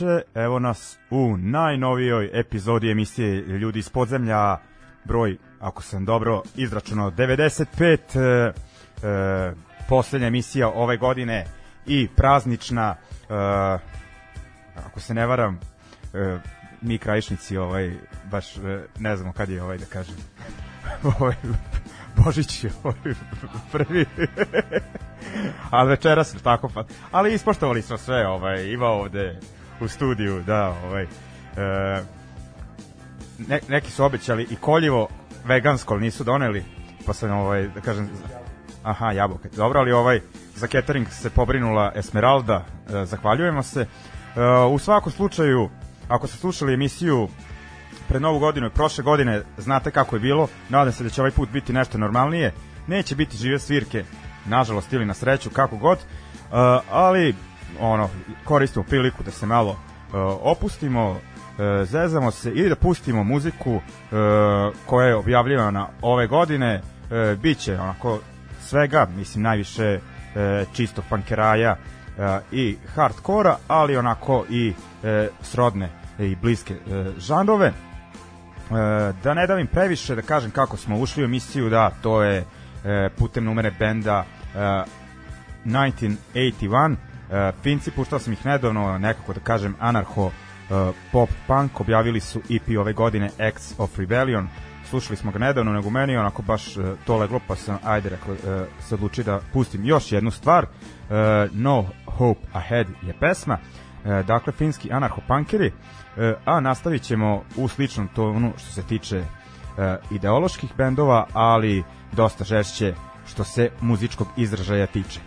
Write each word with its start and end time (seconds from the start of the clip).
Veče, 0.00 0.22
evo 0.34 0.58
nas 0.58 0.98
u 1.10 1.36
najnovijoj 1.36 2.30
epizodi 2.32 2.90
emisije 2.90 3.40
Ljudi 3.40 3.78
iz 3.78 3.88
podzemlja, 3.88 4.56
broj, 5.04 5.36
ako 5.60 5.82
sam 5.82 6.04
dobro 6.04 6.42
izračunao, 6.56 7.10
95, 7.10 7.98
e, 8.14 8.52
e, 9.08 9.52
poslednja 9.88 10.26
emisija 10.26 10.68
ove 10.68 10.96
godine 10.96 11.46
i 11.86 12.08
praznična, 12.16 12.96
e, 12.96 13.34
ako 14.86 15.00
se 15.00 15.14
ne 15.14 15.26
varam, 15.26 15.60
e, 16.14 16.38
mi 16.80 16.98
krajišnici 16.98 17.56
ovaj, 17.56 17.92
baš 18.30 18.56
e, 18.56 18.60
ne 18.98 19.16
znamo 19.16 19.32
kad 19.32 19.48
je 19.48 19.62
ovaj 19.62 19.78
da 19.78 19.86
kažem, 19.86 20.16
ovaj, 21.18 21.36
Božić 22.16 22.64
je 22.64 22.70
ovaj 22.82 23.14
prvi. 23.72 24.06
Ali 25.70 25.90
večeras 25.90 26.36
tako 26.42 26.68
pa 26.74 26.84
ali 27.10 27.34
ispoštovali 27.34 27.82
smo 27.82 27.98
sve 27.98 28.26
ovaj 28.26 28.64
ima 28.64 28.86
ovde 28.86 29.40
u 29.80 29.88
studiju 29.88 30.42
da 30.42 30.74
ovaj 30.84 31.02
e, 31.02 31.08
ne, 33.48 33.60
neki 33.68 33.90
su 33.90 34.04
obećali 34.04 34.46
i 34.50 34.56
koljivo 34.56 35.08
vegansko 35.44 35.94
ali 35.94 36.02
nisu 36.02 36.24
doneli 36.24 36.64
pa 37.06 37.12
sam 37.12 37.30
ovaj 37.30 37.68
da 37.68 37.80
kažem 37.80 38.10
aha 38.82 39.12
jabuke. 39.12 39.48
Dobro 39.56 39.80
ali 39.80 39.92
ovaj 39.92 40.20
za 40.54 40.66
catering 40.66 41.08
se 41.10 41.30
pobrinula 41.30 41.92
Esmeralda 41.94 42.64
e, 42.64 43.04
zahvaljujemo 43.04 43.62
se. 43.62 43.80
E, 43.80 43.86
u 44.70 44.78
svakom 44.78 45.12
slučaju 45.12 45.70
ako 46.08 46.26
ste 46.26 46.36
slušali 46.36 46.74
emisiju 46.74 47.28
pred 48.08 48.22
novu 48.22 48.38
godinu 48.38 48.66
i 48.66 48.70
prošle 48.70 49.04
godine 49.04 49.42
znate 49.58 49.90
kako 49.90 50.16
je 50.16 50.20
bilo, 50.20 50.48
nadam 50.68 50.92
se 50.92 51.04
da 51.04 51.10
će 51.10 51.20
ovaj 51.20 51.30
put 51.30 51.48
biti 51.50 51.72
nešto 51.72 51.98
normalnije, 51.98 52.52
neće 52.86 53.14
biti 53.14 53.36
žive 53.36 53.58
svirke, 53.58 54.04
nažalost 54.46 54.92
ili 54.92 55.04
na 55.04 55.14
sreću, 55.14 55.50
kako 55.50 55.76
god, 55.76 55.98
uh, 55.98 56.54
ali 56.90 57.34
ono, 57.80 58.08
koristimo 58.44 58.84
priliku 58.84 59.22
da 59.22 59.30
se 59.30 59.46
malo 59.46 59.70
uh, 59.70 59.76
opustimo, 60.42 61.10
uh, 61.10 61.18
zezamo 61.84 62.30
se 62.30 62.52
i 62.52 62.68
da 62.68 62.76
pustimo 62.76 63.24
muziku 63.24 63.74
uh, 63.74 63.80
koja 64.86 65.06
je 65.06 65.16
objavljivana 65.16 65.88
ove 66.02 66.26
godine, 66.26 66.82
uh, 66.82 67.38
bit 67.38 67.58
će 67.58 67.80
onako 67.80 68.18
svega, 68.60 69.08
mislim 69.16 69.42
najviše 69.42 69.98
uh, 69.98 70.74
čistog 70.74 71.04
pankeraja 71.10 71.76
uh, 71.76 72.24
i 72.52 72.76
hardkora, 72.94 73.56
ali 73.68 73.96
onako 73.96 74.44
i 74.50 74.68
uh, 74.72 75.08
srodne 75.42 75.88
i 76.18 76.36
bliske 76.42 76.74
uh, 76.74 77.06
žanrove. 77.18 77.68
Uh, 77.68 78.76
da 79.22 79.34
ne 79.34 79.46
davim 79.46 79.66
previše, 79.66 80.14
da 80.14 80.22
kažem 80.22 80.50
kako 80.50 80.76
smo 80.76 80.98
ušli 80.98 81.22
u 81.22 81.24
emisiju, 81.24 81.70
da 81.70 81.90
to 82.02 82.22
je 82.22 82.40
uh, 82.40 82.46
putem 83.18 83.44
numere 83.44 83.70
benda 83.78 84.24
uh, 84.54 84.60
1981 85.66 86.92
Uh, 86.92 87.09
Finci, 87.62 87.90
puštao 87.90 88.18
sam 88.18 88.32
ih 88.32 88.46
nedavno, 88.46 88.98
nekako 88.98 89.32
da 89.32 89.40
kažem, 89.40 89.74
anarcho 89.80 90.24
uh, 90.24 90.32
pop 91.12 91.30
punk, 91.46 91.80
objavili 91.80 92.20
su 92.20 92.40
EP 92.50 92.78
ove 92.78 92.92
godine 92.92 93.30
Acts 93.38 93.74
of 93.78 93.98
Rebellion, 93.98 94.48
slušali 94.84 95.16
smo 95.16 95.32
ga 95.32 95.38
nedavno, 95.38 95.72
nego 95.72 95.90
meni 95.90 96.16
onako 96.16 96.42
baš 96.42 96.76
uh, 96.76 96.84
to 97.06 97.16
leglo, 97.16 97.40
pa 97.48 97.56
sam, 97.56 97.78
ajde, 97.84 98.08
rekao, 98.08 98.34
se 98.80 98.94
odlučio 98.94 99.24
da 99.24 99.40
pustim 99.52 99.84
još 99.84 100.12
jednu 100.12 100.30
stvar, 100.30 100.66
No 101.52 101.86
Hope 102.06 102.40
Ahead 102.52 102.86
je 103.02 103.14
pesma, 103.20 103.58
dakle, 104.26 104.52
finski 104.52 104.90
anarcho-punkeri, 104.90 105.70
uh, 105.70 106.22
a 106.44 106.60
nastavit 106.60 107.02
ćemo 107.02 107.42
u 107.56 107.68
sličnom 107.68 108.08
tonu 108.08 108.52
što 108.58 108.72
se 108.72 108.82
tiče 108.82 109.24
ideoloških 110.10 110.70
bendova, 110.76 111.26
ali 111.32 111.84
dosta 112.12 112.44
žešće 112.44 112.94
što 113.26 113.44
se 113.44 113.70
muzičkog 113.80 114.28
izražaja 114.36 114.86
tiče. 114.86 115.20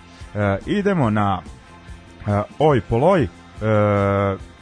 Idemo 0.65 1.09
na 1.09 1.41
Oj 2.59 2.81
Poloj, 2.81 3.23
uh, 3.23 3.29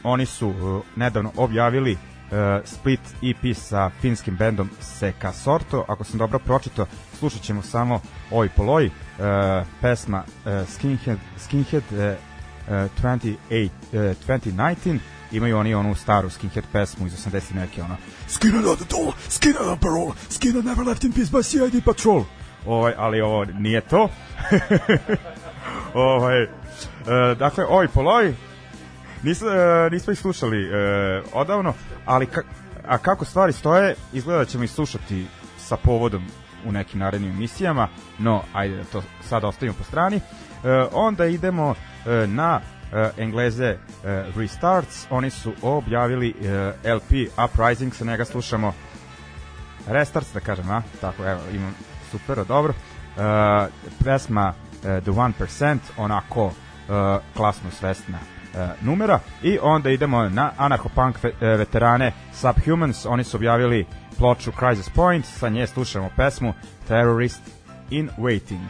oni 0.02 0.26
su 0.26 0.48
uh, 0.48 0.82
nedavno 0.96 1.32
objavili 1.36 1.98
split 2.64 3.00
EP 3.22 3.56
sa 3.56 3.90
finskim 4.00 4.36
bendom 4.36 4.70
Seka 4.80 5.32
Sorto, 5.32 5.84
ako 5.88 6.04
sam 6.04 6.18
dobro 6.18 6.38
pročito, 6.38 6.86
slušat 7.18 7.42
ćemo 7.42 7.62
samo 7.62 8.00
Oj 8.30 8.48
Poloj, 8.48 8.90
pesma 9.80 10.24
Skinhead, 10.66 11.18
Skinhead 11.38 11.82
uh, 11.90 12.16
uh, 12.68 12.90
28, 13.02 13.68
uh, 13.92 14.00
2019, 14.26 14.98
imaju 15.32 15.58
oni 15.58 15.74
onu 15.74 15.94
staru 15.94 16.30
skinhead 16.30 16.64
pesmu 16.72 17.06
iz 17.06 17.12
80 17.26 17.54
neke 17.54 17.82
ono 17.82 17.96
Skinhead 18.28 18.66
on 18.66 18.76
the 18.76 18.86
door, 18.90 19.14
Skinhead 19.28 19.68
on 19.68 19.78
parole, 19.78 20.12
Skinhead 20.30 20.64
never 20.64 20.86
left 20.86 21.04
in 21.04 21.12
peace 21.12 21.30
by 21.30 21.42
CID 21.42 21.84
patrol. 21.84 22.24
Ovaj, 22.66 22.94
ali 22.96 23.20
ovo 23.20 23.44
nije 23.44 23.80
to. 23.80 24.08
ovaj, 25.94 26.46
E, 27.06 27.34
dakle, 27.34 27.64
oj 27.68 27.88
poloj, 27.88 28.34
Nis, 29.22 29.42
e, 29.42 29.46
nismo 29.90 30.12
ih 30.12 30.18
slušali 30.18 30.64
e, 30.64 31.22
odavno, 31.32 31.74
ali 32.04 32.26
ka, 32.26 32.42
a 32.86 32.98
kako 32.98 33.24
stvari 33.24 33.52
stoje, 33.52 33.94
izgleda 34.12 34.38
da 34.38 34.44
ćemo 34.44 34.64
ih 34.64 34.70
slušati 34.70 35.26
sa 35.58 35.76
povodom 35.76 36.26
u 36.66 36.72
nekim 36.72 37.00
narednim 37.00 37.30
emisijama, 37.30 37.88
no 38.18 38.42
ajde 38.52 38.76
da 38.76 38.84
to 38.84 39.02
sad 39.22 39.44
ostavimo 39.44 39.78
po 39.78 39.84
strani. 39.84 40.16
E, 40.16 40.20
onda 40.92 41.26
idemo 41.26 41.74
e, 42.06 42.26
na 42.26 42.60
e, 42.92 43.10
Engleze 43.16 43.64
e, 43.64 43.78
Restarts, 44.36 45.06
oni 45.10 45.30
su 45.30 45.52
objavili 45.62 46.34
e, 46.84 46.94
LP 46.94 47.12
Uprising, 47.44 47.94
sa 47.94 48.04
njega 48.04 48.24
slušamo 48.24 48.72
Restarts, 49.86 50.32
da 50.34 50.40
kažem, 50.40 50.70
a? 50.70 50.82
Tako, 51.00 51.24
evo, 51.24 51.40
imam 51.52 51.74
super, 52.10 52.44
dobro. 52.48 52.72
E, 52.72 53.66
pesma 54.04 54.54
e, 54.84 55.00
The 55.00 55.10
1%, 55.10 55.78
onako 55.96 56.46
uh, 56.46 56.52
klasno 57.36 57.70
svesna 57.70 58.18
uh, 58.18 58.86
numera. 58.86 59.18
I 59.42 59.58
onda 59.62 59.90
idemo 59.90 60.28
na 60.28 60.52
anarcho-punk 60.58 61.14
uh, 61.24 61.30
veterane 61.40 62.12
Subhumans, 62.34 63.06
oni 63.06 63.24
su 63.24 63.36
objavili 63.36 63.86
ploču 64.18 64.52
Crisis 64.58 64.88
Point, 64.88 65.26
sa 65.26 65.48
nje 65.48 65.66
slušamo 65.66 66.10
pesmu 66.16 66.54
Terrorist 66.88 67.40
in 67.90 68.10
Waiting. 68.18 68.66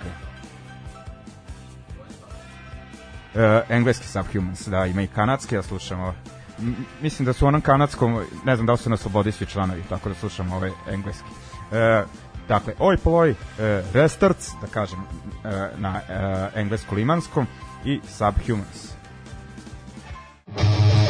Uh, 3.35 3.41
engleski 3.69 4.07
Subhumans, 4.07 4.69
da, 4.69 4.87
ima 4.87 5.03
i 5.03 5.07
kanadski, 5.07 5.57
da 5.57 5.63
slušamo. 5.63 6.15
M 6.59 6.77
mislim 7.03 7.27
da 7.27 7.33
su 7.33 7.47
onom 7.47 7.61
kanadskom, 7.61 8.21
ne 8.45 8.57
znam 8.57 8.67
da 8.67 8.73
li 8.73 8.79
su 8.79 8.91
na 8.91 8.97
slobodi 8.97 9.33
svi 9.33 9.47
članovi, 9.47 9.83
tako 9.89 10.09
da 10.09 10.15
slušamo 10.15 10.57
ovaj 10.57 10.71
engleski. 10.91 11.29
Uh, 11.29 12.09
dakle, 12.49 12.75
oj 12.79 12.97
ploj, 12.97 13.31
uh, 13.31 13.37
restarts, 13.95 14.49
da 14.61 14.67
kažem, 14.67 14.99
uh, 14.99 15.51
na 15.79 15.91
uh, 15.91 16.61
englesko-limanskom, 16.61 17.47
i 17.85 18.01
Subhumans. 18.07 18.93
Skinhead 20.57 20.57
toilet, 20.57 20.93
take 20.93 21.02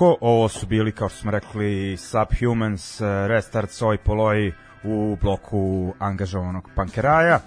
ovako, 0.00 0.16
ovo 0.20 0.48
su 0.48 0.66
bili, 0.66 0.92
kao 0.92 1.08
što 1.08 1.18
smo 1.18 1.30
rekli, 1.30 1.96
Subhumans, 1.96 3.00
e, 3.00 3.28
Restart, 3.28 3.70
Soj 3.70 3.98
Poloi 3.98 4.52
u 4.84 5.16
bloku 5.22 5.94
angažovanog 5.98 6.70
pankeraja. 6.74 7.34
E, 7.34 7.40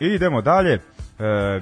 idemo 0.00 0.42
dalje. 0.42 0.74
E, 0.74 0.80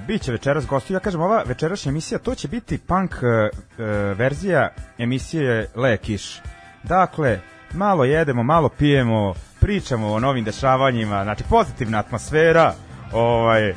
biće 0.07 0.31
večeras 0.31 0.67
gosti, 0.67 0.93
ja 0.93 0.99
kažem, 0.99 1.21
ova 1.21 1.43
večerašnja 1.45 1.89
emisija, 1.89 2.19
to 2.19 2.35
će 2.35 2.47
biti 2.47 2.77
punk 2.77 3.11
e, 3.13 3.83
verzija 4.13 4.69
emisije 4.97 5.69
Le 5.75 5.97
Kiš. 5.97 6.41
Dakle, 6.83 7.39
malo 7.73 8.05
jedemo, 8.05 8.43
malo 8.43 8.69
pijemo, 8.69 9.33
pričamo 9.59 10.07
o 10.07 10.19
novim 10.19 10.43
dešavanjima, 10.43 11.23
znači 11.23 11.43
pozitivna 11.49 11.99
atmosfera, 11.99 12.73
ovaj, 13.13 13.73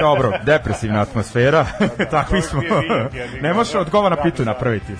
Dobro, 0.00 0.32
depresivna 0.44 1.00
atmosfera. 1.00 1.66
Takvi 2.10 2.42
smo. 2.42 2.60
ne 3.40 3.54
može 3.54 3.78
odgovor 3.78 4.10
na 4.10 4.22
pitu 4.22 4.44
napraviti. 4.44 4.92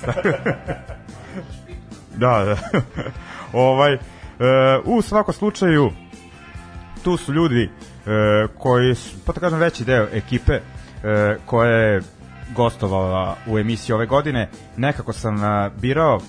da, 2.17 2.45
da. 2.45 2.57
ovaj, 3.53 3.93
e, 3.93 3.99
u 4.85 5.03
svakom 5.03 5.35
slučaju, 5.35 5.91
tu 7.05 7.17
su 7.17 7.33
ljudi 7.33 7.63
e, 7.63 7.71
koji 8.59 8.95
su, 8.95 9.17
pa 9.27 9.33
da 9.33 9.41
kažem, 9.41 9.59
veći 9.59 9.85
deo 9.85 10.07
ekipe 10.13 10.53
e, 10.53 10.61
koja 11.47 11.71
je 11.71 12.01
gostovala 12.55 13.37
u 13.47 13.59
emisiji 13.59 13.95
ove 13.95 14.07
godine. 14.07 14.49
Nekako 14.77 15.13
sam 15.13 15.37
birao, 15.81 16.21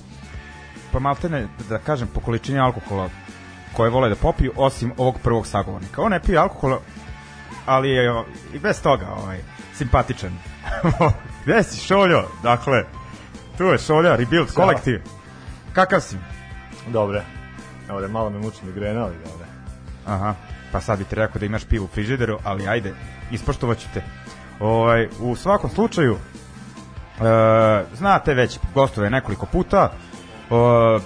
pa 0.91 0.99
maltene, 0.99 1.47
da 1.69 1.77
kažem, 1.77 2.07
po 2.13 2.19
količini 2.19 2.59
alkohola 2.59 3.09
koje 3.73 3.89
vole 3.89 4.09
da 4.09 4.15
popiju, 4.15 4.51
osim 4.55 4.91
ovog 4.97 5.19
prvog 5.23 5.47
sagovornika. 5.47 6.01
On 6.01 6.11
ne 6.11 6.19
pije 6.19 6.37
alkohola, 6.37 6.79
ali 7.65 7.89
je 7.89 8.23
i 8.53 8.59
bez 8.59 8.81
toga 8.81 9.07
ovaj, 9.17 9.39
simpatičan. 9.73 10.31
Gde 11.45 11.63
si 11.63 11.79
Šoljo? 11.79 12.23
Dakle, 12.43 12.83
tu 13.57 13.63
je 13.63 13.77
Šolja, 13.77 14.15
Rebuild 14.15 14.53
kolektiv. 14.53 15.01
Kakav 15.73 15.99
si? 15.99 16.17
Dobre. 16.87 17.23
Dobre, 17.87 18.07
malo 18.07 18.29
me 18.29 18.39
muči 18.39 18.65
migrena, 18.65 19.03
ali 19.03 19.15
dobre. 19.15 19.45
Aha, 20.05 20.35
pa 20.71 20.81
sad 20.81 20.99
bi 20.99 21.05
ti 21.05 21.15
rekao 21.15 21.39
da 21.39 21.45
imaš 21.45 21.65
pivu 21.65 21.85
u 21.85 21.87
frižideru, 21.87 22.39
ali 22.43 22.67
ajde, 22.67 22.93
ispoštovat 23.31 23.77
ću 23.77 23.87
te. 23.93 24.03
Ovaj, 24.59 25.07
u 25.19 25.35
svakom 25.35 25.69
slučaju, 25.69 26.13
e, 26.15 27.83
znate 27.97 28.33
već, 28.33 28.59
gostove 28.73 29.09
nekoliko 29.09 29.45
puta, 29.45 29.91
e, 29.91 30.99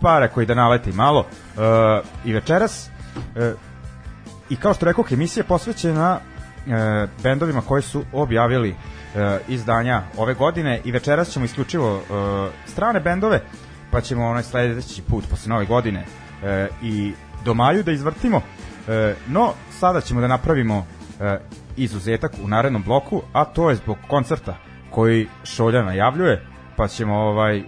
pare 0.00 0.28
koji 0.28 0.46
da 0.46 0.54
naleti 0.54 0.92
malo, 0.92 1.26
e, 1.26 2.00
i 2.24 2.32
večeras, 2.32 2.90
e, 3.36 3.54
i 4.50 4.56
kao 4.56 4.74
što 4.74 4.86
rekao, 4.86 5.04
emisija 5.10 5.42
je 5.42 5.48
posvećena 5.48 6.18
e, 6.18 7.06
bendovima 7.22 7.60
koji 7.60 7.82
su 7.82 8.04
objavili 8.12 8.70
e, 8.70 9.38
izdanja 9.48 10.02
ove 10.16 10.34
godine 10.34 10.80
i 10.84 10.92
večeras 10.92 11.28
ćemo 11.28 11.44
isključivo 11.44 11.96
e, 11.96 12.00
strane 12.66 13.00
bendove, 13.00 13.40
pa 13.90 14.00
ćemo 14.00 14.26
onaj 14.26 14.42
sledeći 14.42 15.02
put 15.02 15.24
posle 15.30 15.48
nove 15.48 15.66
godine 15.66 16.04
e, 16.44 16.68
i 16.82 17.12
do 17.44 17.54
maju 17.54 17.82
da 17.82 17.92
izvrtimo. 17.92 18.40
E, 18.88 19.14
no, 19.28 19.52
sada 19.70 20.00
ćemo 20.00 20.20
da 20.20 20.26
napravimo 20.26 20.86
e, 21.20 21.38
izuzetak 21.76 22.32
u 22.42 22.48
narednom 22.48 22.82
bloku, 22.82 23.22
a 23.32 23.44
to 23.44 23.70
je 23.70 23.76
zbog 23.76 23.96
koncerta 24.08 24.56
koji 24.90 25.28
Šolja 25.44 25.82
najavljuje, 25.82 26.46
pa 26.76 26.88
ćemo 26.88 27.14
ovaj 27.16 27.62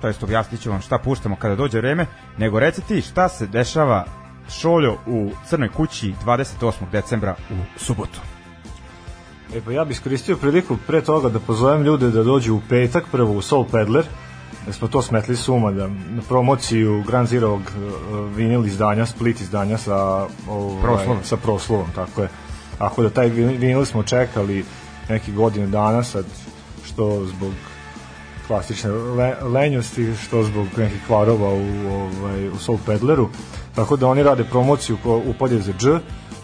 to 0.00 0.08
jest 0.08 0.22
objasnit 0.22 0.60
ću 0.60 0.70
vam 0.70 0.80
šta 0.80 0.98
puštamo 0.98 1.36
kada 1.36 1.56
dođe 1.56 1.78
vreme, 1.78 2.06
nego 2.38 2.60
reci 2.60 2.82
ti 2.82 3.00
šta 3.00 3.28
se 3.28 3.46
dešava 3.46 4.04
Šoljo 4.48 4.96
u 5.06 5.30
Crnoj 5.48 5.68
kući 5.68 6.14
28. 6.24 6.72
decembra 6.92 7.34
u 7.50 7.78
subotu. 7.78 8.20
E 9.54 9.60
pa 9.64 9.72
ja 9.72 9.84
bih 9.84 9.94
iskoristio 9.94 10.36
priliku 10.36 10.76
pre 10.86 11.00
toga 11.00 11.28
da 11.28 11.40
pozovem 11.40 11.82
ljude 11.82 12.10
da 12.10 12.22
dođu 12.22 12.54
u 12.54 12.60
petak 12.68 13.04
prvo 13.12 13.32
u 13.32 13.42
Soul 13.42 13.64
Peddler, 13.72 14.04
da 14.66 14.72
smo 14.72 14.88
to 14.88 15.02
smetli 15.02 15.36
suma 15.36 15.70
da 15.70 15.88
na 15.88 16.22
promociju 16.28 17.02
Grand 17.06 17.28
Zero 17.28 17.54
uh, 17.54 17.62
vinil 18.36 18.66
izdanja, 18.66 19.06
split 19.06 19.40
izdanja 19.40 19.78
sa 19.78 20.26
ovaj, 20.48 20.82
Proslovom. 20.82 21.24
sa 21.24 21.36
proslovom, 21.36 21.86
tako 21.94 22.22
je. 22.22 22.28
Ako 22.78 23.02
da 23.02 23.10
taj 23.10 23.28
vinil 23.28 23.84
smo 23.84 24.02
čekali 24.02 24.64
neki 25.08 25.32
godine 25.32 25.66
dana 25.66 26.02
sad 26.02 26.24
što 26.84 27.26
zbog 27.26 27.52
klasične 28.46 28.90
le, 28.90 29.34
lenjosti, 29.42 30.14
što 30.24 30.42
zbog 30.44 30.66
nekih 30.76 31.00
kvarova 31.06 31.48
u, 31.54 31.64
ovaj, 31.90 32.48
u 32.48 32.58
Soul 32.58 32.78
Peddleru. 32.86 33.28
Tako 33.74 33.96
da 33.96 34.06
oni 34.06 34.22
rade 34.22 34.44
promociju 34.44 34.98
u 35.04 35.34
podje 35.38 35.58
za 35.58 35.72
dž, 35.72 35.88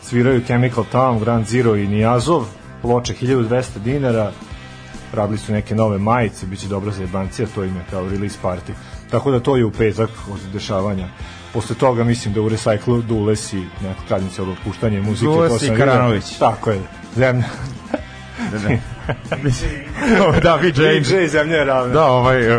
sviraju 0.03 0.45
Chemical 0.47 0.85
Town, 0.93 1.21
Grand 1.21 1.47
Zero 1.47 1.77
i 1.77 1.89
Nijazov, 1.89 2.45
ploče 2.83 3.15
1200 3.15 3.79
dinara, 3.79 4.33
radili 5.13 5.39
su 5.39 5.53
neke 5.53 5.75
nove 5.75 5.99
majice, 5.99 6.47
biće 6.47 6.69
dobro 6.69 6.91
za 6.91 7.03
jebancija, 7.03 7.49
to 7.55 7.65
im 7.65 7.77
je 7.77 7.83
kao 7.91 8.09
release 8.09 8.39
party. 8.43 8.73
Tako 9.11 9.31
da 9.31 9.41
to 9.41 9.57
je 9.57 9.65
u 9.65 9.71
petak 9.71 10.11
od 10.33 10.41
dešavanja. 10.53 11.09
Posle 11.53 11.77
toga 11.77 12.05
mislim 12.05 12.35
da 12.35 12.41
u 12.41 12.49
Recycle 12.49 13.03
Dules 13.03 13.53
i 13.53 13.57
neka 13.57 14.01
kradnica 14.09 14.43
od 14.43 14.49
otpuštanja 14.49 15.03
muzike. 15.03 15.25
Dules 15.25 15.63
i. 15.63 15.71
Karanović. 15.77 16.39
Tako 16.39 16.71
je. 16.71 16.81
Zemlja. 17.17 17.45
Da, 18.53 18.59
da. 18.59 18.69
da, 20.41 20.57
VJ. 20.57 20.99
VJ 20.99 21.27
zemlja 21.27 21.57
je 21.57 21.65
ravna. 21.65 21.95
Da, 21.95 22.05
ovaj... 22.05 22.53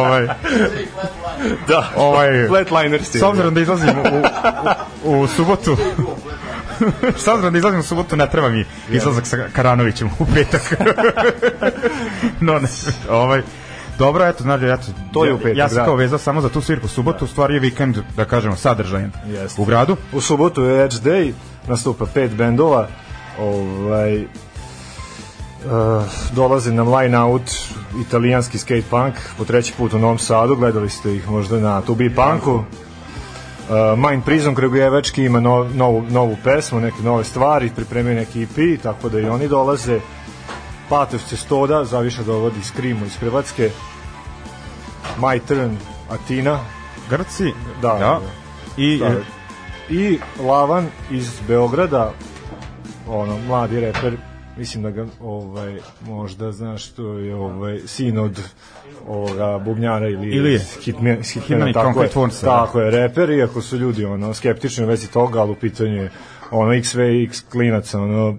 ovaj... 0.00 0.28
da. 1.68 1.90
ovaj 1.96 2.48
Flatliners. 2.48 3.16
s 3.16 3.22
obzirom 3.22 3.54
da 3.54 3.60
izlazim 3.60 3.90
u, 3.90 4.22
u, 5.04 5.20
u 5.20 5.26
subotu 5.26 5.76
s 7.24 7.28
obzirom 7.28 7.52
da 7.52 7.58
izlazim 7.58 7.80
u 7.80 7.82
subotu 7.82 8.16
ne 8.16 8.30
treba 8.30 8.48
mi 8.48 8.64
izlazak 8.90 9.26
sa 9.26 9.36
Karanovićem 9.52 10.10
u 10.18 10.26
petak 10.34 10.74
no 12.40 12.58
ne 12.58 12.68
ovaj 13.10 13.42
Dobro, 13.98 14.26
eto, 14.26 14.42
znači, 14.42 14.64
eto, 14.64 14.82
To 15.12 15.24
je 15.24 15.34
u 15.34 15.38
petak, 15.38 15.56
ja 15.56 15.68
sam 15.68 15.76
da. 15.76 15.84
kao 15.84 15.96
vezao 15.96 16.18
samo 16.18 16.40
za 16.40 16.48
tu 16.48 16.60
svirku 16.60 16.86
u 16.86 16.88
subotu, 16.88 17.24
u 17.24 17.28
stvari 17.28 17.54
je 17.54 17.60
vikend, 17.60 17.98
da 18.16 18.24
kažemo, 18.24 18.56
sadržajan 18.56 19.12
Jeste. 19.26 19.62
u 19.62 19.64
gradu. 19.64 19.96
U 20.12 20.20
subotu 20.20 20.62
je 20.62 20.84
Edge 20.84 20.96
Day, 20.96 21.32
nastupa 21.66 22.06
pet 22.14 22.30
bendova, 22.30 22.88
ovaj, 23.38 24.24
uh, 25.66 26.04
dolaze 26.34 26.72
nam 26.72 26.94
line 26.94 27.18
out 27.18 27.50
italijanski 28.06 28.58
skate 28.58 28.84
punk 28.90 29.14
po 29.38 29.44
treći 29.44 29.72
put 29.78 29.92
u 29.92 29.98
Novom 29.98 30.18
Sadu, 30.18 30.56
gledali 30.56 30.90
ste 30.90 31.14
ih 31.16 31.30
možda 31.30 31.60
na 31.60 31.80
Tubi 31.80 32.14
Punku. 32.14 32.54
Uh, 32.54 33.98
Mind 34.08 34.24
Prison 34.24 34.54
Kragujevački 34.54 35.24
ima 35.24 35.40
no, 35.40 35.64
novu, 35.74 36.02
novu 36.10 36.36
pesmu, 36.44 36.80
neke 36.80 37.02
nove 37.02 37.24
stvari, 37.24 37.70
pripremio 37.76 38.14
neki 38.14 38.42
EP, 38.42 38.82
tako 38.82 39.08
da 39.08 39.20
i 39.20 39.28
oni 39.28 39.48
dolaze. 39.48 40.00
Patovce 40.88 41.36
Stoda, 41.36 41.84
zaviša 41.84 42.22
dovodi 42.22 42.62
Skrimo 42.62 43.06
iz 43.06 43.16
Hrvatske. 43.16 43.70
My 45.20 45.40
Turn, 45.48 45.76
Atina, 46.10 46.58
Grci, 47.10 47.52
Da, 47.82 47.88
da. 47.98 48.20
I, 48.76 48.98
Da. 48.98 49.06
e, 49.06 49.22
I 49.90 50.18
Lavan 50.40 50.86
iz 51.10 51.40
Beograda, 51.48 52.12
ono, 53.08 53.38
mladi 53.48 53.80
reper, 53.80 54.16
mislim 54.56 54.82
da 54.82 54.90
ga 54.90 55.06
ovaj 55.20 55.78
možda 56.06 56.52
znaš 56.52 56.86
što 56.86 57.18
je 57.18 57.34
ovaj 57.34 57.80
sin 57.86 58.18
od 58.18 58.40
ovoga 59.08 59.58
bubnjara 59.58 60.08
ili 60.08 60.36
Ilije. 60.36 60.60
Hitman 60.84 61.22
Hitman 61.22 61.42
Hitmana 61.42 61.70
i 61.70 61.72
tako 61.72 62.02
je, 62.02 62.08
Warnsa, 62.08 62.44
tako 62.44 62.80
je 62.80 62.90
reper 62.90 63.30
iako 63.30 63.60
su 63.60 63.76
ljudi 63.76 64.04
ono 64.04 64.34
skeptični 64.34 64.84
u 64.84 64.88
vezi 64.88 65.10
toga 65.10 65.40
ali 65.40 65.50
u 65.50 65.54
pitanju 65.54 66.02
je 66.02 66.10
ono 66.50 66.72
XVX 66.72 67.42
klinaca 67.50 68.00
ono 68.00 68.28
uh, 68.28 68.36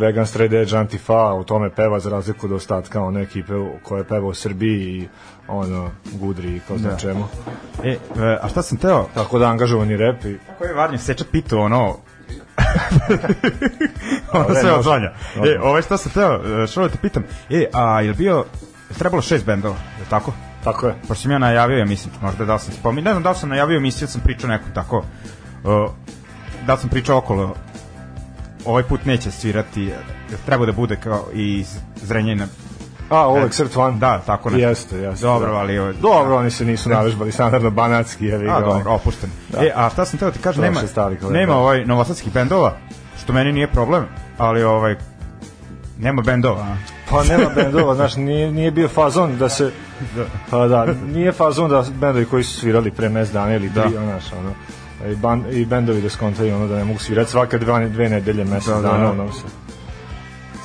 vegan 0.00 0.26
straight 0.26 0.54
edge 0.54 0.76
antifa 0.76 1.32
o 1.32 1.44
tome 1.44 1.70
peva 1.70 2.00
za 2.00 2.10
razliku 2.10 2.46
od 2.46 2.52
ostatka 2.52 3.02
one 3.02 3.22
ekipe 3.22 3.52
koja 3.82 4.04
peva 4.04 4.28
u 4.28 4.34
Srbiji 4.34 4.80
i 4.80 5.08
ono 5.48 5.90
gudri 6.12 6.48
i 6.48 6.60
zna 6.76 6.90
Da. 6.90 6.96
čemu 6.96 7.24
e, 7.84 7.90
e, 7.90 7.96
a 8.42 8.48
šta 8.48 8.62
sam 8.62 8.78
teo? 8.78 9.06
tako 9.14 9.38
da 9.38 9.46
angažovani 9.46 9.96
rep 9.96 10.24
i 10.24 10.38
Koji 10.58 10.68
je 10.68 10.74
Varnje 10.74 10.98
seče 10.98 11.24
pitu, 11.32 11.58
ono... 11.58 11.96
Dobre, 14.32 14.60
sve 14.60 14.72
odzvanja. 14.72 15.12
E, 15.36 15.58
ovaj 15.62 15.82
šta 15.82 15.96
sam 15.96 16.12
teo, 16.12 16.62
e, 16.62 16.66
što 16.66 16.82
da 16.82 16.88
te 16.88 16.98
pitam, 17.02 17.24
e, 17.50 17.66
a 17.72 18.00
je 18.00 18.10
li 18.10 18.16
bio, 18.16 18.44
je 18.90 18.96
trebalo 18.98 19.22
šest 19.22 19.46
bendova, 19.46 19.76
je 19.96 20.02
li 20.02 20.10
tako? 20.10 20.32
tako 20.66 20.86
je 20.86 20.94
Pošto 21.08 21.22
sam 21.22 21.30
ja 21.30 21.38
najavio, 21.38 21.78
ja 21.78 21.84
mislim, 21.84 22.14
možda 22.22 22.44
da 22.44 22.54
li 22.54 22.60
sam 22.60 22.74
spomin, 22.74 23.04
ne 23.04 23.10
znam 23.10 23.22
da 23.22 23.30
li 23.30 23.36
sam 23.36 23.48
najavio 23.48 23.76
emisiju, 23.76 24.08
sam 24.08 24.20
pričao 24.20 24.50
nekom 24.50 24.74
tako, 24.74 24.98
uh, 24.98 25.90
da 26.66 26.74
li 26.74 26.80
sam 26.80 26.90
pričao 26.90 27.18
okolo, 27.18 27.54
ovaj 28.64 28.82
put 28.82 29.04
neće 29.04 29.30
svirati, 29.30 29.92
treba 30.46 30.66
da 30.66 30.72
bude 30.72 30.96
kao 30.96 31.24
i 31.34 31.64
Zrenjanina. 32.02 32.46
A, 33.10 33.46
Exert 33.48 33.76
One? 33.76 33.98
Da, 33.98 34.22
tako 34.26 34.50
nešto. 34.50 34.68
Jeste, 34.68 34.96
jeste. 34.96 35.26
Dobro, 35.26 35.52
da. 35.52 35.58
ali... 35.58 35.94
Dobro, 36.00 36.36
oni 36.36 36.50
se 36.50 36.64
nisu 36.64 36.90
navežbali 36.90 37.32
standardno 37.32 37.70
banatski, 37.70 38.26
jevi 38.26 38.48
A, 38.48 38.60
ga. 38.60 38.66
dobro, 38.66 38.92
opušten. 38.92 39.30
Da. 39.48 39.64
E, 39.64 39.72
a 39.74 39.90
šta 39.90 40.04
sam 40.04 40.18
teo 40.18 40.30
ti 40.30 40.38
kažem, 40.38 40.62
nema, 40.62 40.80
kolega. 40.96 41.30
nema 41.30 41.56
ovaj 41.56 41.84
novosadskih 41.84 42.32
bendova, 42.32 42.76
što 43.22 43.32
meni 43.32 43.52
nije 43.52 43.68
problem, 43.68 44.04
ali 44.38 44.62
ovaj, 44.62 44.96
nema 45.98 46.22
bendova. 46.22 46.60
a? 46.62 46.76
Pa 47.10 47.24
nema 47.24 47.50
bendova, 47.54 47.94
znaš, 47.94 48.16
nije, 48.16 48.52
nije 48.52 48.70
bio 48.70 48.88
fazon 48.88 49.38
da 49.38 49.48
se... 49.48 49.70
Pa 50.50 50.66
da, 50.66 50.86
nije 51.06 51.32
fazon 51.32 51.70
da 51.70 51.84
bendovi 52.00 52.24
koji 52.24 52.44
su 52.44 52.60
svirali 52.60 52.90
pre 52.90 53.08
mes 53.08 53.32
dana 53.32 53.54
ili 53.54 53.68
tri, 53.68 53.74
Da. 53.74 53.88
da. 53.88 54.04
znaš, 54.04 54.24
ono, 54.32 54.52
i, 55.12 55.16
ban, 55.16 55.44
i 55.50 55.64
bendovi 55.64 56.00
da 56.00 56.08
skontaju 56.10 56.56
ono 56.56 56.66
da 56.66 56.76
ne 56.76 56.84
mogu 56.84 56.98
svirati 56.98 57.30
svaka 57.30 57.58
dve, 57.58 57.88
dve 57.88 58.08
nedelje, 58.08 58.44
mesec 58.44 58.66
Da, 58.68 58.74
da, 58.74 58.80
da, 58.80 58.88
dana, 58.88 59.04
da. 59.04 59.10
ono 59.22 59.32
se 59.32 59.42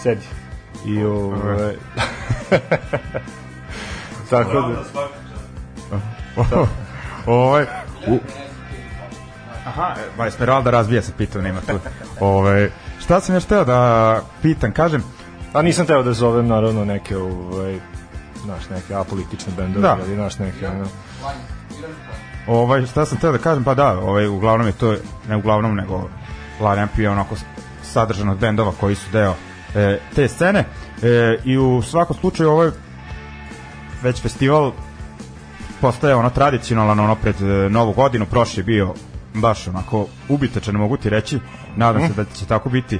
sedi. 0.03 0.40
I 0.85 1.03
ovaj... 1.03 1.75
Tako 4.29 4.73
da... 6.35 6.65
ovaj, 7.25 7.65
u... 8.07 8.19
Aha, 9.65 9.95
ba 10.17 10.27
Esmeralda 10.27 10.71
razbija 10.71 11.01
se 11.01 11.11
pitao, 11.17 11.41
nema 11.41 11.61
tu. 11.61 11.79
Ovaj, 12.19 12.69
šta 12.99 13.19
sam 13.19 13.35
još 13.35 13.45
teo 13.45 13.65
da 13.65 14.21
pitam, 14.41 14.71
kažem, 14.71 15.03
A 15.53 15.61
nisam 15.61 15.85
teo 15.85 16.03
da 16.03 16.13
zovem 16.13 16.47
naravno 16.47 16.85
neke 16.85 17.17
ovaj 17.17 17.79
naš 18.45 18.69
neke 18.69 18.95
apolitične 18.95 19.53
bendove 19.57 19.81
Da. 19.81 19.97
ili 20.05 20.17
naš 20.17 20.39
neke 20.39 20.67
ono, 20.67 20.85
Ovaj, 22.47 22.85
šta 22.85 23.05
sam 23.05 23.17
teo 23.17 23.31
da 23.31 23.37
kažem, 23.37 23.63
pa 23.63 23.73
da, 23.73 23.99
ovaj, 23.99 24.27
uglavnom 24.27 24.67
je 24.67 24.73
to, 24.73 24.95
ne 25.29 25.35
uglavnom, 25.35 25.75
nego 25.75 26.09
Line 26.59 26.85
MP 26.85 26.97
je 26.97 27.09
onako 27.09 27.35
sadržan 27.83 28.29
od 28.29 28.37
bendova 28.37 28.71
koji 28.79 28.95
su 28.95 29.11
deo 29.11 29.35
e, 29.75 29.99
te 30.15 30.27
scene 30.27 30.59
e, 30.59 31.37
i 31.45 31.57
u 31.57 31.81
svakom 31.81 32.15
slučaju 32.15 32.49
ovaj 32.49 32.69
već 34.03 34.21
festival 34.21 34.71
postaje 35.81 36.15
ono 36.15 36.29
tradicionalan 36.29 36.99
ono 36.99 37.15
pred 37.15 37.41
e, 37.41 37.69
novu 37.69 37.93
godinu, 37.93 38.25
prošli 38.25 38.59
je 38.59 38.63
bio 38.63 38.93
baš 39.33 39.67
onako 39.67 40.07
ubitačan, 40.29 40.75
mogu 40.75 40.97
ti 40.97 41.09
reći 41.09 41.39
nadam 41.75 42.07
se 42.07 42.13
da 42.13 42.25
će 42.25 42.45
tako 42.45 42.69
biti 42.69 42.95
e, 42.95 42.99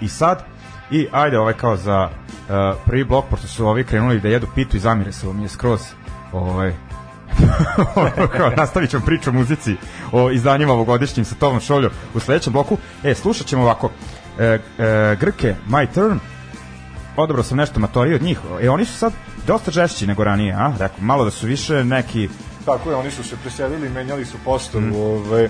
i 0.00 0.08
sad. 0.08 0.44
I 0.90 1.06
ajde 1.12 1.38
ovaj 1.38 1.54
kao 1.54 1.76
za 1.76 2.08
e, 2.10 2.72
prvi 2.86 3.04
blok, 3.04 3.24
pošto 3.30 3.46
su 3.46 3.66
ovi 3.66 3.84
krenuli 3.84 4.20
da 4.20 4.28
jedu 4.28 4.46
pitu 4.54 4.76
i 4.76 4.80
zamire 4.80 5.12
se 5.12 5.26
mi 5.26 5.42
je 5.42 5.48
skroz 5.48 5.80
ovaj, 6.32 6.72
kao, 8.36 8.50
nastavit 8.56 8.90
ćemo 8.90 9.04
priču 9.06 9.30
o 9.30 9.32
muzici, 9.32 9.76
o 10.12 10.30
izdanjima 10.30 10.72
ovogodišnjim 10.72 11.24
sa 11.24 11.34
Tomom 11.34 11.60
Šoljo 11.60 11.90
u 12.14 12.20
sledećem 12.20 12.52
bloku. 12.52 12.78
E, 13.04 13.14
slušat 13.14 13.46
ćemo 13.46 13.62
ovako, 13.62 13.90
e, 14.38 14.44
e, 14.44 14.58
Grke, 15.16 15.54
My 15.68 15.86
Turn, 15.86 16.18
odabrao 17.16 17.44
sam 17.44 17.58
nešto 17.58 17.80
matori 17.80 18.14
od 18.14 18.22
njih, 18.22 18.38
e, 18.62 18.70
oni 18.70 18.84
su 18.84 18.92
sad 18.94 19.12
dosta 19.46 19.70
žešći 19.70 20.06
nego 20.06 20.24
ranije, 20.24 20.52
a? 20.52 20.72
Rekao, 20.72 20.98
malo 21.00 21.24
da 21.24 21.30
su 21.30 21.46
više 21.46 21.84
neki, 21.84 22.28
Tako 22.64 22.90
je, 22.90 22.96
oni 22.96 23.10
su 23.10 23.24
se 23.24 23.36
preselili, 23.36 23.88
menjali 23.88 24.24
su 24.24 24.36
postavu, 24.44 24.84
Mhm. 24.84 24.90
mm. 24.90 25.00
ovaj 25.00 25.48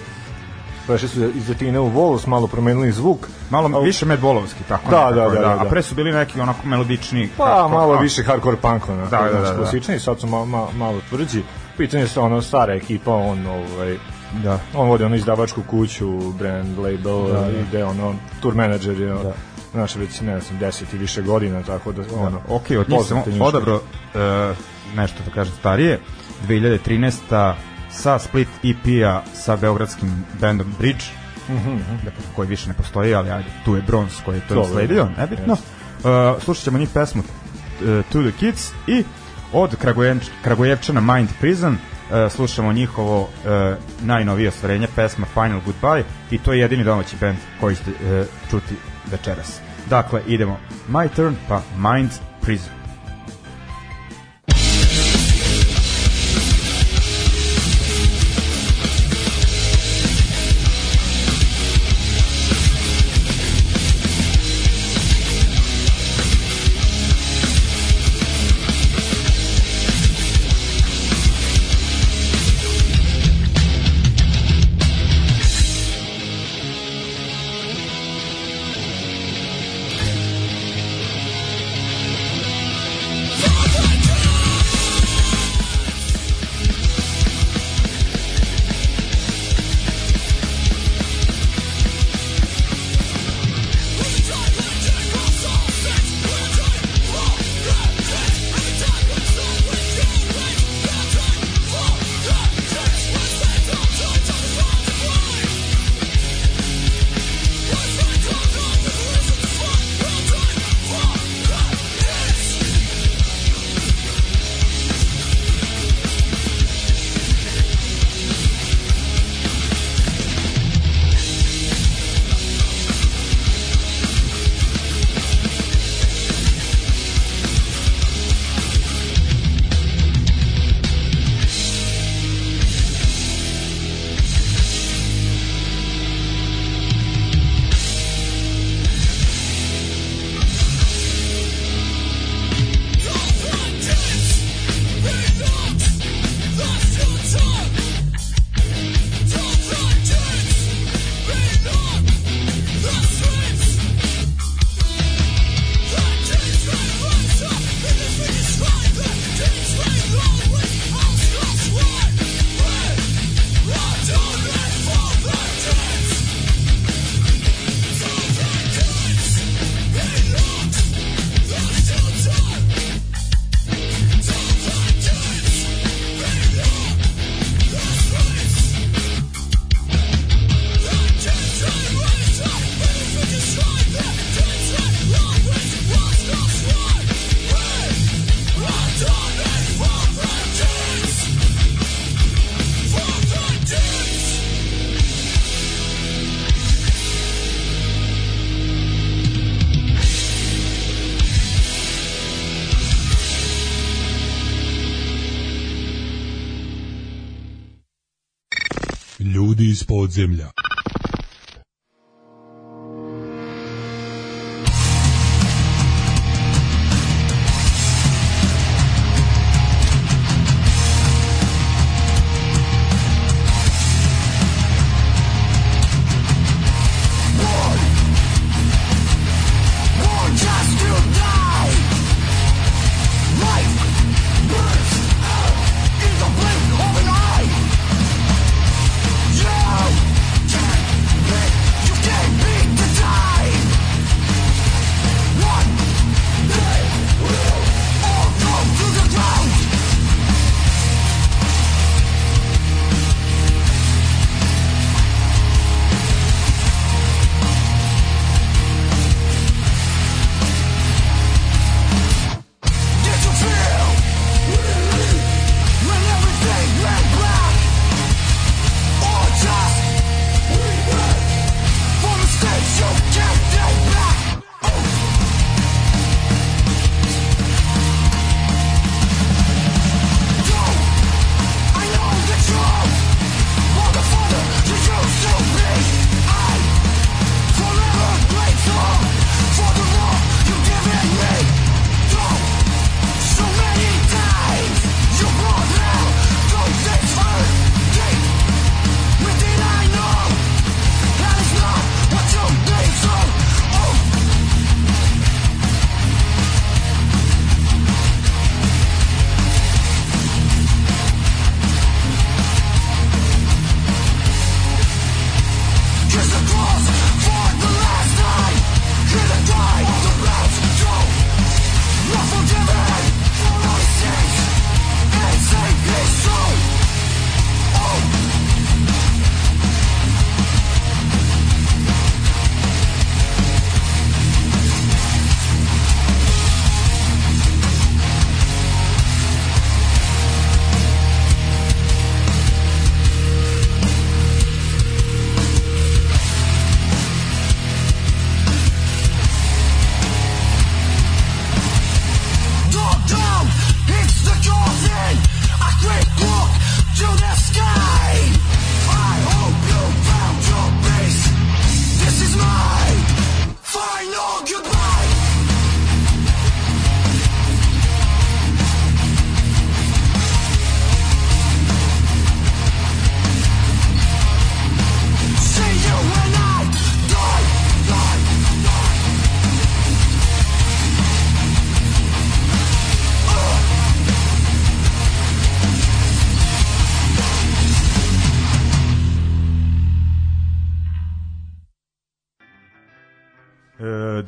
prešli 0.87 1.09
su 1.09 1.31
iz 1.35 1.51
Etine 1.51 1.81
u 1.81 1.89
Volos, 1.89 2.27
malo 2.27 2.47
promenili 2.47 2.93
zvuk. 2.93 3.27
malo 3.51 3.71
A 3.75 3.81
više 3.81 4.07
medbolovski, 4.07 4.65
tako 4.65 4.91
Da, 4.91 5.11
nekako, 5.11 5.31
da, 5.31 5.41
da, 5.41 5.47
da, 5.47 5.53
A 5.53 5.65
da. 5.65 5.71
pre 5.71 5.83
su 5.83 5.95
bili 5.95 6.13
neki 6.13 6.41
onako 6.41 6.67
melodični. 6.67 7.29
Pa, 7.37 7.45
kako- 7.47 7.69
malo 7.69 7.93
a, 7.93 8.01
više 8.01 8.23
hardcore 8.23 8.57
punk, 8.57 8.89
ono, 8.89 9.07
Da, 9.07 9.23
da, 9.23 9.31
da, 9.31 9.41
da. 9.43 9.57
klasični, 9.57 10.01
sad 10.01 10.21
su 10.21 10.27
ma, 10.27 10.45
ma, 10.45 10.67
malo 10.73 11.01
tvrđi. 11.09 11.43
Pitanje 11.77 12.07
su 12.07 12.23
ono 12.23 12.43
stara 12.43 12.75
ekipa, 12.75 13.11
on 13.13 13.47
ovaj 13.47 13.97
Da. 14.33 14.59
on 14.75 14.89
vodi 14.89 15.05
ono 15.05 15.17
izdavačku 15.17 15.63
kuću, 15.71 16.33
brand 16.39 16.79
label, 16.79 17.27
da, 17.33 17.41
da. 17.41 17.51
ide 17.69 17.85
ono 17.85 18.15
tour 18.41 18.55
manager 18.55 19.01
je, 19.01 19.09
Da. 19.09 19.23
da. 19.23 19.33
znaš, 19.73 19.97
već 19.97 20.21
ne 20.21 20.41
znam, 20.41 20.61
10 20.61 20.83
i 20.95 20.99
više 20.99 21.23
godina, 21.23 21.63
tako 21.63 21.93
da 21.93 22.03
ono. 22.17 22.41
Ok, 22.49 22.65
od 22.79 22.91
njih 22.91 23.01
sam 23.09 23.23
odabrao 23.41 23.81
e, 24.15 24.55
nešto 24.97 25.19
da 25.25 25.31
kažem 25.31 25.55
starije, 25.59 26.01
2013. 26.49 27.55
sa 27.91 28.19
Split 28.19 28.49
EP-a 28.65 29.23
sa 29.35 29.57
beogradskim 29.57 30.25
bandom 30.41 30.75
Bridge, 30.79 31.05
mm 31.49 31.53
-hmm. 31.53 31.79
dakle, 32.05 32.25
koji 32.37 32.49
više 32.49 32.69
ne 32.69 32.75
postoji, 32.75 33.15
ali 33.15 33.31
ajde, 33.31 33.49
tu 33.65 33.77
je 33.77 33.83
Bronze 33.83 34.15
koji 34.25 34.37
je 34.37 34.49
to 34.49 34.55
nasledio, 34.55 35.09
nebitno. 35.19 35.53
Uh, 35.53 36.43
slušat 36.43 36.65
ćemo 36.65 36.79
njih 36.79 36.89
pesmu 36.95 37.23
uh, 37.23 38.05
To 38.13 38.23
the 38.23 38.33
Kids 38.39 38.71
i 38.87 39.05
od 39.53 39.77
Kragujev, 39.77 40.19
Kragujevčana 40.43 41.01
Mind 41.01 41.29
Prison 41.41 41.79
uh, 42.11 42.33
slušamo 42.33 42.73
njihovo 42.73 43.21
uh, 43.21 43.29
najnovije 44.03 44.49
ostvarenje 44.49 44.89
pesma 44.97 45.27
Final 45.35 45.61
Goodbye 45.67 46.03
i 46.31 46.39
to 46.39 46.53
je 46.53 46.61
jedini 46.61 46.85
domaći 46.85 47.17
band 47.21 47.39
koji 47.61 47.77
ste 47.77 47.91
uh, 47.91 48.27
čuti 48.51 48.75
večeras. 49.11 49.61
Dakle, 49.91 50.23
idemo 50.27 50.59
My 50.89 51.09
Turn 51.17 51.35
pa 51.49 51.63
Mind 51.77 52.11
Prison. 52.43 52.86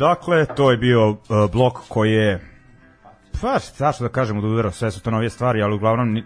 Dakle, 0.09 0.47
to 0.47 0.71
je 0.71 0.77
bio 0.77 1.11
e, 1.11 1.15
blok 1.53 1.79
koji 1.89 2.13
je 2.13 2.41
pa 3.41 3.59
zašto 3.77 4.05
da 4.05 4.09
kažemo 4.09 4.41
da 4.41 4.47
udarao, 4.47 4.73
sve 4.73 4.91
su 4.91 5.03
to 5.03 5.11
novije 5.11 5.31
stvari, 5.31 5.63
ali 5.63 5.75
uglavnom 5.75 6.17
e, 6.17 6.23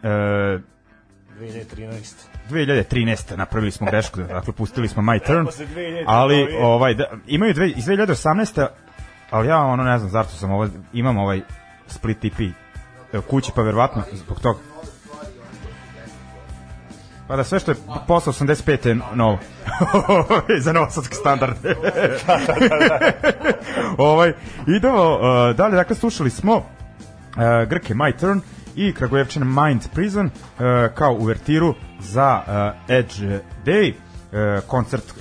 2013. 1.41 2.15
2013. 2.51 3.37
napravili 3.37 3.71
smo 3.71 3.87
grešku, 3.87 4.21
dakle 4.21 4.53
pustili 4.53 4.89
smo 4.89 5.03
My 5.03 5.27
Turn, 5.27 5.45
Posle 5.45 5.67
2000 5.67 6.05
ali 6.07 6.57
ovaj 6.61 6.95
da, 6.95 7.05
imaju 7.27 7.55
dve, 7.55 7.69
iz 7.71 7.85
2018. 7.85 8.67
ali 9.31 9.49
ja 9.49 9.59
ono 9.59 9.83
ne 9.83 9.99
znam 9.99 10.11
zašto 10.11 10.33
sam 10.33 10.51
ovo 10.51 10.69
imam 10.93 11.19
ovaj 11.19 11.41
split 11.87 12.25
EP 12.25 12.41
e, 12.41 13.21
kući 13.31 13.53
pa 13.55 13.63
verovatno 13.63 14.03
zbog 14.13 14.41
toga. 14.41 14.59
Pa 17.33 17.37
da 17.37 17.45
sve 17.45 17.61
što 17.61 17.71
je 17.71 17.77
posle 18.07 18.33
85. 18.33 18.89
je 18.89 18.99
novo. 19.15 19.39
za 20.65 20.73
novosadski 20.73 21.15
standard. 21.15 21.57
ovaj, 23.99 24.33
idemo 24.77 25.13
uh, 25.13 25.57
dalje, 25.57 25.75
dakle 25.75 25.97
slušali 25.97 26.31
smo 26.31 26.57
uh, 26.57 26.63
Grke 27.69 27.95
My 27.95 28.17
Turn 28.21 28.41
i 28.77 28.93
Kragujevčina 28.95 29.65
Mind 29.65 29.83
Prison 29.95 30.27
uh, 30.27 30.63
kao 30.95 31.13
uvertiru 31.15 31.75
za 32.01 32.43
uh, 32.47 32.95
Edge 32.97 33.41
Day, 33.65 33.93
uh, 33.93 34.65
koncert 34.67 35.15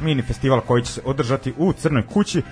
mini 0.00 0.22
festival 0.22 0.60
koji 0.60 0.82
će 0.82 0.92
se 0.92 1.00
održati 1.04 1.54
u 1.58 1.72
Crnoj 1.72 2.06
kući 2.06 2.42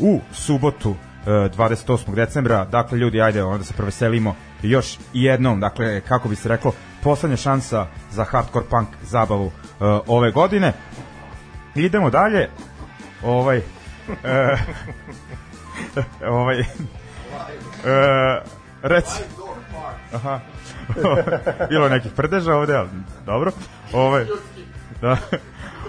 u 0.00 0.20
subotu 0.32 0.90
uh, 0.90 0.96
28. 1.26 2.14
decembra. 2.14 2.64
Dakle, 2.64 2.98
ljudi, 2.98 3.22
ajde 3.22 3.42
onda 3.42 3.64
se 3.64 3.74
proveselimo 3.74 4.36
još 4.62 4.98
jednom. 5.12 5.60
Dakle, 5.60 6.00
kako 6.00 6.28
bi 6.28 6.36
se 6.36 6.48
reklo, 6.48 6.72
poslednja 7.02 7.36
šansa 7.36 7.86
za 8.10 8.24
hardcore 8.24 8.66
punk 8.70 8.88
zabavu 9.02 9.46
uh, 9.46 9.52
ove 10.06 10.30
godine. 10.30 10.72
Idemo 11.74 12.10
dalje. 12.10 12.50
Ovaj 13.22 13.58
e, 13.58 13.62
ovaj 16.38 16.60
e, 16.60 16.64
reci 18.82 19.22
Aha. 20.12 20.40
Bilo 21.70 21.88
nekih 21.88 22.12
prdeža 22.12 22.54
ovde, 22.54 22.76
ali 22.76 22.88
dobro. 23.26 23.50
Ovaj 23.92 24.26
da. 25.00 25.16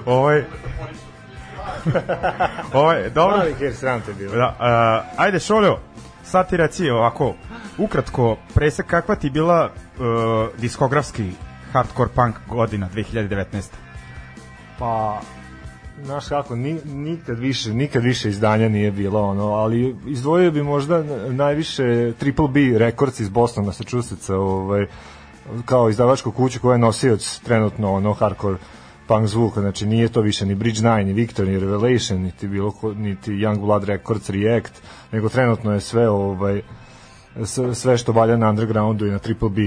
Ovaj 0.06 0.44
ovaj 2.74 3.10
dobro. 3.10 3.38
Mali 3.38 3.56
ker 3.60 3.76
sram 3.76 4.02
te 4.02 4.14
bilo. 4.14 4.36
Da, 4.36 4.48
uh, 4.48 5.20
ajde 5.20 5.40
Šoljo, 5.40 5.80
sad 6.24 6.50
ti 6.50 6.58
reci 6.58 6.90
ovako, 6.90 7.34
ukratko, 7.78 8.38
presek 8.54 8.86
kakva 8.86 9.16
ti 9.16 9.30
bila 9.30 9.70
uh, 10.00 10.62
diskografski 10.62 11.32
hardcore 11.72 12.10
punk 12.16 12.36
godina 12.50 12.90
2019. 12.96 13.46
Pa, 14.80 15.22
znaš 16.04 16.28
kako, 16.28 16.56
ni, 16.56 16.80
nikad 16.86 17.40
više, 17.40 17.74
nikad 17.74 18.04
više 18.04 18.30
izdanja 18.30 18.70
nije 18.70 18.92
bilo, 18.92 19.22
ono, 19.22 19.46
ali 19.46 19.96
izdvojio 20.06 20.52
bi 20.52 20.64
možda 20.64 21.04
najviše 21.30 22.14
Triple 22.20 22.48
B 22.48 22.78
Records 22.78 23.20
iz 23.20 23.30
Boston, 23.30 23.66
Massachusettsa, 23.66 24.36
ovaj, 24.36 24.86
kao 25.66 25.90
izdavačku 25.90 26.32
kuću 26.32 26.60
koja 26.60 26.74
je 26.74 26.80
nosioc 26.80 27.40
trenutno 27.44 27.94
ono 27.94 28.14
hardcore 28.14 28.58
punk 29.08 29.28
zvuka, 29.28 29.62
znači 29.62 29.86
nije 29.86 30.08
to 30.08 30.22
više 30.22 30.46
ni 30.46 30.56
Bridge 30.56 30.82
9, 30.82 31.04
ni 31.04 31.14
Victor, 31.14 31.48
ni 31.48 31.60
Revelation, 31.60 32.22
niti 32.22 32.48
bilo 32.48 32.72
ko, 32.72 32.94
niti 32.94 33.32
Young 33.32 33.60
Blood 33.60 33.84
Records 33.84 34.30
React, 34.30 34.82
nego 35.12 35.30
trenutno 35.30 35.74
je 35.74 35.80
sve 35.80 36.10
ovaj 36.10 36.62
sve 37.74 37.98
što 37.98 38.12
valja 38.12 38.38
na 38.38 38.50
undergroundu 38.50 39.06
i 39.06 39.12
na 39.12 39.20
Triple 39.20 39.50
B 39.50 39.62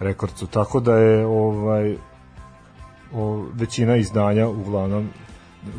Recordsu, 0.00 0.46
tako 0.46 0.80
da 0.80 0.96
je 0.96 1.26
ovaj 1.26 1.96
o, 3.14 3.46
većina 3.54 3.96
izdanja 3.96 4.48
uglavnom 4.48 5.08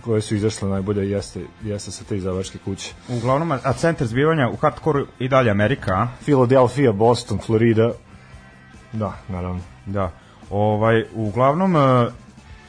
koje 0.01 0.21
su 0.21 0.35
izašle 0.35 0.69
najbolje 0.69 1.09
jeste, 1.09 1.41
jeste 1.63 1.91
sa 1.91 2.03
te 2.03 2.17
izdavačke 2.17 2.57
kuće. 2.65 2.93
Uglavnom, 3.09 3.51
a 3.51 3.73
centar 3.73 4.07
zbivanja 4.07 4.49
u 4.49 4.55
hardcore 4.55 5.03
i 5.19 5.27
dalje 5.27 5.51
Amerika? 5.51 6.07
Philadelphia, 6.21 6.91
Boston, 6.91 7.39
Florida, 7.45 7.91
da, 8.93 9.13
naravno. 9.29 9.61
Da. 9.85 10.11
Ovaj, 10.49 11.05
uglavnom, 11.13 11.75
e, 11.75 12.11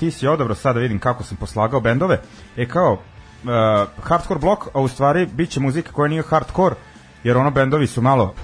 ti 0.00 0.10
si 0.10 0.26
odabrao 0.26 0.54
sada 0.54 0.80
vidim 0.80 0.98
kako 0.98 1.24
sam 1.24 1.37
poslagao 1.37 1.80
bendove. 1.80 2.20
E 2.56 2.68
kao, 2.68 2.92
uh, 2.92 3.88
hardcore 4.02 4.40
blok, 4.40 4.68
a 4.74 4.80
u 4.80 4.88
stvari 4.88 5.26
bit 5.26 5.50
će 5.50 5.60
muzika 5.60 5.92
koja 5.92 6.08
nije 6.08 6.22
hardcore, 6.22 6.74
jer 7.24 7.37
ono 7.37 7.50
bendovi 7.50 7.87
su 7.87 8.02
malo 8.02 8.34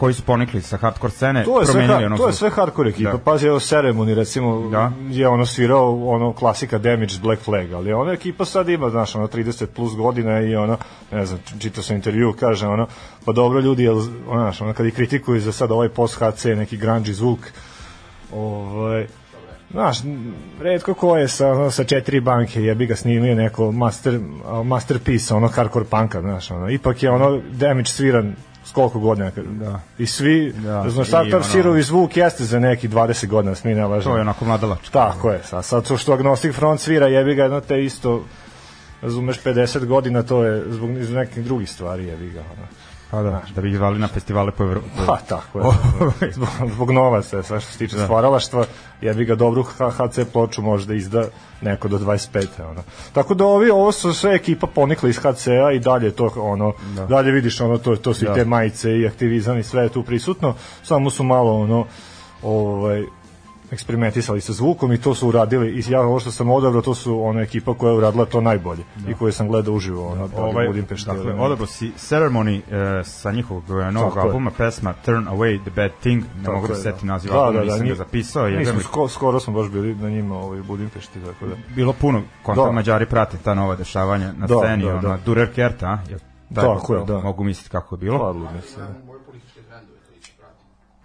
koji 0.00 0.14
su 0.14 0.22
ponikli 0.22 0.62
sa 0.62 0.76
hardcore 0.76 1.12
scene, 1.12 1.44
To 1.44 1.60
je 1.60 1.66
sve, 1.66 1.72
promenili 1.72 1.98
ha- 1.98 2.06
ono 2.06 2.16
to 2.16 2.26
je 2.26 2.32
sve 2.32 2.50
hardcore 2.50 2.90
ekipa. 2.90 3.12
Da. 3.12 3.18
Pazi, 3.18 3.46
evo 3.46 3.58
Ceremony, 3.58 4.14
recimo, 4.14 4.68
Da. 4.68 4.92
je 5.10 5.28
ono 5.28 5.46
svirao 5.46 6.08
ono 6.08 6.32
klasika 6.32 6.78
Damaged 6.78 7.20
Black 7.22 7.42
Flag, 7.42 7.72
ali 7.72 7.92
ona 7.92 8.12
ekipa 8.12 8.44
sad 8.44 8.68
ima, 8.68 8.90
znaš, 8.90 9.14
ono 9.14 9.26
30 9.26 9.66
plus 9.66 9.96
godina 9.96 10.40
i 10.40 10.56
ono, 10.56 10.76
ne 11.12 11.26
znam, 11.26 11.40
čitao 11.58 11.82
sam 11.82 11.96
intervju, 11.96 12.34
kaže 12.40 12.66
ono, 12.66 12.86
pa 13.24 13.32
dobro 13.32 13.60
ljudi, 13.60 13.82
jel, 13.82 13.98
ono, 14.28 14.40
znaš, 14.40 14.60
ono, 14.60 14.72
kad 14.72 14.86
ih 14.86 14.94
kritikuju 14.94 15.40
za 15.40 15.52
sad 15.52 15.70
ovaj 15.70 15.88
post 15.88 16.14
HC, 16.14 16.44
neki 16.44 16.78
grungy 16.78 17.12
zvuk, 17.12 17.38
ovaj, 18.32 19.06
Znaš, 19.70 19.98
redko 20.60 20.94
ko 20.94 21.16
je 21.16 21.28
sa, 21.28 21.48
ono, 21.48 21.70
sa 21.70 21.84
četiri 21.84 22.20
banke, 22.20 22.62
jebi 22.62 22.86
ga 22.86 22.96
snimio 22.96 23.34
neko 23.34 23.72
master, 23.72 24.20
masterpiece, 24.64 25.34
ono 25.34 25.48
hardcore 25.48 25.84
punka, 25.84 26.20
znaš, 26.20 26.50
ono, 26.50 26.70
ipak 26.70 27.02
je 27.02 27.10
ono 27.10 27.40
damage 27.52 27.84
sviran 27.88 28.34
koliko 28.72 28.98
godina, 28.98 29.30
da. 29.36 29.80
i 29.98 30.06
svi, 30.06 30.52
Da. 30.52 30.90
znaš, 30.90 31.12
ono- 31.12 31.36
ono... 31.36 31.42
sirovi 31.42 31.82
zvuk 31.82 32.16
jeste 32.16 32.44
za 32.44 32.58
neki 32.58 32.88
20 32.88 33.26
godina, 33.26 33.54
smi 33.54 33.74
ne 33.74 33.86
lažemo. 33.86 34.14
To 34.14 34.18
je 34.18 34.20
onako 34.20 34.44
mladalačka. 34.44 34.90
Tako 34.92 35.30
je, 35.30 35.42
sad, 35.44 35.64
sad 35.64 35.88
to 35.88 35.96
što 35.96 36.12
Agnostic 36.12 36.54
Front 36.54 36.80
svira, 36.80 37.06
jebi 37.06 37.34
ga, 37.34 37.42
jedno 37.42 37.60
te 37.60 37.84
isto, 37.84 38.24
razumeš, 39.02 39.42
50 39.44 39.84
godina, 39.86 40.22
to 40.22 40.44
je 40.44 40.64
zbog, 40.68 40.90
iz 40.90 41.10
nekih 41.10 41.44
drugih 41.44 41.70
stvari, 41.70 42.06
jebi 42.06 42.30
ga, 42.30 42.40
ono. 42.40 42.66
Pa 43.10 43.22
da, 43.22 43.42
da 43.54 43.60
bi 43.60 43.70
ih 43.70 43.76
zvali 43.76 43.98
na 43.98 44.08
festivale 44.08 44.52
po 44.52 44.64
Evropi. 44.64 44.86
Pa 45.06 45.16
tako 45.16 45.58
je. 45.58 45.64
zbog, 46.34 46.48
zbog 46.74 46.90
novaca, 46.90 47.42
sve 47.42 47.60
što 47.60 47.72
se 47.72 47.78
tiče 47.78 47.96
da. 47.96 48.04
stvaralaštva, 48.04 48.64
ja 49.00 49.14
bi 49.14 49.24
ga 49.24 49.34
dobru 49.34 49.62
HC 49.62 50.18
ploču 50.32 50.62
možda 50.62 50.94
izda 50.94 51.24
neko 51.60 51.88
do 51.88 51.98
25. 51.98 52.46
Ono. 52.70 52.82
Tako 53.12 53.34
da 53.34 53.44
ovi, 53.44 53.70
ovo 53.70 53.92
su 53.92 54.14
sve 54.14 54.34
ekipa 54.34 54.66
ponikla 54.66 55.08
iz 55.08 55.18
HC-a 55.18 55.72
i 55.72 55.78
dalje 55.78 56.10
to 56.10 56.32
ono, 56.36 56.72
da. 56.96 57.06
dalje 57.06 57.32
vidiš 57.32 57.60
ono, 57.60 57.78
to, 57.78 57.96
to 57.96 58.14
su 58.14 58.24
da. 58.24 58.32
i 58.32 58.34
te 58.34 58.44
majice 58.44 58.98
i 58.98 59.06
aktivizam 59.06 59.58
i 59.58 59.62
sve 59.62 59.82
je 59.82 59.88
tu 59.88 60.02
prisutno, 60.02 60.54
samo 60.82 61.10
su 61.10 61.24
malo 61.24 61.60
ono, 61.60 61.86
ovaj, 62.42 63.04
eksperimentisali 63.70 64.40
sa 64.40 64.52
zvukom 64.52 64.92
i 64.92 64.98
to 64.98 65.14
su 65.14 65.28
uradili 65.28 65.68
i 65.70 65.82
ja 65.88 66.00
ovo 66.00 66.20
što 66.20 66.30
sam 66.30 66.50
odabrao 66.50 66.82
to 66.82 66.94
su 66.94 67.22
ona 67.22 67.40
ekipa 67.40 67.74
koja 67.74 67.90
je 67.90 67.96
uradila 67.96 68.24
to 68.24 68.40
najbolje 68.40 68.82
da. 68.96 69.10
i 69.10 69.14
koje 69.14 69.32
sam 69.32 69.48
gledao 69.48 69.74
uživo 69.74 70.08
ono, 70.08 70.28
da, 70.28 70.36
ovaj, 70.36 70.66
Budimpešti. 70.66 71.06
dakle, 71.08 71.32
odabrao 71.34 71.66
si 71.66 71.90
Ceremony 71.90 72.60
e, 73.00 73.04
sa 73.04 73.32
njihovog 73.32 73.64
e, 73.70 73.92
novog 73.92 74.08
Tako 74.08 74.18
je. 74.18 74.24
albuma, 74.24 74.50
pesma 74.50 74.92
Turn 74.94 75.26
Away 75.26 75.60
the 75.60 75.70
Bad 75.72 75.90
Thing, 76.00 76.22
ne 76.22 76.42
Tako 76.42 76.54
mogu 76.54 76.66
da 76.66 76.72
je, 76.72 76.76
se 76.76 76.84
da. 76.84 76.92
setim 76.92 77.08
naziv 77.08 77.30
Da, 77.30 77.38
albuma, 77.38 77.52
da, 77.54 77.58
da, 77.58 77.64
nisam 77.64 77.78
ga 77.78 77.84
njih- 77.84 77.96
zapisao, 77.96 78.48
smo 78.64 78.74
mi 78.74 78.82
sko, 78.82 79.08
skoro 79.08 79.40
smo 79.40 79.52
baš 79.52 79.68
bili 79.68 79.94
na 79.94 80.10
njima 80.10 80.36
ovaj, 80.36 80.60
u 80.60 80.64
Budimpešti, 80.64 81.20
tako 81.22 81.46
da. 81.46 81.54
bilo 81.68 81.92
puno 81.92 82.22
konta 82.42 82.64
Da. 82.64 82.70
Mađari 82.72 83.06
prate 83.06 83.36
ta 83.38 83.54
nova 83.54 83.76
dešavanja 83.76 84.32
na 84.32 84.46
Da, 84.46 84.54
sceni, 84.56 84.84
da, 84.84 84.98
da. 84.98 85.18
Durer 85.24 85.54
Kerta, 85.54 85.86
a? 85.86 85.98
Jel 86.08 86.18
taj 86.54 86.64
Tako 86.66 86.94
je, 86.94 87.04
da. 87.04 87.18
Mogu 87.18 87.44
misliti 87.44 87.70
kako 87.70 87.94
je 87.94 87.98
bilo. 87.98 88.18
Padlo 88.20 88.48
mi 88.52 88.62
se. 88.62 88.80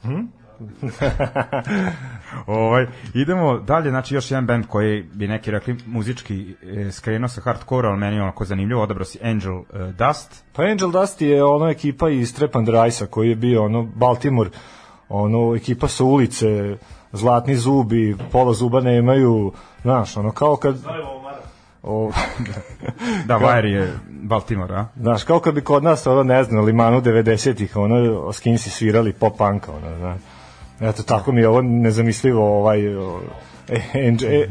da. 0.03 0.44
ovaj, 2.47 2.87
idemo 3.13 3.59
dalje, 3.59 3.89
znači 3.89 4.15
još 4.15 4.31
jedan 4.31 4.45
band 4.45 4.65
koji 4.67 5.03
bi 5.03 5.27
neki 5.27 5.51
rekli 5.51 5.77
muzički 5.85 6.55
e, 6.63 6.91
skrenuo 6.91 7.27
sa 7.27 7.41
hardcore, 7.41 7.87
ali 7.87 7.97
meni 7.97 8.15
je 8.15 8.21
onako 8.21 8.45
zanimljivo, 8.45 8.83
odabrao 8.83 9.05
si 9.05 9.19
Angel 9.23 9.57
e, 9.57 9.63
Dust. 9.97 10.43
Pa 10.53 10.63
Angel 10.63 10.91
Dust 10.91 11.21
je 11.21 11.43
ono 11.43 11.69
ekipa 11.69 12.09
iz 12.09 12.35
Trep 12.35 12.55
and 12.55 12.69
Rice-a 12.69 13.07
koji 13.07 13.29
je 13.29 13.35
bio 13.35 13.63
ono 13.63 13.83
Baltimore, 13.83 14.49
ono 15.09 15.55
ekipa 15.55 15.87
sa 15.87 16.03
ulice, 16.03 16.77
zlatni 17.11 17.55
zubi, 17.55 18.15
pola 18.31 18.53
zuba 18.53 18.81
nemaju, 18.81 19.51
znaš, 19.81 20.17
ono 20.17 20.31
kao 20.31 20.55
kad... 20.55 20.77
O, 21.83 22.11
Da, 23.27 23.39
Wire 23.39 23.65
je 23.65 23.93
Baltimore, 24.09 24.75
a? 24.75 24.85
znaš, 24.95 25.23
kao 25.23 25.39
kad 25.39 25.55
bi 25.55 25.61
kod 25.61 25.83
nas, 25.83 26.07
ono, 26.07 26.23
ne 26.23 26.43
znam, 26.43 26.55
na 26.55 26.65
limanu 26.65 27.01
90-ih, 27.01 27.77
ono, 27.77 28.33
skinsi 28.33 28.69
svirali 28.69 29.13
pop 29.13 29.37
punka, 29.37 29.71
ono, 29.71 29.97
znaš. 29.97 30.34
Eto, 30.81 31.03
tako 31.03 31.31
mi 31.31 31.41
je 31.41 31.47
ovo 31.47 31.61
nezamislivo, 31.61 32.59
ovaj, 32.59 32.95
o, 32.95 33.19
e, 33.69 33.79
Angel, 34.07 34.31
e, 34.31 34.47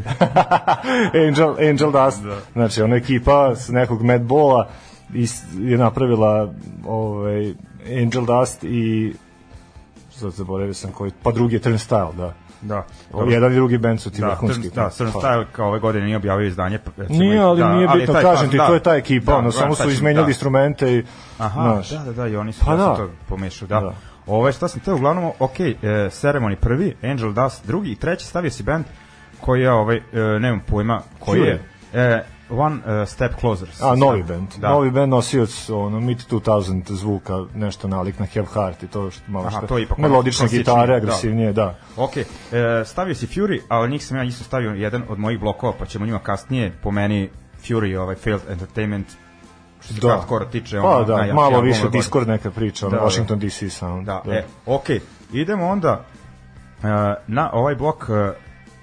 Angel, 1.26 1.54
Angel 1.60 1.92
Dust, 1.92 2.22
znači, 2.52 2.82
ono, 2.82 2.96
ekipa 2.96 3.56
s 3.56 3.68
nekog 3.68 4.02
Madballa 4.02 4.68
is- 5.10 5.42
je 5.60 5.78
napravila 5.78 6.52
ovaj, 6.86 7.54
Angel 7.94 8.24
Dust 8.24 8.64
i 8.64 9.12
sad 10.10 10.32
zaboravio 10.32 10.74
sam 10.74 10.92
koji, 10.92 11.12
pa 11.22 11.32
drugi 11.32 11.56
je 11.56 11.60
Turnstile, 11.60 12.12
da. 12.12 12.34
Da. 12.62 12.84
O, 13.12 13.24
jedan 13.24 13.52
i 13.52 13.56
drugi 13.56 13.78
band 13.78 14.00
su 14.00 14.10
ti 14.10 14.20
Da, 14.20 14.26
vrhunski. 14.28 14.70
Da, 14.70 14.90
Turn 14.90 15.10
Pa. 15.12 15.44
Kao 15.52 15.68
ove 15.68 15.78
godine 15.78 16.04
nije 16.04 16.16
objavio 16.16 16.46
izdanje. 16.46 16.78
pa, 16.78 16.90
recimo, 16.96 17.18
Nije, 17.18 17.38
ali 17.40 17.60
da, 17.60 17.72
nije 17.72 17.86
ali 17.88 18.00
bitno, 18.00 18.14
taj 18.14 18.22
kažem 18.24 18.46
faz- 18.46 18.50
ti, 18.50 18.56
da. 18.56 18.66
to 18.66 18.74
je 18.74 18.82
ta 18.82 18.94
ekipa, 18.94 19.32
Da, 19.32 19.38
ono, 19.38 19.48
da, 19.48 19.52
samo 19.52 19.74
su 19.74 19.90
izmenjali 19.90 20.24
da. 20.24 20.30
instrumente 20.30 20.92
i, 20.92 21.04
Aha, 21.38 21.62
znaš, 21.62 21.90
da, 21.90 21.98
da, 21.98 22.12
da, 22.12 22.26
i 22.26 22.36
oni 22.36 22.52
su 22.52 22.60
Pa 22.60 22.66
pa 22.66 22.76
da. 22.76 22.84
da. 22.84 22.96
to 22.96 23.10
pomešao, 23.28 23.68
da. 23.68 23.80
da. 23.80 23.92
Da. 24.26 24.32
Ovo 24.32 24.46
je 24.46 24.52
šta 24.52 24.68
sam 24.68 24.80
te 24.80 24.92
uglavnom, 24.92 25.32
ok, 25.38 25.60
e, 25.60 25.74
Ceremony 26.10 26.56
prvi, 26.56 26.96
Angel 27.02 27.32
Dust 27.32 27.66
drugi 27.66 27.92
i 27.92 27.96
treći 27.96 28.26
stavio 28.26 28.50
si 28.50 28.62
band 28.62 28.84
koji 29.40 29.62
ja 29.62 29.74
ovaj, 29.74 29.96
e, 29.96 30.02
nemam 30.40 30.60
pojma 30.66 31.02
koji 31.18 31.40
Cure. 31.40 31.50
je. 31.50 31.62
E, 31.92 32.24
One 32.50 32.76
uh, 32.76 33.08
Step 33.08 33.32
Closer. 33.40 33.68
A, 33.80 33.94
novi 33.96 34.22
band. 34.22 34.48
Da. 34.58 34.68
Novi 34.68 34.90
band 34.90 35.10
nosioc 35.10 35.70
ono, 35.70 36.00
Mid 36.00 36.18
2000 36.30 36.92
zvuka, 36.92 37.44
nešto 37.54 37.88
nalik 37.88 38.18
na 38.18 38.26
Have 38.34 38.46
Heart 38.54 38.82
i 38.82 38.86
to 38.86 39.10
što 39.10 39.22
malo 39.28 39.46
Aha, 39.46 39.58
što. 39.58 39.66
to 39.66 39.78
je 39.78 39.82
ipak 39.82 39.98
melodične 39.98 40.48
gitare, 40.48 40.86
da. 40.86 40.94
agresivnije, 40.94 41.52
da. 41.52 41.78
Ok, 41.96 42.16
e, 42.16 42.24
stavio 42.84 43.14
si 43.14 43.26
Fury, 43.26 43.60
ali 43.68 43.90
njih 43.90 44.06
sam 44.06 44.16
ja 44.16 44.24
isto 44.24 44.44
stavio 44.44 44.70
jedan 44.70 45.02
od 45.08 45.18
mojih 45.18 45.40
blokova, 45.40 45.72
pa 45.78 45.86
ćemo 45.86 46.06
njima 46.06 46.18
kasnije, 46.18 46.72
po 46.82 46.90
meni 46.90 47.30
Fury, 47.62 47.96
ovaj 47.96 48.14
Failed 48.14 48.42
Entertainment, 48.48 49.06
što 49.84 49.94
se 49.94 50.00
Da. 50.00 50.08
hardcore 50.08 50.46
tiče, 50.50 50.80
Pa 50.82 51.04
da, 51.06 51.16
najjači 51.16 51.34
malo 51.34 51.60
više. 51.60 51.88
Discord 51.88 52.28
neka 52.28 52.50
priča, 52.50 52.88
Da, 52.88 52.96
da. 52.96 53.04
Washington 53.04 53.38
DC 53.38 53.72
sound. 53.72 54.06
Da, 54.06 54.22
e, 54.30 54.44
ok, 54.66 54.84
idemo 55.32 55.66
onda 55.66 56.04
uh, 56.78 56.88
na 57.26 57.50
ovaj 57.52 57.74
blok, 57.74 58.08
uh, 58.08 58.16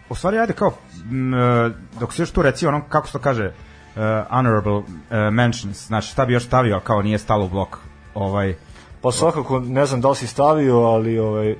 u 0.09 0.15
stvari 0.15 0.37
ajde 0.37 0.53
kao, 0.53 0.71
m, 1.11 1.33
uh, 1.33 1.71
dok 1.99 2.13
se 2.13 2.21
još 2.21 2.31
tu 2.31 2.41
reci 2.41 2.67
ono, 2.67 2.81
kako 2.89 3.07
se 3.07 3.13
to 3.13 3.19
kaže, 3.19 3.45
uh, 3.45 4.01
honorable 4.29 4.77
uh, 4.77 4.83
mentions, 5.31 5.87
znači 5.87 6.07
šta 6.07 6.25
bi 6.25 6.33
još 6.33 6.45
stavio 6.45 6.79
kao 6.79 7.01
nije 7.01 7.17
stalo 7.17 7.45
u 7.45 7.49
blok, 7.49 7.77
ovaj, 8.13 8.55
Pa 9.01 9.11
svakako, 9.11 9.59
ne 9.59 9.85
znam 9.85 10.01
da 10.01 10.09
li 10.09 10.15
si 10.15 10.27
stavio, 10.27 10.77
ali 10.77 11.19
ovaj, 11.19 11.55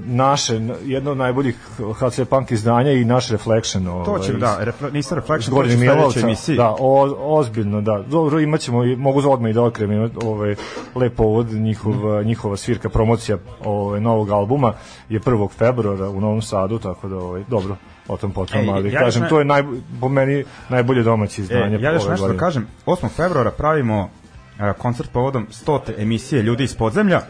naše, 0.00 0.54
jedno 0.84 1.10
od 1.10 1.16
najboljih 1.16 1.56
HC 1.94 2.20
Punk 2.20 2.50
izdanja 2.50 2.92
i 2.92 3.04
naš 3.04 3.28
Reflection. 3.28 3.86
Ovaj, 3.86 4.04
to 4.04 4.18
će, 4.18 4.32
da, 4.32 4.56
refle, 4.60 4.90
nisam 4.90 5.14
Reflection, 5.14 5.56
to 5.56 5.62
će 5.62 5.68
Gornjim 5.68 5.76
u 5.76 5.80
sledećoj 5.80 5.96
Milovca. 5.96 6.20
emisiji. 6.20 6.56
Da, 6.56 6.70
o, 6.70 7.02
ozbiljno, 7.30 7.80
da. 7.80 7.98
Dobro, 8.00 8.40
imaćemo, 8.40 8.84
i- 8.84 8.96
mogu 8.96 9.22
odmah 9.26 9.50
i 9.50 9.54
da 9.54 9.62
okrem, 9.62 9.92
ima, 9.92 10.08
ovaj, 10.16 10.54
lepo 10.94 11.22
ovod, 11.22 11.46
njihov, 11.48 11.94
njihova 12.24 12.56
svirka, 12.56 12.88
promocija 12.88 13.36
ovaj, 13.64 14.00
novog 14.00 14.30
albuma 14.30 14.72
je 15.08 15.20
1. 15.20 15.48
februara 15.50 16.08
u 16.08 16.20
Novom 16.20 16.42
Sadu, 16.42 16.78
tako 16.78 17.08
da, 17.08 17.16
ovaj, 17.16 17.44
dobro, 17.48 17.76
o 18.08 18.16
tom 18.16 18.30
potom, 18.32 18.60
Ej, 18.60 18.70
ali 18.70 18.92
ja 18.92 19.00
kažem, 19.00 19.22
ne- 19.22 19.28
to 19.28 19.38
je 19.38 19.44
naj, 19.44 19.62
po 20.00 20.08
meni 20.08 20.44
najbolje 20.68 21.02
domaće 21.02 21.40
E, 21.40 21.42
izdanje. 21.42 21.78
ja 21.78 21.92
još 21.92 22.08
nešto 22.08 22.28
da 22.28 22.36
kažem, 22.36 22.66
8. 22.86 23.08
februara 23.08 23.50
pravimo 23.50 24.00
uh, 24.00 24.76
koncert 24.78 25.10
povodom 25.12 25.46
100. 25.66 25.78
emisije 25.98 26.42
Ljudi 26.42 26.64
iz 26.64 26.74
podzemlja. 26.74 27.20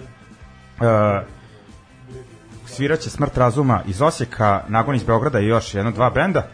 Uh, 0.80 0.86
sviraće 2.70 3.10
Smrt 3.10 3.36
razuma 3.36 3.82
iz 3.86 4.02
Osijeka, 4.02 4.64
Nagon 4.68 4.94
iz 4.94 5.04
Beograda 5.04 5.40
i 5.40 5.46
još 5.46 5.74
jedno 5.74 5.90
dva 5.90 6.10
benda. 6.10 6.46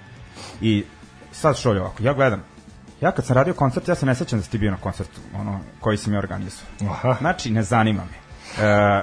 I 0.60 0.84
sad 1.32 1.58
šolje 1.58 1.80
ovako, 1.80 2.02
ja 2.02 2.12
gledam, 2.12 2.42
ja 3.00 3.12
kad 3.12 3.24
sam 3.24 3.36
radio 3.36 3.54
koncert, 3.54 3.88
ja 3.88 3.94
se 3.94 4.06
ne 4.06 4.14
sećam 4.14 4.38
da 4.38 4.42
si 4.44 4.50
ti 4.50 4.58
bio 4.58 4.70
na 4.70 4.76
koncertu 4.76 5.20
ono, 5.34 5.60
koji 5.80 5.96
si 5.96 6.10
mi 6.10 6.16
organizovao. 6.16 6.72
Aha. 6.90 7.16
Znači, 7.20 7.50
ne 7.50 7.62
zanima 7.62 8.02
me. 8.04 8.16
E, 8.66 9.02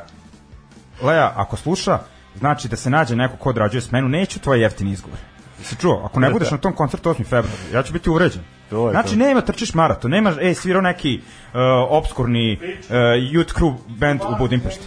Lea, 1.02 1.32
ako 1.36 1.58
sluša, 1.58 2.00
znači 2.40 2.68
da 2.68 2.76
se 2.76 2.90
nađe 2.90 3.16
neko 3.16 3.38
ko 3.38 3.50
odrađuje 3.50 3.82
smenu, 3.82 4.10
neću 4.10 4.40
tvoj 4.40 4.62
jeftini 4.62 4.92
izgovor. 4.92 5.20
Jesi 5.60 5.76
čuo? 5.76 6.02
Ako 6.06 6.20
ne 6.20 6.30
budeš 6.30 6.52
na 6.52 6.58
tom 6.58 6.74
koncertu 6.74 7.10
8. 7.10 7.24
februara, 7.24 7.58
ja 7.74 7.84
ću 7.84 7.94
biti 7.94 8.10
uvređen. 8.10 8.42
To 8.70 8.88
je 8.88 8.92
Znači, 8.92 9.10
to. 9.10 9.16
nema 9.16 9.42
trčiš 9.42 9.74
maraton, 9.74 10.12
nema, 10.12 10.34
ej, 10.42 10.54
svirao 10.54 10.82
neki 10.82 11.22
uh, 11.24 11.60
obskurni 11.90 12.60
uh, 12.62 12.96
youth 13.34 13.54
crew 13.60 13.76
band 13.88 14.22
u 14.22 14.36
Budimpešti. 14.40 14.86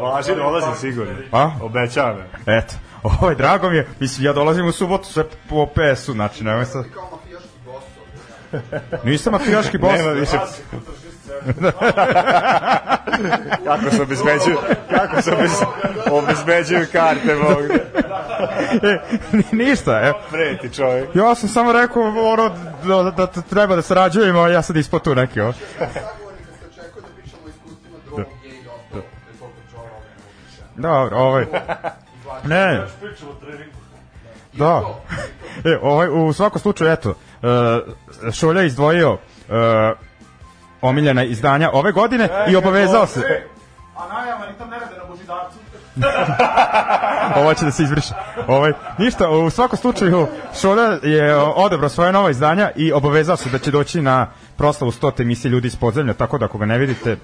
Važi, 0.00 0.34
dolazim 0.34 0.74
sigurno. 0.80 1.14
A? 1.32 1.50
Obećavam. 1.62 2.16
Eto, 2.46 2.74
ovaj, 3.02 3.34
drago 3.34 3.70
mi 3.70 3.76
je, 3.76 3.88
mislim, 4.00 4.26
ja 4.26 4.32
dolazim 4.32 4.66
u 4.66 4.72
subotu 4.72 5.12
sve 5.12 5.24
po 5.48 5.66
PS-u, 5.66 6.12
znači, 6.12 6.44
nemoj 6.44 6.64
sad... 6.64 6.84
Nisam 9.04 9.32
mafijaški 9.32 9.78
bos. 9.78 9.92
Nema 9.92 10.10
više. 10.10 10.36
kako 13.64 13.90
se 13.90 14.02
obezbeđuju, 14.02 14.56
kako 14.90 15.22
se 15.22 15.32
obez, 15.32 15.50
obezbeđuju 16.10 16.86
karte 16.92 17.36
ovdje. 17.36 17.86
E, 18.82 18.98
ništa, 19.52 20.00
evo. 20.06 20.18
Preti 20.30 20.74
čovjek. 20.74 21.08
Ja 21.14 21.34
sam 21.34 21.48
samo 21.48 21.72
rekao 21.72 22.02
ono, 22.02 22.50
da, 22.84 23.02
da, 23.02 23.10
da 23.10 23.26
treba 23.26 23.76
da 23.76 23.82
sarađujemo, 23.82 24.40
a 24.40 24.48
ja 24.48 24.62
sad 24.62 24.76
ispod 24.76 25.02
tu 25.02 25.14
neki. 25.14 25.40
Ovo. 25.40 25.52
Dobro, 30.76 31.16
ovaj. 31.16 31.46
Ne. 32.44 32.86
Da. 34.52 34.82
E, 35.64 35.78
ovaj, 35.82 36.08
u 36.08 36.32
svakom 36.32 36.60
slučaju, 36.60 36.92
eto, 36.92 37.10
uh, 37.10 38.32
Šolja 38.32 38.62
izdvojio 38.62 39.12
uh, 39.12 39.18
omiljena 40.80 41.24
izdanja 41.24 41.70
ove 41.72 41.92
godine 41.92 42.28
i 42.48 42.56
obavezao 42.56 43.06
se. 43.06 43.20
A 43.96 44.08
najava 44.08 44.46
ni 44.46 44.58
tam 44.58 44.70
ne 44.70 44.78
rade 44.78 44.96
na 44.96 45.04
Božidarcu. 45.04 45.58
Ovo 47.40 47.54
će 47.54 47.64
da 47.64 47.70
se 47.70 47.82
izbriše. 47.82 48.14
Ovaj, 48.46 48.72
ništa, 48.98 49.30
u 49.30 49.50
svakom 49.50 49.78
slučaju 49.78 50.26
Šolja 50.60 50.98
je 51.02 51.36
odebrao 51.36 51.88
svoje 51.88 52.12
nova 52.12 52.30
izdanja 52.30 52.70
i 52.76 52.92
obavezao 52.92 53.36
se 53.36 53.50
da 53.50 53.58
će 53.58 53.70
doći 53.70 54.02
na 54.02 54.26
proslavu 54.56 54.92
100. 54.92 55.22
emisije 55.22 55.50
Ljudi 55.50 55.66
iz 55.66 55.76
podzemlja, 55.76 56.14
tako 56.14 56.38
da 56.38 56.44
ako 56.44 56.58
ga 56.58 56.66
ne 56.66 56.78
vidite, 56.78 57.16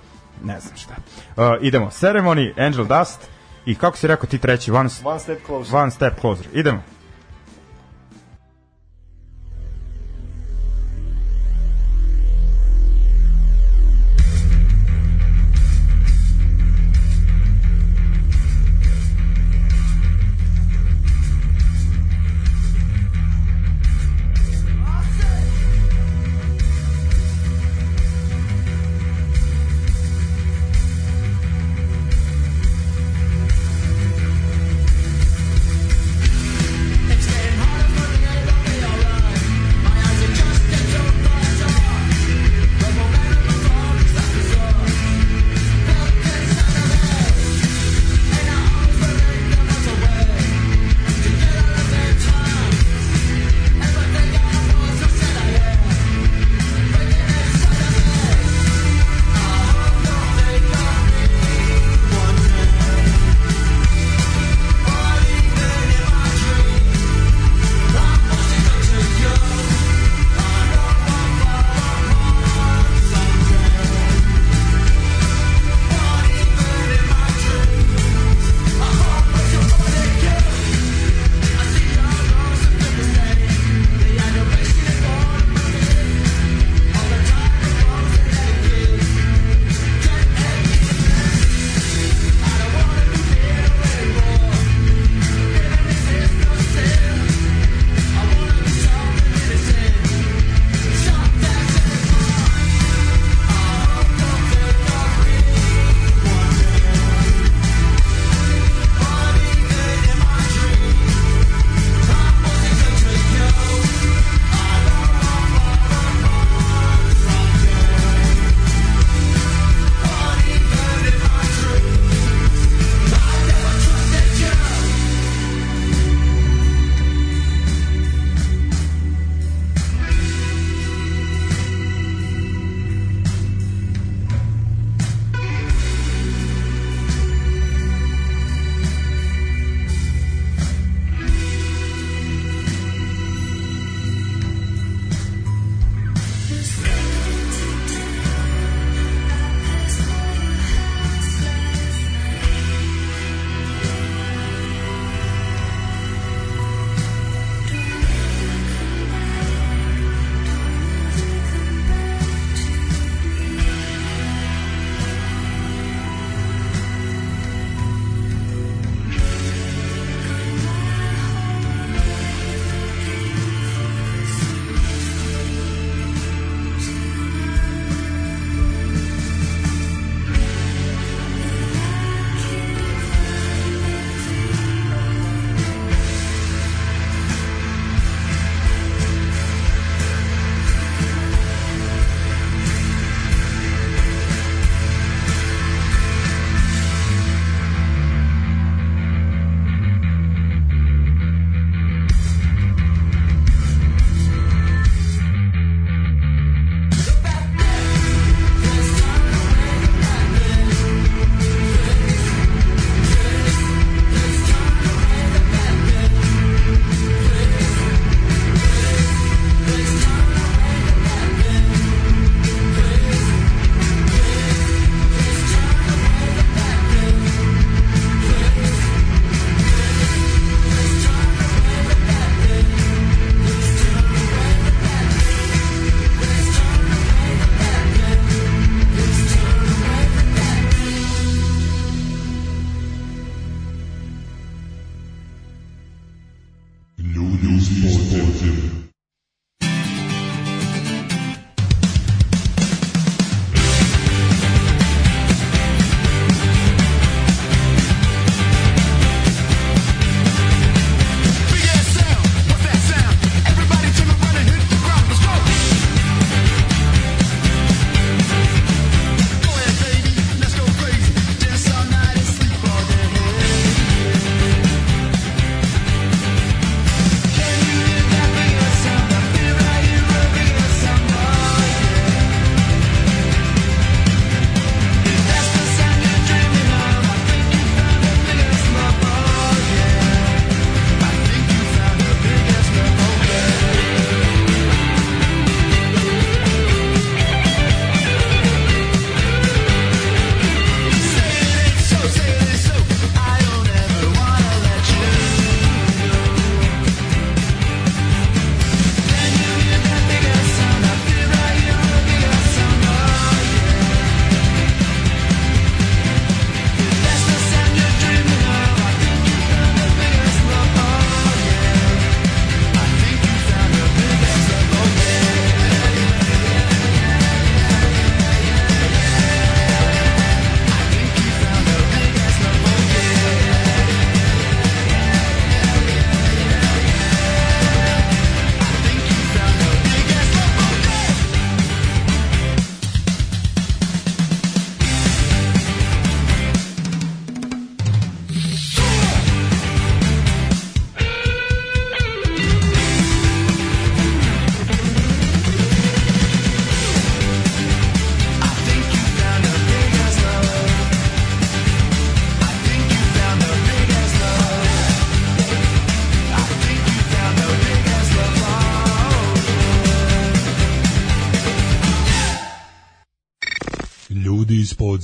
ne 0.44 0.60
znam 0.60 0.76
šta. 0.76 0.94
Uh, 1.36 1.44
idemo, 1.60 1.86
Ceremony, 1.86 2.66
Angel 2.66 2.84
Dust 2.84 3.28
i 3.66 3.74
kako 3.74 3.96
si 3.96 4.06
rekao 4.06 4.26
ti 4.26 4.38
treći, 4.38 4.70
One, 4.70 4.88
One 5.04 5.20
step 5.20 5.38
closer. 5.46 5.76
one 5.76 5.90
Step 5.90 6.20
Closer. 6.20 6.46
Idemo. 6.52 6.82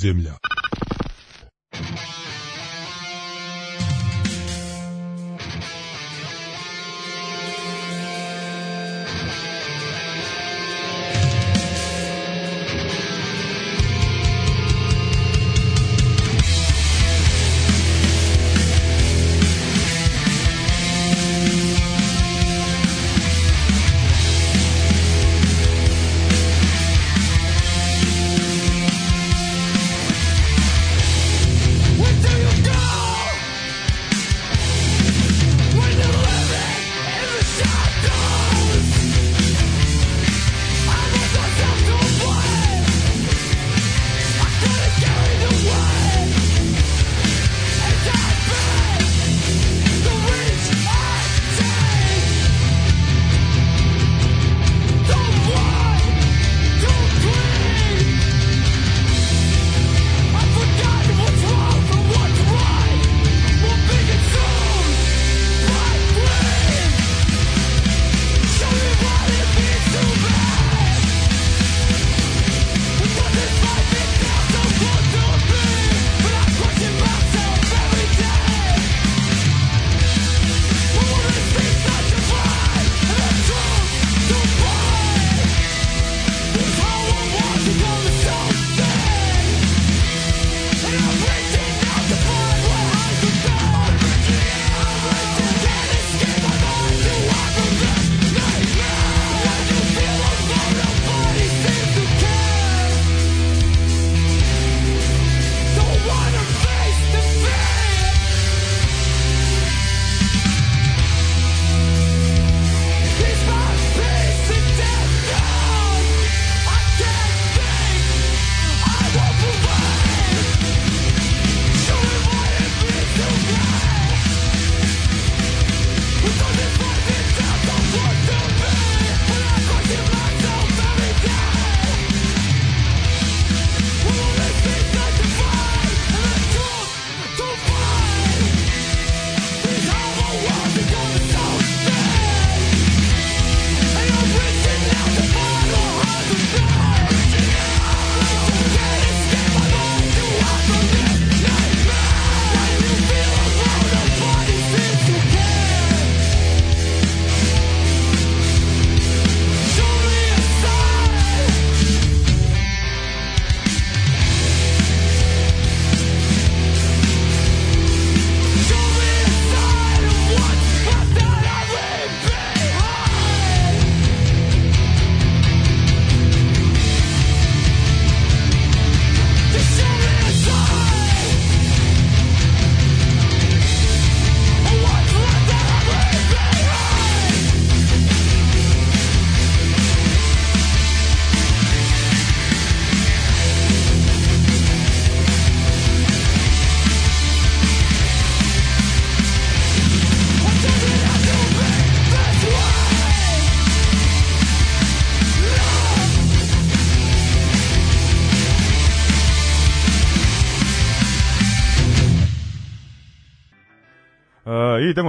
Ljudi 0.07 0.38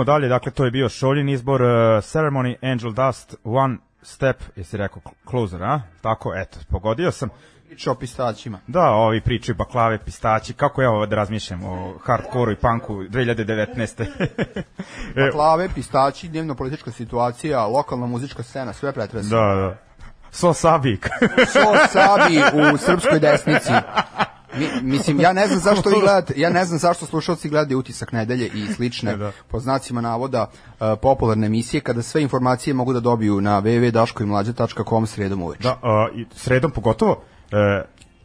dalje, 0.09 0.27
dakle 0.27 0.51
to 0.51 0.65
je 0.65 0.71
bio 0.71 0.89
Šolin 0.89 1.29
izbor 1.29 1.61
uh, 1.61 1.69
Ceremony 2.01 2.55
Angel 2.61 2.91
Dust 2.91 3.35
One 3.43 3.77
Step, 4.01 4.37
jesi 4.55 4.77
rekao 4.77 5.01
Closer, 5.29 5.63
a? 5.63 5.81
Tako, 6.01 6.35
eto, 6.35 6.59
pogodio 6.69 7.11
sam. 7.11 7.29
Priča 7.67 7.91
o 7.91 7.95
pistaćima. 7.95 8.59
Da, 8.67 8.89
ovi 8.89 9.21
pričaju 9.21 9.55
baklave, 9.55 9.97
pistaći, 10.05 10.53
kako 10.53 10.81
ja 10.81 10.91
ovo 10.91 11.05
da 11.05 11.15
razmišljam 11.15 11.63
o 11.63 11.93
hardkoru 12.05 12.51
i 12.51 12.55
punku 12.55 12.93
2019. 12.93 14.05
baklave, 15.25 15.69
pistaći, 15.75 16.27
dnevno 16.27 16.55
politička 16.55 16.91
situacija, 16.91 17.65
lokalna 17.65 18.05
muzička 18.05 18.43
scena, 18.43 18.73
sve 18.73 18.91
pretresa. 18.91 19.35
Da, 19.35 19.55
da. 19.55 19.77
So 20.31 20.53
Sabik. 20.53 21.09
so 21.53 21.87
Sabi 21.91 22.41
u 22.73 22.77
srpskoj 22.77 23.19
desnici. 23.19 23.71
Mi, 24.57 24.67
mislim, 24.81 25.19
ja 25.19 25.33
ne 25.33 25.47
znam 25.47 25.59
zašto 25.59 25.89
vi 25.95 25.95
gledate, 25.99 26.33
ja 26.37 26.49
ne 26.49 26.65
znam 26.65 26.79
zašto 26.79 27.05
slušalci 27.05 27.49
gledaju 27.49 27.79
utisak 27.79 28.11
nedelje 28.11 28.47
i 28.53 28.73
slične, 28.73 29.17
da. 29.17 29.31
po 29.47 29.59
znacima 29.59 30.01
navoda, 30.01 30.49
uh, 30.49 30.87
popularne 31.01 31.47
emisije, 31.47 31.81
kada 31.81 32.01
sve 32.01 32.21
informacije 32.21 32.73
mogu 32.73 32.93
da 32.93 32.99
dobiju 32.99 33.41
na 33.41 33.61
www.daškoimlađa.com 33.61 35.07
sredom 35.07 35.41
uveče. 35.41 35.63
Da, 35.63 35.71
uh, 35.71 36.19
i 36.19 36.25
sredom 36.35 36.71
pogotovo, 36.71 37.11
uh, 37.11 37.17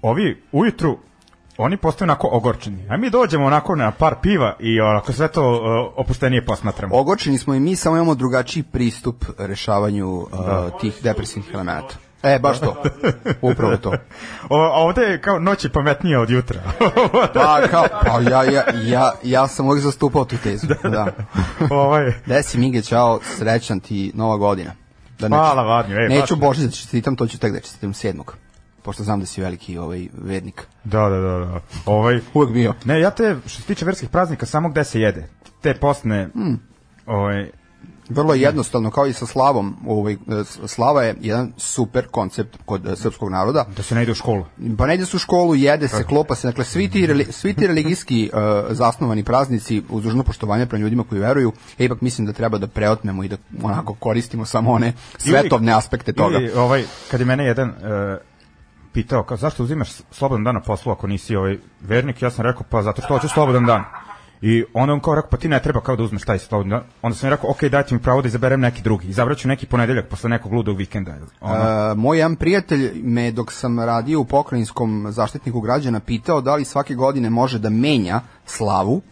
ovi 0.02 0.42
ujutru 0.52 0.98
oni 1.56 1.76
postaju 1.76 2.06
onako 2.06 2.28
ogorčeni. 2.32 2.86
A 2.90 2.96
mi 2.96 3.10
dođemo 3.10 3.46
onako 3.46 3.74
na 3.76 3.90
par 3.90 4.14
piva 4.22 4.56
i 4.60 4.80
onako 4.80 5.12
sve 5.12 5.28
to 5.28 5.52
uh, 5.52 5.92
opuštenije 5.96 6.46
posmatramo. 6.46 6.96
Ogorčeni 6.96 7.38
smo 7.38 7.54
i 7.54 7.60
mi, 7.60 7.76
samo 7.76 7.96
imamo 7.96 8.14
drugačiji 8.14 8.62
pristup 8.62 9.24
rešavanju 9.38 10.08
uh, 10.08 10.28
da. 10.32 10.70
tih 10.80 10.94
depresivnih 11.02 11.50
elemenata. 11.54 12.03
E, 12.24 12.38
baš 12.38 12.60
to. 12.60 12.82
Upravo 13.42 13.76
to. 13.76 13.92
O, 14.50 14.86
ovde 14.86 15.02
je 15.02 15.20
kao 15.20 15.38
noć 15.38 15.64
je 15.64 15.70
pametnija 15.70 16.20
od 16.20 16.30
jutra. 16.30 16.60
pa, 17.34 17.60
kao, 17.70 17.86
pa 18.06 18.20
ja, 18.30 18.44
ja, 18.44 18.64
ja, 18.84 19.12
ja 19.22 19.46
sam 19.48 19.66
uvijek 19.66 19.84
zastupao 19.84 20.24
tu 20.24 20.36
tezu. 20.42 20.66
Da. 20.66 20.88
da. 20.88 21.12
ovaj. 21.70 22.12
Desi 22.26 22.58
Mige, 22.58 22.82
čao, 22.82 23.20
srećan 23.36 23.80
ti 23.80 24.12
nova 24.14 24.36
godina. 24.36 24.70
Da 25.18 25.28
neću, 25.28 25.40
Hvala, 25.40 25.62
Vadnju. 25.62 25.96
Ej, 25.96 26.08
neću 26.08 26.36
Božić 26.36 26.64
da 26.64 26.70
čestitam, 26.70 27.16
to 27.16 27.26
ću 27.26 27.38
tek 27.38 27.52
da 27.52 27.60
čestitam 27.60 27.94
sedmog 27.94 28.36
pošto 28.84 29.04
znam 29.04 29.20
da 29.20 29.26
si 29.26 29.40
veliki 29.40 29.78
ovaj 29.78 30.08
vernik. 30.12 30.66
Da, 30.84 31.08
da, 31.08 31.20
da, 31.20 31.38
da. 31.38 31.60
Ovaj 31.86 32.20
uvek 32.34 32.50
bio. 32.50 32.74
Ne, 32.84 33.00
ja 33.00 33.10
te 33.10 33.36
što 33.46 33.60
se 33.60 33.66
tiče 33.66 33.84
verskih 33.84 34.08
praznika 34.08 34.46
samo 34.46 34.68
gde 34.68 34.84
se 34.84 35.00
jede. 35.00 35.28
Te 35.60 35.74
postne 35.74 36.26
mm. 36.26 36.54
ovaj 37.06 37.50
Vrlo 38.08 38.34
je 38.34 38.40
jednostavno, 38.40 38.90
kao 38.90 39.06
i 39.06 39.12
sa 39.12 39.26
Slavom. 39.26 39.76
Ovaj, 39.86 40.12
e, 40.12 40.16
Slava 40.66 41.02
je 41.02 41.14
jedan 41.20 41.52
super 41.56 42.06
koncept 42.10 42.58
kod 42.64 42.86
e, 42.86 42.96
srpskog 42.96 43.30
naroda. 43.30 43.66
Da 43.76 43.82
se 43.82 43.94
ne 43.94 44.02
ide 44.02 44.12
u 44.12 44.14
školu. 44.14 44.44
Pa 44.78 44.86
ne 44.86 44.94
ide 44.94 45.06
se 45.06 45.16
u 45.16 45.18
školu, 45.18 45.54
jede 45.54 45.88
se, 45.88 46.04
klopa 46.04 46.34
se. 46.34 46.48
Dakle, 46.48 46.64
svi 46.64 46.90
ti, 46.90 47.26
svi 47.30 47.54
ti 47.54 47.66
religijski 47.66 48.30
uh, 48.32 48.40
zasnovani 48.70 49.24
praznici 49.24 49.82
uz 49.90 50.04
dužno 50.04 50.22
poštovanje 50.22 50.66
prema 50.66 50.82
ljudima 50.82 51.04
koji 51.08 51.20
veruju, 51.20 51.52
ja 51.78 51.84
ipak 51.86 52.00
mislim 52.00 52.26
da 52.26 52.32
treba 52.32 52.58
da 52.58 52.66
preotmemo 52.66 53.24
i 53.24 53.28
da 53.28 53.36
onako 53.62 53.94
koristimo 53.94 54.44
samo 54.44 54.72
one 54.72 54.92
svetovne 55.18 55.72
aspekte 55.72 56.12
toga. 56.12 56.38
Ili, 56.38 56.52
ovaj, 56.52 56.84
kad 57.10 57.20
je 57.20 57.26
mene 57.26 57.44
jedan 57.44 57.68
uh, 57.68 57.74
pitao, 58.92 59.22
kao, 59.22 59.36
zašto 59.36 59.62
uzimaš 59.62 59.88
slobodan 60.10 60.44
dan 60.44 60.54
na 60.54 60.60
poslu 60.60 60.92
ako 60.92 61.06
nisi 61.06 61.36
ovaj 61.36 61.58
vernik, 61.80 62.22
ja 62.22 62.30
sam 62.30 62.44
rekao, 62.44 62.62
pa 62.70 62.82
zato 62.82 63.02
što 63.02 63.14
hoću 63.14 63.28
slobodan 63.28 63.66
dan. 63.66 63.84
I 64.46 64.64
onda 64.74 64.92
on 64.92 65.00
kao 65.00 65.14
rekao, 65.14 65.30
pa 65.30 65.36
ti 65.36 65.48
ne 65.48 65.62
treba 65.62 65.80
kao 65.80 65.96
da 65.96 66.02
uzmeš 66.02 66.22
taj 66.22 66.38
slobodan 66.38 66.70
dan. 66.70 66.82
Onda 67.02 67.16
sam 67.16 67.30
rekao, 67.30 67.50
ok, 67.50 67.64
dajte 67.64 67.94
mi 67.94 68.00
pravo 68.00 68.22
da 68.22 68.28
izaberem 68.28 68.60
neki 68.60 68.82
drugi. 68.82 69.08
Izabraću 69.08 69.48
neki 69.48 69.66
ponedeljak 69.66 70.08
posle 70.08 70.30
nekog 70.30 70.52
ludog 70.52 70.76
vikenda. 70.76 71.14
Ono, 71.40 71.54
Uh, 71.54 71.98
moj 71.98 72.18
jedan 72.18 72.36
prijatelj 72.36 72.90
me 73.02 73.30
dok 73.30 73.52
sam 73.52 73.80
radio 73.80 74.20
u 74.20 74.24
pokrajinskom 74.24 75.06
zaštitniku 75.10 75.60
građana 75.60 76.00
pitao 76.00 76.40
da 76.40 76.54
li 76.54 76.64
svake 76.64 76.94
godine 76.94 77.30
može 77.30 77.58
da 77.58 77.70
menja 77.70 78.20
slavu, 78.46 79.02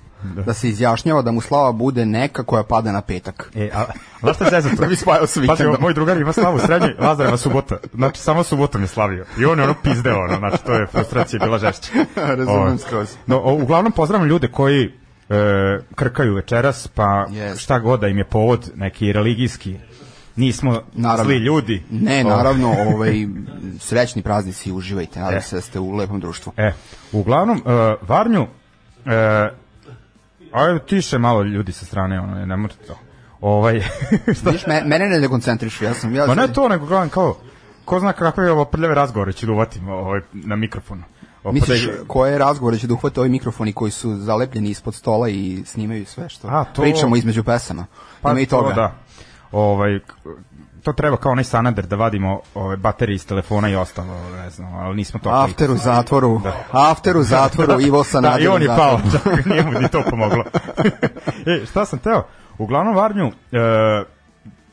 da, 0.47 0.55
se 0.55 0.69
izjašnjava 0.69 1.23
da 1.23 1.33
mu 1.33 1.41
slava 1.41 1.73
bude 1.73 2.07
neka 2.07 2.43
koja 2.43 2.63
pada 2.63 2.93
na 2.93 3.01
petak. 3.01 3.51
E, 3.55 3.71
a, 3.75 3.85
znaš 4.21 4.37
šta 4.37 4.51
zezat? 4.51 4.73
Da 4.81 4.87
bi 4.87 4.97
spajao 4.97 5.27
s 5.27 5.35
Pazi, 5.35 5.41
vikendom. 5.41 5.77
moj 5.81 5.95
drugar 5.95 6.17
ima 6.17 6.33
slavu 6.33 6.57
u 6.57 6.61
srednjoj, 6.61 6.95
Lazareva 6.99 7.37
subota. 7.37 7.77
Znači, 7.95 8.21
samo 8.21 8.43
subotom 8.43 8.81
je 8.83 8.89
slavio. 8.89 9.25
I 9.39 9.45
on 9.45 9.59
je 9.59 9.65
ono 9.65 9.75
pizdeo, 9.83 10.25
ono, 10.25 10.37
znači, 10.37 10.65
to 10.65 10.75
je 10.75 10.87
frustracija 10.87 11.41
bila 11.45 11.59
žešća. 11.59 11.93
Razumem 12.39 12.63
Ovaj. 12.63 12.79
skroz. 12.79 13.17
No, 13.27 13.41
o, 13.41 13.55
uglavnom 13.55 13.93
pozdravljam 13.93 14.29
ljude 14.29 14.49
koji 14.49 15.02
e, 15.33 15.81
krkaju 15.95 16.35
večeras, 16.35 16.89
pa 16.89 17.27
Jest. 17.31 17.61
šta 17.61 17.79
god 17.79 18.01
da 18.01 18.09
im 18.09 18.19
je 18.19 18.25
povod, 18.25 18.71
neki 18.75 19.13
religijski, 19.13 19.77
nismo 20.37 20.81
Naravno. 20.93 21.25
zli 21.25 21.37
ljudi. 21.39 21.83
Ne, 21.91 22.25
naravno, 22.25 22.75
ovaj, 22.95 23.27
srećni 23.79 24.23
praznici, 24.23 24.73
uživajte, 24.73 25.21
nadam 25.21 25.39
E. 25.39 25.41
se 25.41 25.57
da 25.57 25.63
ste 25.63 25.81
u 25.81 25.91
lepom 25.93 26.21
društvu. 26.21 26.53
E, 26.57 26.73
uglavnom, 27.13 27.63
e, 27.67 27.95
Varnju, 28.09 28.47
e, 29.07 29.49
ajde 30.53 30.79
tiše 30.87 31.19
malo 31.19 31.43
ljudi 31.43 31.73
sa 31.73 31.85
strane, 31.85 32.21
ono, 32.21 32.47
ne, 32.47 32.57
možete 32.57 32.85
to. 32.85 32.99
Ovaj, 33.41 33.81
šta? 34.39 34.51
Vidiš, 34.51 34.67
me, 34.67 34.83
mene 34.85 35.09
ne 35.09 35.21
dekoncentrišu, 35.21 35.85
ja 35.85 35.95
sam... 35.95 36.15
Ja, 36.15 36.27
Pa 36.27 36.35
ne 36.35 36.53
to, 36.53 36.69
nego 36.69 36.87
gledam 36.87 37.09
kao, 37.09 37.37
ko 37.85 38.01
zna 38.01 38.13
kakve 38.13 38.51
ovo 38.51 38.65
prljave 38.65 38.95
razgovore 38.95 39.33
ću 39.33 39.47
da 39.47 39.53
uvatim 39.53 39.89
ovaj, 39.89 40.21
na 40.33 40.57
mikrofonu. 40.57 41.03
O, 41.45 41.53
Misliš, 41.53 41.87
da- 41.87 41.93
koje 42.07 42.39
razgovore 42.39 42.79
će 42.79 42.87
da 42.87 42.95
uhvate 42.95 43.21
ovi 43.21 43.29
mikrofoni 43.29 43.73
koji 43.73 43.91
su 43.91 44.17
zalepljeni 44.17 44.71
ispod 44.71 44.95
stola 44.95 45.29
i 45.29 45.63
snimaju 45.67 46.07
sve 46.07 46.29
što 46.29 46.49
A, 46.49 46.65
to- 46.65 46.83
pričamo 46.83 47.17
između 47.17 47.45
pesama? 47.45 47.87
Pa 48.23 48.31
Ima 48.31 48.41
i 48.41 48.47
to, 48.47 48.57
toga. 48.57 48.75
da. 48.75 48.93
Ovaj, 49.53 50.01
to 50.83 50.93
treba 50.93 51.17
kao 51.17 51.33
onaj 51.33 51.45
sanader 51.45 51.87
da 51.87 51.97
vadimo 51.97 52.41
ove 52.55 52.77
baterije 52.77 53.15
iz 53.15 53.27
telefona 53.27 53.69
i 53.69 53.77
ostalo, 53.77 54.31
ne 54.33 54.51
znam, 54.51 54.75
ali 54.75 54.97
nismo 54.97 55.21
to. 55.21 55.31
After 55.31 55.71
u 55.71 55.77
zatvoru, 55.77 56.41
after 56.71 57.17
u 57.17 57.23
zatvoru, 57.23 57.81
Ivo 57.87 57.99
Da, 57.99 58.05
Sanader 58.05 58.43
i 58.43 58.49
on 58.49 58.63
je 58.63 58.69
pao, 58.69 59.01
čak 59.13 59.45
nije 59.47 59.63
mu 59.63 59.81
ni 59.81 59.89
to 59.89 60.03
pomoglo. 60.11 60.45
e, 61.63 61.67
šta 61.67 61.85
sam 61.87 61.99
teo? 61.99 62.23
Uglavnom 62.59 62.95
Varnju, 62.95 63.27
e, 63.27 63.33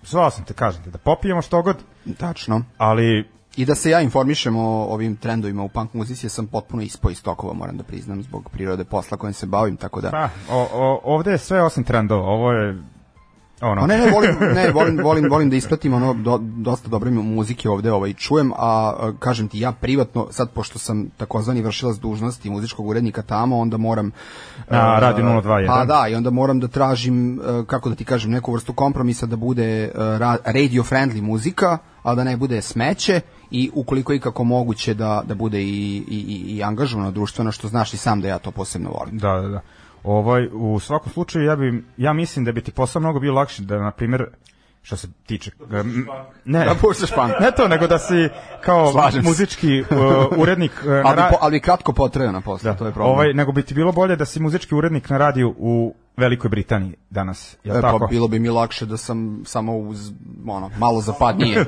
zvao 0.04 0.30
sam 0.30 0.46
te, 0.46 0.54
kažem 0.54 0.84
ti, 0.84 0.90
da 0.90 0.98
popijemo 0.98 1.42
što 1.42 1.62
god, 1.62 1.78
Tačno. 2.18 2.62
ali 2.78 3.30
I 3.60 3.66
da 3.66 3.76
se 3.76 3.90
ja 3.90 4.02
informišem 4.02 4.56
o 4.56 4.86
ovim 4.86 5.16
trendovima 5.16 5.64
u 5.64 5.70
punk 5.70 5.94
muzici, 5.94 6.26
ja 6.26 6.30
sam 6.30 6.48
potpuno 6.48 6.84
ispao 6.84 7.12
iz 7.12 7.24
tokova, 7.24 7.54
moram 7.54 7.78
da 7.78 7.84
priznam, 7.84 8.24
zbog 8.24 8.50
prirode 8.50 8.84
posla 8.84 9.18
kojim 9.18 9.34
se 9.34 9.46
bavim, 9.46 9.78
tako 9.78 10.02
da... 10.02 10.10
pa, 10.10 10.30
o, 10.50 10.68
o, 10.74 11.02
ovde 11.04 11.32
je 11.32 11.38
sve 11.38 11.64
osim 11.64 11.84
trendova, 11.84 12.24
ovo 12.24 12.52
je 12.52 12.84
ono, 13.62 13.82
A 13.82 13.88
ne, 13.88 13.98
ne, 13.98 14.12
volim, 14.12 14.36
ne, 14.56 14.72
volim, 14.72 14.98
volim, 15.04 15.30
volim 15.30 15.50
da 15.50 15.56
ispratim 15.56 15.94
ono 15.94 16.14
do, 16.14 16.38
dosta 16.42 16.90
dobre 16.90 17.12
muzike 17.12 17.70
ovde 17.70 17.92
ovaj 17.92 18.14
čujem, 18.14 18.52
a, 18.56 19.12
kažem 19.20 19.48
ti 19.48 19.60
ja 19.60 19.72
privatno 19.72 20.28
sad 20.32 20.52
pošto 20.52 20.80
sam 20.80 21.10
takozvani 21.18 21.62
vršilac 21.62 21.98
dužnosti 21.98 22.50
muzičkog 22.50 22.88
urednika 22.88 23.22
tamo, 23.22 23.58
onda 23.58 23.78
moram 23.78 24.12
Na 24.70 24.96
a, 24.96 25.00
Radio 25.00 25.26
021. 25.26 25.68
Pa 25.68 25.86
da, 25.86 26.08
i 26.10 26.16
onda 26.16 26.30
moram 26.30 26.60
da 26.60 26.68
tražim 26.68 27.42
kako 27.68 27.90
da 27.90 27.96
ti 27.96 28.06
kažem 28.06 28.32
neku 28.32 28.54
vrstu 28.54 28.74
kompromisa 28.74 29.26
da 29.26 29.36
bude 29.36 29.92
ra- 29.96 30.38
radio 30.46 30.84
friendly 30.84 31.22
muzika, 31.22 31.78
a 32.04 32.16
da 32.16 32.24
ne 32.24 32.38
bude 32.38 32.62
smeće 32.62 33.22
i 33.52 33.72
ukoliko 33.74 34.12
je 34.14 34.18
ikako 34.18 34.44
moguće 34.44 34.94
da 34.94 35.24
da 35.26 35.36
bude 35.36 35.62
i 35.62 36.04
i 36.08 36.26
i, 36.28 36.56
i 36.56 36.64
angažovano 36.64 37.12
društveno 37.12 37.52
što 37.52 37.68
znaš 37.68 37.94
i 37.94 37.98
sam 37.98 38.22
da 38.22 38.28
ja 38.28 38.40
to 38.40 38.52
posebno 38.52 38.90
volim. 38.90 39.18
Da, 39.18 39.34
da, 39.42 39.48
da. 39.48 39.62
Ovaj, 40.04 40.50
u 40.54 40.80
svakom 40.80 41.12
slučaju, 41.14 41.46
ja, 41.46 41.56
bi, 41.56 41.84
ja 41.98 42.14
mislim 42.14 42.46
da 42.46 42.52
bi 42.52 42.62
ti 42.62 42.72
posao 42.72 43.00
mnogo 43.00 43.20
bio 43.20 43.34
lakši 43.34 43.62
da, 43.62 43.80
na 43.80 43.92
primjer, 43.92 44.26
što 44.82 44.98
se 44.98 45.08
tiče... 45.26 45.52
em, 45.72 46.08
Ne, 46.46 46.66
Da 46.66 46.76
puštaš 46.76 47.12
punk. 47.16 47.32
ne 47.40 47.52
to, 47.52 47.68
nego 47.68 47.88
da 47.88 48.00
si 48.00 48.30
kao 48.62 48.92
Slažem 48.92 49.24
se. 49.24 49.28
muzički 49.30 49.82
uh, 49.82 49.88
urednik 50.38 50.72
uh, 50.86 50.92
Ali, 51.06 51.22
po, 51.30 51.38
ali 51.42 51.60
kratko 51.60 51.94
potrajao 51.94 52.32
na 52.32 52.42
poslu, 52.42 52.74
to 52.74 52.86
je 52.86 52.92
problem. 52.92 53.14
ovaj, 53.14 53.34
nego 53.34 53.52
bi 53.52 53.64
ti 53.64 53.74
bilo 53.74 53.92
bolje 53.92 54.16
da 54.16 54.26
si 54.26 54.40
muzički 54.40 54.76
urednik 54.76 55.10
na 55.10 55.18
radiju 55.18 55.56
u 55.58 55.96
Velikoj 56.18 56.50
Britaniji 56.50 56.96
danas, 57.10 57.58
je 57.64 57.72
E, 57.72 57.82
tako? 57.82 58.00
pa 58.00 58.06
bilo 58.08 58.28
bi 58.28 58.40
mi 58.40 58.50
lakše 58.50 58.86
da 58.86 58.98
sam 58.98 59.42
samo 59.46 59.78
uz 59.78 60.12
ono 60.48 60.70
malo 60.78 61.02
zapadnije. 61.02 61.66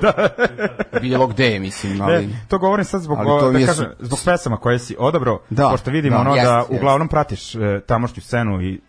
Bilo 1.01 1.27
gde, 1.27 1.59
mislim, 1.59 2.01
ali 2.01 2.27
Ne, 2.27 2.33
to 2.47 2.57
govorim 2.57 2.85
sad 2.85 3.01
zbog, 3.01 3.17
da 3.53 3.59
je 3.59 3.65
kažem, 3.65 3.85
su- 3.89 4.05
zbog 4.05 4.19
pesama 4.25 4.57
koje 4.57 4.79
si 4.79 4.95
odabrao, 4.99 5.39
Da, 5.49 5.69
pošto 5.69 5.91
vidimo 5.91 6.15
da, 6.15 6.21
ono 6.21 6.35
jest, 6.35 6.45
da 6.45 6.57
jest. 6.57 6.69
uglavnom 6.71 7.07
pratiš 7.07 7.55
e, 7.55 7.59
tamošnju 7.81 8.21
scenu 8.21 8.61
i 8.61 8.81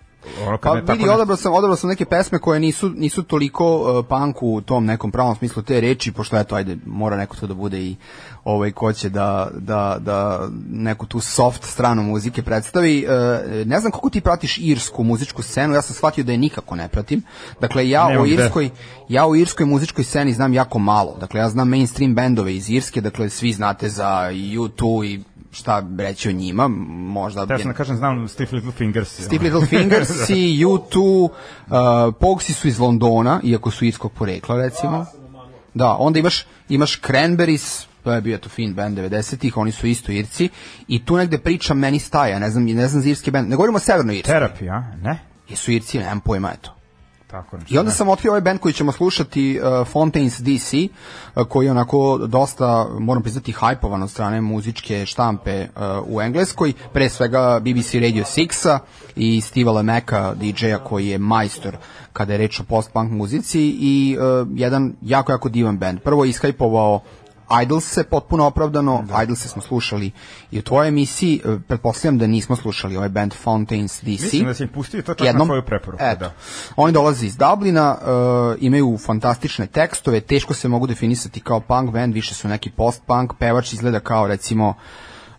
ono 0.47 0.59
kad 0.59 0.73
Pa 0.73 0.81
tako 0.81 0.93
vidi, 0.93 1.05
ne- 1.05 1.11
odabrao 1.11 1.37
sam, 1.37 1.55
odabrao 1.55 1.77
sam 1.77 1.91
neke 1.91 2.05
pesme 2.05 2.39
koje 2.39 2.61
nisu, 2.61 2.89
nisu 2.89 3.23
toliko 3.23 3.77
uh, 3.77 4.07
punk 4.09 4.43
u 4.43 4.61
tom 4.61 4.85
nekom 4.85 5.11
pravom 5.13 5.37
smislu 5.37 5.63
te 5.63 5.81
reči, 5.81 6.13
pošto 6.13 6.39
eto, 6.39 6.55
ajde, 6.55 6.77
mora 6.87 7.17
neko 7.17 7.37
to 7.37 7.47
da 7.47 7.55
bude 7.55 7.79
i 7.81 7.97
ovaj, 8.45 8.73
ko 8.73 8.93
će 8.93 9.09
da, 9.09 9.51
da, 9.55 9.97
da 10.01 10.49
neku 10.71 11.07
tu 11.07 11.21
soft 11.21 11.65
stranu 11.65 12.03
muzike 12.03 12.43
predstavi. 12.43 13.07
Uh, 13.07 13.67
ne 13.67 13.81
znam 13.81 13.93
kako 13.93 14.11
ti 14.11 14.21
pratiš 14.21 14.59
irsku 14.59 15.03
muzičku 15.05 15.43
scenu, 15.43 15.75
ja 15.75 15.83
sam 15.83 15.95
shvatio 15.95 16.25
da 16.25 16.33
je 16.33 16.39
nikako 16.39 16.77
ne 16.77 16.89
pratim. 16.89 17.23
Dakle, 17.61 17.89
ja 17.89 18.09
Nemam 18.09 18.23
o 18.23 18.25
gde. 18.25 18.35
irskoj, 18.35 18.71
ja 19.09 19.27
o 19.27 19.35
irskoj 19.35 19.67
muzičkoj 19.67 20.05
sceni 20.05 20.33
znam 20.33 20.55
jako 20.55 20.79
malo. 20.79 21.17
Dakle, 21.21 21.41
ja 21.41 21.49
znam 21.49 21.69
mainstream 21.69 22.15
bendove 22.15 22.57
iz 22.57 22.71
Irske, 22.71 23.01
dakle, 23.01 23.31
svi 23.31 23.53
znate 23.53 23.89
za 23.89 24.31
U2 24.33 25.07
i 25.07 25.23
šta 25.53 25.83
reći 25.99 26.29
o 26.29 26.33
njima, 26.33 26.69
možda... 26.69 27.47
Teo 27.47 27.59
sam 27.59 27.71
da 27.71 27.77
kažem, 27.77 27.97
znam 27.97 28.29
Stiff 28.29 28.53
Little 28.53 28.73
Fingers. 28.73 29.25
Steve 29.25 29.45
Little 29.45 29.67
Fingers 29.67 30.31
i 30.31 30.65
U2, 30.67 31.29
uh, 31.29 32.15
Pogsi 32.21 32.53
su 32.53 32.69
iz 32.69 32.79
Londona, 32.79 33.41
iako 33.45 33.71
su 33.71 33.85
irskog 33.85 34.13
porekla, 34.13 34.57
recimo. 34.57 35.07
Da, 35.75 35.97
onda 35.99 36.19
imaš, 36.19 36.47
imaš 36.69 37.01
Cranberries, 37.01 37.87
to 38.05 38.13
je 38.13 38.21
bio 38.21 38.39
to 38.39 38.49
fin 38.49 38.75
band 38.75 38.99
90-ih, 38.99 39.57
oni 39.57 39.73
su 39.73 39.87
isto 39.87 40.13
Irci, 40.13 40.49
i 40.89 41.05
tu 41.05 41.17
negde 41.17 41.39
priča 41.39 41.75
meni 41.75 41.99
staja, 41.99 42.39
ne 42.39 42.51
znam, 42.51 42.65
ne 42.65 42.89
znam 42.89 43.03
za 43.03 43.09
irski 43.09 43.31
band, 43.31 43.49
ne 43.49 43.57
govorimo 43.57 43.77
o 43.77 43.81
Severnoj 43.81 44.17
Irskoj, 44.19 44.35
Therapy, 44.35 44.71
a? 44.71 44.97
Ne? 45.03 45.19
jesu 45.49 45.73
Irci, 45.73 45.99
nemam 45.99 46.21
pojma, 46.21 46.53
eto. 46.55 46.82
Tako 47.33 47.57
nešto. 47.57 47.75
I 47.75 47.79
onda 47.79 47.91
sam 47.91 48.09
otkrio 48.09 48.31
ovaj 48.33 48.41
band 48.41 48.61
koji 48.61 48.73
ćemo 48.73 48.93
slušati, 48.93 49.61
uh, 49.61 49.87
Fontaines 49.87 50.41
DC, 50.41 50.75
uh, 50.75 51.47
koji 51.49 51.67
je 51.67 51.71
onako 51.71 52.19
dosta, 52.27 52.87
moram 52.99 53.23
priznati, 53.23 53.53
hajpovan 53.53 54.03
od 54.03 54.11
strane 54.11 54.41
muzičke 54.41 55.07
štampe 55.07 55.61
uh, 55.61 55.83
u 56.07 56.21
Engleskoj, 56.21 56.73
pre 56.93 57.09
svega 57.09 57.61
BBC 57.61 57.95
Radio 57.95 58.25
6-a 58.25 58.79
i 59.17 59.41
Steve 59.41 59.71
Lemeka, 59.71 60.35
DJ-a 60.35 60.79
koji 60.79 61.09
je 61.09 61.19
majstor 61.19 61.77
kada 62.13 62.33
je 62.33 62.39
reč 62.39 62.61
o 62.61 62.65
post-punk 62.65 63.11
muzici 63.11 63.61
i 63.81 64.17
uh, 64.19 64.49
jedan 64.55 64.93
jako, 65.03 65.33
jako 65.33 65.49
divan 65.49 65.79
band. 65.79 66.01
Prvo 66.01 66.25
je 66.25 66.31
iskajpovao 67.53 67.63
Idolse 67.63 68.05
potpuno 68.05 68.47
opravdano, 68.47 69.05
da. 69.09 69.23
Idolse 69.23 69.49
smo 69.49 69.63
slušali 69.63 70.11
i 70.51 70.59
u 70.59 70.63
tvojoj 70.63 70.89
emisiji, 70.89 71.41
uh, 71.45 71.61
pretpostavljam 71.69 72.19
da 72.19 72.27
nismo 72.27 72.57
slušali 72.57 72.97
ovaj 72.97 73.09
band 73.09 73.35
Fontaines 73.35 74.01
DC. 74.01 74.23
Mislim 74.23 74.47
da 74.47 74.55
si 74.55 74.63
im 74.63 74.69
pustio 74.69 75.03
to 75.03 75.15
čak 75.15 75.35
na 75.35 75.45
tvoju 75.45 75.63
preporuku. 75.63 76.05
Eto. 76.05 76.21
Da. 76.21 76.33
Oni 76.77 76.93
dolaze 76.93 77.27
iz 77.27 77.37
Dublina, 77.37 77.97
uh, 78.01 78.57
imaju 78.61 78.99
fantastične 78.99 79.67
tekstove, 79.67 80.21
teško 80.21 80.55
se 80.55 80.69
mogu 80.69 80.87
definisati 80.87 81.41
kao 81.41 81.61
punk 81.61 81.91
band, 81.91 82.15
više 82.15 82.35
su 82.35 82.49
neki 82.49 82.71
post-punk, 82.71 83.33
pevač 83.39 83.73
izgleda 83.73 84.01
kao 84.01 84.27
recimo 84.27 84.69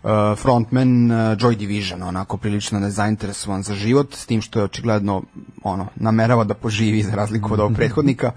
uh, 0.02 0.10
frontman 0.36 1.10
uh, 1.10 1.18
Joy 1.18 1.56
Division, 1.56 2.02
onako 2.02 2.36
prilično 2.36 2.80
nezainteresovan 2.80 3.62
za 3.62 3.74
život, 3.74 4.14
s 4.14 4.26
tim 4.26 4.42
što 4.42 4.58
je 4.58 4.64
očigledno 4.64 5.22
ono, 5.62 5.86
namerava 5.96 6.44
da 6.44 6.54
poživi 6.54 7.02
za 7.02 7.14
razliku 7.14 7.54
od 7.54 7.60
ovog 7.60 7.74
prethodnika. 7.78 8.32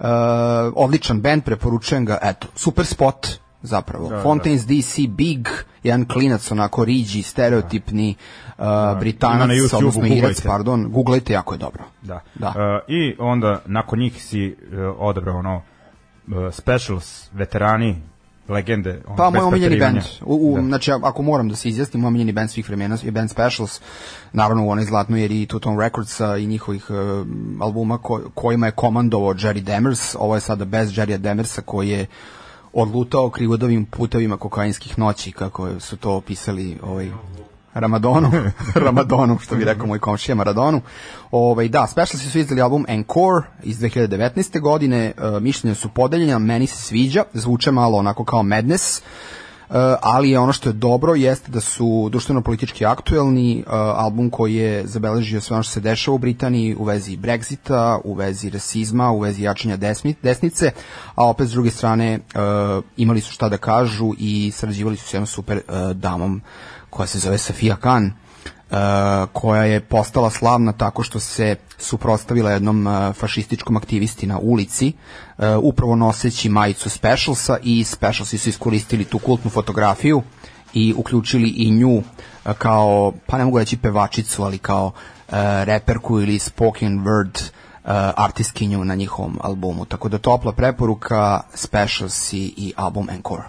Uh, 0.00 0.06
odličan 0.74 1.20
band, 1.20 1.44
preporučujem 1.44 2.04
ga, 2.04 2.18
eto, 2.22 2.46
super 2.54 2.86
spot, 2.86 3.26
zapravo. 3.62 4.08
Da, 4.08 4.22
Fontaines 4.22 4.66
DC 4.66 4.98
Big, 5.08 5.48
jedan 5.82 6.04
klinac 6.08 6.50
onako 6.50 6.84
riđi, 6.84 7.22
stereotipni 7.22 8.14
uh, 8.58 8.64
Britanac, 9.00 9.36
Ima 9.36 9.46
na 9.46 9.54
YouTubeu, 9.54 9.76
odnosno 9.76 10.06
Irac, 10.06 10.40
pardon, 10.40 10.88
googlajte, 10.90 11.32
jako 11.32 11.54
je 11.54 11.58
dobro. 11.58 11.84
Da. 12.02 12.20
Da. 12.34 12.54
E, 12.56 12.92
I 12.92 13.16
onda 13.18 13.62
nakon 13.66 13.98
njih 13.98 14.24
si 14.24 14.46
e, 14.46 14.82
odabrao 14.98 15.38
ono 15.38 15.62
e, 16.28 16.52
specials 16.52 17.30
veterani 17.32 18.02
legende. 18.50 19.02
ono, 19.06 19.16
Pa 19.16 19.30
moj 19.30 19.40
omiljeni 19.40 19.78
band. 19.78 19.98
U, 20.24 20.52
u, 20.52 20.56
Da. 20.56 20.62
Znači, 20.62 20.92
ako 20.92 21.22
moram 21.22 21.48
da 21.48 21.56
se 21.56 21.68
izjasnim, 21.68 22.00
moj 22.00 22.08
omiljeni 22.08 22.32
band 22.32 22.50
svih 22.50 22.68
vremena 22.68 22.98
je 23.02 23.10
band 23.10 23.30
Specials, 23.30 23.80
naravno 24.32 24.66
u 24.66 24.70
onoj 24.70 24.84
zlatnoj 24.84 25.24
eri 25.24 25.46
Two 25.46 25.60
Tone 25.60 25.84
Recordsa 25.84 26.36
i 26.36 26.46
njihovih 26.46 26.86
e, 26.90 26.94
albuma 27.60 27.98
ko, 27.98 28.20
kojima 28.34 28.66
je 28.66 28.72
komandovao 28.72 29.34
Jerry 29.34 29.60
Demers. 29.60 30.14
Ovo 30.18 30.34
je 30.34 30.40
sada 30.40 30.64
bez 30.64 30.90
Jerrya 30.90 31.16
Demersa 31.16 31.62
koji 31.62 31.88
je 31.88 32.06
odlutao 32.72 33.30
krivodovim 33.30 33.84
putevima 33.84 34.36
kokainskih 34.36 34.98
noći, 34.98 35.32
kako 35.32 35.80
su 35.80 35.96
to 35.96 36.14
opisali 36.14 36.78
ovaj, 36.82 37.10
Ramadonu, 37.74 38.30
Ramadonu, 38.74 39.38
što 39.38 39.56
bi 39.56 39.64
rekao 39.64 39.86
moj 39.86 39.98
komšija 39.98 40.34
Maradonu. 40.34 40.80
Ovaj, 41.30 41.68
da, 41.68 41.86
Specialsi 41.86 42.30
su 42.30 42.38
izdali 42.38 42.60
album 42.60 42.84
Encore 42.88 43.46
iz 43.62 43.78
2019. 43.78 44.60
godine, 44.60 45.04
e, 45.06 45.40
mišljenja 45.40 45.74
su 45.74 45.88
podeljena, 45.88 46.38
meni 46.38 46.66
se 46.66 46.76
sviđa, 46.76 47.24
zvuče 47.34 47.70
malo 47.70 47.98
onako 47.98 48.24
kao 48.24 48.42
Madness, 48.42 48.98
e, 48.98 49.02
ali 50.02 50.36
ono 50.36 50.52
što 50.52 50.68
je 50.68 50.72
dobro 50.72 51.14
jeste 51.14 51.50
da 51.50 51.60
su 51.60 52.08
društveno-politički 52.12 52.86
aktuelni, 52.86 53.58
e, 53.58 53.64
album 53.72 54.30
koji 54.30 54.54
je 54.54 54.86
zabeležio 54.86 55.40
sve 55.40 55.54
ono 55.54 55.62
što 55.62 55.72
se 55.72 55.80
dešava 55.80 56.14
u 56.14 56.18
Britaniji 56.18 56.76
u 56.78 56.84
vezi 56.84 57.16
Brexita, 57.16 58.00
u 58.04 58.14
vezi 58.14 58.50
rasizma, 58.50 59.10
u 59.10 59.20
vezi 59.20 59.42
jačanja 59.42 59.76
desmi, 59.76 60.14
desnice, 60.22 60.70
a 61.14 61.26
opet 61.26 61.48
s 61.48 61.50
druge 61.50 61.70
strane 61.70 62.14
e, 62.14 62.18
imali 62.96 63.20
su 63.20 63.32
šta 63.32 63.48
da 63.48 63.56
kažu 63.56 64.12
i 64.18 64.50
sarađivali 64.54 64.96
su 64.96 65.08
s 65.08 65.14
jednom 65.14 65.26
super 65.26 65.56
e, 65.56 65.94
damom 65.94 66.42
koja 66.90 67.06
se 67.06 67.18
zove 67.18 67.38
Safia 67.38 67.76
Khan, 67.76 68.04
uh, 68.70 68.76
koja 69.32 69.64
je 69.64 69.80
postala 69.80 70.30
slavna 70.30 70.72
tako 70.72 71.02
što 71.02 71.20
se 71.20 71.56
suprotstavila 71.78 72.50
jednom 72.50 72.86
uh, 72.86 73.14
fašističkom 73.14 73.76
aktivisti 73.76 74.26
na 74.26 74.38
ulici, 74.38 74.92
uh, 75.38 75.44
upravo 75.62 75.96
noseći 75.96 76.48
majicu 76.48 76.90
Specialsa 76.90 77.58
i 77.62 77.84
Specialsi 77.84 78.38
su 78.38 78.48
iskoristili 78.48 79.04
tu 79.04 79.18
kultnu 79.18 79.50
fotografiju 79.50 80.22
i 80.74 80.94
uključili 80.96 81.48
i 81.48 81.70
nju 81.70 81.96
uh, 81.96 82.02
kao, 82.58 83.12
pa 83.26 83.38
ne 83.38 83.44
mogu 83.44 83.58
reći 83.58 83.76
pevačicu, 83.76 84.42
ali 84.42 84.58
kao 84.58 84.86
uh, 84.86 85.34
reperku 85.64 86.20
ili 86.20 86.38
spoken 86.38 87.00
word 87.00 87.50
uh, 87.84 87.90
artistkinju 88.16 88.84
na 88.84 88.94
njihovom 88.94 89.38
albumu. 89.42 89.84
Tako 89.84 90.08
da 90.08 90.18
topla 90.18 90.52
preporuka 90.52 91.40
Specialsi 91.54 92.54
i 92.56 92.72
album 92.76 93.08
Encore. 93.10 93.42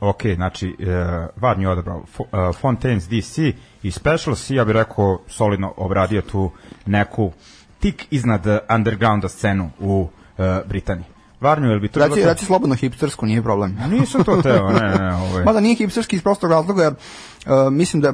Ok, 0.00 0.22
znači, 0.34 0.76
e, 0.78 1.26
Varnji 1.36 1.64
je 1.64 1.68
odabrao 1.68 2.02
e, 2.18 2.52
Fontaines 2.52 3.08
DC 3.08 3.38
i 3.82 3.90
Specials 3.90 4.50
i 4.50 4.54
ja 4.54 4.64
bih 4.64 4.74
rekao 4.74 5.20
solidno 5.28 5.74
obradio 5.76 6.22
tu 6.22 6.50
neku 6.86 7.32
tik 7.80 8.06
iznad 8.10 8.46
undergrounda 8.74 9.28
scenu 9.28 9.70
u 9.78 10.08
e, 10.38 10.60
Britaniji. 10.66 11.06
Varnju, 11.40 11.68
je 11.68 11.74
li 11.74 11.80
bi 11.80 11.88
to 11.88 12.00
Reci, 12.00 12.14
bilo 12.14 12.28
reci 12.32 12.44
slobodno 12.44 12.74
hipstersku, 12.74 13.26
nije 13.26 13.42
problem. 13.42 13.78
Nisam 13.98 14.24
to 14.24 14.42
teo, 14.42 14.70
ne, 14.70 14.94
ne, 14.98 15.14
ovaj. 15.14 15.44
Mada 15.44 15.60
nije 15.60 15.74
hipsterski 15.74 16.16
iz 16.16 16.22
prostog 16.22 16.50
razloga, 16.50 16.82
jer 16.82 16.92
uh, 16.92 17.72
mislim 17.72 18.02
da, 18.02 18.12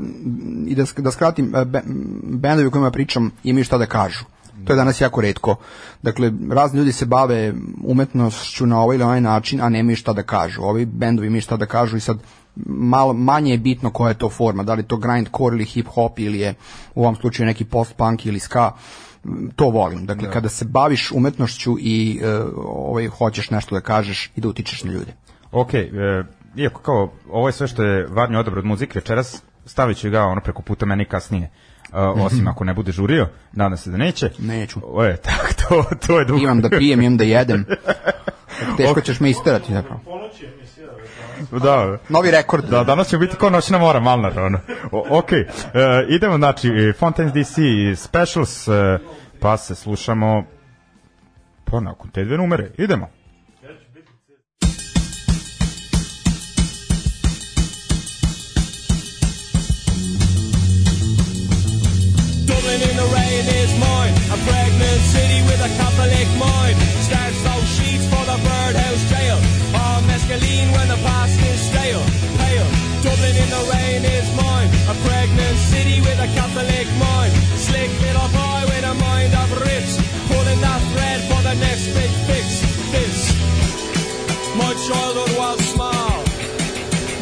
i 0.66 0.74
da, 0.74 0.84
da 0.97 1.11
skratim, 1.11 1.55
uh, 1.55 1.64
be, 1.64 1.82
bendovi 2.22 2.66
o 2.66 2.70
kojima 2.70 2.91
pričam 2.91 3.30
imaju 3.45 3.64
šta 3.64 3.78
da 3.78 3.87
kažu. 3.87 4.24
To 4.65 4.73
je 4.73 4.77
danas 4.77 5.01
jako 5.01 5.21
redko. 5.21 5.57
Dakle, 6.03 6.33
razni 6.51 6.79
ljudi 6.79 6.93
se 6.93 7.07
bave 7.07 7.55
umetnošću 7.85 8.67
na 8.67 8.81
ovaj 8.81 8.95
ili 8.95 9.05
onaj 9.05 9.21
način, 9.21 9.61
a 9.61 9.69
nemaju 9.69 9.97
šta 9.97 10.13
da 10.13 10.23
kažu. 10.23 10.63
Ovi 10.63 10.87
bendovi 10.87 11.27
imaju 11.27 11.43
šta 11.43 11.57
da 11.57 11.67
kažu 11.67 11.97
i 11.97 12.01
sad 12.01 12.19
malo 12.67 13.13
manje 13.13 13.51
je 13.51 13.59
bitno 13.59 13.91
koja 13.91 14.09
je 14.09 14.19
to 14.19 14.29
forma, 14.29 14.63
da 14.63 14.75
li 14.75 14.83
to 14.83 14.97
grindcore 14.97 15.57
ili 15.57 15.65
hip 15.65 15.87
hop 15.89 16.19
ili 16.19 16.39
je 16.39 16.55
u 16.95 17.03
ovom 17.03 17.17
slučaju 17.17 17.47
neki 17.47 17.65
post-punk 17.65 18.27
ili 18.27 18.39
ska, 18.39 18.73
to 19.57 19.71
volim. 19.71 20.07
Dakle, 20.07 20.31
kada 20.31 20.49
se 20.49 20.65
baviš 20.65 21.13
umetnošću 21.13 21.77
i 21.81 22.21
uh, 22.23 22.53
ovaj, 22.67 23.07
hoćeš 23.07 23.51
nešto 23.51 23.75
da 23.75 23.81
kažeš 23.81 24.31
i 24.37 24.41
da 24.41 24.49
utičeš 24.49 24.85
na 24.85 24.93
ljude. 24.93 25.13
Ok, 25.53 25.75
e, 25.75 25.89
iako 26.57 26.81
kao 26.81 27.13
ovo 27.31 27.49
je 27.49 27.53
sve 27.53 27.67
što 27.67 27.83
je 27.83 28.07
Varnjo 28.07 28.41
odabrao 28.41 28.61
od 28.61 28.67
muzike 28.67 28.99
večeras, 28.99 29.43
stavit 29.67 29.99
ću 29.99 30.11
ga 30.11 30.23
ono 30.23 30.41
preko 30.41 30.63
puta 30.63 30.87
meni 30.87 31.05
kasnije. 31.05 31.51
E, 31.97 31.99
osim 31.99 32.49
ako 32.49 32.64
ne 32.64 32.74
bude 32.74 32.92
žurio, 32.92 33.28
nadam 33.53 33.78
se 33.78 33.90
da 33.90 33.97
neće. 33.97 34.30
Neću. 34.38 34.80
O, 34.84 35.05
je, 35.05 35.16
tak, 35.26 35.55
to, 35.55 35.84
to 36.07 36.18
je 36.18 36.24
drugo. 36.24 36.42
imam 36.42 36.61
da 36.61 36.68
pijem, 36.68 37.01
imam 37.01 37.16
da 37.16 37.24
jedem. 37.24 37.64
Teško 38.76 39.01
ćeš 39.01 39.20
me 39.20 39.30
isterati 39.30 39.72
zapravo. 39.72 40.01
Da, 41.51 41.99
Novi 42.09 42.30
rekord. 42.30 42.64
Da, 42.64 42.84
danas 42.84 43.09
će 43.09 43.18
biti 43.18 43.36
kao 43.36 43.51
noćna 43.51 43.78
mora, 43.78 44.01
Malnar, 44.01 44.40
ono. 44.40 44.59
O, 44.92 45.18
ok, 45.18 45.32
e, 45.32 45.47
idemo, 46.09 46.36
znači, 46.36 46.68
e, 46.68 46.92
Fontaines 46.92 47.32
DC 47.34 47.57
Specials, 47.97 48.68
e, 48.68 48.99
pa 49.40 49.57
se 49.57 49.74
slušamo 49.74 50.44
pa 51.64 51.80
nakon 51.80 52.11
te 52.11 52.24
dve 52.24 52.36
numere. 52.36 52.70
Idemo. 52.78 53.09
Pregnant 64.47 65.01
city 65.14 65.40
with 65.49 65.61
a 65.61 65.70
Catholic 65.80 66.28
mind. 66.38 66.76
Starts 67.03 67.40
those 67.42 67.68
sheets 67.76 68.07
for 68.12 68.24
the 68.30 68.38
birdhouse 68.47 69.05
jail. 69.11 69.38
All 69.74 70.01
mescaline 70.09 70.70
when 70.76 70.88
the 70.88 71.01
past 71.07 71.36
is 71.51 71.61
stale. 71.70 72.05
Pale. 72.40 72.70
Dublin 73.03 73.36
in 73.36 73.51
the 73.51 73.62
rain 73.74 74.03
is 74.16 74.28
mine. 74.38 74.70
A 74.92 74.94
pregnant 75.07 75.57
city 75.72 76.01
with 76.01 76.18
a 76.26 76.28
Catholic 76.38 76.86
mind. 76.99 77.32
Slick 77.59 77.90
little 78.07 78.30
boy 78.30 78.61
with 78.70 78.84
a 78.92 78.94
mind 78.94 79.32
of 79.42 79.49
rich. 79.66 79.90
Pulling 80.30 80.61
that 80.66 80.80
thread 80.92 81.20
for 81.30 81.40
the 81.49 81.55
next 81.66 81.86
big 81.97 82.12
fix. 82.28 82.47
This. 82.94 83.18
My 84.57 84.72
childhood 84.86 85.32
was 85.36 85.59
small. 85.74 86.16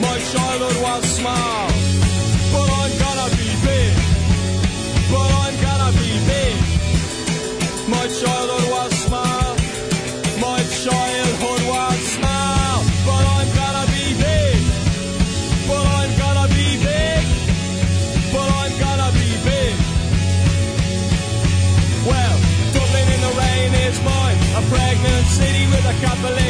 My 0.06 0.16
childhood 0.32 0.78
was 0.82 1.02
small. 1.18 1.63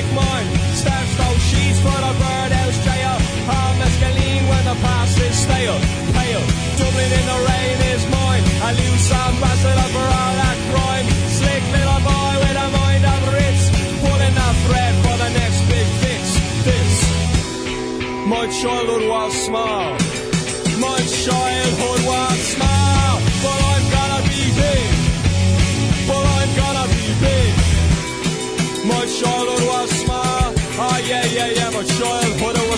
Catholic 0.05 0.15
mind. 0.15 0.49
Starts 0.75 1.17
those 1.17 1.43
sheets 1.49 1.81
for 1.81 1.99
the 2.05 2.13
birdhouse 2.19 2.79
jail, 2.85 3.17
all 3.49 3.75
mescaline 3.81 4.45
when 4.49 4.65
the 4.65 4.77
past 4.83 5.19
is 5.19 5.37
stale. 5.37 5.79
Pale, 6.13 6.45
Dublin 6.77 7.13
in 7.13 7.27
the 7.27 7.39
rain 7.49 7.79
is 7.95 8.03
mine, 8.11 8.45
a 8.63 8.71
loose 8.75 9.13
ambassador 9.13 9.89
for 9.95 10.07
all 10.19 10.35
that 10.43 10.59
crime. 10.71 11.07
Slick 11.31 11.63
little 11.73 12.03
boy 12.05 12.35
with 12.43 12.57
a 12.57 12.69
mind 12.79 13.05
of 13.05 13.21
rich, 13.33 13.63
pulling 14.01 14.35
that 14.35 14.57
thread 14.67 14.95
for 15.05 15.17
the 15.23 15.31
next 15.41 15.61
big 15.69 15.89
fix. 16.03 16.23
This, 16.65 16.95
my 18.27 18.47
childhood 18.49 19.09
was 19.09 19.33
small. 19.47 20.04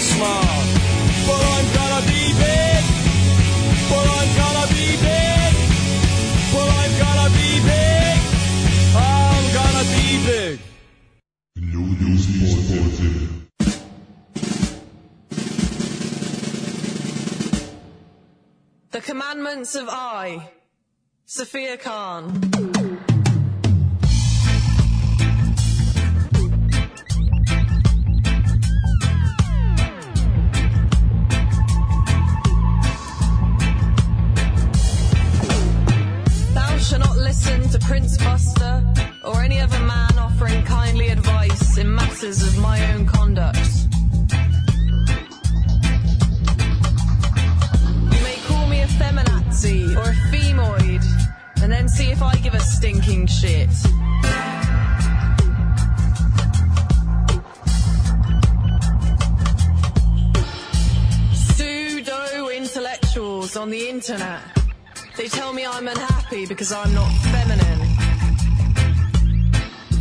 Small. 0.01 0.57
But 1.27 1.41
I'm 1.55 1.67
gonna 1.79 2.03
be 2.07 2.23
big. 2.45 2.83
But 3.91 4.07
I'm 4.19 4.31
gonna 4.41 4.67
be 4.77 4.87
big. 5.09 5.53
But 6.53 6.69
I'm 6.81 6.93
gonna 7.03 7.29
be 7.39 7.51
big. 7.71 8.19
I'm 8.95 9.45
gonna 9.59 9.85
be 9.95 10.07
big. 10.27 10.61
Podzemlja. 12.77 13.11
The 18.91 19.01
Commandments 19.01 19.75
of 19.75 19.89
I, 19.91 20.51
Sophia 21.27 21.77
Khan. 21.77 22.66
listen 37.47 37.81
to 37.81 37.87
Prince 37.87 38.17
Buster 38.19 38.83
or 39.25 39.43
any 39.43 39.61
other 39.61 39.79
man 39.81 40.19
offering 40.19 40.63
kindly 40.65 41.09
advice 41.09 41.79
in 41.79 41.95
matters 41.95 42.43
of 42.43 42.59
my 42.59 42.93
own 42.93 43.07
conduct. 43.07 43.59
You 48.13 48.21
may 48.23 48.37
call 48.47 48.67
me 48.69 48.81
a 48.83 48.87
feminazi 48.87 49.97
or 49.97 50.11
a 50.11 50.17
femoid, 50.31 51.05
and 51.63 51.73
then 51.73 51.89
see 51.89 52.11
if 52.11 52.23
I 52.23 52.35
give 52.37 52.55
a 52.55 52.61
stinking 52.61 53.27
shit. 53.27 53.71
Pseudo 61.33 62.49
intellectuals 62.49 63.57
on 63.57 63.71
the 63.71 63.89
internet. 63.89 64.66
They 65.17 65.29
tell 65.29 65.55
me 65.55 65.65
I'm 65.65 65.89
unhappy 65.89 66.45
because 66.45 66.73
I'm 66.73 66.93
not 66.93 67.11
feminine. 67.33 67.89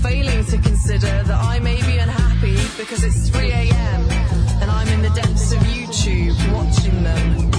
Failing 0.03 0.43
to 0.45 0.57
consider 0.57 1.23
that 1.23 1.41
I 1.41 1.59
may 1.59 1.81
be 1.83 1.97
unhappy 1.97 2.57
because 2.77 3.05
it's 3.05 3.29
3 3.29 3.49
a.m. 3.49 4.01
and 4.61 4.69
I'm 4.69 4.87
in 4.89 5.01
the 5.01 5.09
depths 5.11 5.53
of 5.53 5.59
YouTube 5.59 6.35
watching 6.53 7.03
them. 7.03 7.54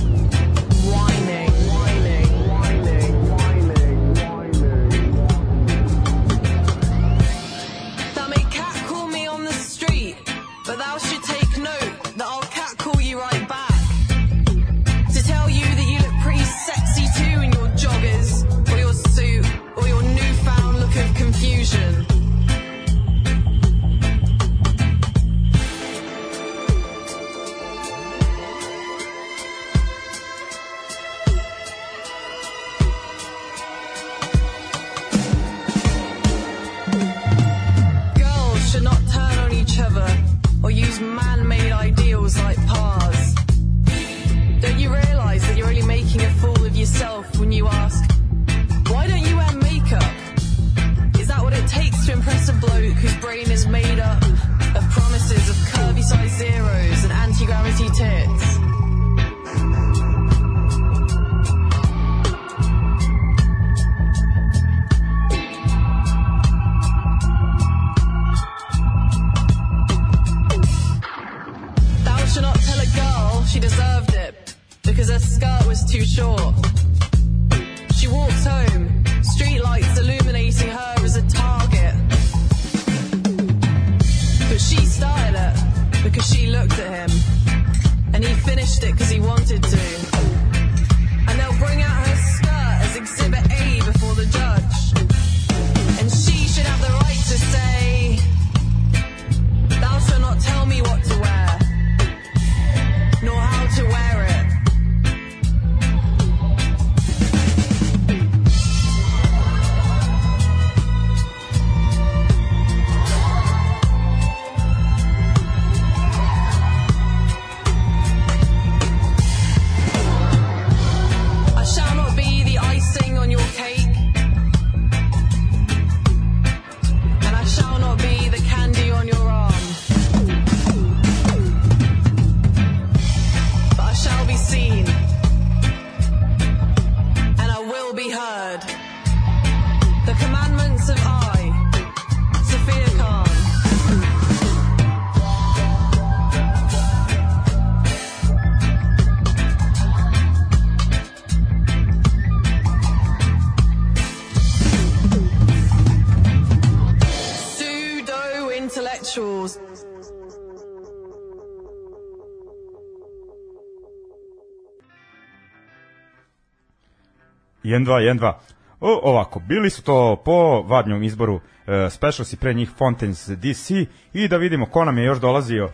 1-2, 167.79 168.19
1-2. 168.19 168.33
O, 168.81 169.01
ovako, 169.03 169.41
bili 169.41 169.71
su 169.71 169.83
to 169.83 170.23
po 170.25 170.63
vadnjom 170.63 171.03
izboru 171.03 171.35
uh, 171.35 171.43
Specials 171.91 172.33
i 172.33 172.37
pre 172.37 172.55
njih 172.55 172.71
Fontaine's 172.79 173.37
DC 173.37 173.89
i 174.13 174.29
da 174.29 174.37
vidimo 174.37 174.67
ko 174.67 174.85
nam 174.85 174.99
je 174.99 175.05
još 175.05 175.19
dolazio 175.19 175.65
uh, 175.65 175.71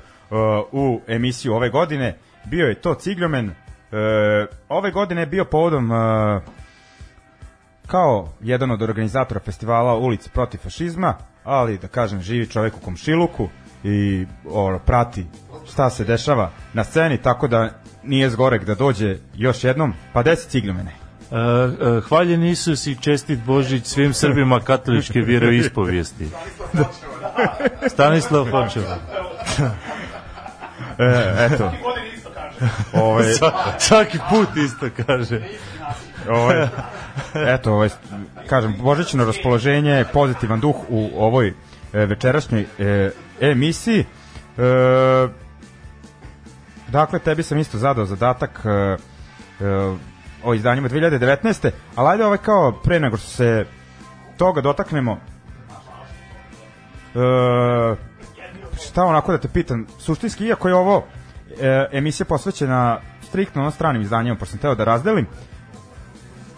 u 0.73 1.01
emisiju 1.07 1.55
ove 1.55 1.71
godine. 1.71 2.19
Bio 2.45 2.67
je 2.67 2.81
to 2.81 2.95
Cigljomen. 2.95 3.47
Uh, 3.49 3.55
ove 4.69 4.91
godine 4.91 5.23
je 5.23 5.27
bio 5.27 5.45
povodom 5.45 5.91
uh, 5.91 5.97
kao 7.87 8.29
jedan 8.41 8.71
od 8.71 8.83
organizatora 8.83 9.41
festivala 9.41 9.95
Ulici 9.95 10.31
protiv 10.31 10.59
fašizma, 10.59 11.15
ali 11.45 11.79
da 11.79 11.89
kažem 11.89 12.21
živi 12.21 12.47
čovjek 12.47 12.77
u 12.77 12.81
komšiluku 12.81 13.49
i 13.85 14.27
ono, 14.51 14.79
prati 14.79 15.27
šta 15.73 15.91
se 15.91 16.05
dešava 16.05 16.51
na 16.73 16.85
sceni, 16.85 17.19
tako 17.19 17.49
da 17.49 17.71
nije 18.03 18.31
zgorek 18.31 18.65
da 18.65 18.75
dođe 18.75 19.17
još 19.35 19.65
jednom, 19.65 19.93
pa 20.13 20.23
desi 20.23 20.51
ciglomene. 20.51 21.02
Uh, 21.33 21.39
uh, 21.39 22.05
hvaljen 22.05 22.45
Isus 22.45 22.87
i 22.87 22.97
čestit 23.01 23.39
Božić 23.45 23.87
svim 23.87 24.15
Srbima 24.15 24.61
katoličke 24.61 25.21
vjeroispovijesti. 25.21 26.29
Stanislav 27.89 28.51
Hočeva. 28.51 28.97
E, 30.99 31.35
eto. 31.39 31.73
Ovaj, 32.93 33.25
Svaki 33.79 34.19
put 34.31 34.49
isto 34.57 35.05
kaže. 35.07 35.43
ovaj, 36.29 36.69
eto, 37.35 37.73
ovaj, 37.73 37.89
kažem, 38.47 38.77
božićno 38.79 39.25
raspoloženje, 39.25 40.05
pozitivan 40.13 40.61
duh 40.61 40.77
u 40.89 41.11
ovoj 41.17 41.49
e, 41.49 42.07
večerašnjoj 42.07 42.67
e, 42.79 43.11
emisiji. 43.41 44.01
E, 44.01 44.05
dakle, 46.89 47.19
tebi 47.19 47.43
sam 47.43 47.59
isto 47.59 47.79
zadao 47.79 48.07
zadatak 48.07 48.61
e, 48.65 48.69
e, 48.69 48.97
o 50.45 50.55
izdanjima 50.55 50.89
2019. 50.89 51.71
Ali 51.95 52.09
ajde 52.09 52.25
ovaj 52.25 52.39
kao 52.39 52.73
pre 52.85 53.01
nego 53.01 53.17
što 53.17 53.29
se 53.29 53.67
toga 54.37 54.61
dotaknemo 54.61 55.13
e, 55.13 55.19
šta 58.85 59.05
onako 59.05 59.33
da 59.33 59.39
te 59.39 59.49
pitam 59.49 59.87
suštinski, 59.99 60.45
iako 60.47 60.69
je 60.69 60.75
ovo 60.75 61.05
e, 61.61 61.87
emisija 61.93 62.27
posvećena 62.27 63.01
striktno 63.23 63.63
na 63.63 63.71
stranim 63.71 64.03
izdanjima, 64.03 64.37
pošto 64.37 64.51
sam 64.51 64.61
teo 64.61 64.75
da 64.75 64.85
razdelim 64.85 65.27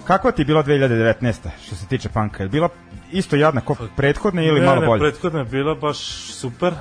kakva 0.06 0.30
ti 0.30 0.42
je 0.42 0.46
bila 0.46 0.62
2019. 0.64 1.48
što 1.66 1.76
se 1.76 1.86
tiče 1.86 2.08
panka? 2.08 2.42
Je 2.42 2.48
bila 2.48 2.68
isto 3.12 3.36
jadna 3.36 3.60
kao 3.60 3.76
prethodne 3.96 4.46
ili 4.46 4.60
ne, 4.60 4.66
malo 4.66 4.80
ne, 4.80 4.86
bolje? 4.86 5.00
prethodna 5.00 5.38
je 5.38 5.44
bila 5.44 5.74
baš 5.74 5.98
super. 6.32 6.74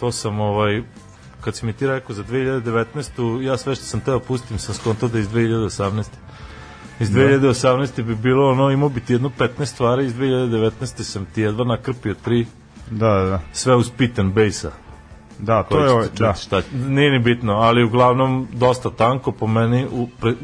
To 0.00 0.12
sam 0.12 0.40
ovaj 0.40 0.82
kad 1.44 1.56
si 1.56 1.66
mi 1.66 1.72
ti 1.72 1.86
rekao 1.86 2.14
za 2.14 2.24
2019. 2.24 3.42
ja 3.42 3.56
sve 3.56 3.74
što 3.74 3.84
sam 3.84 4.00
teo 4.00 4.20
pustim 4.20 4.58
sam 4.58 4.74
skonto 4.74 5.08
da 5.08 5.18
iz 5.18 5.28
2018. 5.28 6.04
Iz 7.00 7.10
2018. 7.10 8.02
bi 8.02 8.14
bilo 8.14 8.50
ono, 8.50 8.70
imao 8.70 8.88
bi 8.88 9.00
ti 9.00 9.12
jedno 9.12 9.30
15 9.38 9.64
stvari, 9.64 10.06
iz 10.06 10.14
2019. 10.14 10.70
sam 11.02 11.24
ti 11.24 11.40
jedva 11.42 11.64
nakrpio 11.64 12.14
tri, 12.14 12.46
Da, 12.90 13.08
da, 13.08 13.24
da. 13.24 13.40
sve 13.52 13.76
uz 13.76 13.90
pit 13.96 14.18
and 14.18 14.32
bass-a. 14.32 14.70
Da, 15.38 15.62
to 15.62 15.78
je, 15.78 15.82
ćete 15.82 15.92
ovaj- 15.92 16.08
da. 16.18 16.34
šta, 16.34 16.62
nije 16.88 17.10
ni 17.10 17.18
bitno, 17.18 17.52
ali 17.52 17.84
uglavnom 17.84 18.48
dosta 18.52 18.90
tanko 18.90 19.32
po 19.32 19.46
meni, 19.46 19.86
u, 19.92 20.08
pre, 20.20 20.30
u, 20.30 20.34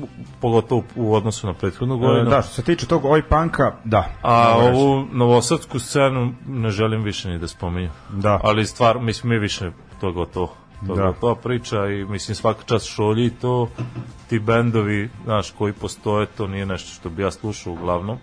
pogotovo 0.41 0.83
u 0.97 1.15
odnosu 1.15 1.47
na 1.47 1.55
prethodnu 1.55 1.95
E, 1.95 1.99
godinu. 1.99 2.31
Da, 2.31 2.43
što 2.43 2.53
se 2.53 2.63
tiče 2.63 2.87
tog 2.87 3.05
oj 3.05 3.23
panka, 3.23 3.73
da. 3.85 4.05
A 4.23 4.57
ovu 4.57 5.07
novosadsku 5.13 5.79
scenu 5.79 6.35
ne 6.49 6.71
želim 6.71 7.03
više 7.03 7.29
ni 7.29 7.39
da 7.39 7.49
spominjem. 7.49 7.91
Da. 8.13 8.41
Ali 8.45 8.67
stvar, 8.67 8.99
mislim, 8.99 9.31
mi 9.31 9.39
više 9.39 9.71
to 10.01 10.13
gotovo. 10.13 10.55
To 10.81 10.95
Da. 10.95 11.03
gotova 11.03 11.35
priča 11.35 11.87
i 11.87 12.05
mislim 12.05 12.35
svaka 12.35 12.63
čast 12.63 12.87
šolji 12.87 13.27
i 13.27 13.31
to 13.31 13.69
ti 14.29 14.39
bendovi, 14.39 15.11
znaš, 15.25 15.51
koji 15.51 15.73
postoje, 15.73 16.27
to 16.27 16.47
nije 16.47 16.67
nešto 16.67 16.91
što 16.91 17.09
bi 17.09 17.23
ja 17.23 17.31
slušao 17.31 17.73
uglavnom. 17.73 18.19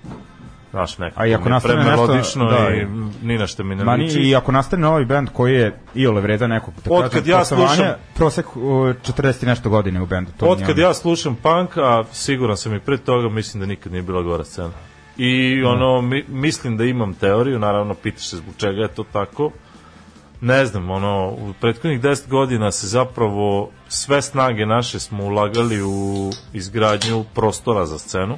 Znaš, 0.72 0.97
nekako 0.97 1.22
A 1.22 1.28
i 1.28 1.34
ako 1.34 1.49
nastane 1.49 1.84
nešto- 2.12 2.45
da, 2.45 2.70
i 2.70 2.80
i- 2.80 2.86
ni 3.22 3.38
na 3.38 3.47
što 3.47 3.64
mi 3.64 3.76
ne 3.76 3.84
Ma 3.84 3.93
liči. 3.93 4.20
i 4.20 4.36
ako 4.36 4.51
nastane 4.51 4.82
novi 4.82 5.06
bend 5.06 5.30
koji 5.30 5.53
je 5.53 5.76
iole 5.95 6.22
vredan 6.22 6.49
nekog 6.49 6.74
da 6.76 6.93
Od 6.93 7.01
kažem, 7.01 7.14
kad 7.14 7.28
ja 7.28 7.45
slušam- 7.45 7.93
prosek 8.14 8.45
uh, 8.47 8.62
40 8.97 9.43
i 9.43 9.45
nešto 9.45 9.70
godine 9.70 10.01
u 10.01 10.06
bendu. 10.06 10.32
To 10.38 10.45
Od 10.45 10.58
nije 10.58 10.68
kad 10.68 10.76
ono- 10.76 10.88
ja 10.88 10.93
slušam 10.93 11.36
punk, 11.36 11.78
a 11.78 12.03
siguran 12.12 12.58
sam 12.58 12.74
i 12.74 12.80
pre 12.80 12.97
toga, 12.97 13.30
mislim 13.30 13.62
da 13.62 13.68
nikad 13.68 13.91
nije 13.91 14.01
bila 14.01 14.22
gora 14.22 14.43
scena. 14.43 14.72
I 15.18 15.64
ono, 15.64 16.01
mi, 16.01 16.24
mislim 16.28 16.78
da 16.78 16.84
imam 16.84 17.14
teoriju, 17.14 17.60
naravno 17.60 17.93
pitaš 17.93 18.28
se 18.28 18.38
zbog 18.38 18.53
čega 18.58 18.82
je 18.82 18.88
to 18.88 19.03
tako. 19.03 19.51
Ne 20.45 20.65
znam, 20.65 20.89
ono, 20.89 21.29
u 21.29 21.53
prethodnih 21.61 22.01
10 22.01 22.27
godina 22.29 22.71
se 22.71 22.87
zapravo 22.87 23.71
sve 23.87 24.21
snage 24.21 24.65
naše 24.65 24.99
smo 24.99 25.25
ulagali 25.25 25.83
u 25.83 26.29
izgradnju 26.53 27.25
prostora 27.33 27.85
za 27.85 27.97
scenu. 27.97 28.37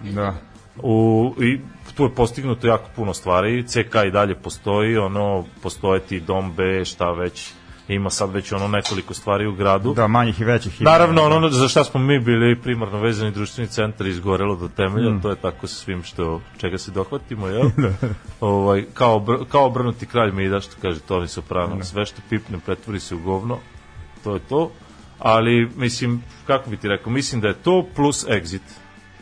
Da. 0.00 0.34
U, 0.82 1.34
I 1.40 1.60
tu 1.94 2.04
je 2.04 2.14
postignuto 2.14 2.66
jako 2.66 2.90
puno 2.96 3.14
stvari, 3.14 3.66
CK 3.66 3.94
i 4.06 4.10
dalje 4.10 4.34
postoji, 4.34 4.96
ono, 4.96 5.44
postoje 5.62 6.00
ti 6.00 6.20
dom 6.20 6.52
B, 6.52 6.84
šta 6.84 7.10
već, 7.10 7.52
ima 7.88 8.10
sad 8.10 8.32
već 8.32 8.52
ono 8.52 8.68
nekoliko 8.68 9.14
stvari 9.14 9.46
u 9.46 9.52
gradu. 9.52 9.94
Da, 9.94 10.06
manjih 10.06 10.40
i 10.40 10.44
većih. 10.44 10.80
ima. 10.80 10.90
Naravno, 10.90 11.22
ono 11.22 11.50
za 11.50 11.68
šta 11.68 11.84
smo 11.84 12.00
mi 12.00 12.18
bili 12.18 12.56
primarno 12.56 12.98
vezani 12.98 13.30
društveni 13.30 13.68
centar 13.68 14.06
izgorelo 14.06 14.56
do 14.56 14.68
temelja, 14.68 15.10
Mm. 15.10 15.20
to 15.22 15.30
je 15.30 15.36
tako 15.36 15.66
sa 15.66 15.74
svim 15.74 16.02
što 16.02 16.40
čega 16.58 16.78
se 16.78 16.90
dohvatimo, 16.90 17.46
jel? 17.46 17.70
ovaj, 18.40 18.84
kao, 18.94 19.20
br, 19.20 19.34
kao 19.48 19.66
obrnuti 19.66 20.06
kralj 20.06 20.32
mi 20.32 20.48
da 20.48 20.60
što 20.60 20.76
kaže 20.82 21.00
Toni 21.00 21.28
Soprano, 21.28 21.84
sve 21.84 22.06
što 22.06 22.22
pipne 22.28 22.58
pretvori 22.58 23.00
se 23.00 23.14
u 23.14 23.18
govno, 23.18 23.58
to 24.24 24.34
je 24.34 24.40
to. 24.40 24.70
Ali, 25.18 25.70
mislim, 25.76 26.22
kako 26.46 26.70
bi 26.70 26.76
ti 26.76 26.88
rekao, 26.88 27.12
mislim 27.12 27.40
da 27.40 27.48
je 27.48 27.54
to 27.54 27.86
plus 27.96 28.26
Exit. 28.26 28.60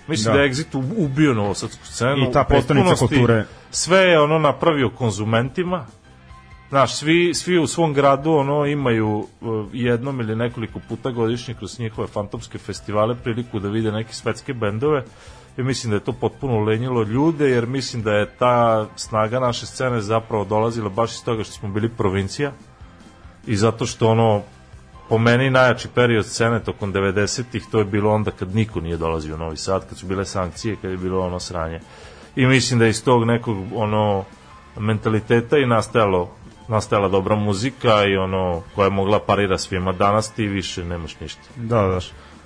Mislim 0.09 0.33
da, 0.33 0.39
Da. 0.39 0.43
je 0.45 0.51
Exit 0.51 0.67
ubio 0.97 1.35
novosadsku 1.35 1.87
scenu. 1.87 2.29
I 2.29 2.33
ta 2.33 2.45
prestonica 2.45 2.95
kulture. 2.97 3.45
Sve 3.71 3.99
je 3.99 4.21
ono 4.21 4.39
napravio 4.39 4.91
konzumentima, 4.91 5.87
Znaš, 6.69 6.97
svi, 6.97 7.35
svi 7.35 7.59
u 7.59 7.67
svom 7.67 7.93
gradu 7.95 8.33
ono 8.33 8.67
imaju 8.67 9.09
uh, 9.09 9.67
jednom 9.73 10.21
ili 10.21 10.37
nekoliko 10.37 10.81
puta 10.89 11.11
godišnje 11.11 11.55
kroz 11.55 11.79
njihove 11.81 12.09
fantomske 12.09 12.59
festivale 12.59 13.15
priliku 13.15 13.59
da 13.59 13.69
vide 13.69 13.93
neke 13.93 14.13
svetske 14.13 14.55
bendove 14.55 15.05
i 15.57 15.63
mislim 15.63 15.91
da 15.91 15.97
je 15.97 16.05
to 16.05 16.13
potpuno 16.13 16.61
lenjilo 16.61 17.03
ljude 17.03 17.51
jer 17.51 17.67
mislim 17.67 18.03
da 18.03 18.13
je 18.13 18.31
ta 18.39 18.87
snaga 18.97 19.41
naše 19.41 19.67
scene 19.67 20.01
zapravo 20.01 20.45
dolazila 20.45 20.89
baš 20.89 21.13
iz 21.13 21.25
toga 21.25 21.45
što 21.45 21.53
smo 21.53 21.69
bili 21.69 21.89
provincija 21.89 22.53
i 23.47 23.57
zato 23.57 23.87
što 23.87 24.09
ono 24.09 24.43
po 25.09 25.19
meni 25.19 25.51
najjači 25.51 25.89
period 25.89 26.27
scene 26.27 26.65
tokom 26.65 26.93
90-ih 26.93 27.65
to 27.71 27.79
je 27.79 27.85
bilo 27.85 28.11
onda 28.11 28.31
kad 28.31 28.55
niko 28.55 28.81
nije 28.81 28.97
dolazio 28.97 29.35
u 29.35 29.39
Novi 29.39 29.57
Sad, 29.57 29.89
kad 29.89 29.99
su 29.99 30.07
bile 30.07 30.25
sankcije, 30.25 30.77
kad 30.83 30.91
je 30.91 30.97
bilo 30.97 31.27
ono 31.27 31.41
sranje. 31.41 31.81
I 32.37 32.47
mislim 32.47 32.79
da 32.79 32.87
iz 32.87 33.05
tog 33.05 33.25
nekog 33.25 33.57
ono 33.75 34.25
mentaliteta 34.79 35.59
i 35.59 35.67
nastajalo 35.67 36.31
nastajala 36.69 37.09
dobra 37.09 37.37
muzika 37.37 38.05
i 38.05 38.17
ono 38.17 38.63
koja 38.75 38.85
je 38.85 38.91
mogla 38.91 39.21
parira 39.21 39.59
svima. 39.59 39.93
Danas 39.93 40.33
ti 40.33 40.47
više 40.47 40.85
nemaš 40.85 41.21
ništa. 41.21 41.43
Da, 41.57 41.83
da. 41.83 42.01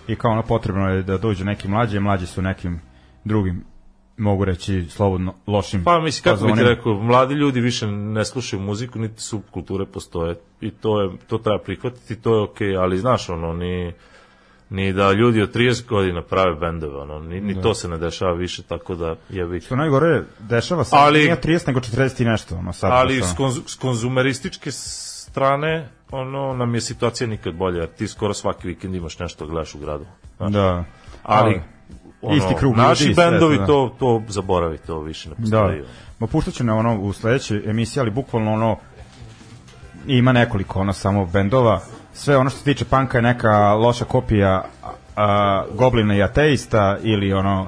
I 0.09 0.17
kao 0.17 0.31
ono 0.31 0.43
potrebno 0.43 0.89
je 0.89 1.03
da 1.03 1.19
dođu 1.19 1.45
neki 1.45 1.69
mlađi, 1.69 2.01
mlađi 2.01 2.27
su 2.27 2.43
nekim 2.43 2.81
drugim 3.25 3.65
mogu 4.17 4.45
reći 4.45 4.85
slobodno 4.89 5.35
lošim 5.47 5.85
Pa 5.85 6.01
mislim 6.01 6.25
kako 6.25 6.37
bi 6.37 6.43
ti 6.43 6.49
fazonima. 6.49 6.69
rekao, 6.69 6.95
mladi 6.95 7.35
ljudi 7.35 7.61
više 7.61 7.87
ne 7.87 8.25
slušaju 8.25 8.63
muziku, 8.63 8.99
niti 8.99 9.23
subkulture 9.23 9.87
postoje 9.87 10.37
i 10.61 10.71
to 10.71 11.01
je 11.03 11.11
to 11.27 11.39
treba 11.39 11.59
prihvatiti, 11.59 12.23
to 12.23 12.35
je 12.35 12.43
okej, 12.43 12.77
ali 12.77 12.99
znaš 12.99 13.31
ono 13.31 13.53
ni 13.53 13.93
ni 14.71 14.93
da 14.93 15.13
ljudi 15.13 15.43
od 15.43 15.55
30 15.55 15.87
godina 15.87 16.23
prave 16.23 16.55
bendove, 16.55 16.97
ono, 16.97 17.19
ni, 17.19 17.41
ni 17.41 17.63
to 17.63 17.75
se 17.75 17.89
ne 17.89 17.99
dešava 17.99 18.33
više, 18.33 18.63
tako 18.63 18.95
da 18.95 19.17
je 19.29 19.47
bit. 19.47 19.65
Što 19.65 19.77
najgore, 19.77 20.23
dešava 20.41 20.85
se, 20.85 20.97
Ali- 20.97 21.05
ali, 21.07 21.19
nije 21.21 21.41
30 21.59 21.67
nego 21.67 21.81
40 21.81 22.23
i 22.23 22.27
nešto. 22.27 22.55
Ono, 22.57 22.73
sad, 22.73 22.91
Ali 22.93 23.15
s, 23.15 23.23
ono. 23.23 23.35
konzu, 23.37 23.61
s 23.67 23.75
konzumerističke 23.75 24.71
strane, 24.71 25.89
ono, 26.11 26.55
nam 26.55 26.75
je 26.75 26.81
situacija 26.81 27.27
nikad 27.27 27.55
bolja, 27.55 27.81
jer 27.81 27.89
ti 27.89 28.09
skoro 28.09 28.35
svaki 28.35 28.69
vikend 28.69 28.95
imaš 28.95 29.19
nešto 29.19 29.45
da 29.47 29.51
gledaš 29.51 29.75
u 29.75 29.79
gradu. 29.79 30.05
Znaš. 30.37 30.53
Da. 30.53 30.85
Ali, 31.23 31.63
ono, 32.23 32.37
Isti 32.37 32.55
krug 32.55 32.77
naši 32.77 33.05
ljudi 33.05 33.15
bendovi 33.17 33.59
da. 33.59 33.67
to, 33.67 33.97
to 33.99 34.23
zaboravi, 34.29 34.79
to 34.79 35.01
više 35.01 35.29
ne 35.29 35.35
Da. 35.39 35.43
postoji. 35.43 35.83
Ma 36.19 36.27
puštat 36.27 36.55
ću 36.55 36.65
na 36.65 36.77
ono 36.77 37.01
u 37.01 37.13
sledećoj 37.13 37.63
emisiji, 37.67 38.01
ali 38.01 38.11
bukvalno 38.11 38.53
ono 38.53 38.77
ima 40.07 40.33
nekoliko 40.33 40.81
ono 40.81 40.93
samo 40.93 41.27
bendova. 41.27 41.81
Sve 42.21 42.37
ono 42.37 42.51
što 42.51 42.59
se 42.59 42.65
tiče 42.65 42.85
panka 42.85 43.19
je 43.19 43.23
neka 43.23 43.75
loša 43.75 44.05
kopija 44.05 44.65
a, 45.17 45.65
Goblina 45.73 46.17
i 46.17 46.23
Ateista 46.23 46.97
ili 47.03 47.33
ono 47.33 47.67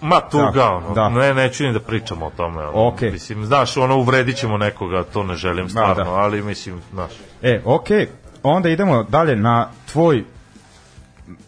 Ma 0.00 0.20
tuga, 0.20 0.50
Da, 0.54 0.70
ono, 0.70 0.94
da. 0.94 1.08
ne, 1.08 1.34
neću 1.34 1.64
ni 1.64 1.72
da 1.72 1.80
pričamo 1.80 2.26
o 2.26 2.30
tome. 2.30 2.62
Ono. 2.62 2.88
Okej. 2.88 3.10
Mislim, 3.10 3.44
znaš, 3.44 3.76
ono, 3.76 3.96
uvredit 3.96 4.36
ćemo 4.36 4.56
nekoga, 4.58 5.04
to 5.04 5.22
ne 5.22 5.34
želim 5.34 5.68
stvarno, 5.68 6.04
da. 6.04 6.10
ali 6.10 6.42
mislim, 6.42 6.80
znaš. 6.92 7.10
E, 7.42 7.62
okej, 7.64 8.08
onda 8.42 8.68
idemo 8.68 9.02
dalje 9.02 9.36
na 9.36 9.68
tvoj 9.92 10.24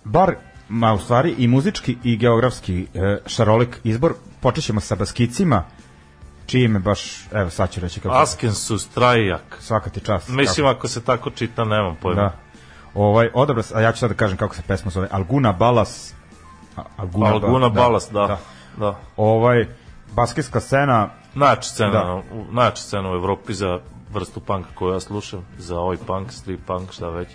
bar, 0.05 0.34
ma 0.68 0.92
u 0.92 0.98
stvari 0.98 1.34
i 1.38 1.48
muzički 1.48 1.96
i 2.05 2.16
geografski 2.16 2.86
e, 2.94 3.18
šarolik 3.26 3.80
izbor. 3.84 4.12
Počet 4.40 4.64
ćemo 4.64 4.80
sa 4.80 4.94
Baskicima, 4.94 5.64
čiji 6.46 6.68
me 6.68 6.78
baš, 6.78 7.00
evo 7.32 7.50
sad 7.50 7.70
ću 7.70 7.80
reći 7.80 8.00
kako 8.00 8.14
Askensus 8.14 8.88
Trajak. 8.88 9.59
svaka 9.61 9.90
ti 9.90 10.00
čast. 10.00 10.28
Mislim, 10.28 10.66
kako- 10.66 10.76
ako 10.78 10.88
se 10.88 11.05
tako 11.05 11.30
čita, 11.30 11.64
nemam 11.64 11.96
pojma. 12.03 12.22
Da. 12.22 12.41
Ovaj, 12.95 13.30
odabra, 13.34 13.62
a 13.74 13.80
ja 13.80 13.93
ću 13.93 13.99
sad 13.99 14.11
da 14.11 14.16
kažem 14.16 14.36
kako 14.38 14.55
se 14.55 14.62
pesma 14.66 14.90
zove. 14.90 15.09
Alguna 15.11 15.53
Balas. 15.53 16.14
Alguna, 16.97 17.26
Alguna 17.26 17.66
Ba- 17.68 17.74
Balas, 17.74 18.09
da. 18.12 18.38
da. 18.76 18.99
Ovaj, 19.16 19.66
basketska 20.14 20.61
scena, 20.61 21.09
Najjača 21.34 21.62
scena, 21.70 21.90
Da. 21.90 22.22
najjača 22.51 22.82
scena 22.82 23.11
u 23.11 23.14
Evropi 23.14 23.55
za 23.55 23.80
vrstu 24.12 24.40
panka 24.40 24.68
koju 24.74 24.93
ja 24.93 25.01
slušam, 25.01 25.47
za 25.59 25.78
ovaj 25.78 25.97
punk, 26.07 26.32
street 26.32 26.61
punk, 26.66 26.93
šta 26.93 27.09
već. 27.09 27.28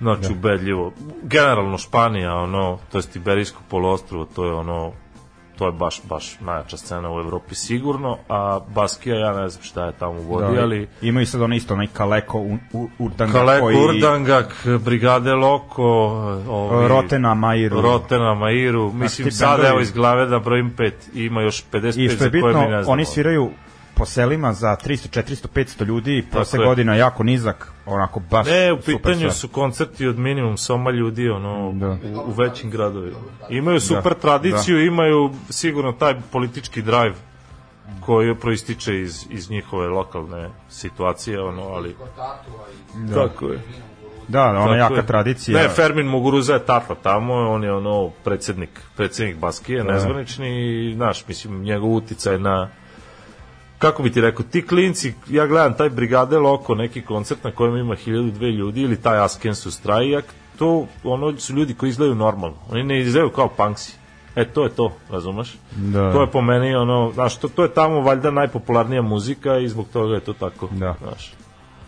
Znači, 0.00 0.32
ubedljivo. 0.32 0.92
Generalno 1.22 1.78
Španija, 1.78 2.34
ono, 2.34 2.78
to 2.92 2.98
je 2.98 3.04
Iberijsko 3.14 3.60
poluostrvo, 3.68 4.24
to 4.24 4.44
je 4.44 4.52
ono, 4.54 4.92
to 5.58 5.66
je 5.66 5.72
baš, 5.72 6.00
baš 6.04 6.40
najjača 6.40 6.76
scena 6.76 7.14
u 7.14 7.18
Evropi 7.20 7.54
sigurno, 7.54 8.18
a 8.28 8.60
Baskija, 8.74 9.18
ja 9.18 9.40
ne 9.40 9.48
znam 9.48 9.62
šta 9.62 9.84
je 9.84 9.92
tamo 9.92 10.20
vodi, 10.20 10.56
da, 10.56 10.62
ali... 10.62 10.88
ima 11.02 11.22
i 11.22 11.26
sad 11.26 11.42
ono 11.42 11.54
isto, 11.54 11.74
onaj 11.74 11.86
Kaleko, 11.92 12.38
u, 12.38 12.58
u, 12.72 12.88
Urdanga, 12.98 13.32
Kaleko, 13.32 13.60
koji, 13.60 13.76
Urdangak, 13.76 14.66
Brigade 14.84 15.34
Loko, 15.34 15.84
ovi, 16.48 16.88
Rotena, 16.88 17.34
Mairu. 17.34 17.80
Rotena, 17.80 18.34
Mairu, 18.34 18.92
mislim 18.92 19.32
sad 19.32 19.64
evo 19.64 19.80
iz 19.80 19.92
glave 19.92 20.26
da 20.26 20.38
brojim 20.38 20.70
pet, 20.76 21.08
ima 21.14 21.42
još 21.42 21.64
55 21.72 22.00
I 22.00 22.08
što 22.08 22.24
je 22.24 22.30
bitno, 22.30 22.82
oni 22.86 23.04
sviraju 23.04 23.50
po 23.98 24.06
selima 24.06 24.52
za 24.52 24.76
300, 24.76 25.22
400, 25.22 25.46
500 25.48 25.84
ljudi, 25.84 26.26
prosek 26.30 26.60
je. 26.60 26.66
godina 26.66 26.94
jako 26.94 27.22
nizak, 27.22 27.72
onako 27.86 28.20
baš 28.20 28.46
Ne, 28.46 28.72
u 28.72 28.76
super 28.76 28.94
pitanju 28.96 29.16
stvar. 29.18 29.32
su 29.32 29.48
koncerti 29.48 30.06
od 30.06 30.18
minimum 30.18 30.56
soma 30.56 30.90
ljudi 30.90 31.28
ono, 31.28 31.72
Da. 31.72 31.88
u, 31.88 31.96
u 32.20 32.32
većim 32.32 32.70
gradovima. 32.70 33.16
Imaju 33.50 33.80
super 33.80 34.14
tradiciju, 34.14 34.86
imaju 34.86 35.30
sigurno 35.50 35.92
taj 35.92 36.14
politički 36.32 36.82
drive 36.82 37.14
koji 38.00 38.34
proističe 38.34 39.00
iz, 39.00 39.26
iz 39.30 39.50
njihove 39.50 39.88
lokalne 39.88 40.50
situacije, 40.70 41.40
ono, 41.42 41.62
ali... 41.62 41.96
Tako 43.14 43.46
je. 43.46 43.58
Da, 44.28 44.44
ona 44.44 44.58
Tako 44.58 44.74
jaka 44.74 44.94
je. 44.94 45.06
tradicija. 45.06 45.62
Ne, 45.62 45.68
Fermin 45.68 46.06
Muguruza 46.06 46.54
je 46.54 46.66
tata 46.66 46.94
tamo, 46.94 47.34
on 47.34 47.64
je 47.64 47.72
ono 47.72 48.10
predsednik, 48.24 48.70
predsednik 48.96 49.36
Baskije, 49.36 49.84
nezvanični 49.84 50.48
i, 50.86 50.94
znaš, 50.94 51.28
mislim, 51.28 51.62
njegov 51.62 51.90
uticaj 51.90 52.38
na 52.38 52.68
kako 53.78 54.02
bi 54.02 54.12
ti 54.12 54.20
rekao, 54.20 54.44
ti 54.50 54.66
klinci, 54.66 55.14
ja 55.30 55.46
gledam 55.46 55.74
taj 55.74 55.88
Brigade 55.90 56.38
Loko, 56.38 56.74
neki 56.74 57.02
koncert 57.02 57.44
na 57.44 57.50
kojem 57.50 57.76
ima 57.76 57.94
1002 57.96 58.56
ljudi 58.56 58.82
ili 58.82 59.02
taj 59.02 59.18
Askensus 59.18 59.80
Trajak, 59.80 60.24
to 60.58 60.86
ono 61.04 61.36
su 61.36 61.54
ljudi 61.54 61.74
koji 61.74 61.90
izgledaju 61.90 62.14
normalno. 62.14 62.56
Oni 62.70 62.82
ne 62.82 63.00
izgledaju 63.00 63.30
kao 63.30 63.48
punksi. 63.48 63.96
E, 64.36 64.44
to 64.44 64.64
je 64.64 64.70
to, 64.70 64.92
razumeš? 65.10 65.56
Da. 65.76 66.12
To 66.12 66.20
je 66.20 66.30
po 66.30 66.42
meni, 66.42 66.74
ono, 66.74 67.10
znaš, 67.14 67.36
to, 67.36 67.48
to 67.48 67.62
je 67.62 67.74
tamo 67.74 68.00
valjda 68.00 68.30
najpopularnija 68.30 69.02
muzika 69.02 69.58
i 69.58 69.68
zbog 69.68 69.88
toga 69.92 70.14
je 70.14 70.20
to 70.20 70.32
tako. 70.32 70.68
Da. 70.72 70.94
Znaš. 71.02 71.32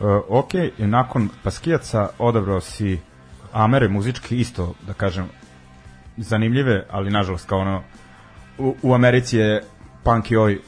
Uh, 0.01 0.07
ok, 0.28 0.55
i 0.55 0.86
nakon 0.86 1.28
Paskijaca 1.43 2.09
odabrao 2.18 2.61
si 2.61 2.99
Amere 3.53 3.88
muzički 3.88 4.36
isto, 4.36 4.74
da 4.86 4.93
kažem, 4.93 5.28
zanimljive, 6.16 6.86
ali 6.91 7.11
nažalost 7.11 7.49
kao 7.49 7.59
ono, 7.59 7.82
u, 8.59 8.74
u 8.82 8.95
Americi 8.95 9.38
je 9.38 9.62
punk 10.05 10.30
i 10.30 10.36
ovaj 10.36 10.59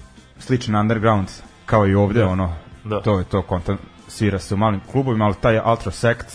sličan 0.43 0.77
underground, 0.77 1.29
kao 1.67 1.87
i 1.87 1.95
ovde, 1.95 2.21
Da. 2.21 2.29
ono, 2.29 2.55
Da. 2.85 3.01
to 3.01 3.19
je 3.19 3.25
to, 3.25 3.43
konta, 3.43 3.77
svira 4.09 4.39
se 4.39 4.55
u 4.55 4.59
malim 4.59 4.81
klubovima, 4.83 5.25
ali 5.25 5.35
taj 5.35 5.61
Ultra 5.61 5.91
Sect 5.91 6.27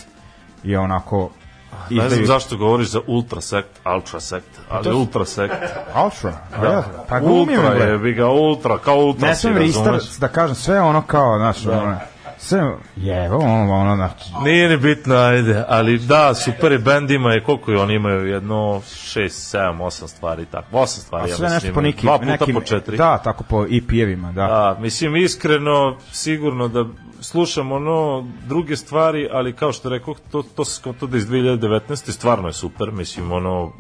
je 0.64 0.80
onako 0.80 1.30
Ne 1.72 1.88
znam 1.89 2.05
izdaju- 2.05 2.26
zašto 2.28 2.58
govoriš 2.58 2.88
za 2.88 2.99
ultra 3.08 3.41
sekt, 3.41 3.70
ultra 3.88 4.20
sekt, 4.20 4.60
ali 4.70 4.93
ultra 4.93 5.26
sekt. 5.26 5.53
Ultra, 5.95 6.34
a 6.58 6.66
ja, 6.66 6.84
pa 7.10 7.20
ultra 7.20 7.74
je, 7.76 7.97
bi 7.97 8.14
ga 8.14 8.28
ultra, 8.28 8.78
kao 8.78 8.95
ultra 8.97 9.28
Ne 9.28 9.36
si, 9.36 9.47
razumeš? 9.47 9.66
restart 9.68 10.20
da 10.20 10.28
kažem 10.28 10.55
sve 10.55 10.82
ono 10.82 11.01
kao, 11.01 11.38
znaš, 11.38 11.66
ono, 11.66 11.97
Sve, 12.38 12.59
je, 12.95 13.31
ono, 13.31 13.73
ono, 13.73 13.95
znači, 13.95 14.23
Nije 14.43 14.69
ni 14.69 14.77
bitno, 14.77 15.15
ajde, 15.15 15.63
ali 15.67 15.97
da, 15.97 16.33
super 16.33 16.71
je 16.71 16.79
bend 16.79 17.11
ima 17.11 17.33
je, 17.33 17.43
koliko 17.43 17.71
je, 17.71 17.79
oni 17.79 17.93
imaju 17.93 18.27
jedno 18.27 18.55
6, 18.55 19.57
7, 19.57 19.77
8 19.77 20.07
stvari, 20.07 20.45
tako, 20.45 20.77
8 20.77 20.85
stvari, 20.85 21.25
a 21.25 21.29
ja 21.29 21.35
sve 21.35 21.49
nešto 21.49 21.55
mislim, 21.55 21.73
po 21.73 21.81
nekim, 21.81 22.07
dva 22.07 22.17
puta 22.17 22.31
nekim, 22.31 22.55
po 22.55 22.61
četiri. 22.61 22.97
da, 22.97 23.17
tako 23.17 23.43
po 23.43 23.65
EP-evima, 23.65 24.31
da. 24.31 24.47
Da, 24.47 24.77
mislim, 24.81 25.15
iskreno, 25.15 25.97
sigurno 26.11 26.67
da 26.67 26.85
slušam 27.21 27.71
ono 27.71 28.27
druge 28.47 28.75
stvari, 28.75 29.29
ali 29.31 29.53
kao 29.53 29.71
što 29.71 29.89
rekao, 29.89 30.15
to, 30.31 30.43
to 30.55 30.65
se 30.65 30.81
to 30.99 31.07
da 31.07 31.17
iz 31.17 31.27
2019. 31.27 32.11
stvarno 32.11 32.47
je 32.47 32.53
super, 32.53 32.91
mislim, 32.91 33.31
ono, 33.31 33.71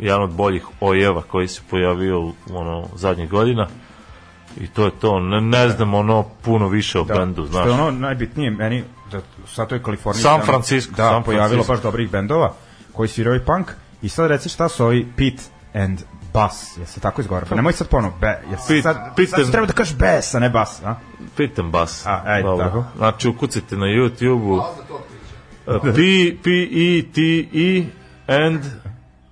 jedan 0.00 0.22
od 0.22 0.30
boljih 0.30 0.66
ojeva 0.80 1.22
koji 1.22 1.48
se 1.48 1.62
pojavio 1.70 2.32
ono, 2.50 2.84
zadnjih 2.94 3.30
godina. 3.30 3.68
I 4.56 4.66
to 4.66 4.84
je 4.84 4.90
to, 4.90 5.20
ne, 5.20 5.40
ne 5.40 5.68
znam 5.68 5.94
ono 5.94 6.22
puno 6.42 6.68
više 6.68 7.00
o 7.00 7.04
da, 7.04 7.14
bendu, 7.14 7.46
znaš. 7.46 7.62
Što 7.62 7.68
je 7.68 7.74
ono 7.74 7.90
najbitnije 7.90 8.50
meni, 8.50 8.84
da 9.12 9.20
sad 9.46 9.68
to 9.68 9.74
je 9.74 9.82
Kalifornija. 9.82 10.22
San 10.22 10.38
da- 10.40 10.44
Francisco, 10.44 10.92
Da, 10.92 11.02
San 11.04 11.22
pojavilo 11.22 11.48
Francisco. 11.48 11.72
baš 11.72 11.82
dobrih 11.82 12.10
bendova 12.10 12.52
koji 12.92 13.08
sviraju 13.08 13.44
punk. 13.44 13.70
I 14.02 14.08
sad 14.08 14.30
reci 14.30 14.48
šta 14.48 14.68
su 14.68 14.84
ovi 14.84 15.06
Pete 15.16 15.42
and 15.74 16.00
Bass, 16.32 16.76
jel 16.76 16.86
se 16.86 17.00
tako 17.00 17.20
izgovara? 17.20 17.46
Pa 17.48 17.54
nemoj 17.54 17.72
sad 17.72 17.88
ponovo, 17.88 18.14
be, 18.20 18.38
jel 18.50 18.58
se 18.58 18.82
sad, 18.82 19.16
Pete 19.16 19.30
sad 19.30 19.40
and- 19.40 19.50
treba 19.50 19.66
da 19.66 19.72
kažeš 19.72 19.96
Bass, 19.96 20.34
a 20.34 20.38
ne 20.38 20.50
Bass, 20.50 20.82
a? 20.84 20.94
Pitam 21.36 21.70
bas. 21.70 22.06
A, 22.06 22.22
ajde, 22.24 22.42
Dobro. 22.42 22.64
tako. 22.66 22.84
Znači, 22.96 23.28
ukucite 23.28 23.76
na 23.76 23.86
YouTube-u 23.86 24.54
uh, 24.54 24.62
P, 25.84 26.00
P, 26.42 26.50
E, 26.62 27.02
T, 27.04 27.20
E, 27.54 27.84
and 28.44 28.60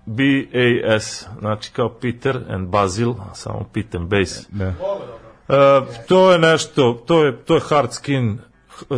B, 0.07 0.23
A, 0.55 0.95
S. 0.99 1.29
Znači, 1.39 1.71
kao 1.73 1.89
Peter 1.89 2.41
and 2.49 2.69
Basil, 2.69 3.15
samo 3.35 3.65
Pete 3.73 3.99
and 3.99 4.09
Bass. 4.09 4.47
Da. 4.51 4.69
Uh, 4.69 5.87
to 6.09 6.33
je 6.33 6.39
nešto, 6.39 7.03
to 7.07 7.25
je, 7.25 7.37
to 7.45 7.55
je 7.55 7.61
hard 7.69 7.93
skin, 7.93 8.39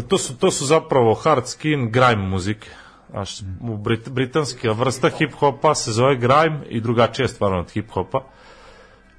to 0.08 0.18
su, 0.18 0.36
to 0.36 0.50
su 0.50 0.66
zapravo 0.66 1.14
hard 1.14 1.46
skin 1.46 1.90
grime 1.90 2.28
muzike. 2.28 2.68
Znaš, 3.10 3.40
u 3.60 3.76
Brit, 3.76 4.08
britanska 4.08 4.72
vrsta 4.72 5.10
hip-hopa 5.10 5.74
se 5.74 5.92
zove 5.92 6.16
grime 6.16 6.60
i 6.68 6.80
drugačija 6.80 7.24
je 7.24 7.28
stvarno 7.28 7.58
od 7.58 7.72
hip-hopa. 7.74 8.20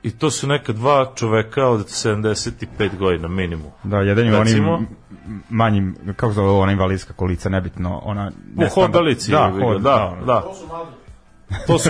I 0.03 0.11
to 0.11 0.31
su 0.31 0.47
neka 0.47 0.73
dva 0.73 1.11
čoveka 1.15 1.67
od 1.67 1.85
75 1.85 2.97
godina 2.97 3.27
minimum. 3.27 3.71
Da, 3.83 3.97
jedan 3.97 4.25
je 4.25 4.39
Recimo? 4.39 4.73
onim 4.73 4.87
manjim, 5.49 5.95
kako 6.15 6.33
zove 6.33 6.49
ovo, 6.49 6.61
ona 6.61 6.71
invalidska 6.71 7.13
kolica, 7.13 7.49
nebitno, 7.49 8.01
ona... 8.03 8.31
U 8.57 8.69
hodalici, 8.69 9.31
da, 9.31 9.37
da, 9.37 9.65
hod, 9.65 9.81
da, 9.81 10.17
da. 10.25 10.41
To 10.41 10.53
su 10.53 10.67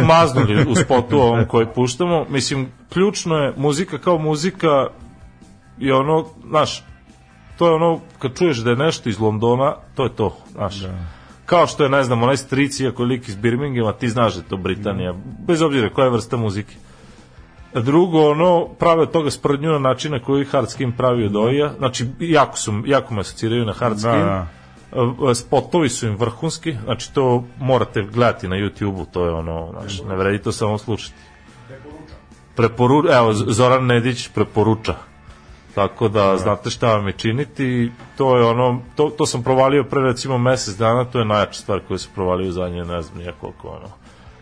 maznuli 0.07 0.65
u 0.69 0.75
spotu 0.75 1.19
ovom 1.19 1.45
koji 1.47 1.65
puštamo. 1.75 2.25
Mislim, 2.29 2.71
ključno 2.93 3.35
je, 3.38 3.53
muzika 3.57 3.97
kao 3.97 4.17
muzika 4.17 4.88
je 5.77 5.95
ono, 5.95 6.25
znaš, 6.49 6.84
to 7.57 7.67
je 7.67 7.73
ono, 7.73 7.99
kad 8.19 8.38
čuješ 8.38 8.57
da 8.57 8.69
je 8.69 8.75
nešto 8.75 9.09
iz 9.09 9.19
Londona, 9.19 9.75
to 9.95 10.03
je 10.03 10.15
to, 10.15 10.38
znaš. 10.51 10.81
Kao 11.45 11.67
što 11.67 11.84
je, 11.84 11.89
ne 11.89 12.03
znam, 12.03 12.23
onaj 12.23 12.38
stric, 12.38 12.79
iako 12.79 13.03
je 13.03 13.07
lik 13.07 13.27
iz 13.27 13.35
Birminghama, 13.35 13.93
ti 13.93 14.09
znaš 14.09 14.34
da 14.34 14.39
je 14.39 14.47
to 14.47 14.57
Britanija, 14.57 15.13
bez 15.47 15.61
obzira 15.61 15.89
koja 15.89 16.05
je 16.05 16.11
vrsta 16.11 16.38
muzike. 16.38 16.75
A 17.73 17.79
Drugo, 17.79 18.31
ono, 18.31 18.67
prave 18.67 19.01
od 19.01 19.11
toga 19.11 19.31
sprdnju 19.31 19.71
na 19.71 19.79
način 19.79 20.11
na 20.11 20.19
koji 20.19 20.45
Hardskin 20.45 20.91
pravi 20.91 21.25
od 21.25 21.35
Oija. 21.35 21.73
Znači, 21.77 22.05
jako, 22.19 22.57
su, 22.57 22.73
jako 22.85 23.13
me 23.13 23.19
asociraju 23.19 23.65
na 23.65 23.73
Hardskin. 23.73 24.11
Da, 24.11 24.17
da. 24.17 24.47
Spotovi 25.35 25.89
su 25.89 26.07
im 26.07 26.18
vrhunski, 26.18 26.76
znači 26.84 27.14
to 27.14 27.43
morate 27.59 28.03
gledati 28.14 28.47
na 28.47 28.55
YouTube-u, 28.55 29.05
to 29.05 29.26
je 29.26 29.31
ono, 29.31 29.69
znači, 29.72 30.05
ne 30.05 30.15
vredi 30.15 30.43
to 30.43 30.51
samo 30.51 30.77
slušati. 30.77 31.15
Preporu, 32.55 33.03
evo, 33.11 33.34
Zoran 33.34 33.85
Nedić 33.85 34.30
preporuča. 34.34 34.95
Tako 35.76 36.07
da 36.07 36.38
znate 36.38 36.69
šta 36.69 36.95
vam 36.95 37.07
je 37.07 37.14
činiti, 37.14 37.91
to 38.18 38.38
je 38.38 38.45
ono, 38.45 38.81
to, 38.95 39.09
to 39.09 39.26
sam 39.26 39.43
provalio 39.43 39.84
pre 39.84 40.01
recimo 40.01 40.38
mesec 40.38 40.76
dana, 40.76 41.05
to 41.05 41.19
je 41.19 41.26
najjača 41.26 41.61
stvar 41.61 41.80
koju 41.88 41.97
sam 41.97 42.11
provalio 42.15 42.49
u 42.49 42.51
zadnje, 42.51 42.85
ne 42.85 43.01
znam 43.01 43.18
nija 43.18 43.34
koliko, 43.41 43.68
ono. 43.68 43.88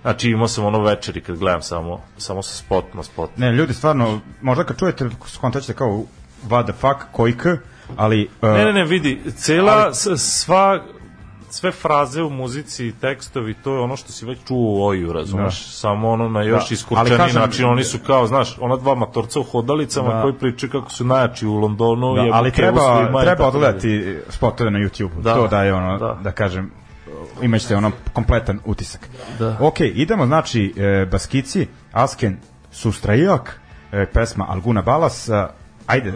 Znači 0.02 0.30
imao 0.30 0.48
sam 0.48 0.66
ono 0.66 0.82
večeri 0.82 1.22
kad 1.22 1.38
gledam 1.38 1.62
samo, 1.62 2.02
samo 2.18 2.42
sa 2.42 2.56
spot 2.56 2.94
na 2.94 3.04
spot. 3.04 3.38
Ne, 3.38 3.52
ljudi, 3.52 3.74
stvarno, 3.74 4.20
možda 4.42 4.64
kad 4.64 4.80
čujete, 4.80 5.10
skontaćete 5.26 5.74
kao 5.74 6.04
what 6.48 6.64
the 6.64 6.74
fuck, 6.74 7.12
koji 7.12 7.38
k, 7.38 7.46
ali... 7.96 8.30
Uh, 8.42 8.50
Ne, 8.50 8.66
ne, 8.66 8.74
ne, 8.74 8.84
vidi, 8.86 9.22
cela, 9.32 9.94
s- 9.94 10.08
sva, 10.18 10.84
sve 11.50 11.72
fraze 11.72 12.22
u 12.22 12.30
muzici 12.30 12.88
i 12.88 12.92
tekstovi, 12.92 13.54
to 13.54 13.74
je 13.74 13.80
ono 13.80 13.96
što 13.96 14.12
si 14.12 14.26
već 14.26 14.38
čuo 14.48 14.58
u 14.60 14.86
oju, 14.86 15.14
razumeš? 15.14 15.68
Samo 15.70 16.10
ono 16.10 16.30
na 16.30 16.42
još 16.42 16.70
Da, 16.70 16.74
iskurčeni 16.74 17.10
ali 17.10 17.18
kažem- 17.18 17.42
način, 17.42 17.66
oni 17.66 17.84
su 17.84 17.98
kao, 18.00 18.28
znaš, 18.28 18.58
ona 18.60 18.76
dva 18.76 18.96
matorca 18.96 19.40
u 19.40 19.44
hodalicama 19.44 20.14
Da. 20.14 20.22
koji 20.22 20.34
pričaju 20.34 20.72
kako 20.72 20.92
su 20.92 21.04
najjači 21.04 21.48
u 21.48 21.56
Londonu. 21.56 22.16
Da, 22.16 22.22
jebe 22.22 22.32
ali 22.34 22.52
treba, 22.52 22.82
treba 23.22 23.48
odgledati 23.48 24.18
spotove 24.30 24.72
na 24.72 24.80
YouTube-u. 24.80 25.22
Da. 25.22 25.34
To 25.36 25.48
daje 25.48 25.74
ono, 25.74 25.98
da. 25.98 26.20
Da. 26.24 26.32
kažem, 26.32 26.72
imaćete 27.42 27.76
ono 27.76 27.92
kompletan 28.14 28.60
utisak. 28.66 29.10
Da. 29.40 29.58
Ok, 29.60 29.80
idemo 29.82 30.26
znači 30.26 30.74
e, 30.78 31.06
Baskici, 31.06 31.68
Asken 31.92 32.38
Sustrajak, 32.72 33.62
e, 33.92 34.06
pesma 34.06 34.46
Alguna 34.50 34.82
Balas, 34.82 35.30
ajde, 35.88 36.14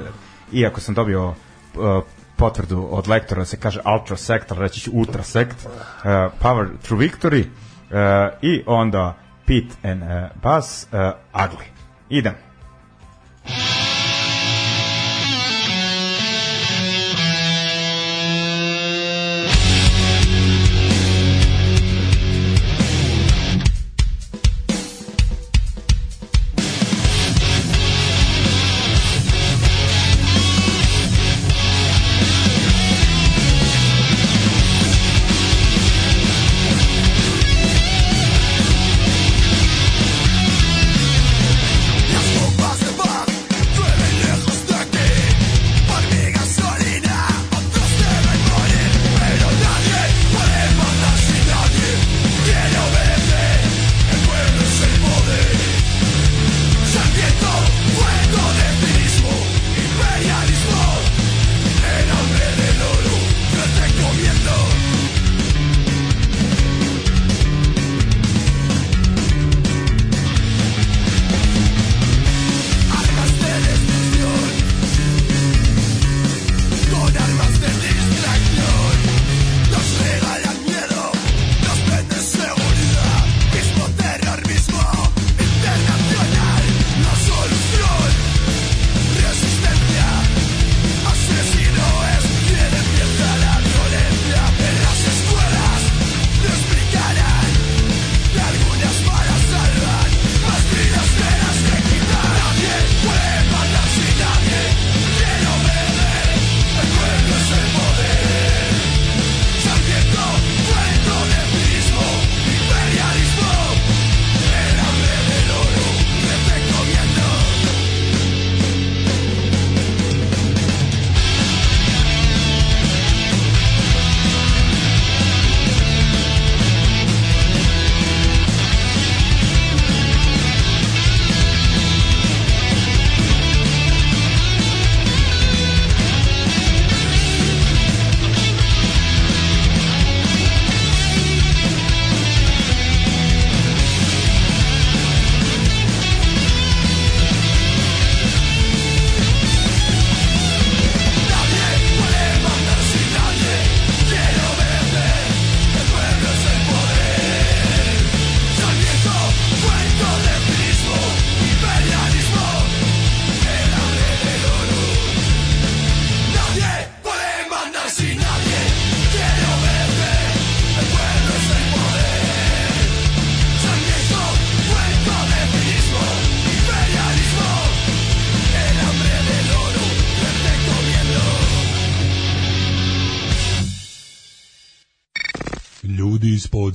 iako 0.51 0.79
sam 0.79 0.95
dobio 0.95 1.33
e, 1.75 2.01
potvrdu 2.37 2.87
od 2.91 3.07
lektora 3.07 3.39
da 3.39 3.45
se 3.45 3.59
kaže 3.59 3.81
Ultra 3.95 4.17
Sector, 4.17 4.57
reći 4.57 4.79
ću 4.79 4.91
Ultra 4.93 5.23
Sect, 5.23 5.65
e, 5.65 6.29
Power 6.41 6.67
Through 6.81 7.03
Victory 7.03 7.43
e, 7.43 8.29
i 8.41 8.63
onda 8.65 9.17
Pete 9.45 9.89
and 9.91 10.03
e, 10.03 10.29
Bass, 10.43 10.87
e, 10.93 11.11
Ugly. 11.33 11.65
Idem. 12.09 12.33
Las 13.45 13.78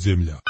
Ljudi 0.06 0.43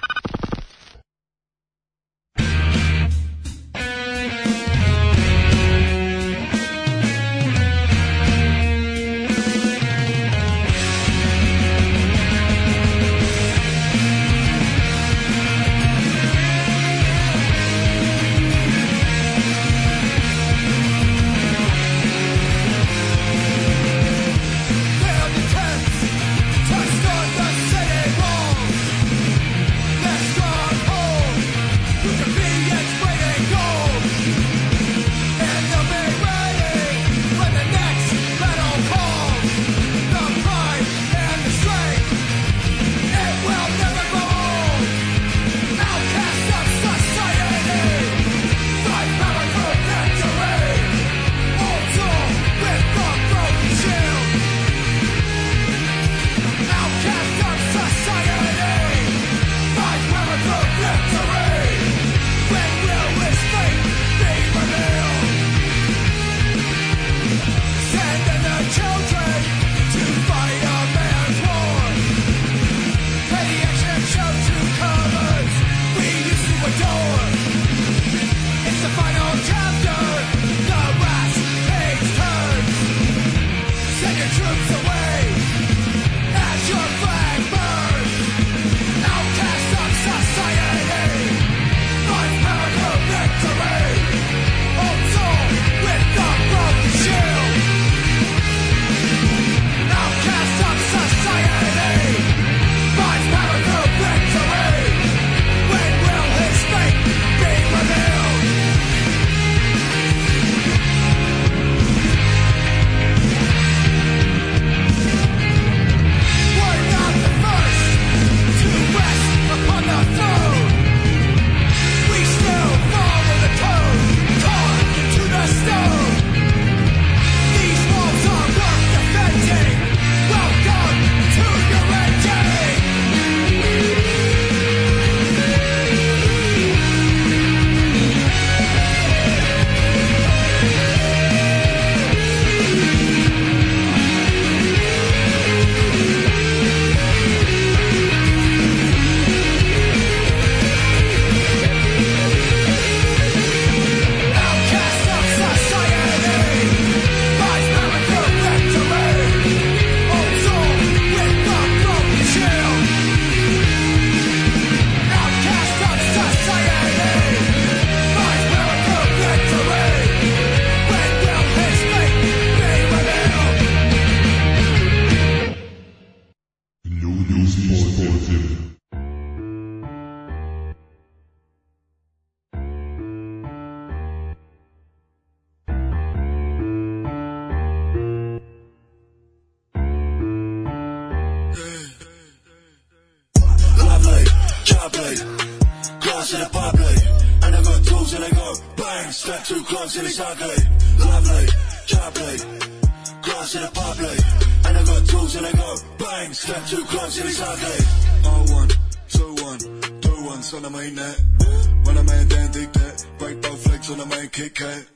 on 214.63 214.87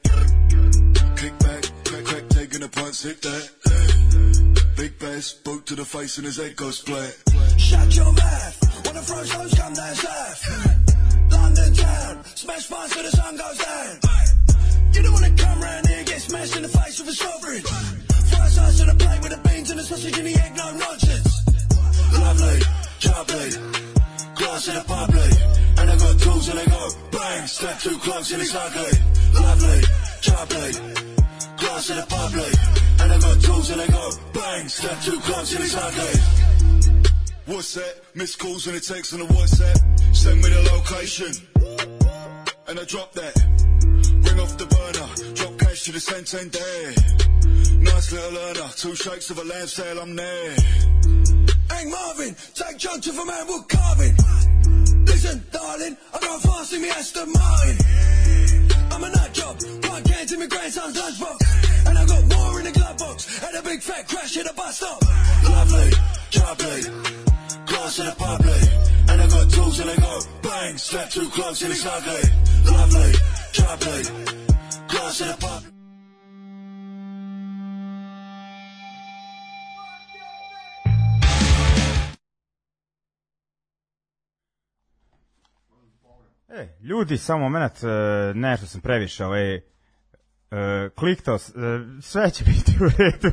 kick 1.17 1.39
back, 1.39 1.65
crack, 1.85 2.05
crack, 2.05 2.29
taking 2.29 2.63
a 2.63 2.69
punt, 2.69 2.97
hit 2.97 3.21
that. 3.23 4.65
Big 4.77 4.99
bass, 4.99 5.33
boot 5.33 5.67
to 5.67 5.75
the 5.75 5.85
face 5.85 6.19
and 6.19 6.27
his 6.27 6.37
head 6.37 6.55
goes 6.57 6.79
flat. 6.79 7.15
Shut 7.59 7.97
your 7.97 8.13
step 27.59 27.79
too 27.81 27.99
close 27.99 28.31
and 28.31 28.41
it's 28.41 28.55
ugly. 28.55 28.93
Lovely, 29.35 29.81
jubbly, 30.23 30.71
glass 31.59 31.91
in 31.91 31.99
a 31.99 32.07
bubbly. 32.07 32.53
And 33.01 33.13
I 33.13 33.19
got 33.19 33.41
tools 33.43 33.71
and 33.71 33.81
they 33.81 33.89
go 33.89 34.11
bang, 34.33 34.69
step 34.69 35.01
too 35.03 35.19
close 35.21 35.53
and 35.55 35.65
it's 35.65 35.75
ugly. 35.75 36.15
What's 37.47 37.75
that? 37.75 37.95
Missed 38.15 38.39
calls 38.39 38.67
and 38.69 38.77
a 38.77 38.81
text 38.81 39.13
on 39.13 39.21
the 39.21 39.27
WhatsApp. 39.27 40.15
Send 40.15 40.41
me 40.41 40.49
the 40.51 40.63
location. 40.73 41.33
And 42.69 42.79
I 42.79 42.85
drop 42.85 43.13
that. 43.15 43.35
Ring 44.27 44.41
off 44.41 44.57
the 44.57 44.67
burner. 44.67 45.35
Drop 45.35 45.59
cash 45.59 45.83
to 45.85 45.93
the 45.93 46.01
Santander. 46.01 46.95
Nice 47.83 48.13
little 48.13 48.39
earner. 48.39 48.69
Two 48.77 48.95
shakes 48.95 49.31
of 49.31 49.39
a 49.39 49.45
lamb 49.45 49.67
sale, 49.67 49.99
I'm 49.99 50.15
there. 50.15 50.57
Hank 51.71 51.91
Marvin, 51.91 52.37
take 52.55 52.79
John 52.79 53.01
to 53.01 53.11
the 53.11 53.25
man 53.25 53.47
wood 53.49 53.69
carving. 53.69 54.48
Listen, 55.21 55.45
darling, 55.51 55.97
I 56.15 56.19
got 56.21 56.43
fast 56.43 56.73
in 56.75 56.83
me 56.83 56.91
Aston 56.91 57.33
Martin. 57.33 57.77
I'm 58.93 59.03
a 59.03 59.11
nut 59.11 59.33
job, 59.33 59.57
one 59.91 60.05
cans 60.05 60.33
in 60.33 60.39
my 60.39 60.47
grandson's 60.47 60.97
lunchbox. 60.97 61.89
And 61.89 61.99
I 61.99 62.07
got 62.07 62.23
more 62.39 62.61
in 62.61 62.67
the 62.67 62.71
glove 62.71 62.99
box. 62.99 63.39
Had 63.39 63.53
a 63.57 63.63
big 63.63 63.83
fat 63.83 64.07
crash 64.07 64.37
at 64.37 64.49
a 64.49 64.55
bus 64.55 64.77
stop. 64.77 65.03
Lovely, 65.43 65.91
jubbly, 66.31 67.67
glass 67.67 67.99
in 67.99 68.07
a 68.07 68.15
bubbly. 68.15 68.61
And 69.09 69.21
I 69.21 69.27
got 69.27 69.51
tools 69.51 69.81
and 69.81 69.91
they 69.91 69.97
go 69.97 70.21
bang, 70.41 70.77
step 70.79 71.11
too 71.11 71.29
close 71.31 71.63
and 71.63 71.73
it's 71.73 71.85
ugly. 71.85 72.23
Lovely, 72.73 73.13
jubbly, 73.51 74.87
glass 74.87 75.21
in 75.21 75.29
a 75.31 75.37
bubbly. 75.37 75.78
E, 86.49 86.69
ljudi, 86.81 87.19
samo 87.19 87.49
moment, 87.49 87.73
e, 87.83 87.87
nešto 88.35 88.67
sam 88.67 88.81
previše, 88.81 89.25
ovaj, 89.25 89.55
e, 89.55 89.63
kliktao, 90.95 91.35
e, 91.35 91.39
sve 92.01 92.31
će 92.31 92.45
biti 92.45 92.77
u 92.85 92.89
redu. 92.99 93.33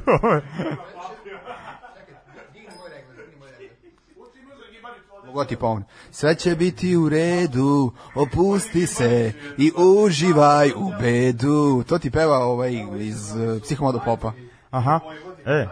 Mogu 5.25 5.45
ti 5.45 5.55
pomoći. 5.55 5.85
Sve 6.11 6.35
će 6.35 6.55
biti 6.55 6.95
u 6.95 7.09
redu, 7.09 7.93
opusti 8.15 8.87
se 8.87 9.33
i 9.57 9.71
uživaj 9.75 10.69
u 10.69 10.91
bedu. 10.99 11.83
To 11.87 11.99
ti 11.99 12.11
peva 12.11 12.37
ovaj 12.37 12.73
iz 12.99 13.35
uh, 13.35 13.61
Psihomodo 13.61 13.99
Popa. 14.05 14.31
Aha, 14.69 14.99
e. 15.45 15.67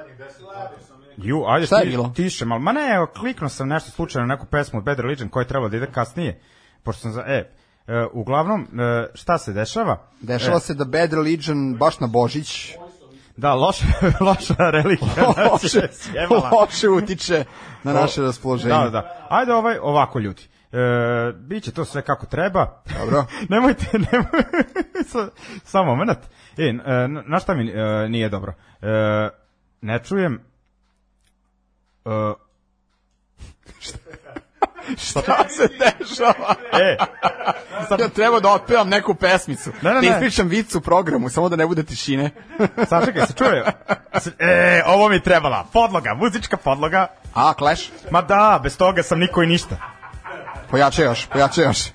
Ju, 1.18 1.44
ajde 1.48 1.66
Šta 1.66 1.78
je 1.78 1.84
ti, 1.84 1.90
bilo? 1.90 2.12
tiše 2.16 2.46
malo. 2.46 2.62
Ma 2.62 2.72
ne, 2.72 2.92
evo, 2.96 3.06
kliknuo 3.06 3.50
sam 3.50 3.68
nešto 3.68 3.92
slučajno 3.92 4.28
na 4.28 4.34
neku 4.34 4.46
pesmu 4.46 4.80
od 4.80 4.86
Bad 4.86 5.00
Religion 5.00 5.30
koja 5.30 5.42
je 5.42 5.48
trebala 5.48 5.70
da 5.70 5.78
ide 5.78 5.88
kasnije. 5.92 6.42
Pošto 6.84 7.02
sam 7.02 7.12
za, 7.12 7.22
e, 7.22 7.50
e, 7.88 8.06
uglavnom, 8.14 8.62
e, 8.62 9.08
šta 9.14 9.38
se 9.38 9.54
dešava? 9.54 9.98
Dešava 10.22 10.58
E, 10.58 10.60
se 10.60 10.74
da 10.74 10.86
Bad 10.86 11.14
Religion 11.14 11.76
baš 11.76 12.00
na 12.00 12.08
Božić 12.08 12.76
Da, 13.38 13.54
loša, 13.54 13.86
loša 14.22 14.70
religija. 14.72 15.10
nas 15.38 15.64
loše, 15.64 15.78
je 15.78 15.90
sjebala. 15.94 16.50
loše 16.52 16.90
utiče 16.90 17.46
na 17.84 17.94
naše 17.94 18.22
raspoloženje. 18.22 18.74
Da, 18.74 18.90
da. 18.90 19.28
Ajde 19.30 19.54
ovaj, 19.54 19.78
ovako 19.82 20.20
ljudi. 20.20 20.42
E, 20.72 20.78
biće 21.34 21.72
to 21.72 21.86
sve 21.86 22.02
kako 22.02 22.26
treba. 22.26 22.82
Dobro. 23.00 23.26
nemojte, 23.50 23.86
nemojte. 23.94 24.74
Sa- 25.08 25.30
Samo 25.64 25.96
moment. 25.96 26.18
E, 26.58 26.64
e, 26.64 26.74
na 27.08 27.40
šta 27.40 27.54
mi 27.54 27.70
e, 27.70 28.10
nije 28.10 28.30
dobro? 28.30 28.54
E, 28.82 29.30
ne 29.82 30.00
čujem... 30.00 30.40
E, 32.06 32.10
Šta 35.00 35.22
se 35.50 35.68
dešava? 35.70 36.56
e, 36.74 36.98
Ja 38.00 38.08
treba 38.10 38.40
da 38.40 38.50
otpevam 38.50 38.90
neku 38.90 39.16
pesmicu. 39.16 39.70
Ne, 39.82 39.90
ne, 39.90 39.94
da 39.94 40.02
ne. 40.02 40.08
ispričam 40.08 40.48
vic 40.48 40.76
u 40.76 40.82
programu, 40.82 41.30
samo 41.30 41.50
da 41.50 41.56
ne 41.56 41.66
bude 41.66 41.84
tišine. 41.84 42.30
sačekaj, 42.90 43.28
se 43.28 43.34
čuje? 43.34 43.64
E, 44.40 44.82
ovo 44.86 45.10
mi 45.10 45.20
trebala. 45.20 45.66
Podloga, 45.74 46.14
muzička 46.14 46.58
podloga. 46.58 47.08
A, 47.34 47.54
Clash? 47.54 47.84
Ma 48.12 48.22
da, 48.22 48.60
bez 48.64 48.78
toga 48.78 49.04
sam 49.04 49.20
niko 49.20 49.44
i 49.44 49.48
ništa. 49.48 49.76
Pojače 50.70 51.04
još, 51.04 51.26
pojače 51.26 51.62
još. 51.62 51.88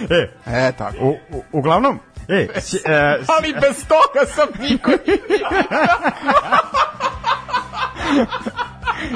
E, 0.00 0.30
E, 0.46 0.72
tako. 0.72 0.96
u, 1.00 1.16
u, 1.30 1.42
uglavnom, 1.52 2.00
e, 2.28 2.48
si, 2.60 2.76
e, 2.76 3.18
Ali 3.28 3.52
bez 3.52 3.84
toga 3.88 4.26
sam 4.26 4.48
niko 4.60 4.90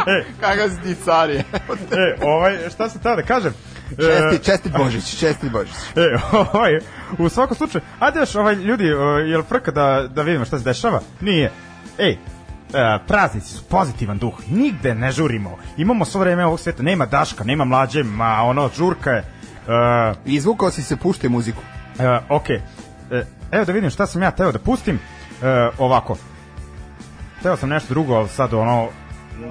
e, 0.06 0.24
Kakav 0.40 0.68
si 0.70 0.82
ti 0.82 1.02
carije. 1.04 1.38
e, 1.92 2.16
ovaj, 2.26 2.58
šta 2.74 2.88
sam 2.88 3.00
teo 3.02 3.16
da 3.16 3.22
kažem? 3.22 3.52
E, 3.90 3.96
Čestit, 3.96 4.44
čestit 4.44 4.72
Božić, 4.78 5.18
čestit 5.18 5.50
Božić. 5.52 5.74
E, 5.96 6.00
ovaj, 6.52 6.78
u 7.18 7.28
svakom 7.28 7.56
slučaju, 7.56 7.82
ajde 7.98 8.18
još, 8.18 8.34
ovaj, 8.34 8.54
ljudi, 8.54 8.92
o, 8.92 9.18
jel 9.18 9.42
frka 9.42 9.70
da, 9.70 10.08
da 10.14 10.22
vidimo 10.22 10.44
šta 10.44 10.58
se 10.58 10.64
dešava? 10.64 11.00
Nije. 11.20 11.50
Ej, 11.98 12.10
e, 12.12 12.18
praznici 13.06 13.48
su 13.54 13.64
pozitivan 13.64 14.18
duh, 14.18 14.34
nigde 14.48 14.94
ne 14.94 15.12
žurimo. 15.12 15.58
Imamo 15.76 16.04
svo 16.04 16.20
vreme 16.20 16.46
ovog 16.46 16.60
sveta, 16.60 16.82
nema 16.82 17.06
Daška, 17.06 17.44
nema 17.44 17.64
mlađe, 17.64 18.02
ma 18.02 18.42
ono, 18.42 18.70
žurka 18.76 19.10
je. 19.10 19.18
E, 19.18 19.24
Izvukao 20.24 20.70
si 20.70 20.82
se, 20.82 20.96
pušte 20.96 21.28
muziku. 21.28 21.62
e, 21.98 22.18
ok, 22.28 22.50
e, 22.50 22.60
evo 23.50 23.64
da 23.64 23.72
vidim 23.72 23.90
šta 23.90 24.06
sam 24.06 24.22
ja 24.22 24.30
teo 24.30 24.52
da 24.52 24.58
pustim. 24.58 24.96
E, 25.42 25.46
ovako, 25.78 26.16
teo 27.42 27.56
sam 27.56 27.68
nešto 27.68 27.94
drugo, 27.94 28.14
ali 28.14 28.28
sad 28.28 28.54
ono, 28.54 28.88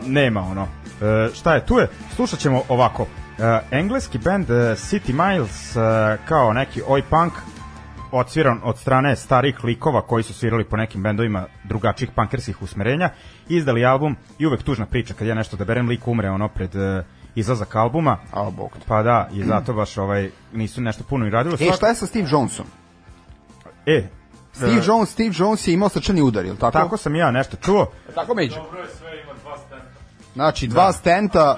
nema 0.06 0.42
ono. 0.42 0.68
E, 1.02 1.30
šta 1.34 1.54
je 1.56 1.66
tu 1.66 1.78
je? 1.80 1.88
Slušat 2.16 2.40
ćemo 2.40 2.62
ovako. 2.70 3.06
E, 3.40 3.60
engleski 3.72 4.18
band 4.18 4.50
e, 4.50 4.54
City 4.54 5.14
Miles 5.14 5.76
e, 5.76 5.80
kao 6.26 6.54
neki 6.54 6.82
oj 6.88 7.02
punk 7.02 7.34
odsviran 8.12 8.60
od 8.64 8.78
strane 8.78 9.16
starih 9.16 9.64
likova 9.64 10.02
koji 10.02 10.24
su 10.24 10.34
svirali 10.34 10.64
po 10.64 10.78
nekim 10.78 11.04
bendovima 11.04 11.46
drugačijih 11.64 12.12
punkerskih 12.16 12.62
usmerenja 12.62 13.10
izdali 13.50 13.86
album 13.86 14.16
i 14.40 14.46
uvek 14.46 14.64
tužna 14.64 14.86
priča 14.86 15.14
kad 15.14 15.28
ja 15.28 15.36
nešto 15.36 15.58
da 15.58 15.66
berem 15.66 15.88
lik 15.88 16.08
umre 16.08 16.30
ono 16.30 16.48
pred 16.48 16.76
e, 16.76 17.04
izlazak 17.36 17.76
albuma 17.76 18.18
A, 18.34 18.50
bog 18.50 18.78
pa 18.88 19.04
da 19.04 19.30
i 19.34 19.44
zato 19.44 19.74
baš 19.74 19.98
ovaj 19.98 20.30
nisu 20.54 20.82
nešto 20.82 21.04
puno 21.04 21.28
i 21.28 21.30
radili 21.30 21.58
E, 21.60 21.72
šta 21.76 21.88
je 21.88 21.96
sa 21.96 22.06
Steve 22.06 22.28
Jonesom? 22.32 22.66
e 23.86 24.08
Steve 24.68 24.82
e, 24.82 24.84
Jones, 24.86 25.10
Steve 25.10 25.32
Jones 25.38 25.68
je 25.68 25.74
imao 25.74 25.90
srčani 25.90 26.22
udar, 26.22 26.46
ili 26.46 26.58
tako? 26.58 26.72
tako 26.72 26.98
sam 26.98 27.16
ja 27.16 27.32
nešto 27.32 27.58
čuo 27.58 27.92
Tako 28.16 28.34
među. 28.36 28.56
Dobro 28.56 28.80
je 28.80 28.88
sve, 28.98 29.22
ima 29.24 29.34
dva 29.44 29.58
stenta. 29.58 30.00
Znači, 30.34 30.68
dva 30.68 30.94
stenta, 30.94 31.58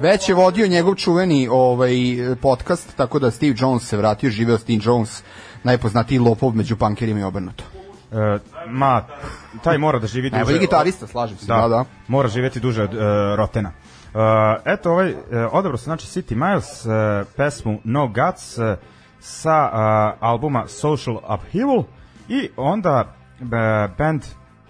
Već 0.00 0.28
je 0.28 0.34
vodio 0.34 0.66
njegov 0.66 0.94
čuveni 0.94 1.48
ovaj, 1.50 1.92
podcast, 2.42 2.96
tako 2.96 3.18
da 3.18 3.30
Steve 3.30 3.54
Jones 3.58 3.88
se 3.88 3.96
vratio, 3.96 4.30
živeo 4.30 4.58
Steve 4.58 4.78
Jones, 4.82 5.22
najpoznatiji 5.62 6.18
lopov 6.18 6.56
među 6.56 6.76
pankerima 6.76 7.20
i 7.20 7.22
obrnuto. 7.22 7.64
e, 8.12 8.38
ma 8.66 9.04
taj 9.64 9.78
mora 9.78 9.98
da 9.98 10.06
živi 10.06 10.30
duže 10.30 10.36
Najbolji 10.36 10.58
gitarista, 10.58 11.06
slažem 11.06 11.36
se, 11.36 11.46
da, 11.46 11.68
da. 11.68 11.84
Mora 12.08 12.28
živeti 12.28 12.60
duže 12.60 12.82
od 12.82 12.94
uh, 12.94 13.00
Rotena. 13.36 13.68
Uh, 13.68 14.20
eto, 14.64 14.90
ovaj, 14.90 15.10
uh, 15.10 15.18
odabrao 15.52 15.78
sam, 15.78 15.84
znači, 15.84 16.06
City 16.06 16.34
Miles, 16.34 16.86
uh, 16.86 16.92
pesmu 17.36 17.80
No 17.84 18.06
Guts 18.06 18.58
uh, 18.58 18.64
sa 19.20 19.70
uh, 19.72 20.18
albuma 20.20 20.68
Social 20.68 21.16
Upheaval 21.16 21.82
i 22.28 22.48
onda 22.56 23.14
uh, 23.40 23.46
band, 23.98 24.22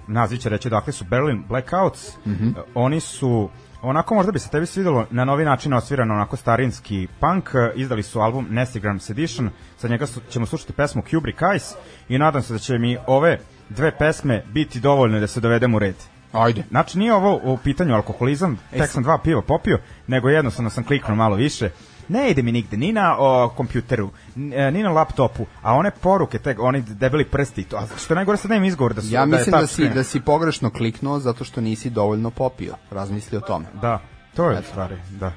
naziv 0.06 0.36
će 0.38 0.48
reći, 0.48 0.70
dakle 0.70 0.92
su 0.92 1.04
Berlin 1.04 1.44
Blackouts, 1.48 2.16
Mhm. 2.26 2.48
uh, 2.48 2.54
oni 2.74 3.00
su 3.00 3.48
onako 3.82 4.14
možda 4.14 4.32
bi 4.32 4.38
se 4.38 4.50
tebi 4.50 4.66
svidelo 4.66 5.06
na 5.10 5.24
novi 5.24 5.44
način 5.44 5.72
osvirano 5.72 6.14
onako 6.14 6.36
starinski 6.36 7.08
punk, 7.20 7.44
uh, 7.54 7.80
izdali 7.80 8.02
su 8.02 8.20
album 8.20 8.46
Nestigram 8.50 9.00
Sedition, 9.00 9.50
sa 9.76 9.88
njega 9.88 10.06
su, 10.06 10.20
ćemo 10.30 10.46
slušati 10.46 10.72
pesmu 10.72 11.02
Kubrick 11.10 11.40
Eyes 11.40 11.74
i 12.08 12.18
nadam 12.18 12.42
se 12.42 12.52
da 12.52 12.58
će 12.58 12.78
mi 12.78 12.96
ove 13.06 13.38
dve 13.68 13.98
pesme 13.98 14.42
biti 14.52 14.80
dovoljne 14.80 15.20
da 15.20 15.26
se 15.26 15.40
dovedem 15.40 15.74
u 15.74 15.78
red. 15.78 15.94
Ajde. 16.32 16.64
Znači 16.70 16.98
nije 16.98 17.14
ovo 17.14 17.40
u 17.44 17.56
pitanju 17.58 17.94
alkoholizam, 17.94 18.58
tek 18.70 18.90
sam 18.90 19.02
dva 19.02 19.18
piva 19.18 19.42
popio, 19.42 19.78
nego 20.06 20.28
jednostavno 20.28 20.70
sam 20.70 20.84
kliknuo 20.84 21.16
malo 21.16 21.36
više. 21.36 21.70
Ne 22.08 22.30
ide 22.30 22.42
mi 22.42 22.52
nigde, 22.52 22.76
ni 22.76 22.92
na 22.92 23.16
o, 23.18 23.48
kompjuteru, 23.56 24.10
e, 24.52 24.70
ni 24.70 24.82
na 24.82 24.90
laptopu, 24.90 25.46
a 25.62 25.74
one 25.74 25.90
poruke, 25.90 26.38
te, 26.38 26.56
oni 26.58 26.82
debeli 26.82 27.24
prsti, 27.24 27.64
to, 27.64 27.76
a 27.76 27.86
što 27.98 28.14
najgore 28.14 28.38
sad 28.38 28.50
nemam 28.50 28.64
izgovor 28.64 28.94
da 28.94 29.02
su 29.02 29.08
Ja 29.12 29.20
da 29.20 29.26
mislim 29.26 29.52
da, 29.52 29.58
touch 29.58 29.74
si, 29.74 29.88
da 29.88 30.04
si 30.04 30.20
pogrešno 30.20 30.70
kliknuo 30.70 31.18
zato 31.18 31.44
što 31.44 31.60
nisi 31.60 31.90
dovoljno 31.90 32.30
popio. 32.30 32.74
Razmisli 32.90 33.38
o 33.38 33.40
tome. 33.40 33.66
Da, 33.82 34.00
to 34.34 34.50
je 34.50 34.58
u 34.58 34.62
stvari, 34.62 34.96
da. 35.20 35.32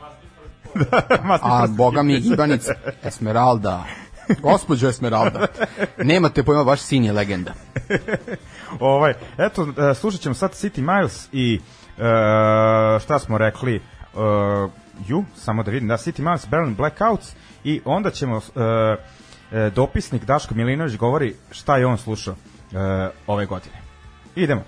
Masni 1.24 1.50
A, 1.52 1.68
boga 1.68 2.04
mi, 2.04 2.20
gibanica. 2.20 2.74
Esmeralda. 3.04 3.84
Gospođo 4.40 4.90
Esmeralda. 4.90 5.48
Nemate 5.98 6.44
pojma, 6.44 6.62
vaš 6.62 6.80
sin 6.80 7.04
je 7.04 7.12
legenda. 7.12 7.54
ovaj, 8.80 9.14
eto, 9.38 9.68
e, 9.92 9.94
slušat 9.94 10.22
ćemo 10.22 10.36
sad 10.36 10.52
City 10.52 10.96
Miles 10.96 11.30
i 11.32 11.56
e, 11.56 11.60
šta 13.00 13.20
smo 13.20 13.38
rekli, 13.38 13.76
e, 13.76 13.82
ju, 15.08 15.24
samo 15.36 15.64
da 15.64 15.72
vidim, 15.72 15.88
da, 15.88 15.98
City 15.98 16.22
Miles, 16.22 16.48
Berlin 16.48 16.76
Blackouts 16.76 17.36
i 17.64 17.82
onda 17.86 18.12
ćemo, 18.12 18.38
e, 19.52 19.70
dopisnik 19.76 20.26
Daško 20.26 20.56
Milinović 20.56 20.98
govori 20.98 21.36
šta 21.52 21.78
je 21.78 21.86
on 21.86 21.98
slušao 21.98 22.36
e, 22.74 23.10
ove 23.28 23.46
godine. 23.46 23.76
Idemo. 24.36 24.64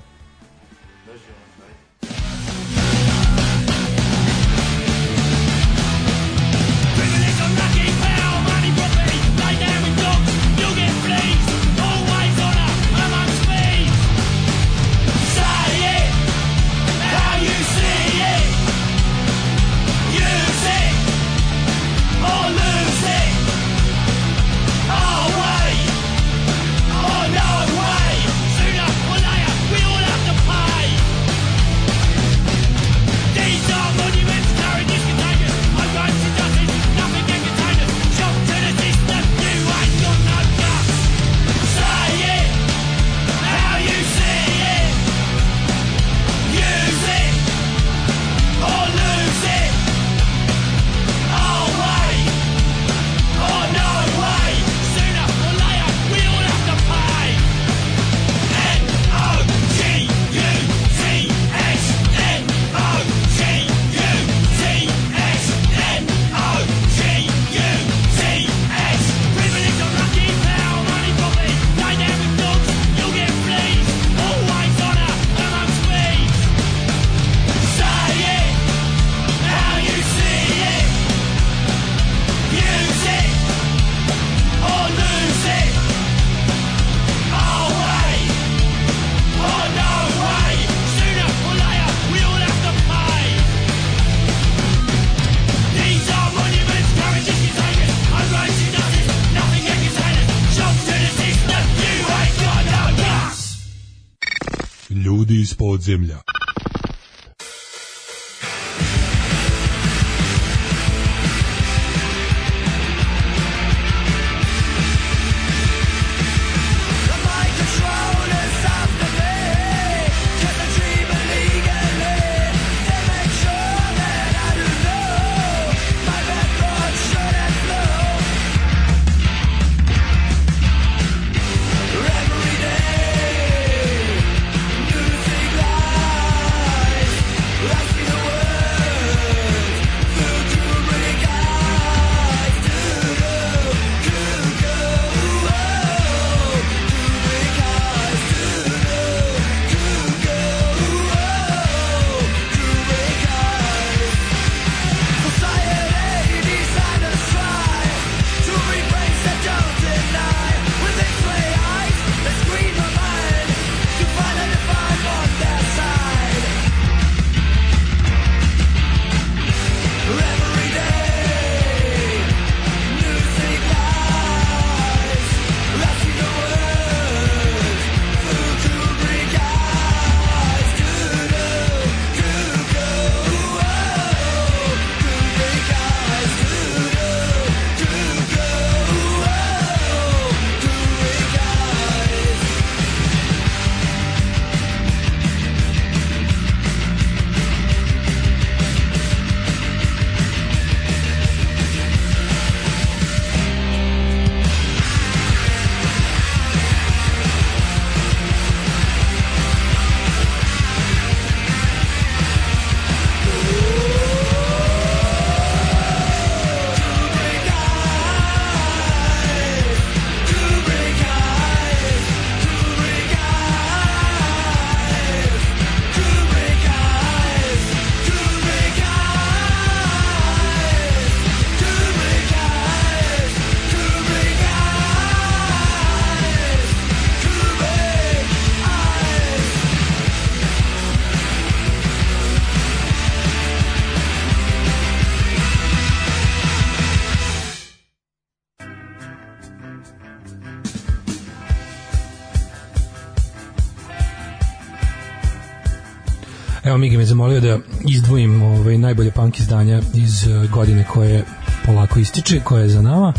Migi 256.84 256.98
me 256.98 257.06
zamolio 257.06 257.40
da 257.40 257.60
izdvojim 257.90 258.42
ovaj, 258.42 258.78
najbolje 258.78 259.12
punk 259.12 259.40
izdanja 259.40 259.82
iz 259.94 260.28
eh, 260.28 260.48
godine 260.48 260.86
koje 260.90 261.24
polako 261.66 262.00
ističe, 262.00 262.40
koje 262.44 262.62
je 262.62 262.70
za 262.70 262.82
nama. 262.82 263.14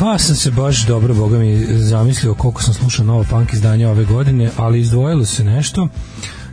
Pa 0.00 0.18
sam 0.18 0.36
se 0.36 0.50
baš 0.50 0.86
dobro, 0.86 1.14
boga 1.14 1.38
mi, 1.38 1.64
zamislio 1.78 2.34
koliko 2.34 2.62
sam 2.62 2.74
slušao 2.74 3.04
novo 3.04 3.24
punk 3.30 3.52
izdanja 3.52 3.90
ove 3.90 4.04
godine, 4.04 4.50
ali 4.56 4.80
izdvojilo 4.80 5.24
se 5.24 5.44
nešto. 5.44 5.88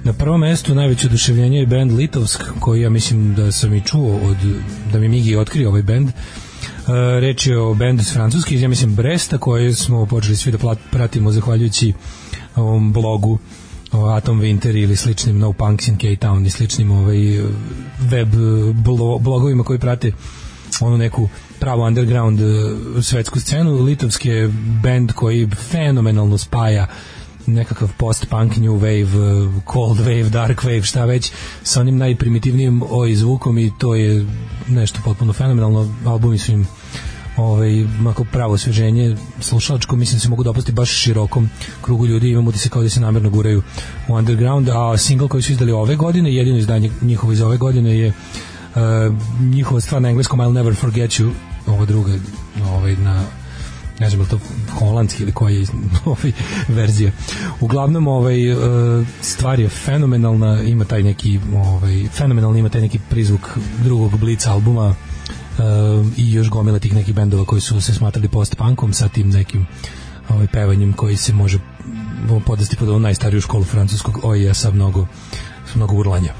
Na 0.04 0.14
prvom 0.14 0.40
mestu 0.40 0.76
najveće 0.76 1.08
oduševljenje 1.08 1.60
je 1.60 1.66
band 1.66 1.92
Litovsk, 1.92 2.44
koji 2.60 2.82
ja 2.82 2.90
mislim 2.90 3.36
da 3.36 3.52
sam 3.52 3.74
i 3.74 3.82
čuo 3.82 4.16
od, 4.16 4.38
da 4.94 5.00
mi 5.00 5.10
Migi 5.10 5.36
otkrio 5.36 5.70
ovaj 5.70 5.84
band. 5.84 6.10
E, 6.10 6.14
reč 7.20 7.48
je 7.48 7.60
o 7.60 7.74
bendu 7.74 8.02
iz 8.02 8.14
Francuske, 8.14 8.56
iz, 8.56 8.62
ja 8.62 8.70
mislim 8.70 8.96
Bresta, 8.96 9.38
koje 9.38 9.74
smo 9.74 10.06
počeli 10.06 10.36
svi 10.36 10.52
da 10.52 10.76
pratimo 10.92 11.32
zahvaljujući 11.32 11.94
ovom 12.56 12.94
blogu 12.94 13.40
Atom 13.92 14.42
Winter 14.42 14.84
ili 14.84 14.96
sličnim 14.96 15.40
No 15.40 15.54
Punks 15.54 15.88
in 15.88 15.98
K-Town 15.98 16.46
i 16.46 16.50
sličnim 16.50 16.92
ovaj, 16.92 17.18
web 18.00 18.30
blo, 18.74 19.18
blogovima 19.20 19.64
koji 19.64 19.80
prate 19.80 20.12
onu 20.80 20.98
neku 20.98 21.30
pravu 21.60 21.84
underground 21.84 22.40
eh, 22.42 23.02
svetsku 23.02 23.40
scenu. 23.40 23.84
Litovski 23.84 24.30
je 24.30 24.54
band 24.84 25.12
koji 25.12 25.50
fenomenalno 25.72 26.38
spaja 26.38 26.88
nekakav 27.46 27.90
post-punk, 27.98 28.58
new 28.58 28.80
wave, 28.80 29.02
eh, 29.02 29.62
cold 29.74 30.00
wave, 30.00 30.30
dark 30.30 30.64
wave, 30.64 30.84
šta 30.84 31.06
već, 31.06 31.32
sa 31.64 31.82
onim 31.82 31.98
najprimitivnijim 31.98 32.84
oj 32.90 33.16
zvukom 33.16 33.58
i 33.58 33.72
to 33.80 33.96
je 33.96 34.26
nešto 34.68 35.00
potpuno 35.06 35.34
fenomenalno. 35.34 35.96
Albumi 36.06 36.38
su 36.38 36.52
im 36.52 36.68
ovaj, 37.42 37.86
mako 38.00 38.24
pravo 38.24 38.54
osveženje 38.54 39.18
slušalačko, 39.40 39.96
mislim 39.96 40.18
da 40.18 40.22
se 40.22 40.30
mogu 40.30 40.44
dopasti 40.44 40.72
baš 40.72 40.90
širokom 40.90 41.50
krugu 41.82 42.08
ljudi, 42.08 42.30
imamo 42.30 42.50
utisak 42.50 42.72
kao 42.72 42.84
da 42.84 42.90
se 42.90 43.00
namerno 43.00 43.30
guraju 43.30 43.64
u 44.08 44.14
underground, 44.14 44.70
a 44.70 44.98
single 44.98 45.28
koji 45.28 45.44
su 45.44 45.52
izdali 45.52 45.72
ove 45.72 45.96
godine, 45.96 46.34
jedino 46.34 46.58
izdanje 46.58 46.92
njihovo 47.02 47.34
iz 47.34 47.42
ove 47.42 47.58
godine 47.58 48.00
je 48.00 48.08
uh, 48.08 48.82
njihova 49.42 49.82
stvar 49.82 50.02
na 50.02 50.10
engleskom 50.10 50.40
I'll 50.40 50.54
Never 50.54 50.76
Forget 50.76 51.12
You, 51.12 51.32
ova 51.68 51.86
druga 51.86 52.12
ovaj, 52.66 52.96
na 52.96 53.24
ne 54.00 54.10
znam 54.10 54.26
to 54.26 54.40
holandski 54.80 55.24
ili 55.24 55.32
koja 55.32 55.56
je 55.56 55.66
ovaj, 56.06 56.32
verzija. 56.68 57.12
Uglavnom 57.60 58.08
ovaj, 58.08 58.52
uh, 58.52 59.08
stvar 59.22 59.60
je 59.60 59.70
fenomenalna, 59.70 60.62
ima 60.62 60.86
taj 60.86 61.04
neki 61.04 61.40
ovaj, 61.56 62.08
fenomenalno 62.14 62.58
ima 62.58 62.70
taj 62.70 62.82
neki 62.82 63.00
prizvuk 63.10 63.58
drugog 63.84 64.18
Blitz 64.18 64.48
albuma 64.48 64.96
uh, 65.62 66.08
i 66.18 66.34
još 66.34 66.50
gomila 66.50 66.80
tih 66.80 66.94
nekih 66.94 67.16
bendova 67.16 67.46
koji 67.46 67.62
su 67.62 67.82
se 67.82 67.94
smatrali 67.94 68.28
post-punkom 68.28 68.94
sa 68.94 69.08
tim 69.08 69.30
nekim 69.30 69.68
ovaj, 70.30 70.48
pevanjem 70.48 70.94
koji 70.94 71.18
se 71.18 71.34
može 71.34 71.60
podasti 72.46 72.76
pod 72.76 72.90
ovu 72.90 73.00
najstariju 73.00 73.42
školu 73.42 73.64
francuskog 73.64 74.20
OIA 74.24 74.54
sa 74.54 74.72
mnogo, 74.72 75.08
sa 75.66 75.74
mnogo 75.76 75.96
urlanja. 75.96 76.34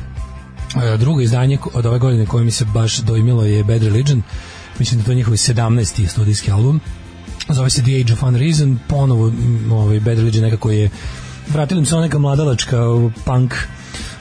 E, 0.76 0.98
drugo 0.98 1.22
izdanje 1.22 1.58
od 1.74 1.86
ove 1.86 2.00
godine 2.00 2.26
koje 2.26 2.44
mi 2.44 2.52
se 2.52 2.66
baš 2.66 2.98
dojmilo 2.98 3.46
je 3.46 3.64
Bad 3.64 3.84
Religion 3.84 4.22
mislim 4.80 5.00
da 5.00 5.02
je 5.02 5.06
to 5.06 5.14
njihov 5.14 5.34
17. 5.34 6.08
studijski 6.08 6.52
album 6.52 6.80
zove 7.50 7.70
se 7.70 7.82
The 7.84 8.02
Age 8.02 8.14
of 8.14 8.24
Unreason 8.24 8.80
ponovo 8.88 9.28
m, 9.28 9.72
ovaj, 9.72 10.00
Bad 10.00 10.18
Religion 10.18 10.44
nekako 10.44 10.72
je 10.72 10.90
vratila 11.54 11.80
im 11.80 11.86
se 11.86 11.96
ona 11.96 12.06
neka 12.06 12.20
mladalačka 12.20 12.78
punk 13.26 13.54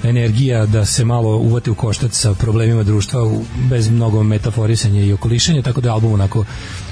energija 0.05 0.66
da 0.66 0.85
se 0.85 1.05
malo 1.05 1.36
uvate 1.36 1.70
u 1.70 1.74
koštac 1.74 2.12
sa 2.12 2.35
problemima 2.35 2.82
društva 2.82 3.22
u- 3.24 3.43
bez 3.70 3.90
mnogo 3.90 4.22
metaforisanja 4.22 5.01
i 5.01 5.12
okolišanja, 5.12 5.62
tako 5.62 5.81
da 5.81 5.89
je 5.89 5.93
album 5.93 6.12
onako 6.12 6.44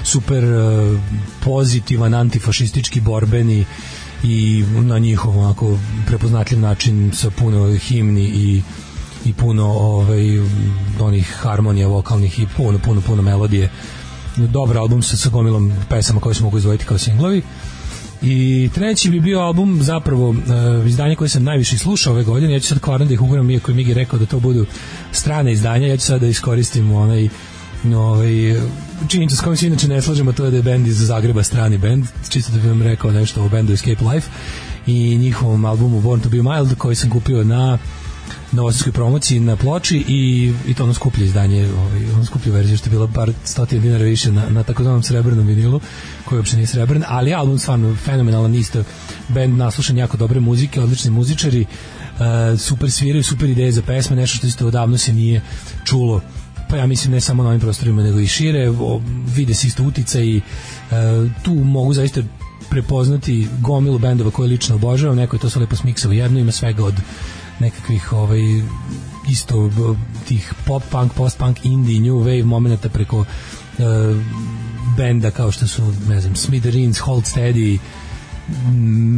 super 0.03 0.43
eh, 0.43 0.99
pozitivan, 1.39 2.13
antifašistički, 2.13 3.01
borbeni 3.01 3.65
i 4.23 4.63
na 4.81 4.97
njihov 4.99 5.39
onako 5.39 5.77
prepoznatljiv 6.07 6.59
način 6.59 7.11
sa 7.13 7.29
puno 7.29 7.77
himni 7.77 8.23
i 8.23 8.61
i 9.25 9.33
puno 9.33 9.65
ovaj 9.65 10.23
onih 10.99 11.35
harmonija 11.39 11.87
vokalnih 11.87 12.39
i 12.39 12.47
puno 12.57 12.79
puno 12.79 13.01
puno 13.01 13.21
melodije. 13.21 13.69
Dobar 14.37 14.77
album 14.77 15.01
sa, 15.01 15.17
sa 15.17 15.29
gomilom 15.29 15.71
pesama 15.89 16.19
koje 16.19 16.35
se 16.35 16.43
mogu 16.43 16.57
izdvojiti 16.57 16.85
kao 16.85 16.97
singlovi 16.97 17.41
i 18.21 18.69
treći 18.73 19.09
bi 19.09 19.19
bio 19.19 19.39
album 19.39 19.83
zapravo 19.83 20.29
uh, 20.29 20.37
izdanje 20.87 21.15
koje 21.15 21.29
sam 21.29 21.43
najviše 21.43 21.77
slušao 21.77 22.13
ove 22.13 22.23
godine. 22.23 22.53
Ja 22.53 22.59
ću 22.59 22.67
sad 22.67 22.79
kvarno 22.79 23.05
da 23.05 23.13
ih 23.13 23.21
uguram 23.21 23.49
iako 23.49 23.71
je 23.71 23.75
Migi 23.75 23.93
rekao 23.93 24.19
da 24.19 24.25
to 24.25 24.39
budu 24.39 24.65
strane 25.11 25.51
izdanja. 25.51 25.87
Ja 25.87 25.97
ću 25.97 26.05
sad 26.05 26.21
da 26.21 26.27
iskoristim 26.27 26.91
onaj 26.91 27.29
ovaj, 27.95 28.31
činjenica 29.07 29.35
s 29.35 29.41
kojom 29.41 29.57
se 29.57 29.67
inače 29.67 29.87
ne 29.87 30.01
slažemo 30.01 30.31
to 30.31 30.45
je 30.45 30.51
da 30.51 30.57
je 30.57 30.63
band 30.63 30.87
iz 30.87 31.07
Zagreba 31.07 31.43
strani 31.43 31.77
band 31.77 32.05
čisto 32.29 32.51
da 32.51 32.57
bih 32.57 32.67
vam 32.67 32.81
rekao 32.81 33.11
nešto 33.11 33.43
o 33.43 33.49
bendu 33.49 33.73
Escape 33.73 34.05
Life 34.13 34.29
i 34.87 35.17
njihovom 35.17 35.65
albumu 35.65 36.01
Born 36.01 36.21
to 36.21 36.29
be 36.29 36.41
Mild 36.41 36.75
koji 36.77 36.95
sam 36.95 37.09
kupio 37.09 37.43
na 37.43 37.77
novosadskoj 38.51 38.91
promociji 38.91 39.39
na 39.39 39.55
ploči 39.55 40.05
i, 40.07 40.53
i 40.67 40.73
to 40.73 40.83
ono 40.83 40.93
skuplje 40.93 41.25
izdanje, 41.25 41.69
ovaj, 41.73 42.11
ono 42.11 42.25
skuplju 42.25 42.53
verziju 42.53 42.77
što 42.77 42.87
je 42.87 42.91
bila 42.91 43.07
par 43.07 43.31
stotina 43.43 43.81
dinara 43.81 44.03
više 44.03 44.31
na, 44.31 44.49
na 44.49 44.63
takozvanom 44.63 45.03
srebrnom 45.03 45.47
vinilu 45.47 45.79
koji 46.25 46.39
uopšte 46.39 46.55
nije 46.55 46.67
srebrn, 46.67 47.03
ali 47.07 47.33
album 47.33 47.59
stvarno 47.59 47.95
fenomenalan 47.95 48.55
isto, 48.55 48.83
band 49.27 49.57
naslušan 49.57 49.97
jako 49.97 50.17
dobre 50.17 50.39
muzike, 50.39 50.81
odlični 50.81 51.11
muzičari 51.11 51.61
uh, 51.65 52.59
super 52.59 52.91
sviraju, 52.91 53.23
super 53.23 53.49
ideje 53.49 53.71
za 53.71 53.81
pesme 53.81 54.15
nešto 54.15 54.37
što 54.37 54.47
isto 54.47 54.67
odavno 54.67 54.97
se 54.97 55.13
nije 55.13 55.41
čulo. 55.85 56.21
Pa 56.69 56.77
ja 56.77 56.87
mislim 56.87 57.13
ne 57.13 57.21
samo 57.21 57.43
na 57.43 57.49
ovim 57.49 57.61
prostorima 57.61 58.03
nego 58.03 58.19
i 58.19 58.27
šire, 58.27 58.69
o, 58.69 59.01
vide 59.35 59.53
se 59.53 59.67
isto 59.67 59.83
utica 59.83 60.19
i 60.19 60.37
uh, 60.37 61.31
tu 61.43 61.53
mogu 61.53 61.93
zaista 61.93 62.21
prepoznati 62.69 63.47
gomilu 63.61 63.99
bendova 63.99 64.31
koje 64.31 64.49
lično 64.49 64.75
obožavam, 64.75 65.17
neko 65.17 65.35
je 65.35 65.39
to 65.39 65.49
sve 65.49 65.61
lepo 65.61 65.75
smiksao 65.75 66.11
jedno, 66.11 66.39
ima 66.39 66.51
svega 66.51 66.85
od 66.85 66.93
nekakvih 67.59 68.13
ovaj 68.13 68.39
isto 69.29 69.69
tih 70.27 70.53
pop 70.65 70.83
punk, 70.91 71.13
post 71.13 71.37
punk, 71.37 71.65
indie, 71.65 71.99
new 71.99 72.19
wave 72.19 72.43
momenata 72.43 72.89
preko 72.89 73.19
uh, 73.19 73.25
benda 74.97 75.31
kao 75.31 75.51
što 75.51 75.67
su 75.67 75.93
ne 76.07 76.21
znam, 76.21 76.35
Smithereens, 76.35 76.99
Hold 76.99 77.23
Steady 77.23 77.77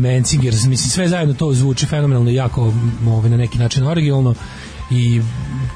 Mansingers, 0.01 0.65
mislim 0.65 0.89
sve 0.89 1.07
zajedno 1.07 1.34
to 1.34 1.53
zvuči 1.53 1.85
fenomenalno 1.85 2.30
jako 2.30 2.73
ovaj, 3.07 3.30
na 3.30 3.38
neki 3.38 3.57
način 3.57 3.88
originalno 3.88 4.35
i 4.91 5.22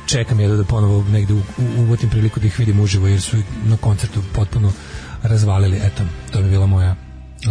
čekam 0.05 0.39
jedno 0.39 0.55
da 0.55 0.63
ponovo 0.63 1.03
negde 1.09 1.33
uvotim 1.77 2.09
priliku 2.09 2.39
da 2.39 2.47
ih 2.47 2.59
vidim 2.59 2.79
uživo 2.79 3.07
jer 3.07 3.21
su 3.21 3.37
na 3.65 3.77
koncertu 3.77 4.21
potpuno 4.33 4.71
razvalili 5.23 5.77
eto, 5.83 6.03
to 6.31 6.41
bi 6.41 6.49
bila 6.49 6.65
moja 6.65 6.95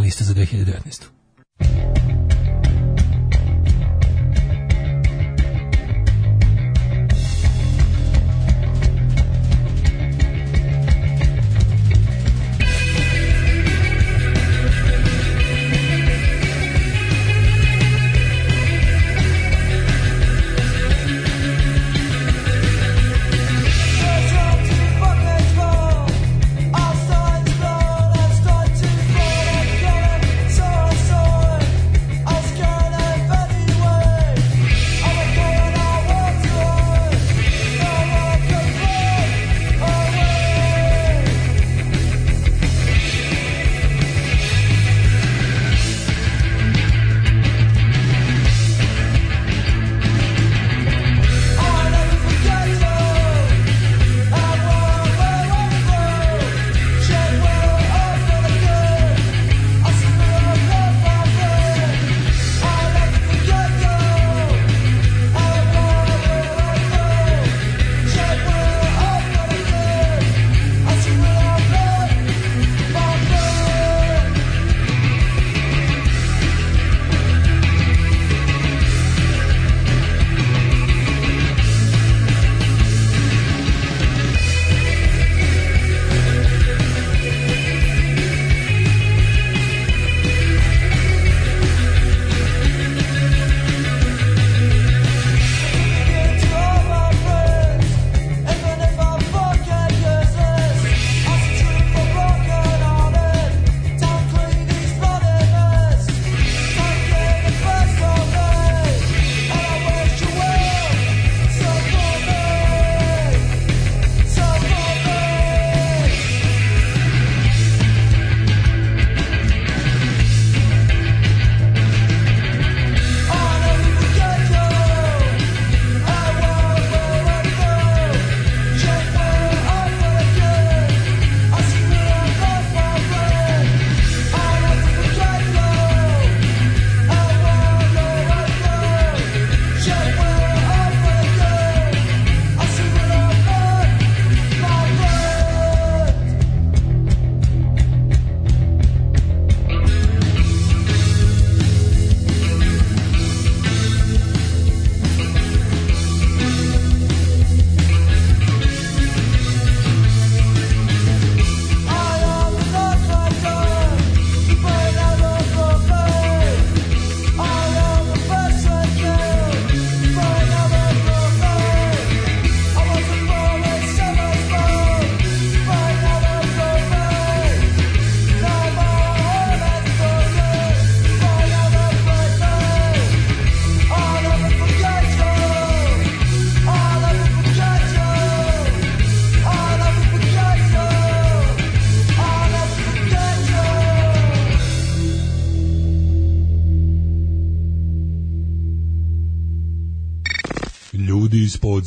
lista 0.01 0.24
za 0.24 0.35
2019. 0.35 2.24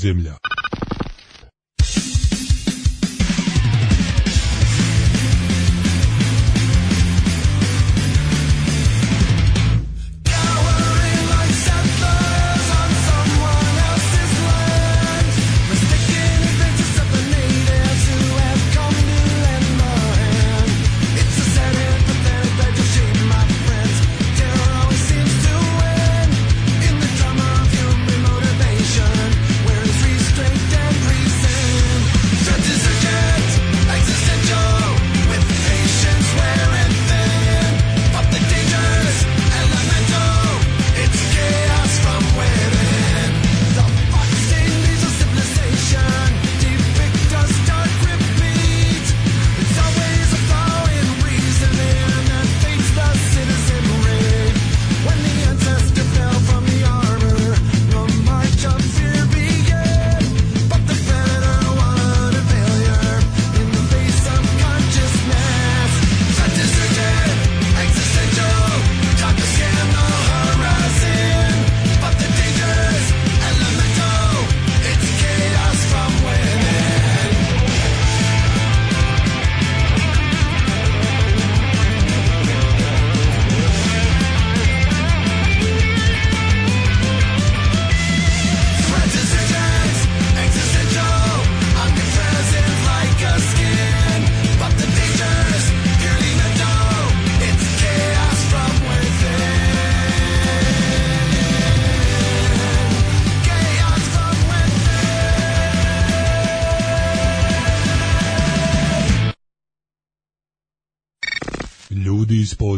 iz 0.07 0.36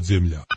Ljudi 0.10 0.49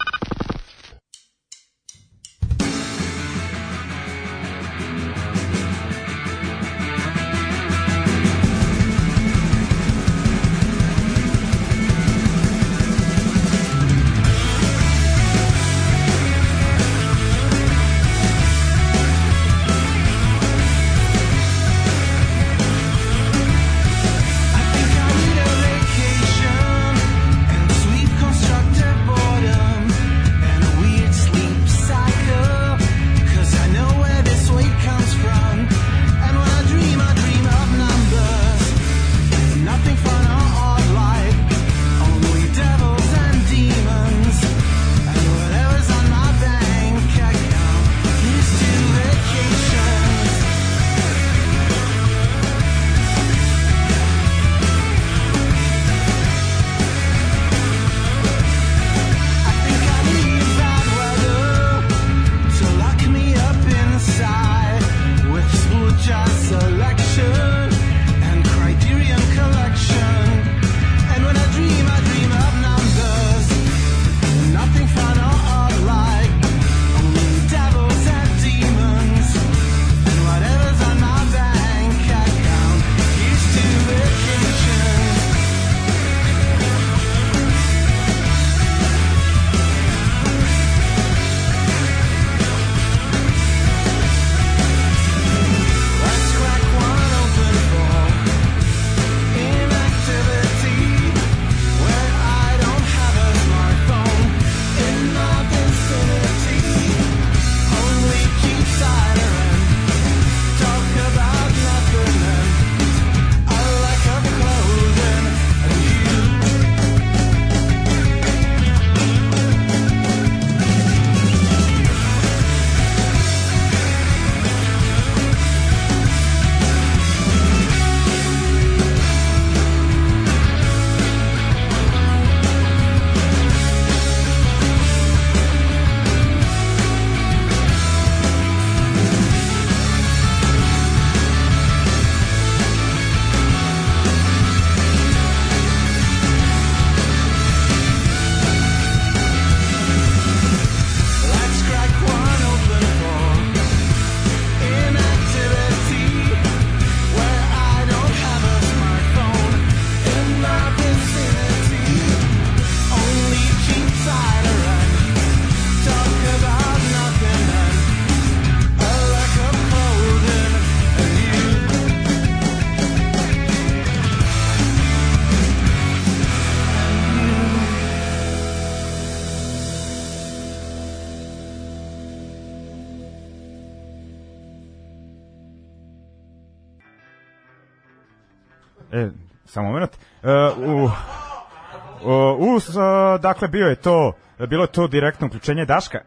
dakle, 193.42 193.58
bio 193.58 193.66
je 193.66 193.76
to, 193.76 194.12
bilo 194.48 194.64
je 194.64 194.72
to 194.72 194.86
direktno 194.86 195.26
uključenje 195.26 195.64
Daška. 195.64 195.98
E, 195.98 196.04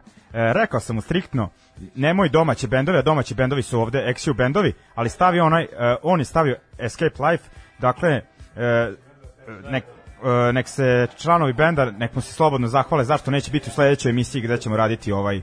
rekao 0.54 0.80
sam 0.80 0.96
mu 0.96 1.02
striktno, 1.02 1.50
nemoj 1.96 2.30
domaće 2.30 2.68
bendove, 2.68 3.00
a 3.00 3.02
domaći 3.02 3.36
bendovi 3.36 3.62
su 3.62 3.82
ovde 3.82 4.06
Exiu 4.08 4.34
bendovi, 4.34 4.74
ali 4.96 5.10
stavio 5.10 5.46
onaj, 5.46 5.64
e, 5.64 5.68
on 6.04 6.20
je 6.20 6.26
stavio 6.26 6.56
Escape 6.78 7.24
Life, 7.24 7.44
dakle, 7.80 8.10
e, 8.10 8.22
nek, 9.72 9.84
e, 10.24 10.54
nek 10.54 10.68
se 10.68 11.08
članovi 11.18 11.54
benda, 11.54 11.92
nek 11.92 12.16
mu 12.16 12.22
se 12.22 12.34
slobodno 12.34 12.68
zahvale 12.68 13.04
zašto 13.04 13.32
neće 13.32 13.52
biti 13.52 13.70
u 13.70 13.74
sledećoj 13.74 14.10
emisiji 14.10 14.42
gde 14.42 14.58
ćemo 14.58 14.78
raditi 14.78 15.12
ovaj 15.12 15.38
e, 15.38 15.42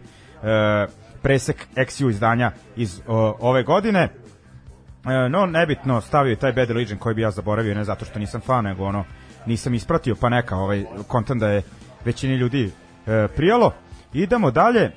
presek 1.22 1.66
Exiu 1.76 2.10
izdanja 2.10 2.52
iz 2.76 3.00
o, 3.06 3.36
ove 3.40 3.62
godine. 3.62 4.02
E, 4.02 5.28
no, 5.28 5.46
nebitno, 5.46 6.00
stavio 6.00 6.36
taj 6.36 6.52
Bad 6.52 6.70
Religion 6.70 6.98
koji 6.98 7.14
bi 7.14 7.22
ja 7.22 7.30
zaboravio, 7.30 7.74
ne 7.74 7.84
zato 7.84 8.04
što 8.04 8.18
nisam 8.18 8.40
fan, 8.40 8.64
nego 8.64 8.84
ono, 8.84 9.04
nisam 9.46 9.74
ispratio, 9.74 10.16
pa 10.20 10.28
neka, 10.28 10.56
ovaj, 10.56 10.84
kontent 11.08 11.40
da 11.40 11.48
je 11.48 11.62
većini 12.04 12.34
ljudi 12.34 12.72
e, 13.06 13.28
prijalo. 13.36 13.74
Idemo 14.12 14.50
dalje, 14.50 14.82
e, 14.82 14.92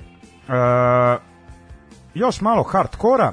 još 2.14 2.40
malo 2.40 2.62
hardkora, 2.62 3.32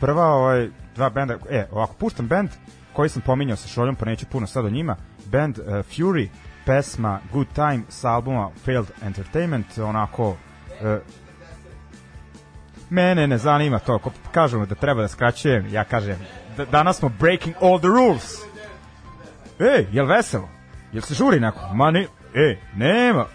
prva 0.00 0.26
ovaj, 0.26 0.68
dva 0.94 1.10
benda, 1.10 1.36
e, 1.50 1.66
ovako, 1.72 1.94
puštam 1.94 2.26
band 2.26 2.50
koji 2.92 3.08
sam 3.08 3.22
pominjao 3.22 3.56
sa 3.56 3.68
Šoljom, 3.68 3.96
pa 3.96 4.04
neću 4.04 4.26
puno 4.26 4.46
sad 4.46 4.64
o 4.64 4.70
njima, 4.70 4.96
band 5.26 5.58
e, 5.58 5.62
Fury, 5.62 6.28
pesma 6.66 7.20
Good 7.32 7.46
Time 7.54 7.80
sa 7.88 8.10
albuma 8.10 8.50
Failed 8.64 8.90
Entertainment, 9.02 9.78
onako, 9.78 10.36
e, 10.82 10.98
Mene 12.90 13.26
ne 13.26 13.38
zanima 13.38 13.78
to, 13.78 13.94
ako 13.94 14.10
kažemo 14.32 14.66
da 14.66 14.74
treba 14.74 15.02
da 15.02 15.08
skraćujem, 15.08 15.66
ja 15.72 15.84
kažem, 15.84 16.16
da, 16.56 16.64
danas 16.64 16.98
smo 16.98 17.08
breaking 17.08 17.56
all 17.60 17.78
the 17.78 17.88
rules. 17.88 18.34
Ej, 19.58 19.86
jel 19.92 20.06
veselo? 20.06 20.48
Jel 20.92 21.02
se 21.02 21.14
žuri 21.14 21.40
neko? 21.40 21.60
Ma 21.74 21.90
ne, 21.90 22.06
ej, 22.38 22.58
nema. 22.76 23.26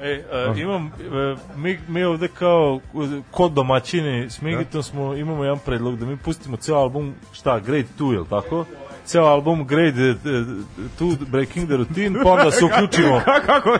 E, 0.00 0.24
a, 0.32 0.54
imam, 0.56 0.86
e, 0.86 1.36
mi, 1.56 1.78
mi 1.88 2.04
ovde 2.04 2.28
kao 2.28 2.80
e, 2.94 3.20
kod 3.30 3.52
domaćini 3.52 4.30
s 4.30 4.40
Migitom 4.40 4.82
smo, 4.82 5.14
imamo 5.14 5.44
jedan 5.44 5.58
predlog 5.58 5.98
da 5.98 6.06
mi 6.06 6.16
pustimo 6.16 6.56
ceo 6.56 6.76
album, 6.76 7.14
šta, 7.32 7.58
Grade 7.58 7.88
2, 7.98 8.12
je 8.12 8.18
li 8.20 8.26
tako? 8.30 8.64
Ceo 9.04 9.24
album 9.24 9.66
Grade 9.66 10.14
2, 10.24 11.26
Breaking 11.28 11.66
the 11.66 11.76
Routine, 11.76 12.20
pa 12.24 12.30
onda 12.30 12.50
se 12.50 12.64
uključimo 12.74 13.22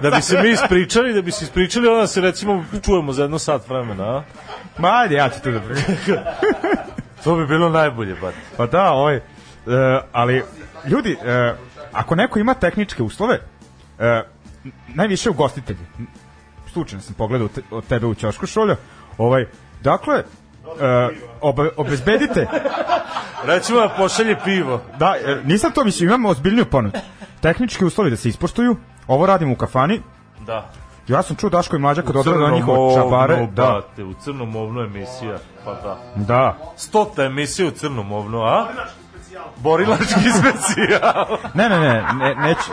da 0.03 0.11
bi 0.11 0.23
se 0.23 0.43
mi 0.43 0.51
ispričali, 0.51 1.13
da 1.13 1.23
bi 1.23 1.31
se 1.31 1.45
ispričali, 1.45 1.89
onda 1.89 2.07
se 2.07 2.21
recimo 2.21 2.65
čujemo 2.85 3.13
za 3.13 3.23
jedno 3.23 3.39
sat 3.39 3.69
vremena, 3.69 4.17
a? 4.17 4.23
Ma 4.79 4.89
ajde, 4.89 5.15
ja 5.15 5.29
ću 5.29 5.43
to 5.43 5.51
da 5.51 5.61
To 7.25 7.37
bi 7.37 7.47
bilo 7.47 7.69
najbolje, 7.69 8.15
bat. 8.15 8.35
Pa 8.57 8.67
da, 8.67 8.93
ovaj, 8.93 9.17
e, 9.17 9.23
ali 10.13 10.43
ljudi, 10.89 11.17
e, 11.25 11.55
ako 11.93 12.15
neko 12.15 12.39
ima 12.39 12.55
tehničke 12.55 13.03
uslove, 13.03 13.41
e, 13.99 14.23
najviše 14.95 15.31
ugostitelji. 15.31 15.81
Slučajno 16.73 17.03
sam 17.03 17.15
pogledao 17.15 17.49
te, 17.49 17.63
od 17.71 17.87
tebe 17.87 18.07
u 18.07 18.15
ćošku 18.15 18.47
šolja. 18.47 18.77
Ovaj, 19.19 19.47
dakle, 19.83 20.17
e, 20.17 21.09
obe, 21.41 21.71
obezbedite 21.77 22.47
Recimo 23.45 23.81
da 23.81 23.89
pošalje 23.89 24.37
pivo. 24.45 24.81
Da, 24.99 25.15
e, 25.25 25.41
nisam 25.45 25.73
to 25.73 25.85
mislio, 25.85 26.07
imamo 26.07 26.29
ozbiljniju 26.29 26.65
ponudu. 26.65 26.99
Tehnički 27.41 27.85
uslovi 27.85 28.11
da 28.11 28.17
se 28.17 28.29
ispoštuju, 28.29 28.77
ovo 29.07 29.27
radim 29.27 29.53
u 29.53 29.57
kafani. 29.57 30.01
Da. 30.47 30.71
Ja 31.09 31.23
sam 31.23 31.37
čuo 31.37 31.51
Daško 31.51 31.77
i 31.77 31.79
Mlađa 31.79 32.03
kad 32.03 32.17
odlaze 32.17 32.39
na 32.39 32.51
njihove 32.51 32.79
ovnu, 32.79 32.97
čabare. 32.97 33.37
Da, 33.37 33.47
brate, 33.47 34.05
u 34.05 34.15
crnom 34.15 34.57
ovnu 34.57 34.81
emisija, 34.81 35.39
pa 35.65 35.75
da. 35.75 35.99
da. 36.17 36.59
Stota 36.77 37.25
emisija 37.25 37.69
u 37.69 37.71
crnom 37.71 38.13
ovnu, 38.13 38.43
a? 38.43 38.67
Borilački 39.57 40.21
specijal. 40.39 41.39
Ne, 41.55 41.69
ne, 41.69 41.79
ne, 41.79 42.05
ne 42.19 42.35
neću. 42.35 42.71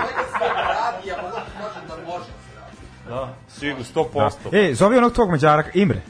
da, 3.09 3.33
sigur, 3.49 3.85
100%. 3.95 4.31
Da. 4.51 4.57
E, 4.59 4.73
zovi 4.73 4.97
onog 4.97 5.13
tvog 5.13 5.29
mađara, 5.29 5.63
Imre. 5.73 6.01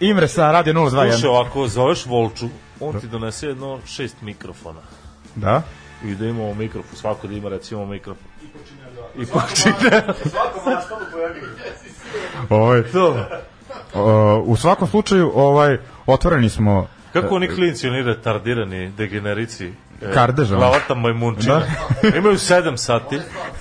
Imre 0.00 0.28
sa 0.28 0.52
Radio 0.52 0.72
021. 0.72 1.10
Slušaj, 1.10 1.28
ovako, 1.28 1.68
zoveš 1.68 2.06
Volču, 2.06 2.46
on 2.80 3.00
ti 3.00 3.06
donese 3.06 3.46
jedno 3.46 3.78
šest 3.86 4.22
mikrofona. 4.22 4.80
Da? 5.34 5.62
I 6.04 6.14
da 6.14 6.26
imamo 6.26 6.54
mikrofon, 6.54 6.96
svako 6.96 7.26
da 7.26 7.34
ima 7.34 7.48
recimo 7.48 7.86
mikrofon. 7.86 8.26
I 9.18 9.26
počine. 9.26 10.02
Ovaj, 12.50 12.82
to. 12.82 13.26
o, 13.94 14.38
u 14.46 14.56
svakom 14.56 14.88
slučaju, 14.88 15.32
ovaj, 15.34 15.78
otvoreni 16.06 16.48
smo... 16.48 16.86
Kako 17.12 17.34
oni 17.34 17.48
klinci, 17.48 17.88
oni 17.88 18.02
retardirani 18.02 18.88
degenerici, 18.88 19.72
e, 20.04 20.12
Kardež, 20.12 20.50
ono. 20.50 20.58
glavata 20.58 20.94
majmunčina, 20.94 21.62
imaju 22.18 22.36
7 22.36 22.76
sati, 22.76 23.20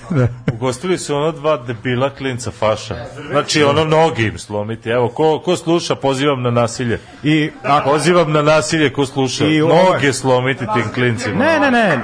Da. 0.10 0.28
ugostili 0.54 0.98
su 0.98 1.16
ono 1.16 1.32
dva 1.32 1.58
debila 1.58 2.10
klinca 2.10 2.52
faša. 2.52 2.96
Znači, 3.30 3.64
ono 3.64 3.86
noge 3.86 4.24
im 4.24 4.38
slomiti. 4.38 4.90
Evo, 4.90 5.10
ko, 5.10 5.40
ko 5.40 5.56
sluša, 5.56 5.96
pozivam 5.96 6.42
na 6.42 6.52
nasilje. 6.52 7.00
I, 7.24 7.52
ako, 7.64 7.90
Pozivam 7.90 8.32
na 8.32 8.42
nasilje 8.42 8.90
ko 8.90 9.06
sluša. 9.06 9.46
I 9.46 9.62
ovo- 9.62 9.76
Noge 9.84 10.14
slomiti 10.14 10.66
tim 10.68 10.94
klincima. 10.94 11.36
ne, 11.36 11.60
ne, 11.62 11.72
ne, 11.72 12.00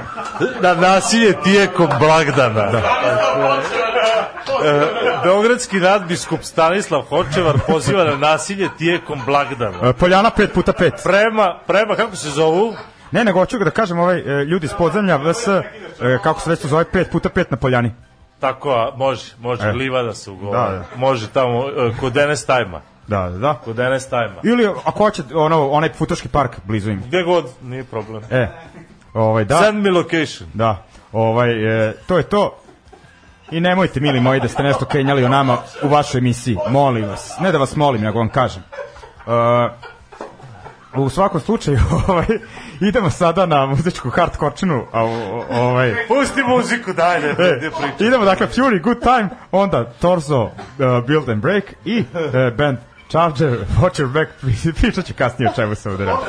Na 0.60 0.74
nasilje 0.76 1.32
tijekom 1.34 1.88
blagdana. 1.98 2.66
Da. 2.66 2.82
Beogradski 5.24 5.76
nadbiskup 5.76 6.42
Stanislav 6.42 7.02
Hočevar 7.02 7.58
poziva 7.66 8.04
na 8.04 8.16
nasilje 8.16 8.68
tijekom 8.78 9.20
blagdana. 9.26 9.78
e, 9.82 9.92
Poljana 9.92 10.30
5 10.30 10.48
puta 10.48 10.72
5. 10.74 10.90
Prema, 11.04 11.58
prema, 11.66 11.94
kako 11.96 12.16
se 12.16 12.30
zovu? 12.30 12.74
Ne, 13.12 13.24
nego 13.24 13.38
hoću 13.38 13.58
da 13.58 13.70
kažem 13.70 13.98
ovaj, 13.98 14.18
e, 14.18 14.44
ljudi 14.44 14.66
iz 14.66 14.72
podzemlja 14.78 15.16
VS, 15.16 15.48
e, 15.48 15.62
kako 16.22 16.40
se 16.40 16.50
već 16.50 16.60
to 16.60 16.68
zove, 16.68 16.84
5 16.84 17.10
puta 17.12 17.28
5 17.28 17.44
na 17.50 17.56
Poljani. 17.56 17.92
Tako, 18.40 18.70
a, 18.70 18.92
može, 18.96 19.32
može, 19.38 19.62
E. 19.68 19.72
livada 19.72 20.14
se 20.14 20.30
ugovara. 20.30 20.72
Da, 20.72 20.78
da. 20.78 20.84
Može 20.96 21.28
tamo, 21.28 21.64
e, 21.68 21.92
kod 22.00 22.16
Enes 22.16 22.46
Tajma. 22.46 22.80
Da, 23.06 23.28
da, 23.30 23.38
da. 23.38 23.54
Kod 23.64 23.78
Enes 23.78 24.08
Tajma. 24.08 24.40
Ili 24.42 24.68
ako 24.84 25.04
hoće 25.04 25.22
ono, 25.34 25.68
onaj 25.70 25.92
futoški 25.92 26.28
park 26.28 26.56
blizu 26.64 26.90
im. 26.90 27.02
Gde 27.06 27.22
god, 27.22 27.44
nije 27.62 27.84
problem. 27.84 28.22
E, 28.30 28.48
ovaj, 29.14 29.44
da. 29.44 29.58
Send 29.58 29.82
me 29.82 29.90
location. 29.90 30.50
Da, 30.54 30.82
ovaj, 31.12 31.88
e, 31.88 31.92
to 32.06 32.16
je 32.16 32.22
to. 32.22 32.56
I 33.50 33.60
nemojte, 33.60 34.00
mili 34.00 34.20
moji, 34.20 34.40
da 34.40 34.48
ste 34.48 34.62
nešto 34.62 34.84
kenjali 34.84 35.24
o 35.24 35.28
nama 35.28 35.58
u 35.82 35.88
vašoj 35.88 36.18
emisiji. 36.18 36.56
Molim 36.68 37.08
vas. 37.08 37.38
Ne 37.40 37.52
da 37.52 37.58
vas 37.58 37.76
molim, 37.76 38.02
nego 38.02 38.18
vam 38.18 38.28
kažem. 38.28 38.62
Uh, 39.26 39.32
u 40.96 41.08
svakom 41.08 41.40
slučaju, 41.40 41.78
ovaj, 42.08 42.26
idemo 42.80 43.10
sada 43.10 43.46
na 43.46 43.66
muzičku 43.66 44.10
hardkorčinu. 44.10 44.86
A, 44.92 45.02
ovaj, 45.50 45.94
Pusti 46.08 46.42
muziku, 46.42 46.92
daj, 46.92 47.20
ne, 47.20 47.28
E, 47.28 47.34
ne 47.62 47.70
pričaj. 47.70 48.06
idemo 48.06 48.24
dakle 48.24 48.46
Fury 48.46 48.82
Good 48.82 49.00
Time, 49.00 49.28
onda 49.52 49.84
Torso 49.84 50.42
uh, 50.42 50.50
Build 51.06 51.28
and 51.28 51.42
Break 51.42 51.64
i 51.84 51.98
uh, 51.98 52.56
band 52.56 52.78
Charger 53.08 53.58
Watch 53.80 54.02
Your 54.02 54.12
Back, 54.12 54.30
pričat 54.80 55.06
ću 55.06 55.14
kasnije 55.18 55.50
o 55.50 55.54
čemu 55.54 55.74
se 55.74 55.90
ovde 55.90 56.04
radi. 56.04 56.20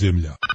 Podzemlja. 0.00 0.49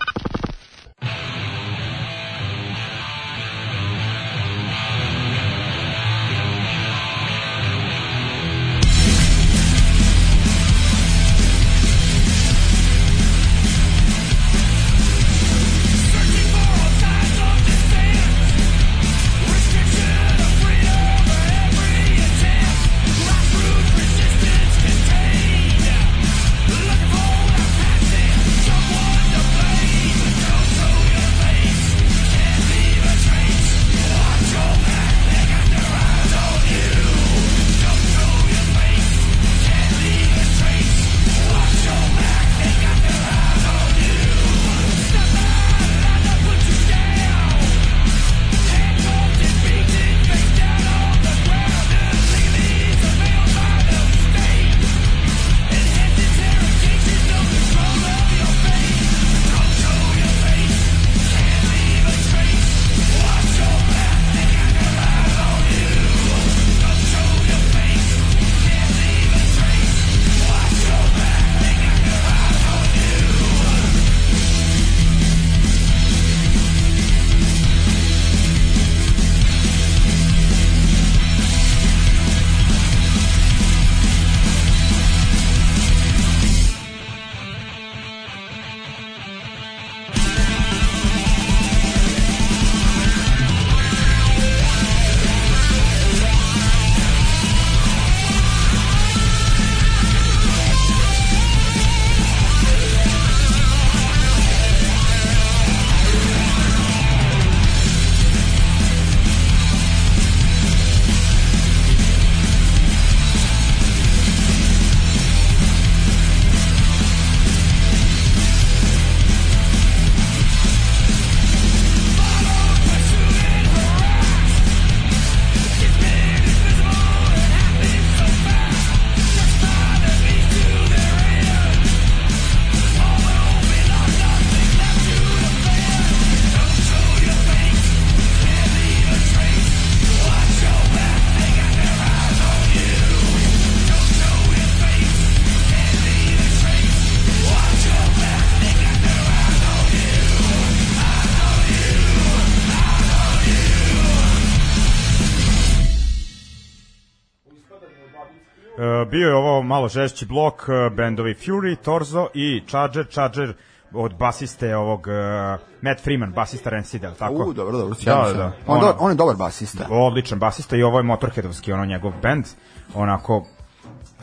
Malo 159.65 159.87
žešći 159.87 160.25
blok, 160.25 160.61
e, 160.69 160.89
bendovi 160.89 161.33
Fury, 161.35 161.75
Torzo 161.75 162.27
i 162.33 162.61
Charger, 162.67 163.05
Charger 163.07 163.53
od 163.93 164.13
basiste 164.15 164.75
ovog 164.75 164.99
uh, 165.07 165.59
Matt 165.81 166.01
Freeman, 166.03 166.31
basista 166.31 166.69
Rancida, 166.69 167.11
tako? 167.11 167.33
U, 167.33 167.53
dobro, 167.53 167.77
dobro, 167.77 167.95
sjajno, 167.95 168.21
da, 168.21 168.27
sjajno. 168.27 168.43
da. 168.43 168.53
On, 168.67 168.77
Ono- 168.77 168.95
on 168.99 169.11
je 169.11 169.15
dobar 169.15 169.35
basista. 169.35 169.87
Odličan 169.89 170.39
basista 170.39 170.75
i 170.75 170.83
ovo 170.83 170.99
je 170.99 171.03
Motorheadovski, 171.03 171.73
ono 171.73 171.85
njegov 171.85 172.11
band, 172.21 172.45
onako 172.93 173.45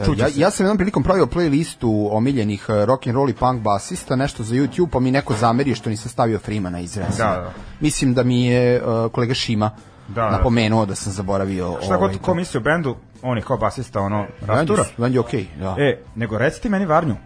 čuti 0.04 0.20
Ja, 0.20 0.28
ja 0.34 0.50
sam 0.50 0.64
jednom 0.66 0.76
prilikom 0.76 1.02
pravio 1.02 1.26
playlistu 1.26 2.08
omiljenih 2.10 2.64
rock 2.68 3.06
and 3.06 3.16
roll 3.16 3.30
i 3.30 3.34
punk 3.34 3.62
basista, 3.62 4.16
nešto 4.16 4.42
za 4.42 4.54
YouTube, 4.54 4.88
pa 4.90 5.00
mi 5.00 5.10
neko 5.10 5.34
zamerio 5.34 5.74
što 5.74 5.90
nisam 5.90 6.10
stavio 6.10 6.38
Freemana 6.38 6.80
iz 6.80 6.96
Rancida. 6.96 7.24
Da, 7.34 7.40
da. 7.40 7.52
Mislim 7.80 8.14
da 8.14 8.22
mi 8.22 8.46
je 8.46 8.76
eh, 8.76 8.80
kolega 9.12 9.34
Šima 9.34 9.70
Da, 10.08 10.22
da. 10.22 10.30
napomenuo 10.30 10.86
da 10.86 10.94
sam 10.94 11.12
zaboravio 11.12 11.76
Šta 11.82 11.96
ovaj, 11.96 12.08
god 12.08 12.20
ko 12.22 12.34
misli 12.34 12.58
o 12.58 12.60
bendu, 12.60 12.96
on 13.22 13.38
je 13.38 13.42
kao 13.42 13.56
basista, 13.56 14.00
ono, 14.00 14.26
rastura. 14.40 14.84
Band 14.96 15.14
je- 15.14 15.20
okej, 15.20 15.46
da. 15.56 15.76
E, 15.78 15.98
nego 16.14 16.38
recite 16.38 16.68
meni 16.68 16.86
Varnju, 16.86 17.16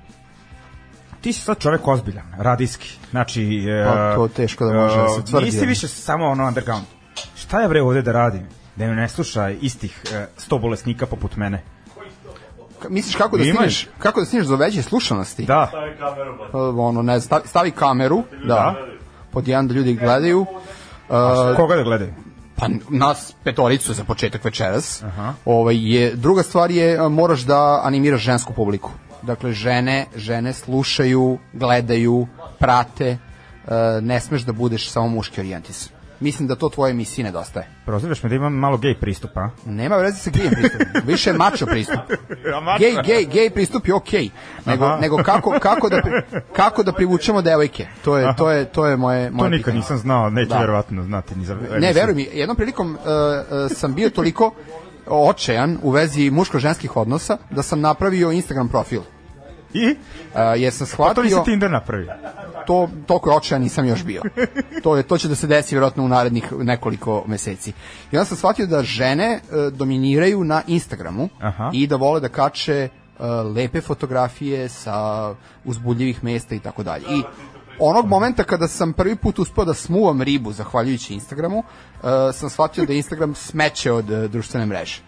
ti 1.20 1.32
si 1.32 1.40
sad 1.40 1.58
čovek 1.58 1.88
ozbiljan, 1.88 2.26
radijski. 2.38 2.98
Znači, 3.10 3.42
e, 3.68 3.84
Pa, 3.86 4.14
to 4.14 4.28
teško 4.28 4.66
da 4.66 4.72
može 4.72 4.96
da 4.96 5.08
se 5.08 5.24
tvrdi, 5.24 5.46
Nisi 5.46 5.66
više 5.66 5.88
samo 5.88 6.26
ono 6.26 6.46
underground. 6.46 6.84
Šta 7.36 7.60
je 7.60 7.68
bre 7.68 7.82
ovde 7.82 8.02
da 8.02 8.12
radim? 8.12 8.46
Da 8.76 8.86
me 8.86 8.94
ne 8.94 9.08
sluša 9.08 9.50
istih 9.50 10.02
e, 10.12 10.26
sto 10.36 10.58
bolesnika 10.58 11.06
poput 11.06 11.36
mene. 11.36 11.62
Ka- 12.80 12.88
Misliš 12.90 13.16
kako 13.16 13.36
da 13.36 13.44
stigneš, 13.44 13.88
kako 13.98 14.20
da 14.20 14.26
stigneš 14.26 14.46
do 14.46 14.56
veće 14.56 14.82
slušanosti? 14.82 15.44
Da. 15.44 15.70
Uh, 16.52 16.78
ono, 16.78 17.02
ne, 17.02 17.20
stavi, 17.20 17.42
stavi 17.46 17.70
kameru, 17.70 18.22
da, 18.44 18.74
pod 19.30 19.48
jedan 19.48 19.68
da 19.68 19.74
ljudi 19.74 19.94
gledaju. 19.94 20.40
Uh, 20.40 21.56
Koga 21.56 21.76
da 21.76 21.82
gledaju? 21.82 22.14
Pa 22.56 22.68
nas 22.90 23.34
petoricu 23.44 23.94
za 23.94 24.04
početak 24.04 24.44
večeras. 24.44 25.02
Ovaj 25.44 25.94
je 25.94 26.14
druga 26.14 26.42
stvar 26.42 26.70
je 26.70 27.08
moraš 27.08 27.40
da 27.40 27.80
animiraš 27.84 28.20
žensku 28.20 28.52
publiku. 28.52 28.90
Dakle 29.22 29.52
žene, 29.52 30.06
žene 30.16 30.52
slušaju, 30.52 31.38
gledaju, 31.52 32.26
prate. 32.58 33.08
e, 33.08 34.00
ne 34.00 34.20
smeš 34.20 34.42
da 34.42 34.52
budeš 34.52 34.90
samo 34.90 35.08
muški 35.08 35.40
orijentisan. 35.40 35.95
Mislim 36.20 36.48
da 36.48 36.54
to 36.54 36.68
tvoje 36.68 36.90
emisiji 36.90 37.24
nedostaje. 37.24 37.66
Prozivaš 37.86 38.22
me 38.22 38.28
da 38.28 38.34
imam 38.34 38.52
malo 38.54 38.76
gej 38.76 38.94
pristupa. 38.94 39.50
Nema 39.66 39.96
veze 39.96 40.16
sa 40.18 40.30
gej 40.30 40.50
pristupom. 40.50 40.86
Više 41.04 41.32
mačo 41.32 41.66
pristup. 41.66 41.96
Gej, 42.78 42.94
gej, 43.04 43.24
gej 43.24 43.50
pristup 43.50 43.88
je 43.88 43.94
okej. 43.94 44.30
Nego, 44.66 44.84
Aha. 44.84 44.96
nego 44.96 45.16
kako, 45.16 45.58
kako, 45.60 45.88
da, 45.88 45.96
pri- 45.96 46.22
kako 46.52 46.82
da 46.82 46.92
privučemo 46.92 47.42
devojke. 47.42 47.86
To 48.04 48.18
je, 48.18 48.34
to 48.36 48.50
je, 48.50 48.64
to 48.64 48.86
je 48.86 48.96
moje, 48.96 49.30
moje 49.30 49.38
To 49.40 49.50
nikad 49.50 49.58
pitanje. 49.60 49.76
nisam 49.76 49.98
znao, 49.98 50.30
neću 50.30 50.48
Da. 50.48 50.58
verovatno 50.58 51.02
znati 51.02 51.36
ni 51.36 51.44
za 51.44 51.56
Ne, 51.78 51.92
veruj 51.92 52.14
mi, 52.14 52.28
jednom 52.32 52.56
prilikom 52.56 52.90
uh, 52.90 52.98
uh, 52.98 53.70
sam 53.70 53.94
bio 53.94 54.10
toliko 54.10 54.54
očajan 55.06 55.78
u 55.82 55.90
vezi 55.90 56.30
muško-ženskih 56.30 56.96
odnosa 56.96 57.38
da 57.50 57.62
sam 57.62 57.80
napravio 57.80 58.32
Instagram 58.32 58.68
profil. 58.68 59.00
I? 59.74 59.86
Uh, 59.86 59.96
jer 60.56 60.72
sam 60.72 60.86
Pa 60.96 61.14
to 61.14 61.22
nisi 61.22 61.32
shvatio, 61.32 61.44
Tinder 61.44 61.70
napravio. 61.70 62.12
To, 62.66 62.88
toliko 63.06 63.30
očajan 63.30 63.62
nisam 63.62 63.86
još 63.86 64.04
bio. 64.04 64.22
To, 64.82 64.96
je, 64.96 65.02
to 65.02 65.18
će 65.18 65.28
da 65.28 65.34
se 65.34 65.46
desi 65.46 65.74
vjerojatno 65.74 66.04
u 66.04 66.08
narednih 66.08 66.52
nekoliko 66.52 67.24
meseci. 67.26 67.72
I 68.12 68.16
onda 68.16 68.24
sam 68.24 68.36
shvatio 68.36 68.66
da 68.66 68.82
žene 68.82 69.40
uh, 69.40 69.72
dominiraju 69.72 70.44
na 70.44 70.62
Instagramu 70.66 71.28
Aha. 71.40 71.70
i 71.72 71.86
da 71.86 71.96
vole 71.96 72.20
da 72.20 72.28
kače 72.28 72.88
uh, 73.18 73.24
lepe 73.54 73.80
fotografije 73.80 74.68
sa 74.68 75.34
uzbudljivih 75.64 76.24
mesta 76.24 76.54
i 76.54 76.60
tako 76.60 76.82
dalje. 76.82 77.04
I 77.04 77.22
onog 77.78 78.06
momenta 78.06 78.44
kada 78.44 78.68
sam 78.68 78.92
prvi 78.92 79.16
put 79.16 79.38
uspeo 79.38 79.64
da 79.64 79.74
smuvam 79.74 80.22
ribu 80.22 80.52
zahvaljujući 80.52 81.14
Instagramu, 81.14 81.58
uh, 81.58 82.08
sam 82.32 82.50
shvatio 82.50 82.86
da 82.86 82.92
Instagram 82.92 83.34
smeće 83.34 83.92
od 83.92 84.10
uh, 84.10 84.30
društvene 84.30 84.66
mreže. 84.66 85.00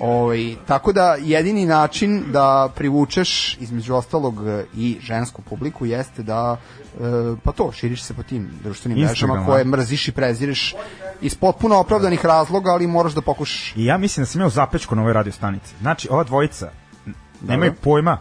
Ovaj, 0.00 0.54
tako 0.66 0.92
da 0.92 1.16
jedini 1.20 1.66
način 1.66 2.24
da 2.32 2.68
privučeš 2.74 3.56
između 3.60 3.94
ostalog 3.94 4.34
i 4.76 4.98
žensku 5.00 5.42
publiku 5.42 5.86
jeste 5.86 6.22
da 6.22 6.56
e, 6.56 6.98
pa 7.44 7.52
to 7.52 7.72
širiš 7.72 8.02
se 8.02 8.14
po 8.14 8.22
tim 8.22 8.50
društvenim 8.62 9.04
mrežama 9.04 9.46
koje 9.46 9.64
mrziš 9.64 10.08
i 10.08 10.12
prezireš 10.12 10.74
iz 11.20 11.34
potpuno 11.34 11.78
opravdanih 11.78 12.24
razloga, 12.24 12.70
ali 12.70 12.86
moraš 12.86 13.12
da 13.12 13.20
pokušaš. 13.20 13.72
I 13.76 13.84
ja 13.84 13.98
mislim 13.98 14.22
da 14.22 14.26
sam 14.26 14.40
ja 14.40 14.46
u 14.46 14.50
zapečku 14.50 14.94
na 14.96 15.02
ovoj 15.02 15.12
radio 15.12 15.32
stanici. 15.32 15.74
Znači, 15.80 16.08
ova 16.10 16.24
dvojica 16.24 16.70
n- 17.06 17.14
nemaju 17.42 17.74
pojma 17.74 18.18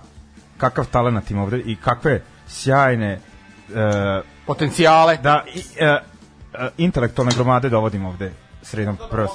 kakav 0.57 0.85
talenat 0.85 1.31
ima 1.31 1.43
ovde 1.43 1.59
i 1.59 1.75
kakve 1.75 2.21
sjajne 2.47 3.11
e, 3.11 3.19
Potencijale. 4.45 5.17
da 5.17 5.43
i, 5.55 5.59
e, 5.79 5.85
e, 5.85 5.99
intelektualne 6.77 7.31
gromade 7.35 7.69
dovodim 7.69 8.05
ovde 8.05 8.33
sredinom 8.61 8.97
prst. 9.11 9.33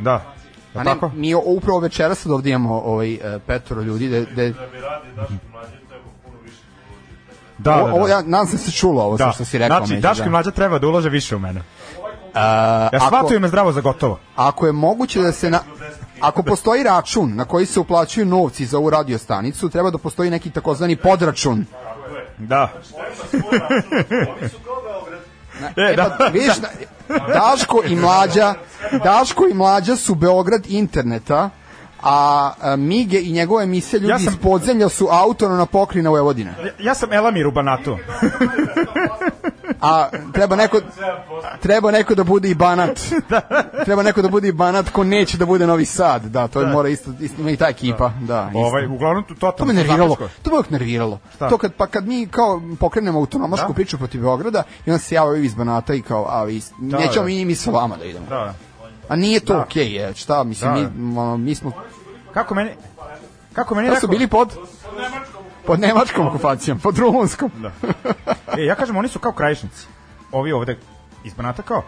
Da. 0.00 0.34
A 0.74 0.78
Da 0.78 0.82
ne, 0.84 0.90
tako? 0.90 1.08
mi 1.08 1.34
upravo 1.36 1.78
večeras 1.78 2.18
sad 2.18 2.32
ovdje 2.32 2.50
imamo 2.50 2.74
ovaj, 2.76 3.14
e, 3.14 3.38
petoro 3.46 3.80
ljudi. 3.82 4.08
De, 4.08 4.20
de, 4.26 4.54
Da, 7.58 7.70
da, 7.70 7.76
ovo, 7.76 7.92
ovo, 7.92 8.06
da. 8.06 8.12
ja 8.12 8.22
nadam 8.22 8.46
se 8.46 8.52
da 8.52 8.58
se 8.58 8.72
čulo 8.72 9.02
ovo 9.02 9.16
da. 9.16 9.32
što 9.32 9.44
si 9.44 9.58
rekao. 9.58 9.78
Znači, 9.78 9.92
Međe, 9.92 10.00
Daško 10.00 10.22
i 10.22 10.24
da. 10.24 10.30
mlađa 10.30 10.50
treba 10.50 10.78
da 10.78 10.86
ulože 10.86 11.08
više 11.08 11.36
u 11.36 11.38
mene. 11.38 11.62
A, 12.34 12.88
Ja 12.92 13.00
shvatio 13.00 13.40
me 13.40 13.48
zdravo 13.48 13.72
za 13.72 13.80
gotovo. 13.80 14.18
ako 14.36 14.66
je 14.66 14.72
moguće 14.72 15.20
da 15.20 15.32
se 15.32 15.50
na, 15.50 15.60
ako 16.20 16.42
postoji 16.42 16.82
račun 16.82 17.36
na 17.36 17.44
koji 17.44 17.66
se 17.66 17.80
uplaćuju 17.80 18.26
novci 18.26 18.66
za 18.66 18.78
ovu 18.78 18.90
radio 18.90 19.18
stanicu, 19.18 19.68
treba 19.68 19.90
da 19.90 19.98
postoji 19.98 20.30
neki 20.30 20.50
takozvani 20.50 20.96
podračun. 20.96 21.64
Da. 22.38 22.68
E, 25.78 25.96
da, 25.96 26.16
pa, 26.18 26.24
vidiš, 26.26 26.58
na- 26.58 26.68
Daško 27.34 27.82
i 27.86 27.96
mlađa, 27.96 28.54
Daško 29.04 29.46
i 29.50 29.54
mlađa 29.54 29.96
su 29.96 30.14
Beograd 30.14 30.66
interneta, 30.68 31.50
a, 32.02 32.14
a 32.60 32.76
Mige 32.76 33.20
i 33.20 33.32
njegove 33.32 33.64
emisije 33.64 34.00
ljudi 34.00 34.10
Ja 34.10 34.18
sam- 34.18 34.28
iz 34.28 34.38
podzemlja 34.38 34.88
su 34.88 35.08
autonomna 35.10 35.66
pokrina 35.66 36.10
Vojvodine. 36.10 36.54
Ja- 36.58 36.72
Ja 36.80 36.94
sam 36.94 37.12
Elamir 37.12 37.46
u 37.46 37.52
Banatu. 37.52 37.98
A 39.80 40.08
treba 40.32 40.56
neko 40.56 40.80
treba 41.60 41.90
neko 41.90 42.14
da 42.14 42.24
bude 42.24 42.50
i 42.50 42.54
Banat. 42.54 43.00
Treba 43.84 44.02
neko 44.02 44.22
da 44.22 44.28
bude 44.28 44.48
i 44.48 44.52
Banat 44.52 44.90
ko 44.90 45.04
neće 45.04 45.38
da 45.38 45.46
bude 45.46 45.66
Novi 45.66 45.84
Sad. 45.84 46.22
Da, 46.24 46.48
to 46.48 46.60
je 46.60 46.66
mora 46.66 46.88
isto, 46.88 47.10
isto 47.20 47.40
ima 47.40 47.50
i 47.50 47.56
ta 47.56 47.68
ekipa, 47.68 48.12
da. 48.20 48.46
isto. 48.48 48.58
Ovaj, 48.58 48.86
uglavnom 48.86 49.24
To 49.24 49.34
totalno. 49.34 49.72
me 49.72 49.78
nerviralo. 49.78 50.16
To 50.42 50.50
me 50.50 50.62
nerviralo. 50.70 51.18
Šta? 51.34 51.48
To 51.48 51.58
kad 51.58 51.72
pa 51.74 51.86
kad 51.86 52.06
mi 52.06 52.26
kao 52.26 52.60
pokrenemo 52.80 53.18
autonomašku 53.18 53.68
Da. 53.68 53.74
priču 53.74 53.98
protiv 53.98 54.20
Beograda 54.20 54.62
i 54.86 54.90
onda 54.90 54.98
se 54.98 55.20
ovi 55.20 55.44
iz 55.44 55.54
Banata 55.54 55.94
i 55.94 56.02
kao 56.02 56.26
a 56.28 56.44
vi 56.44 56.60
nećemo 56.78 57.14
da. 57.14 57.22
mi 57.24 57.44
mi 57.44 57.54
sa 57.54 57.70
vama 57.70 57.96
da 57.96 58.04
idemo. 58.04 58.26
Da. 58.28 58.54
A 59.12 59.16
nije 59.16 59.40
to 59.40 59.52
Da. 59.52 59.60
okej, 59.60 59.92
je. 59.92 60.14
Šta 60.14 60.44
mislim 60.44 60.74
Da. 60.74 60.80
mi 60.80 61.18
ono, 61.18 61.36
mi 61.36 61.54
smo 61.54 61.72
Kako 62.34 62.54
meni... 62.54 62.70
Kako 63.52 63.74
meni 63.74 63.88
da 63.88 64.00
su 64.00 64.08
bili 64.08 64.26
pod 64.26 64.56
pod 65.66 65.80
nemačkom 65.80 66.26
okupacijom, 66.26 66.78
pod 66.80 66.98
rumunskom. 66.98 67.50
Da. 67.56 67.70
E, 68.58 68.64
ja 68.64 68.74
kažem, 68.74 68.96
oni 68.96 69.08
su 69.08 69.18
kao 69.18 69.32
krajišnici. 69.32 69.86
Ovi 70.32 70.52
ovde 70.52 70.78
iz 71.24 71.34
Banata 71.34 71.62
kao, 71.62 71.82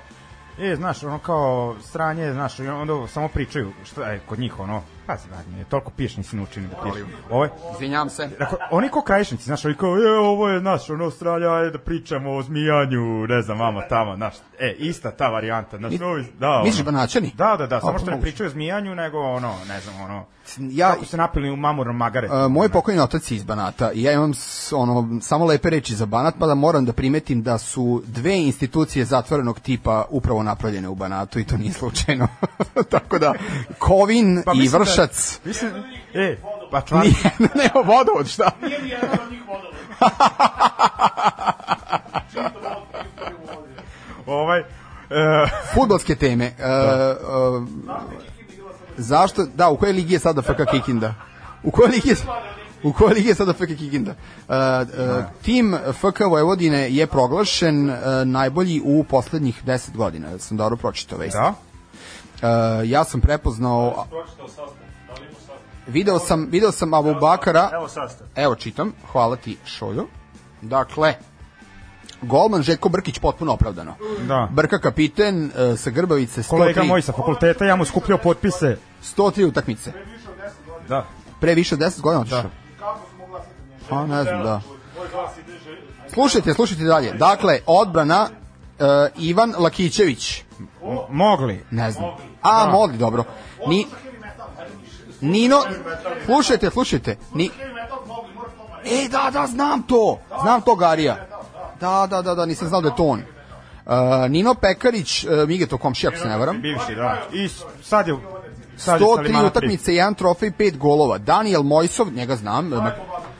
e, 0.58 0.76
znaš, 0.76 1.02
ono 1.02 1.18
kao 1.18 1.74
sranje, 1.80 2.32
znaš, 2.32 2.58
i 2.58 2.68
onda 2.68 3.08
samo 3.08 3.28
pričaju, 3.28 3.72
šta 3.84 4.10
je 4.10 4.20
kod 4.28 4.38
njih, 4.38 4.60
ono, 4.60 4.82
pazi, 5.06 5.28
vadnje, 5.30 5.64
toliko 5.64 5.90
piješ, 5.90 6.16
nisi 6.16 6.36
naučio 6.36 6.62
da 6.62 6.82
piješ. 6.82 7.06
Ovo 7.30 7.44
je, 7.44 7.50
Izvinjavam 7.74 8.10
se. 8.10 8.28
Dakle, 8.38 8.58
oni 8.70 8.88
ko 8.88 9.02
krajišnici, 9.02 9.44
znaš, 9.44 9.64
oni 9.64 9.74
kao, 9.74 9.96
e, 9.96 10.18
ovo 10.18 10.48
je, 10.48 10.60
znaš, 10.60 10.90
ono, 10.90 11.10
stralja, 11.10 11.52
ajde 11.52 11.70
da 11.70 11.78
pričamo 11.78 12.30
o 12.30 12.42
zmijanju, 12.42 13.26
ne 13.26 13.42
znam, 13.42 13.58
vama 13.58 13.82
tamo, 13.88 14.16
znaš, 14.16 14.34
e, 14.58 14.74
ista 14.78 15.10
ta 15.10 15.28
varijanta, 15.28 15.78
znaš, 15.78 15.92
Mi- 15.92 16.02
ovi, 16.02 16.24
da, 16.38 16.62
Misliš 16.64 16.86
ono. 16.86 16.92
Banaćani? 16.92 17.30
Da, 17.36 17.56
da, 17.58 17.66
da, 17.66 17.76
A, 17.76 17.80
samo 17.80 17.98
što 17.98 18.10
ne 18.10 18.20
pričaju 18.20 18.46
o 18.46 18.50
zmijanju, 18.50 18.94
nego, 18.94 19.18
ono, 19.20 19.54
ne 19.68 19.80
znam, 19.80 20.00
ono, 20.00 20.24
Ja 20.58 20.92
kako 20.92 21.04
se 21.04 21.16
napili 21.16 21.50
u 21.50 21.56
mamurnom 21.56 21.96
magare. 21.96 22.28
Moj 22.48 22.68
pokojni 22.68 23.00
otac 23.00 23.30
je 23.30 23.36
iz 23.36 23.44
Banata 23.44 23.92
i 23.92 24.02
ja 24.02 24.12
imam 24.12 24.32
ono 24.72 25.20
samo 25.20 25.44
lepe 25.44 25.70
reči 25.70 25.94
za 25.94 26.06
Banat, 26.06 26.34
pa 26.38 26.46
da 26.46 26.54
moram 26.54 26.84
da 26.84 26.92
primetim 26.92 27.42
da 27.42 27.58
su 27.58 28.02
dve 28.06 28.38
institucije 28.38 29.04
zatvorenog 29.04 29.60
tipa 29.60 30.04
upravo 30.10 30.42
napravljene 30.42 30.88
u 30.88 30.94
Banatu 30.94 31.38
i 31.38 31.44
to 31.44 31.56
nije 31.56 31.72
slučajno. 31.72 32.28
Tako 32.90 33.18
da 33.18 33.34
Kovin 33.78 34.42
Pa 34.44 34.52
i 34.52 34.56
da- 34.56 34.62
Vršac 34.94 35.40
Mislim, 35.44 35.72
e, 36.14 36.36
pa 36.70 36.80
čvar, 36.80 37.02
nije, 37.04 37.16
nema 37.62 37.80
vodovod, 37.84 38.28
šta? 38.28 38.50
ovaj, 44.26 44.60
e, 44.60 44.64
Fudbalske 45.74 46.14
teme. 46.14 46.52
Uh, 46.58 46.64
uh, 47.62 47.68
zašto? 48.96 49.46
Da, 49.54 49.68
u 49.68 49.76
kojoj 49.76 49.92
ligi 49.92 50.14
je 50.14 50.18
sada 50.18 50.42
FK 50.42 50.70
Kikinda? 50.70 51.14
U 51.62 51.70
kojoj 51.70 51.90
ligi 51.90 52.08
je 52.08 52.16
U 52.82 52.92
kojoj 52.92 53.14
ligi 53.14 53.28
je 53.28 53.34
sada 53.34 53.52
FK 53.52 53.66
Kikinda? 53.66 54.10
Uh, 54.10 54.54
uh, 54.54 55.24
tim 55.42 55.76
FK 55.92 56.20
Vojvodine 56.20 56.90
je 56.90 57.06
proglašen 57.06 57.90
uh, 57.90 57.96
najbolji 58.24 58.82
u 58.84 59.04
poslednjih 59.04 59.64
10 59.64 59.96
godina. 59.96 60.38
Sam 60.38 60.56
dobro 60.56 60.76
pročitao 60.76 61.18
već. 61.18 61.32
da, 61.32 61.54
Uh, 62.34 62.90
ja 62.90 63.04
sam 63.04 63.20
prepoznao 63.20 64.06
video 65.86 66.18
sam 66.18 66.46
video 66.50 66.72
sam 66.72 66.94
Abu 66.94 67.14
Bakara. 67.14 67.70
Evo 67.72 67.88
sastav. 67.88 68.26
evo 68.34 68.54
čitam. 68.54 68.92
Hvala 69.12 69.36
ti 69.36 69.56
Šoljo 69.64 70.06
dakle 70.62 71.14
golman 72.22 72.62
Željko 72.62 72.88
Brkić 72.88 73.18
potpuno 73.18 73.52
opravdano. 73.52 73.94
Da. 74.28 74.48
Brka 74.50 74.78
kapiten 74.78 75.44
uh, 75.44 75.78
sa 75.78 75.90
Grbavice 75.90 76.42
103, 76.42 76.48
Kolega 76.48 76.82
moj 76.82 77.02
sa 77.02 77.12
fakulteta, 77.12 77.64
ja 77.64 77.76
mu 77.76 77.84
skupljao 77.84 78.18
potpise, 78.18 78.76
103 79.16 79.48
utakmice. 79.48 79.92
Da, 80.88 81.06
pre 81.40 81.54
više 81.54 81.74
od 81.74 81.80
10 81.80 82.00
godina 82.00 82.20
otišao. 82.20 82.50
A 83.90 84.06
ne 84.06 84.22
znam 84.22 84.42
da. 84.42 84.60
Slušajte 86.12 86.54
slušajte 86.54 86.84
dalje. 86.84 87.12
Dakle 87.12 87.60
odbrana 87.66 88.22
uh, 88.78 88.86
Ivan 89.18 89.54
Lakićević. 89.58 90.42
M- 90.60 90.66
mogli, 91.10 91.64
Ne 91.70 91.90
znam. 91.90 92.10
A, 92.42 92.68
mogli, 92.70 92.98
dobro. 92.98 93.24
Ni, 93.66 93.86
Nino, 95.24 95.62
slušajte, 96.24 96.70
slušajte. 96.70 97.16
Ni, 97.34 97.50
e, 98.84 99.08
da, 99.08 99.30
da, 99.32 99.46
znam 99.46 99.82
to. 99.82 100.18
Znam 100.42 100.60
to, 100.60 100.74
Garija. 100.74 101.26
Da, 101.80 102.06
da, 102.10 102.22
da, 102.22 102.34
da, 102.34 102.46
nisam 102.46 102.68
znao 102.68 102.80
da 102.80 102.88
je 102.88 102.96
to 102.96 103.04
on. 103.04 103.22
Uh, 103.86 103.92
Nino 104.30 104.54
Pekarić, 104.54 105.24
uh, 105.24 105.48
Migeto 105.48 105.78
komšija, 105.78 106.10
ako 106.10 106.18
se 106.18 106.28
ne 106.28 106.36
varam. 106.38 106.60
bivši, 106.60 106.94
da, 106.94 107.18
i 107.32 107.48
sad 107.82 108.08
je, 108.08 108.14
sad 108.76 109.00
je 109.00 109.06
103 109.06 109.14
Salimana 109.16 109.50
tri. 109.50 109.58
utakmice, 109.58 109.94
jedan 109.94 110.14
trofej, 110.14 110.50
pet 110.50 110.78
golova. 110.78 111.18
Daniel 111.18 111.62
Mojsov, 111.62 112.12
njega 112.12 112.36
znam, 112.36 112.68
Ma- 112.68 112.92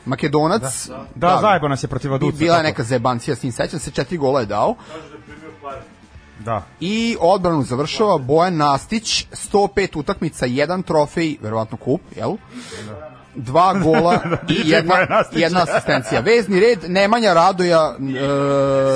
Makedonac. 0.05 0.89
Da, 1.15 1.37
zajebo 1.41 1.67
nas 1.67 1.83
je 1.83 1.87
protiv 1.87 2.13
Aduca. 2.13 2.37
Bila 2.37 2.57
je 2.57 2.63
neka 2.63 2.83
zebancija 2.83 3.35
s 3.35 3.43
njim, 3.43 3.51
sećam 3.51 3.79
se, 3.79 3.91
četiri 3.91 4.17
gola 4.17 4.39
je 4.39 4.45
dao. 4.45 4.75
Da. 6.39 6.63
I 6.79 7.17
odbranu 7.19 7.63
završava 7.63 8.17
Bojan 8.17 8.57
Nastić, 8.57 9.25
105 9.31 9.99
utakmica, 9.99 10.45
jedan 10.45 10.83
trofej, 10.83 11.37
verovatno 11.41 11.77
kup, 11.77 12.01
jel? 12.15 12.31
Dva 13.35 13.73
gola 13.73 14.19
i 14.65 14.69
jedna, 14.69 14.95
jedna 15.31 15.63
asistencija. 15.63 16.21
Vezni 16.21 16.59
red 16.59 16.79
Nemanja 16.87 17.33
Radoja 17.33 17.95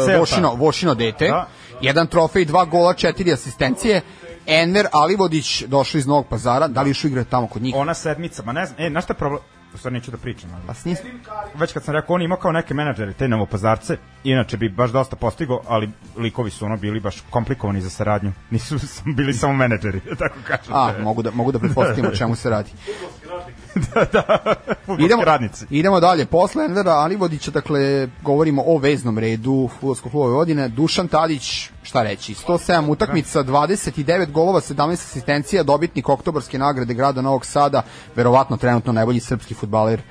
e. 0.10 0.18
Vošino, 0.18 0.56
Vošino 0.56 0.96
dete. 0.96 1.28
Da. 1.28 1.48
Jedan 1.82 2.08
trofej, 2.08 2.46
dva 2.46 2.66
gola, 2.66 2.94
četiri 2.94 3.34
asistencije. 3.34 4.02
Enver 4.46 4.88
Alivodić 4.92 5.64
došao 5.64 6.00
iz 6.00 6.08
Novog 6.08 6.28
pazara. 6.30 6.68
Da 6.68 6.82
li 6.82 6.90
još 6.90 7.04
igra 7.04 7.24
tamo 7.24 7.48
kod 7.48 7.62
njih? 7.62 7.76
Ona 7.76 7.94
sedmica, 7.94 8.44
ma 8.44 8.52
ne 8.52 8.66
znam, 8.66 8.82
e, 8.82 8.90
znaš 8.90 9.04
šta 9.04 9.14
je 9.14 9.18
problem? 9.18 9.42
U 9.74 9.78
stvari 9.78 9.94
neću 9.94 10.12
da 10.12 10.18
pričam, 10.18 10.50
ali 10.68 10.76
s 10.76 10.86
njim, 10.86 10.96
već 11.56 11.74
kad 11.74 11.84
sam 11.84 11.96
rekao, 11.96 12.16
on 12.16 12.22
ima 12.22 12.36
kao 12.36 12.52
neke 12.52 12.74
menadžere, 12.74 13.14
te 13.14 13.28
novopazarce, 13.28 13.98
inače 14.24 14.58
bi 14.58 14.70
baš 14.70 14.92
dosta 14.92 15.16
postigo, 15.16 15.62
ali 15.68 15.90
likovi 16.18 16.52
su 16.52 16.66
ono 16.66 16.78
bili 16.78 17.00
baš 17.00 17.24
komplikovani 17.30 17.82
za 17.82 17.90
saradnju. 17.90 18.32
Nisu 18.52 18.80
sam 18.80 19.16
bili 19.16 19.34
samo 19.34 19.54
menadžeri, 19.54 20.02
da 20.10 20.16
tako 20.16 20.36
kažem. 20.48 20.74
a, 20.74 20.94
mogu 21.00 21.22
da, 21.22 21.32
mogu 21.32 21.52
da 21.52 21.60
pretpostavim 21.60 22.06
o 22.06 22.16
čemu 22.16 22.36
se 22.36 22.50
radi. 22.50 22.70
Fudbalski 24.86 25.06
idemo, 25.06 25.24
radnici. 25.24 25.66
idemo 25.70 26.00
dalje. 26.00 26.26
Posle 26.26 26.66
Envera 26.66 26.92
Alivodića, 26.92 27.52
dakle, 27.52 28.08
govorimo 28.22 28.64
o 28.66 28.78
veznom 28.78 29.18
redu 29.18 29.70
Futbolskog 29.74 30.12
kluba 30.12 30.28
Vojvodine. 30.28 30.68
Dušan 30.68 31.08
Tadić, 31.08 31.70
šta 31.84 32.04
reći, 32.04 32.34
107 32.34 32.90
utakmica, 32.90 33.44
29 33.44 34.32
golova, 34.32 34.62
17 34.62 34.92
asistencija, 34.92 35.64
dobitnik 35.64 36.10
oktobarske 36.10 36.58
nagrade 36.58 36.94
grada 36.94 37.22
Novog 37.22 37.46
Sada, 37.46 37.82
verovatno 38.16 38.58
trenutno 38.58 38.94
najbolji 38.94 39.20
srpski 39.20 39.54
futbaler 39.54 40.02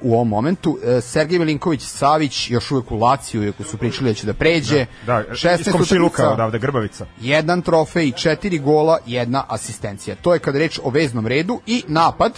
u 0.00 0.14
ovom 0.14 0.28
momentu. 0.28 0.70
Uh, 0.72 0.78
Sergej 1.02 1.38
Milinković 1.38 1.82
Savić, 1.82 2.50
još 2.50 2.70
uvek 2.70 2.90
u 2.90 2.96
Laciju, 2.96 3.44
iako 3.44 3.62
su 3.62 3.78
pričali 3.78 4.10
da 4.10 4.14
će 4.14 4.26
da 4.26 4.34
pređe. 4.34 4.86
Da, 5.06 5.24
16 5.24 5.60
iz 5.60 5.72
komšiluka 5.72 6.06
utakmica, 6.12 6.32
odavde, 6.32 6.58
Grbavica. 6.58 7.06
jedan 7.20 7.62
trofej, 7.62 8.12
četiri 8.12 8.58
gola, 8.58 8.98
jedna 9.06 9.44
asistencija. 9.48 10.16
To 10.16 10.34
je 10.34 10.40
kada 10.40 10.58
reč 10.58 10.80
o 10.84 10.90
veznom 10.90 11.26
redu 11.26 11.60
i 11.66 11.84
napad 11.88 12.32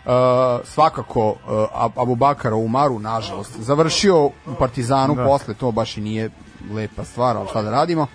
Uh, 0.00 0.12
svakako 0.64 1.28
uh, 1.28 1.36
Ab- 1.74 1.92
Abubakara 1.96 2.56
Umaru 2.56 2.98
nažalost 2.98 3.50
završio 3.58 4.24
u 4.24 4.32
Partizanu 4.58 5.14
Da. 5.14 5.24
posle 5.24 5.54
to 5.54 5.70
baš 5.70 5.96
i 5.96 6.00
nije 6.00 6.30
lepa 6.72 7.04
stvar 7.04 7.36
ali 7.36 7.48
šta 7.48 7.62
da 7.62 7.70
radimo 7.70 8.06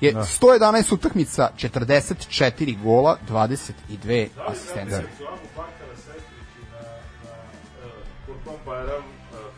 je 0.00 0.14
111 0.14 0.94
utakmica 0.94 1.50
44 1.56 2.82
gola 2.82 3.16
22 3.28 4.28
asistencije 4.46 5.06
Kurban 5.18 5.38
Bayram 8.68 9.02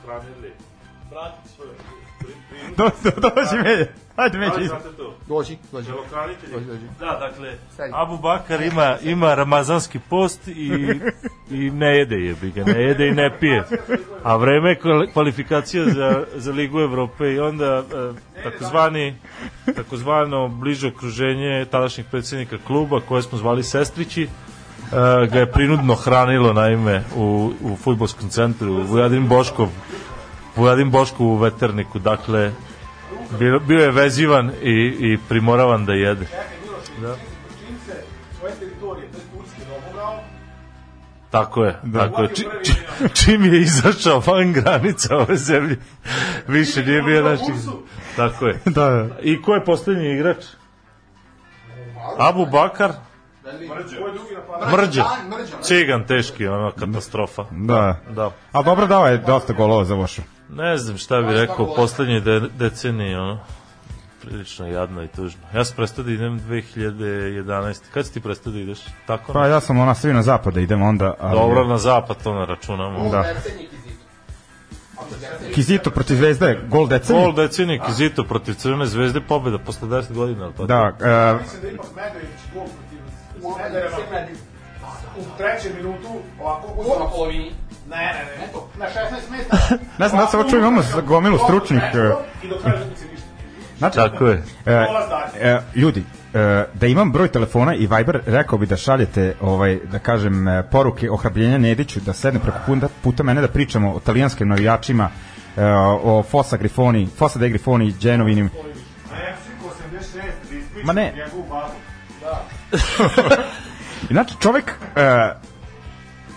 hranili 0.04 0.52
Do, 2.76 2.90
do, 3.04 3.10
dođi 3.20 3.62
me. 3.64 3.86
Ajde 4.16 4.38
među 4.38 4.52
Ali 4.54 4.64
iz... 4.64 4.68
znate 4.68 4.88
to. 4.96 5.16
Dođi, 5.28 5.58
dođi. 5.72 5.88
Dođi, 6.52 6.66
dođi. 6.66 6.82
Da, 7.00 7.18
dakle, 7.20 7.54
Sedi. 7.76 7.90
Abu 7.94 8.18
Bakar 8.18 8.62
ima, 8.62 8.96
ima 9.02 9.34
ramazanski 9.34 9.98
post 10.10 10.48
i, 10.48 10.70
i 11.50 11.70
ne 11.70 11.98
jede 11.98 12.16
je, 12.16 12.34
bi 12.34 12.50
ga, 12.50 12.64
ne 12.64 12.82
jede 12.82 13.08
i 13.08 13.12
ne 13.12 13.38
pije. 13.40 13.64
A 14.22 14.36
vreme 14.36 14.70
je 14.70 14.80
kval- 14.80 15.12
kvalifikacija 15.12 15.84
za, 15.84 16.24
za 16.36 16.52
Ligu 16.52 16.80
Evrope 16.80 17.32
i 17.32 17.40
onda 17.40 17.82
e, 18.36 18.42
takozvani, 18.42 19.16
takozvano 19.76 20.48
bliže 20.48 20.88
okruženje 20.88 21.66
tadašnjih 21.70 22.06
predsjednika 22.10 22.58
kluba 22.66 23.00
koje 23.00 23.22
smo 23.22 23.38
zvali 23.38 23.62
Sestrići, 23.62 24.22
e, 24.22 24.28
ga 25.30 25.38
je 25.38 25.52
prinudno 25.52 25.94
hranilo 25.94 26.52
naime 26.52 27.04
u, 27.16 27.52
u 27.60 27.76
futbolskom 27.76 28.28
centru 28.28 28.82
Vujadin 28.82 29.28
Boškov 29.28 29.68
Vujadin 30.56 30.90
Boškov 30.90 31.26
u 31.26 31.36
veterniku 31.36 31.98
dakle 31.98 32.52
bio, 33.38 33.58
bio 33.58 33.78
je 33.78 33.90
vezivan 33.90 34.50
i, 34.62 34.96
i 35.00 35.18
primoravan 35.28 35.86
da 35.86 35.92
jede 35.92 36.26
da. 37.00 37.16
Tako 41.30 41.64
je, 41.64 41.80
tako 41.94 42.22
je. 42.22 42.34
Či, 42.34 42.44
či, 42.64 42.72
čim 43.14 43.44
je 43.44 43.60
izašao 43.60 44.22
van 44.26 44.52
granica 44.52 45.16
ove 45.16 45.36
zemlje, 45.36 45.76
više 46.48 46.84
nije 46.84 47.02
bio 47.02 47.22
naših... 47.22 47.54
Tako 48.16 48.46
je. 48.46 48.60
Da, 48.64 48.90
da. 48.90 49.08
I 49.22 49.42
ko 49.42 49.54
je 49.54 49.64
poslednji 49.64 50.14
igrač? 50.14 50.44
Abu 52.18 52.46
Bakar? 52.46 52.92
Mrđa. 54.72 55.04
Cigan 55.62 56.06
teški, 56.06 56.46
ono, 56.46 56.70
katastrofa. 56.70 57.44
Da. 57.50 57.96
Da. 58.10 58.30
A 58.52 58.62
dobro 58.62 58.86
dao 58.86 59.06
je 59.06 59.18
dosta 59.18 59.52
golova 59.52 59.84
za 59.84 59.94
Vošu. 59.94 60.22
Ne 60.48 60.76
znam 60.76 60.98
šta 60.98 61.20
bi 61.22 61.32
rekao, 61.32 61.74
poslednje 61.74 62.20
de, 62.20 62.40
decenije, 62.58 63.20
ono, 63.20 63.40
prilično 64.22 64.66
jadno 64.66 65.02
i 65.02 65.08
tužno. 65.08 65.40
Ja 65.54 65.64
sam 65.64 65.76
prestao 65.76 66.04
da 66.04 66.10
idem 66.10 66.40
2011. 66.40 67.80
Kad 67.94 68.06
si 68.06 68.12
ti 68.12 68.20
prestao 68.20 68.52
da 68.52 68.58
ideš? 68.58 68.78
Tako? 69.06 69.32
Pa 69.32 69.46
ja 69.46 69.60
sam 69.60 69.78
ona 69.78 69.94
svi 69.94 70.12
na 70.12 70.22
zapad 70.22 70.54
da 70.54 70.60
idem 70.60 70.82
onda. 70.82 71.14
Ali, 71.20 71.38
Dobro, 71.38 71.64
na 71.64 71.78
zapad 71.78 72.22
to 72.22 72.34
ne 72.34 72.46
računamo. 72.46 73.10
Da. 73.10 73.24
Kizito 75.54 75.90
protiv 75.90 76.14
Zvezde, 76.16 76.58
gol 76.68 76.88
decenije. 76.88 77.24
Gol 77.24 77.32
decenije 77.34 77.80
Kizito 77.86 78.24
protiv 78.24 78.54
Crvene 78.54 78.86
zvezde, 78.86 79.20
pobeda 79.20 79.58
posle 79.58 79.88
10 79.88 80.12
godina. 80.12 80.44
ali 80.44 80.54
Pa 80.56 80.64
Da, 80.64 80.92
e, 81.00 81.38
U 85.18 85.22
trećem 85.38 85.72
minutu, 85.76 86.08
ovako, 86.40 86.68
uzeo 86.76 86.98
na 86.98 87.10
polovini. 87.10 87.52
Ne, 87.88 87.96
ne, 87.96 88.46
ne, 88.46 88.52
na 88.78 88.86
16 88.86 89.30
mesta. 89.30 89.56
ne 90.02 90.08
znam 90.08 90.20
da 90.20 90.26
se 90.26 90.50
čuo, 90.50 90.58
imamo 90.58 90.82
za 90.82 91.00
gomilu 91.00 91.38
stručnih. 91.38 91.82
e, 91.82 92.12
I 92.42 92.48
do 92.48 92.58
kraja 92.62 92.76
utakmice 92.76 93.04
ništa. 93.12 93.26
Znači, 93.78 93.96
Tako 93.96 94.26
je. 94.26 94.42
E, 94.66 94.72
e, 95.40 95.60
ljudi, 95.74 96.04
e, 96.34 96.64
da 96.74 96.86
imam 96.86 97.12
broj 97.12 97.28
telefona 97.28 97.74
i 97.74 97.86
Viber, 97.86 98.20
rekao 98.26 98.58
bi 98.58 98.66
da 98.66 98.76
šaljete, 98.76 99.34
ovaj, 99.40 99.78
da 99.92 99.98
kažem, 99.98 100.48
e, 100.48 100.62
poruke 100.70 101.10
ohrabljenja 101.10 101.58
Nediću, 101.58 102.00
da 102.00 102.12
sedne 102.12 102.40
preko 102.40 102.58
puta, 102.66 102.88
puta 103.02 103.22
mene 103.22 103.40
da 103.40 103.48
pričamo 103.48 103.92
o 103.92 104.00
talijanskim 104.00 104.48
navijačima, 104.48 105.10
e, 105.56 105.64
o 106.02 106.22
Fossa 106.22 106.56
Grifoni, 106.56 107.08
Fossa 107.18 107.38
de 107.38 107.48
Grifoni, 107.48 107.94
Genovinim. 108.00 108.50
Ma 110.84 110.92
ne. 110.92 111.14
Znači, 114.10 114.34
čovek 114.40 114.74
e, 114.96 115.32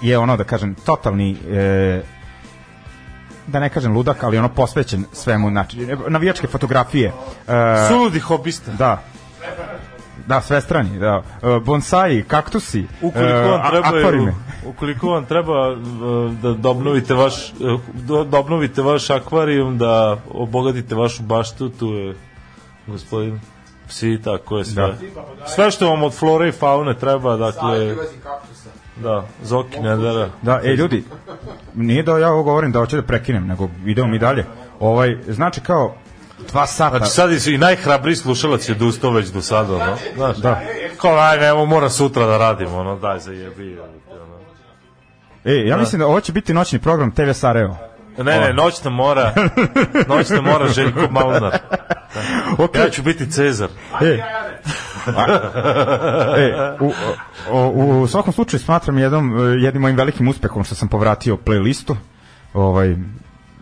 je 0.02 0.18
ono, 0.18 0.38
da 0.38 0.44
kažem, 0.44 0.76
totalni 0.76 1.32
e, 1.50 2.02
da 3.48 3.60
ne 3.60 3.70
kažem 3.70 3.94
ludak, 3.94 4.24
ali 4.24 4.38
ono 4.38 4.50
posvećen 4.50 5.06
svemu, 5.12 5.50
znači, 5.50 5.88
navijačke 6.08 6.48
fotografije. 6.48 7.08
E, 7.48 7.88
Suludi 7.90 8.20
hobista. 8.20 8.72
Da. 8.72 9.04
Da, 10.28 10.42
sve 10.42 10.62
strani, 10.62 11.00
da. 11.00 11.22
E, 11.44 11.60
Bonsai, 11.60 12.24
kaktusi, 12.28 12.86
Ukoliko 13.02 13.30
e, 13.30 13.42
vam 13.42 13.62
a- 13.62 13.70
treba 13.70 13.88
akvarime. 13.88 14.34
ukoliko 14.66 15.10
vam 15.10 15.26
treba 15.26 15.54
e, 15.72 15.76
da, 16.42 16.54
da 16.54 16.70
obnovite 16.70 17.14
vaš 17.14 17.54
da, 17.94 18.24
da 18.24 18.40
obnovite 18.40 18.82
vaš 18.82 19.10
akvarijum, 19.10 19.78
da 19.78 20.18
obogatite 20.32 20.96
vašu 20.96 21.24
baštu, 21.24 21.70
tu 21.70 21.88
je 21.94 22.16
gospodin 22.88 23.40
psi, 23.88 24.20
tako 24.24 24.58
je 24.58 24.66
sve. 24.66 24.84
Da. 24.84 25.48
Sve 25.48 25.72
što 25.72 25.90
vam 25.90 26.04
od 26.04 26.14
flore 26.14 26.50
i 26.50 26.52
faune 26.52 26.94
treba, 26.98 27.38
dakle, 27.38 27.96
da, 28.96 29.26
Zoki 29.44 29.80
Nedara. 29.80 30.30
Da, 30.42 30.62
ej 30.64 30.76
ljudi, 30.76 31.04
nije 31.74 32.04
da 32.04 32.18
ja 32.18 32.32
ovo 32.32 32.44
govorim 32.44 32.72
da 32.72 32.80
hoću 32.80 32.96
da 32.96 33.02
prekinem, 33.02 33.48
nego 33.48 33.70
idemo 33.86 34.08
mi 34.08 34.20
dalje. 34.20 34.46
Ovaj, 34.80 35.18
znači 35.28 35.62
kao 35.62 35.96
dva 36.52 36.68
sata. 36.68 36.98
Znači 36.98 37.12
sad 37.12 37.32
i, 37.32 37.54
i 37.54 37.58
najhrabriji 37.58 38.16
slušalac 38.16 38.70
je 38.70 38.76
odustao 38.76 39.12
već 39.12 39.28
do 39.28 39.42
sada, 39.42 39.72
no? 39.72 39.98
Znaš, 40.16 40.38
Da. 40.38 40.62
Kao, 40.98 41.18
aj, 41.18 41.40
nemo, 41.40 41.66
mora 41.66 41.90
sutra 41.90 42.26
da 42.26 42.38
radimo, 42.38 42.78
ono, 42.78 43.00
daj 43.00 43.20
za 43.20 43.32
jebi. 43.32 43.80
Ono. 43.80 43.94
Ej, 45.46 45.68
ja 45.68 45.78
mislim 45.78 46.00
da 46.00 46.08
ovo 46.08 46.22
će 46.22 46.32
biti 46.32 46.54
noćni 46.54 46.80
program 46.80 47.12
TV 47.12 47.32
Sarajevo. 47.34 47.78
Ne, 48.18 48.40
ne, 48.40 48.54
noćna 48.54 48.90
mora, 48.90 49.34
noćna 50.08 50.42
mora 50.42 50.68
Željko 50.68 51.08
Malnar. 51.12 51.58
Ok. 52.58 52.76
Ja 52.76 52.90
ću 52.90 53.04
biti 53.04 53.32
Cezar. 53.32 53.70
E, 54.02 54.20
e, 56.38 56.78
u, 56.80 56.92
o, 57.52 57.68
u 57.70 58.08
svakom 58.08 58.34
slučaju 58.34 58.60
smatram 58.60 58.98
jednom, 58.98 59.38
e, 59.38 59.42
jednim 59.42 59.82
mojim 59.82 59.98
velikim 59.98 60.28
uspehom 60.28 60.64
što 60.64 60.76
sam 60.76 60.88
povratio 60.88 61.38
playlistu. 61.46 61.96
Ovaj, 62.54 62.96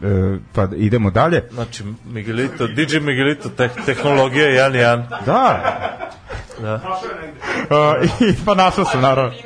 e, 0.04 0.38
pa 0.54 0.68
idemo 0.76 1.12
dalje. 1.12 1.44
Znači, 1.52 1.84
Miguelito, 2.06 2.68
DJ 2.68 3.00
Miguelito, 3.00 3.50
te, 3.50 3.70
tehnologija 3.86 4.70
1-1. 4.70 5.04
Da. 5.26 5.78
Da. 6.62 6.80
Uh, 7.70 8.10
i, 8.30 8.36
pa 8.46 8.56
našao 8.56 8.86
sam, 8.86 9.02
naravno. 9.02 9.34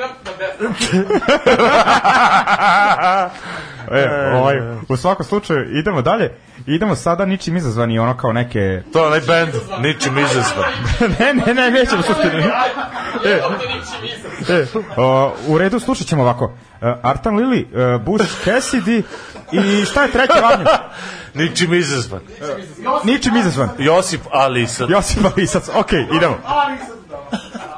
e, 3.92 4.32
ovaj, 4.34 4.56
u 4.90 4.98
svakom 4.98 5.26
slučaju, 5.26 5.80
idemo 5.80 6.02
dalje. 6.02 6.32
Idemo 6.68 6.96
sada 6.96 7.26
ničim 7.26 7.58
izazvani, 7.58 8.00
ono 8.00 8.18
kao 8.18 8.34
neke... 8.34 8.82
To 8.94 9.00
je 9.00 9.08
onaj 9.08 9.22
band, 9.28 9.54
ničim 9.82 10.18
izazvan. 10.18 10.72
ne, 11.20 11.34
ne, 11.34 11.54
ne, 11.54 11.72
nećemo 11.72 12.02
suštini. 12.02 12.44
E, 13.26 13.30
e, 14.54 14.66
o, 14.98 15.34
u 15.48 15.58
redu, 15.58 15.80
slušat 15.80 16.08
ćemo 16.08 16.22
ovako. 16.24 16.58
Uh, 16.86 16.92
Artan 17.02 17.36
Lili, 17.36 17.68
uh, 17.72 18.02
Bush 18.02 18.46
Cassidy 18.46 19.04
i 19.52 19.86
šta 19.86 20.04
je 20.04 20.12
treće 20.12 20.42
važnje? 20.42 20.66
Ničim 21.44 21.74
izazvan. 21.74 22.22
Ničim 23.04 23.36
izazvan. 23.36 23.70
Josip 23.78 24.22
Alisa. 24.32 24.86
Josip 24.90 25.26
Alisac, 25.26 25.70
ok, 25.70 25.92
idemo. 25.92 26.38
Thank 26.46 27.75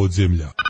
Ljudi 0.00 0.69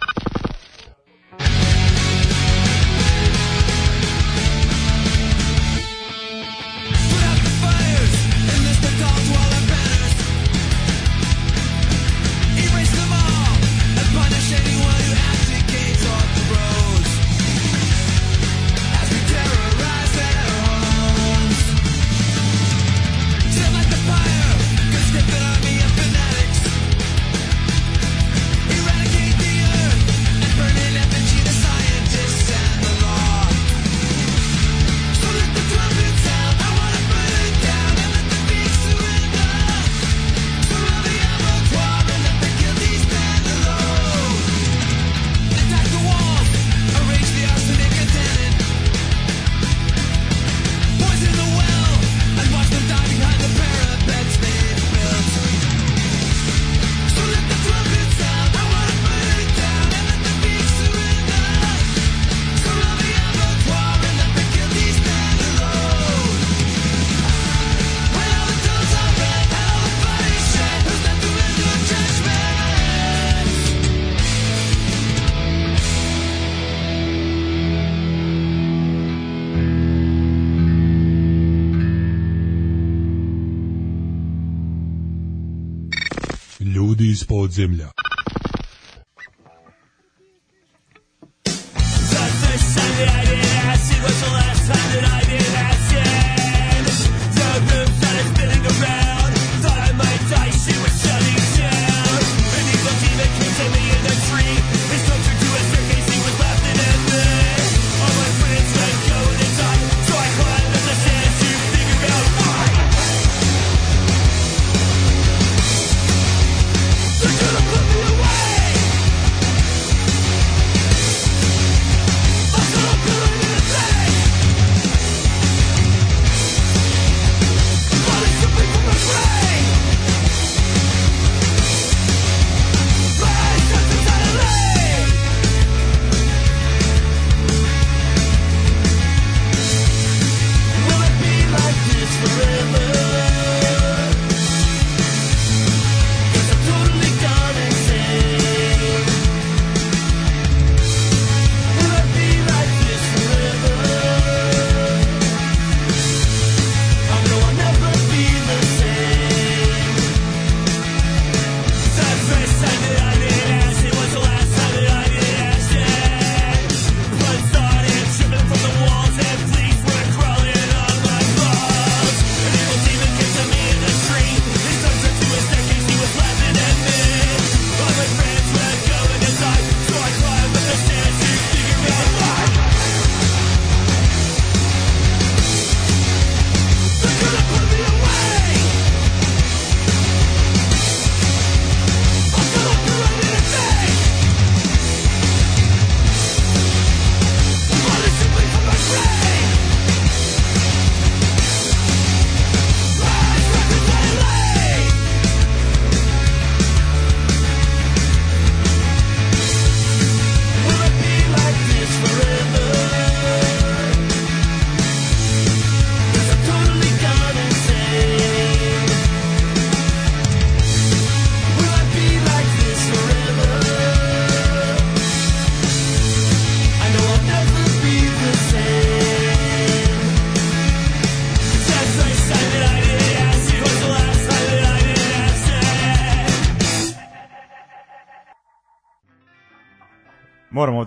iz 87.61 88.00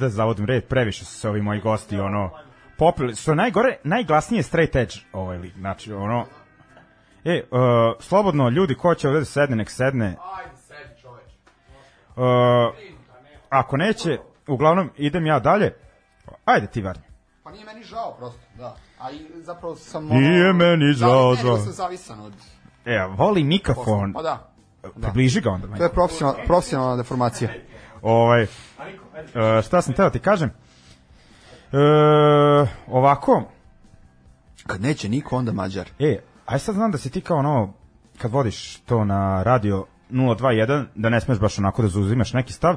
da 0.05 0.09
zavodim 0.09 0.45
red, 0.45 0.63
previše 0.67 1.05
su 1.05 1.13
se 1.13 1.29
ovi 1.29 1.41
moji 1.41 1.59
gosti, 1.59 1.99
ono, 1.99 2.31
popili, 2.77 3.15
što 3.15 3.31
je 3.31 3.35
najgore, 3.35 3.77
najglasnije 3.83 4.43
straight 4.43 4.75
edge, 4.75 4.93
ovaj 5.13 5.37
lik, 5.37 5.53
znači, 5.53 5.93
ono, 5.93 6.25
e, 7.25 7.43
uh, 7.51 7.59
slobodno, 7.99 8.49
ljudi, 8.49 8.75
ko 8.75 8.95
će 8.95 9.07
ovde 9.07 9.19
da 9.19 9.25
sedne, 9.25 9.55
nek 9.55 9.69
sedne. 9.69 10.05
Ajde, 10.37 10.57
sedi 10.57 11.01
čoveč. 11.01 11.23
Uh, 12.15 12.23
ako 13.49 13.77
neće, 13.77 14.17
uglavnom, 14.47 14.89
idem 14.97 15.25
ja 15.25 15.39
dalje. 15.39 15.73
Ajde 16.45 16.67
ti, 16.67 16.81
Varnje. 16.81 17.03
Pa 17.43 17.51
nije 17.51 17.65
meni 17.65 17.83
žao 17.83 18.15
prosto, 18.17 18.39
da. 18.57 18.75
A 18.99 19.11
i 19.11 19.19
zapravo 19.41 19.75
sam... 19.75 20.05
Nije 20.07 20.53
meni 20.53 20.93
žao, 20.93 21.35
Da, 21.35 21.41
žao. 21.41 21.57
ne, 21.57 21.63
sam 21.63 21.71
zavisan 21.71 22.19
od... 22.19 22.33
E, 22.85 23.05
voli 23.17 23.43
mikrofon. 23.43 24.13
Pa 24.13 24.21
da. 24.21 24.53
Približi 25.01 25.41
ga 25.41 25.49
onda. 25.49 25.77
To 25.77 25.83
je 25.83 25.89
profesionalna, 25.89 26.43
profesionalna 26.45 26.95
deformacija. 26.95 27.49
Ovaj, 28.01 28.47
uh, 29.19 29.65
šta 29.65 29.81
sam 29.81 29.93
teo 29.93 30.09
ti 30.09 30.19
kažem? 30.19 30.49
Uh, 31.71 31.79
ovako, 32.87 33.43
Kad 34.67 34.81
neće 34.81 35.09
niko, 35.09 35.37
onda 35.37 35.51
Mađar. 35.51 35.89
e, 35.99 36.19
aj 36.45 36.59
sad 36.59 36.75
znam 36.75 36.91
da 36.91 36.97
si 36.97 37.09
ti 37.09 37.21
kao 37.21 37.37
ono, 37.37 37.73
kad 38.17 38.31
vodiš 38.31 38.77
to 38.77 39.05
na 39.05 39.43
radio 39.43 39.85
021, 40.09 40.85
da 40.95 41.09
ne 41.09 41.21
smeš 41.21 41.39
baš 41.39 41.59
onako 41.59 41.81
da 41.81 41.87
zauzimaš 41.87 42.33
neki 42.33 42.53
stav, 42.53 42.75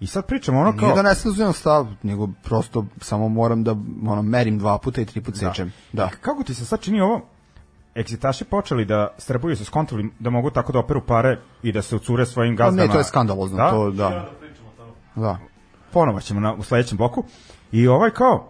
I 0.00 0.06
sad 0.06 0.26
pričamo 0.26 0.60
ono 0.60 0.72
kao... 0.76 0.88
Nije 0.88 0.94
da 0.94 1.02
ne 1.02 1.14
sam 1.14 1.52
stav, 1.52 1.86
nego 2.02 2.28
prosto 2.42 2.86
samo 3.00 3.28
moram 3.28 3.64
da 3.64 3.76
ono, 4.06 4.22
merim 4.22 4.58
dva 4.58 4.78
puta 4.78 5.00
i 5.00 5.04
tri 5.04 5.20
put 5.20 5.36
sečem. 5.36 5.72
Da. 5.92 6.10
Kako 6.20 6.42
ti 6.42 6.54
se 6.54 6.64
sad 6.66 6.80
čini 6.80 7.00
ovo? 7.00 7.20
Eksitaši 7.94 8.44
počeli 8.44 8.84
da 8.84 9.14
strbuju 9.18 9.56
se 9.56 9.64
skontali 9.64 10.10
da 10.18 10.30
mogu 10.30 10.50
tako 10.50 10.72
da 10.72 10.78
operu 10.78 11.00
pare 11.06 11.40
i 11.62 11.72
da 11.72 11.82
se 11.82 11.96
ucure 11.96 12.26
svojim 12.26 12.56
Pa 12.56 12.64
gazdama. 12.64 12.86
ne, 12.86 12.92
to 12.92 12.98
je 12.98 13.04
skandalozno, 13.04 13.56
Da? 13.56 13.70
to 13.70 13.90
da. 13.90 14.28
Da. 15.14 15.38
Ponovo 15.94 16.20
ćemo 16.20 16.40
na, 16.40 16.54
u 16.54 16.62
sledećem 16.62 16.98
bloku. 16.98 17.24
I 17.72 17.86
ovaj 17.88 18.10
kao, 18.10 18.48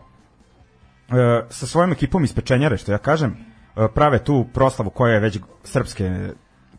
e, 1.09 1.47
sa 1.51 1.67
svojom 1.67 1.93
ekipom 1.93 2.25
iz 2.25 2.35
Pečenjare, 2.35 2.77
što 2.77 2.93
ja 2.93 2.99
kažem, 2.99 3.37
e, 3.77 3.89
prave 3.95 4.25
tu 4.25 4.47
proslavu 4.55 4.91
koja 4.91 5.15
je 5.15 5.21
već 5.21 5.39
srpske 5.65 6.31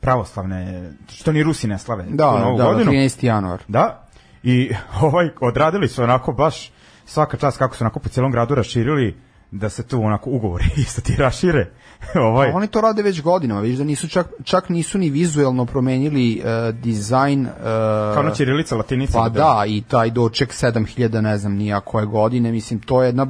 pravoslavne, 0.02 0.92
što 1.08 1.32
ni 1.32 1.44
Rusi 1.44 1.68
ne 1.68 1.78
slave 1.78 2.06
Da, 2.10 2.40
novu 2.40 2.58
da, 2.58 2.64
godinu. 2.66 2.92
13. 2.92 3.26
januar. 3.26 3.64
Da, 3.68 4.08
i 4.44 4.72
ovaj, 5.02 5.30
odradili 5.42 5.88
su 5.88 6.04
onako 6.04 6.34
baš 6.34 6.72
svaka 7.06 7.38
čast 7.38 7.58
kako 7.58 7.76
su 7.76 7.84
onako 7.84 8.00
po 8.00 8.10
celom 8.10 8.32
gradu 8.32 8.56
raširili 8.56 9.18
da 9.52 9.70
se 9.70 9.88
tu 9.88 10.02
onako 10.04 10.30
ugovori 10.30 10.66
isto 10.86 11.02
ti 11.02 11.16
rašire. 11.18 11.72
ovaj, 12.30 12.52
Oni 12.54 12.68
to 12.68 12.82
rade 12.82 13.02
već 13.02 13.22
godinama, 13.22 13.62
vidiš 13.62 13.78
da 13.78 13.84
nisu 13.84 14.08
čak, 14.08 14.28
čak 14.44 14.70
nisu 14.70 14.98
ni 14.98 15.10
vizuelno 15.10 15.66
promenili 15.66 16.42
uh, 16.44 16.76
dizajn 16.76 17.42
uh, 17.46 17.54
kao 18.14 18.24
na 18.24 18.34
Ćirilica, 18.34 18.76
latinica. 18.76 19.18
Pa 19.18 19.30
da, 19.30 19.64
i 19.68 19.82
taj 19.82 20.10
doček 20.10 20.54
7000, 20.54 21.22
ne 21.22 21.38
znam 21.38 21.54
nija 21.54 21.80
koje 21.80 22.06
godine, 22.06 22.52
mislim, 22.52 22.80
to 22.80 23.04
je 23.04 23.08
jedna 23.08 23.28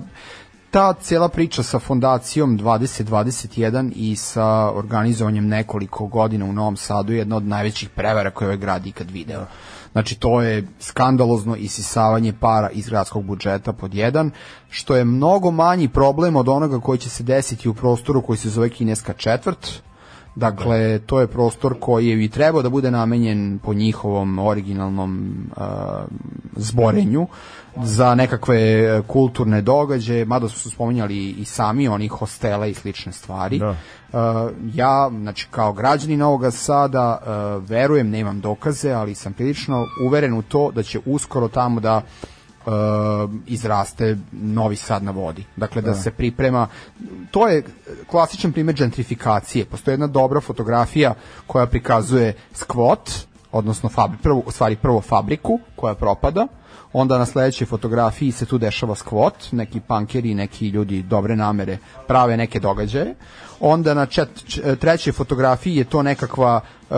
ta 0.75 0.93
cela 0.93 1.29
priča 1.29 1.63
sa 1.63 1.79
fondacijom 1.79 2.59
2021 2.59 3.91
i 3.95 4.15
sa 4.15 4.71
organizovanjem 4.71 5.47
nekoliko 5.47 6.07
godina 6.07 6.45
u 6.45 6.53
Novom 6.53 6.77
Sadu 6.77 7.13
je 7.13 7.17
jedna 7.17 7.35
od 7.35 7.43
najvećih 7.43 7.89
prevara 7.89 8.31
koje 8.31 8.45
je 8.45 8.49
ovaj 8.49 8.57
grad 8.57 8.87
ikad 8.87 9.11
video. 9.11 9.45
Znači, 9.95 10.15
to 10.15 10.41
je 10.41 10.67
skandalozno 10.79 11.55
isisavanje 11.55 12.33
para 12.39 12.69
iz 12.69 12.89
gradskog 12.89 13.23
budžeta 13.23 13.73
pod 13.73 13.93
jedan, 13.93 14.31
što 14.69 14.95
je 14.95 15.05
mnogo 15.05 15.51
manji 15.51 15.87
problem 15.87 16.35
od 16.35 16.49
onoga 16.49 16.79
koji 16.79 16.99
će 16.99 17.09
se 17.09 17.23
desiti 17.23 17.69
u 17.69 17.73
prostoru 17.73 18.21
koji 18.21 18.37
se 18.37 18.49
zove 18.49 18.69
Kineska 18.69 19.13
četvrt, 19.13 19.81
Dakle, 20.35 20.99
to 20.99 21.19
je 21.19 21.27
prostor 21.27 21.75
koji 21.79 22.07
je 22.07 22.23
i 22.23 22.29
trebao 22.29 22.61
da 22.61 22.69
bude 22.69 22.91
namenjen 22.91 23.59
po 23.63 23.73
njihovom 23.73 24.39
originalnom 24.39 25.35
uh, 25.57 25.63
zborenju 26.55 27.27
za 27.83 28.15
nekakve 28.15 28.57
e, 28.57 29.01
kulturne 29.07 29.61
događaje, 29.61 30.25
mada 30.25 30.49
su 30.49 30.71
spominjali 30.71 31.29
i 31.29 31.45
sami 31.45 31.87
oni 31.87 32.07
hostele 32.07 32.71
i 32.71 32.73
slične 32.73 33.11
stvari. 33.11 33.59
Da. 33.59 33.69
Uh, 33.69 34.51
ja, 34.73 35.09
znači 35.09 35.47
kao 35.51 35.73
građanin 35.73 36.19
Novoga 36.19 36.51
Sada, 36.51 37.17
uh, 37.21 37.69
verujem, 37.69 38.09
nemam 38.09 38.41
dokaze, 38.41 38.91
ali 38.91 39.15
sam 39.15 39.33
prilično 39.33 39.85
uveren 40.07 40.33
u 40.33 40.41
to 40.41 40.71
da 40.71 40.83
će 40.83 40.99
uskoro 41.05 41.47
tamo 41.47 41.79
da 41.79 41.97
uh, 41.97 42.03
izraste 43.47 44.17
Novi 44.31 44.75
Sad 44.75 45.03
na 45.03 45.11
vodi. 45.11 45.45
Dakle, 45.55 45.81
da. 45.81 45.95
se 45.95 46.11
priprema, 46.11 46.67
to 47.31 47.47
je 47.47 47.63
klasičan 48.07 48.51
primjer 48.51 48.75
gentrifikacije. 48.75 49.65
Postoji 49.65 49.93
jedna 49.93 50.07
dobra 50.07 50.41
fotografija 50.41 51.13
koja 51.47 51.65
prikazuje 51.65 52.33
skvot, 52.53 53.11
odnosno 53.51 53.89
fabri, 53.89 54.17
prvo, 54.23 54.43
u 54.45 54.51
stvari 54.51 54.75
prvo 54.75 55.01
fabriku 55.01 55.59
koja 55.75 55.95
propada, 55.95 56.47
onda 56.93 57.17
na 57.17 57.25
sledećoj 57.25 57.67
fotografiji 57.67 58.31
se 58.31 58.45
tu 58.45 58.57
dešava 58.57 58.95
skvot, 58.95 59.33
neki 59.51 59.79
pankeri, 59.79 60.33
neki 60.33 60.67
ljudi 60.67 61.01
dobre 61.03 61.35
namere 61.35 61.77
prave 62.07 62.37
neke 62.37 62.59
događaje, 62.59 63.15
onda 63.59 63.93
na 63.93 64.05
čet, 64.05 64.29
č- 64.47 64.75
trećoj 64.75 65.13
fotografiji 65.13 65.75
je 65.75 65.83
to 65.83 66.03
nekakva 66.03 66.61
uh, 66.89 66.97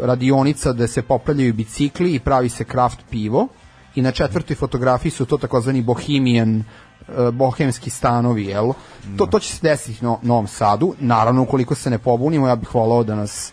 radionica 0.00 0.72
gde 0.72 0.88
se 0.88 1.02
popravljaju 1.02 1.54
bicikli 1.54 2.14
i 2.14 2.20
pravi 2.20 2.48
se 2.48 2.64
kraft 2.64 2.98
pivo 3.10 3.48
i 3.94 4.02
na 4.02 4.10
četvrtoj 4.10 4.56
fotografiji 4.56 5.12
su 5.12 5.26
to 5.26 5.38
takozvani 5.38 5.82
bohemian 5.82 6.58
e, 6.58 7.30
bohemski 7.32 7.90
stanovi, 7.90 8.44
jel? 8.44 8.72
To, 9.16 9.26
to 9.26 9.38
će 9.38 9.52
se 9.52 9.58
desiti 9.62 10.06
u 10.06 10.18
Novom 10.22 10.46
Sadu. 10.46 10.94
Naravno, 11.00 11.42
ukoliko 11.42 11.74
se 11.74 11.90
ne 11.90 11.98
pobunimo, 11.98 12.48
ja 12.48 12.56
bih 12.56 12.74
volao 12.74 13.04
da 13.04 13.14
nas 13.14 13.52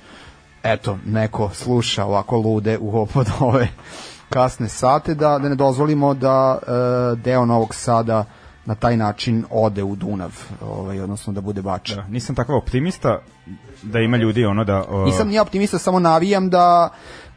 eto, 0.63 0.97
neko 1.05 1.49
sluša 1.53 2.05
ovako 2.05 2.37
lude 2.37 2.77
u 2.77 3.05
pod 3.05 3.27
ove 3.39 3.67
kasne 4.29 4.69
sate, 4.69 5.15
da, 5.15 5.39
da 5.39 5.49
ne 5.49 5.55
dozvolimo 5.55 6.13
da 6.13 6.59
e, 6.61 7.15
deo 7.15 7.45
Novog 7.45 7.75
Sada 7.75 8.25
na 8.65 8.75
taj 8.75 8.97
način 8.97 9.45
ode 9.49 9.83
u 9.83 9.95
Dunav, 9.95 10.31
ovaj, 10.61 11.01
odnosno 11.01 11.33
da 11.33 11.41
bude 11.41 11.61
bačen. 11.61 11.95
Da, 11.95 12.07
nisam 12.07 12.35
takav 12.35 12.55
optimista 12.55 13.19
da 13.83 13.99
ima 13.99 14.17
ljudi 14.17 14.45
ono 14.45 14.63
da... 14.63 14.85
O, 14.89 15.05
Nisam 15.05 15.27
ni 15.27 15.39
optimista, 15.39 15.77
samo 15.77 15.99
navijam 15.99 16.49
da 16.49 16.89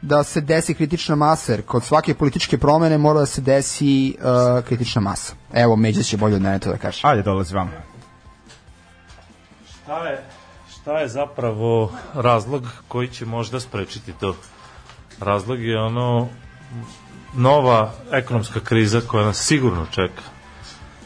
da 0.03 0.23
se 0.23 0.41
desi 0.41 0.73
kritična 0.73 1.15
masa, 1.15 1.51
jer 1.51 1.61
kod 1.61 1.83
svake 1.83 2.13
političke 2.13 2.57
promene 2.57 2.97
mora 2.97 3.19
da 3.19 3.25
se 3.25 3.41
desi 3.41 4.17
uh, 4.19 4.65
kritična 4.65 5.01
masa. 5.01 5.33
Evo, 5.53 5.75
Međa 5.75 6.03
će 6.03 6.17
bolje 6.17 6.35
od 6.35 6.41
mene 6.41 6.59
to 6.59 6.69
da 6.69 6.77
kaže. 6.77 6.99
Ajde, 7.03 7.21
dolazi 7.21 7.55
vam. 7.55 7.71
Šta 9.69 10.07
je, 10.07 10.23
šta 10.73 10.99
je 10.99 11.07
zapravo 11.07 11.91
razlog 12.13 12.63
koji 12.87 13.07
će 13.07 13.25
možda 13.25 13.59
sprečiti 13.59 14.13
to? 14.19 14.35
Razlog 15.19 15.63
je 15.63 15.79
ono 15.79 16.27
nova 17.33 17.91
ekonomska 18.11 18.59
kriza 18.59 19.01
koja 19.07 19.25
nas 19.25 19.37
sigurno 19.37 19.85
čeka, 19.91 20.23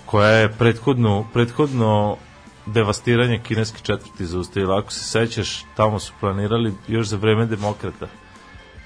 koja 0.05 0.29
je 0.29 0.51
prethodno, 0.51 1.27
prethodno 1.33 2.17
devastiranje 2.65 3.39
kineske 3.43 3.79
četvrti 3.83 4.25
zaustavila. 4.25 4.79
Ako 4.79 4.91
se 4.91 5.03
sećaš, 5.03 5.65
tamo 5.75 5.99
su 5.99 6.13
planirali 6.19 6.73
još 6.87 7.07
za 7.07 7.17
vreme 7.17 7.45
demokrata 7.45 8.07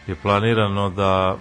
je 0.07 0.15
planirano 0.15 0.89
da 0.89 1.37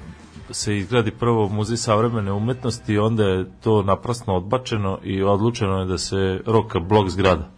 se 0.50 0.76
izgradi 0.76 1.10
prvo 1.10 1.48
muzej 1.48 1.76
savremene 1.76 2.32
umetnosti, 2.32 2.98
onda 2.98 3.24
je 3.24 3.46
to 3.60 3.82
naprasno 3.82 4.36
odbačeno 4.36 4.98
i 5.04 5.22
odlučeno 5.22 5.78
je 5.78 5.86
da 5.86 5.98
se 5.98 6.40
roka 6.46 6.80
blok 6.80 7.08
zgrada. 7.08 7.50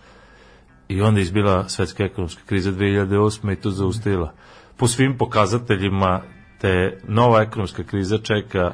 I 0.88 1.02
onda 1.02 1.20
je 1.20 1.22
izbila 1.22 1.68
svetska 1.68 2.04
ekonomska 2.04 2.42
kriza 2.46 2.72
2008. 2.72 3.52
i 3.52 3.56
to 3.56 3.70
zaustavila. 3.70 4.32
Po 4.76 4.88
svim 4.88 5.18
pokazateljima 5.18 6.22
te 6.60 7.00
nova 7.08 7.42
ekonomska 7.42 7.82
kriza 7.82 8.18
čeka 8.18 8.72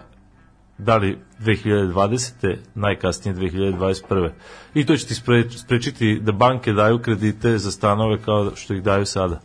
da 0.78 0.96
li 0.96 1.18
2020. 1.40 2.56
najkasnije 2.74 3.36
2021. 3.36 4.30
I 4.74 4.86
to 4.86 4.96
će 4.96 5.06
ti 5.06 5.14
spreč- 5.14 5.56
sprečiti 5.64 6.20
da 6.22 6.32
banke 6.32 6.72
daju 6.72 6.98
kredite 6.98 7.58
za 7.58 7.70
stanove 7.70 8.22
kao 8.22 8.50
što 8.56 8.74
ih 8.74 8.82
daju 8.82 9.06
sada. 9.06 9.40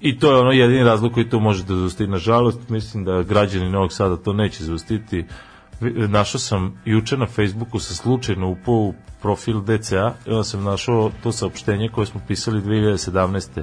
I 0.00 0.18
to 0.18 0.30
je 0.30 0.40
ono 0.40 0.50
jedini 0.50 0.84
razlog 0.84 1.12
koji 1.12 1.28
to 1.28 1.40
može 1.40 1.64
da 1.64 1.76
zaustavi. 1.76 2.10
Nažalost, 2.10 2.68
mislim 2.68 3.04
da 3.04 3.22
građani 3.22 3.70
Novog 3.70 3.92
Sada 3.92 4.16
to 4.16 4.32
neće 4.32 4.64
zaustiti. 4.64 5.24
Našao 6.08 6.38
sam 6.38 6.80
juče 6.84 7.16
na 7.16 7.26
Facebooku 7.26 7.78
sa 7.78 7.94
slučajno 7.94 8.48
upao 8.48 8.74
u 8.74 8.94
profil 9.22 9.60
DCA 9.60 10.14
i 10.26 10.30
onda 10.30 10.44
sam 10.44 10.64
našao 10.64 11.10
to 11.22 11.32
saopštenje 11.32 11.88
koje 11.88 12.06
smo 12.06 12.20
pisali 12.28 12.60
2017. 12.60 13.62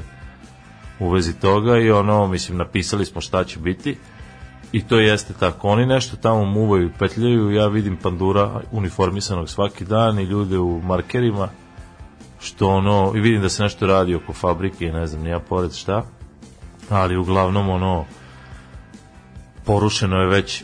u 1.00 1.10
vezi 1.10 1.40
toga 1.40 1.78
i 1.78 1.92
ono, 1.92 2.28
mislim, 2.28 2.58
napisali 2.58 3.06
smo 3.06 3.22
šta 3.22 3.44
će 3.44 3.60
biti 3.60 3.98
i 4.72 4.82
to 4.82 5.00
jeste 5.00 5.34
tako. 5.34 5.68
Oni 5.70 5.86
nešto 5.86 6.18
tamo 6.18 6.46
muvaju, 6.46 6.92
petljaju, 7.00 7.52
ja 7.52 7.68
vidim 7.68 7.98
pandura 7.98 8.62
uniformisanog 8.72 9.50
svaki 9.50 9.86
dan 9.86 10.20
i 10.20 10.24
ljude 10.24 10.58
u 10.58 10.82
markerima, 10.82 11.50
što 12.40 12.70
ono, 12.70 13.12
i 13.16 13.20
vidim 13.20 13.42
da 13.42 13.50
se 13.50 13.64
nešto 13.64 13.88
radi 13.88 14.16
oko 14.16 14.34
fabrike 14.34 14.86
i 14.86 14.92
ne 14.92 15.08
znam, 15.08 15.24
nija 15.24 15.40
pored 15.40 15.74
šta, 15.74 16.04
ali 16.90 17.18
uglavnom 17.18 17.70
ono, 17.70 18.06
porušeno 19.66 20.18
je 20.18 20.28
već, 20.28 20.64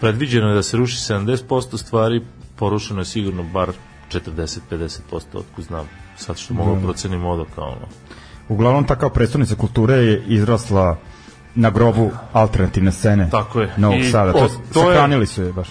predviđeno 0.00 0.48
je 0.48 0.54
da 0.54 0.62
se 0.62 0.76
ruši 0.76 0.96
70% 0.96 1.76
stvari, 1.78 2.22
porušeno 2.56 3.00
je 3.00 3.04
sigurno 3.04 3.42
bar 3.42 3.72
40-50%, 4.12 4.98
otko 5.32 5.62
znam, 5.62 5.88
sad 6.16 6.36
što 6.36 6.54
mogu 6.54 6.74
da 6.76 6.82
procenim 6.82 7.24
odo 7.24 7.46
kao 7.54 7.64
ono. 7.66 7.86
Uglavnom, 8.48 8.84
ta 8.84 8.96
kao 8.96 9.10
predstavnica 9.10 9.54
kulture 9.54 9.94
je 9.94 10.24
izrasla 10.26 10.96
na 11.54 11.70
grobu 11.70 12.10
alternativne 12.32 12.92
scene 12.92 13.30
Tako 13.30 13.60
je. 13.60 13.74
Novog 13.76 14.00
I 14.00 14.04
Sada. 14.04 14.30
o- 14.30 14.32
To, 14.32 14.48
to 14.72 14.80
je- 14.80 14.94
sahranili 14.94 15.26
su 15.26 15.42
je 15.42 15.52
baš. 15.52 15.68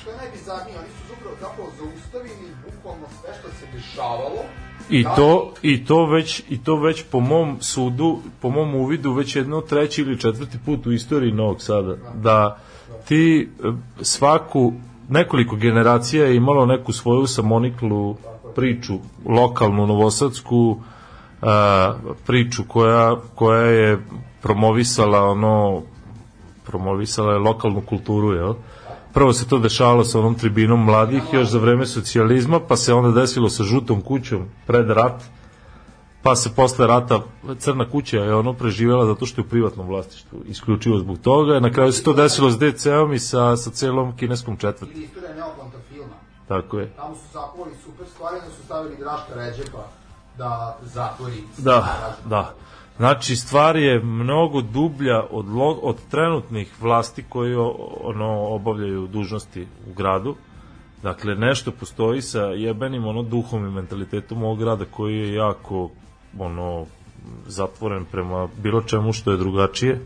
I 4.91 5.03
to, 5.15 5.53
i 5.61 5.85
to 5.85 6.05
već 6.05 6.43
i 6.49 6.57
to 6.57 6.75
već 6.75 7.03
po 7.11 7.19
mom 7.19 7.57
sudu, 7.59 8.19
po 8.41 8.49
mom 8.49 8.75
uvidu 8.75 9.13
već 9.13 9.35
jedno 9.35 9.61
treći 9.61 10.01
ili 10.01 10.19
četvrti 10.19 10.57
put 10.65 10.87
u 10.87 10.91
istoriji 10.91 11.31
Novog 11.31 11.61
Sada 11.61 11.95
da 12.15 12.57
ti 13.07 13.49
e, 13.63 13.71
svaku 14.01 14.73
nekoliko 15.09 15.55
generacija 15.55 16.25
je 16.25 16.35
imalo 16.35 16.65
neku 16.65 16.93
svoju 16.93 17.27
samoniklu 17.27 18.15
priču, 18.55 18.93
lokalnu, 19.25 19.87
novosadsku 19.87 20.77
a, 21.41 21.93
priču 22.27 22.63
koja, 22.67 23.15
koja 23.35 23.61
je 23.61 23.99
promovisala 24.41 25.23
ono 25.23 25.81
promovisala 26.65 27.33
je 27.33 27.39
lokalnu 27.39 27.81
kulturu, 27.81 28.33
jel? 28.33 28.53
Prvo 29.13 29.33
se 29.33 29.47
to 29.47 29.59
dešavalo 29.59 30.03
sa 30.03 30.19
onom 30.19 30.35
tribinom 30.35 30.85
mladih 30.85 31.23
još 31.33 31.47
za 31.47 31.59
vreme 31.59 31.85
socijalizma, 31.85 32.59
pa 32.59 32.75
se 32.75 32.93
onda 32.93 33.21
desilo 33.21 33.49
sa 33.49 33.63
žutom 33.63 34.01
kućom 34.01 34.45
pred 34.67 34.89
rat, 34.89 35.23
pa 36.23 36.35
se 36.35 36.55
posle 36.55 36.87
rata 36.87 37.19
crna 37.59 37.89
kuća 37.89 38.17
je 38.17 38.35
ono 38.35 38.53
preživjela 38.53 39.05
zato 39.05 39.25
što 39.25 39.41
je 39.41 39.45
u 39.45 39.49
privatnom 39.49 39.87
vlasništvu, 39.87 40.39
isključivo 40.47 40.97
zbog 40.97 41.17
toga. 41.17 41.59
Na 41.59 41.71
kraju 41.71 41.91
se 41.91 42.03
to 42.03 42.13
desilo 42.13 42.51
s 42.51 42.59
DC-om 42.59 43.13
i 43.13 43.19
sa, 43.19 43.57
sa 43.57 43.69
celom 43.69 44.17
kineskom 44.17 44.57
četvrti. 44.57 45.03
Istorija 45.03 45.35
neoplanta 45.35 45.77
filma. 45.89 46.15
Tako 46.47 46.79
je. 46.79 46.93
Tamo 46.95 47.15
su 47.15 47.31
sakovali 47.33 47.71
super 47.85 48.07
stvari, 48.07 48.37
da 48.45 48.51
su 48.51 48.63
stavili 48.65 48.95
Draška 48.99 49.33
Ređepa 49.35 49.87
da 50.37 50.77
zatvori. 50.83 51.43
Da, 51.57 52.15
da. 52.25 52.53
Znači, 53.01 53.35
stvar 53.35 53.75
je 53.75 53.99
mnogo 54.03 54.61
dublja 54.61 55.23
od, 55.31 55.45
od 55.81 55.97
trenutnih 56.11 56.81
vlasti 56.81 57.23
koji 57.29 57.55
ono, 58.03 58.39
obavljaju 58.39 59.07
dužnosti 59.07 59.67
u 59.89 59.93
gradu. 59.93 60.35
Dakle, 61.03 61.35
nešto 61.35 61.71
postoji 61.71 62.21
sa 62.21 62.41
jebenim 62.41 63.05
ono 63.05 63.23
duhom 63.23 63.65
i 63.65 63.71
mentalitetom 63.71 64.43
ovog 64.43 64.59
grada 64.59 64.85
koji 64.85 65.17
je 65.17 65.33
jako 65.33 65.89
ono 66.39 66.85
zatvoren 67.47 68.05
prema 68.05 68.47
bilo 68.63 68.81
čemu 68.81 69.13
što 69.13 69.31
je 69.31 69.37
drugačije 69.37 70.01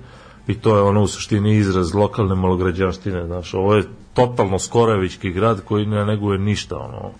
i 0.48 0.54
to 0.54 0.76
je 0.76 0.82
ono 0.82 1.02
u 1.02 1.08
suštini 1.08 1.56
izraz 1.56 1.94
lokalne 1.94 2.36
malograđanštine, 2.36 3.26
znaš, 3.26 3.54
ovo 3.54 3.76
je 3.76 3.84
totalno 4.14 4.60
skorevićki 4.60 5.32
grad 5.32 5.62
koji 5.66 5.86
ne 5.86 6.06
neguje 6.06 6.40
ništa, 6.40 6.78
ono, 6.78 7.12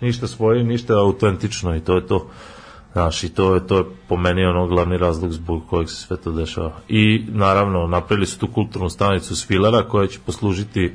ništa 0.00 0.26
svoje, 0.26 0.64
ništa 0.64 0.98
autentično 0.98 1.76
i 1.76 1.80
to 1.80 1.94
je 1.94 2.06
to. 2.06 2.28
Znaš, 2.94 3.24
i 3.24 3.28
to 3.28 3.54
je, 3.54 3.66
to 3.66 3.78
je 3.78 3.84
po 4.08 4.16
meni 4.16 4.44
ono 4.44 4.66
glavni 4.66 4.98
razlog 4.98 5.32
zbog 5.32 5.62
kojeg 5.70 5.88
se 5.90 5.96
sve 5.96 6.16
to 6.16 6.32
dešava. 6.32 6.72
I 6.88 7.24
naravno, 7.28 7.86
napravili 7.86 8.26
su 8.26 8.38
tu 8.38 8.46
kulturnu 8.46 8.88
stanicu 8.88 9.36
Svilera 9.36 9.88
koja 9.88 10.06
će 10.06 10.18
poslužiti, 10.26 10.92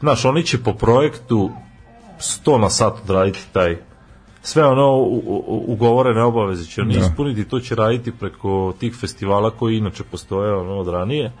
znaš, 0.00 0.24
oni 0.24 0.42
će 0.42 0.58
po 0.58 0.72
projektu 0.74 1.50
100 2.18 2.58
na 2.58 2.70
sat 2.70 2.94
odraditi 3.04 3.46
taj 3.52 3.76
sve 4.42 4.64
ono 4.66 4.92
u- 4.92 5.22
u- 5.26 5.64
ugovorene 5.66 6.22
obaveze 6.22 6.64
će 6.64 6.80
oni 6.80 6.94
Da. 6.94 7.00
ispuniti, 7.00 7.44
to 7.44 7.60
će 7.60 7.74
raditi 7.74 8.12
preko 8.12 8.74
tih 8.80 8.94
festivala 8.94 9.50
koji 9.50 9.76
inače 9.76 10.04
postoje 10.04 10.54
ono 10.54 10.78
od 10.78 10.88
ranije 10.88 11.32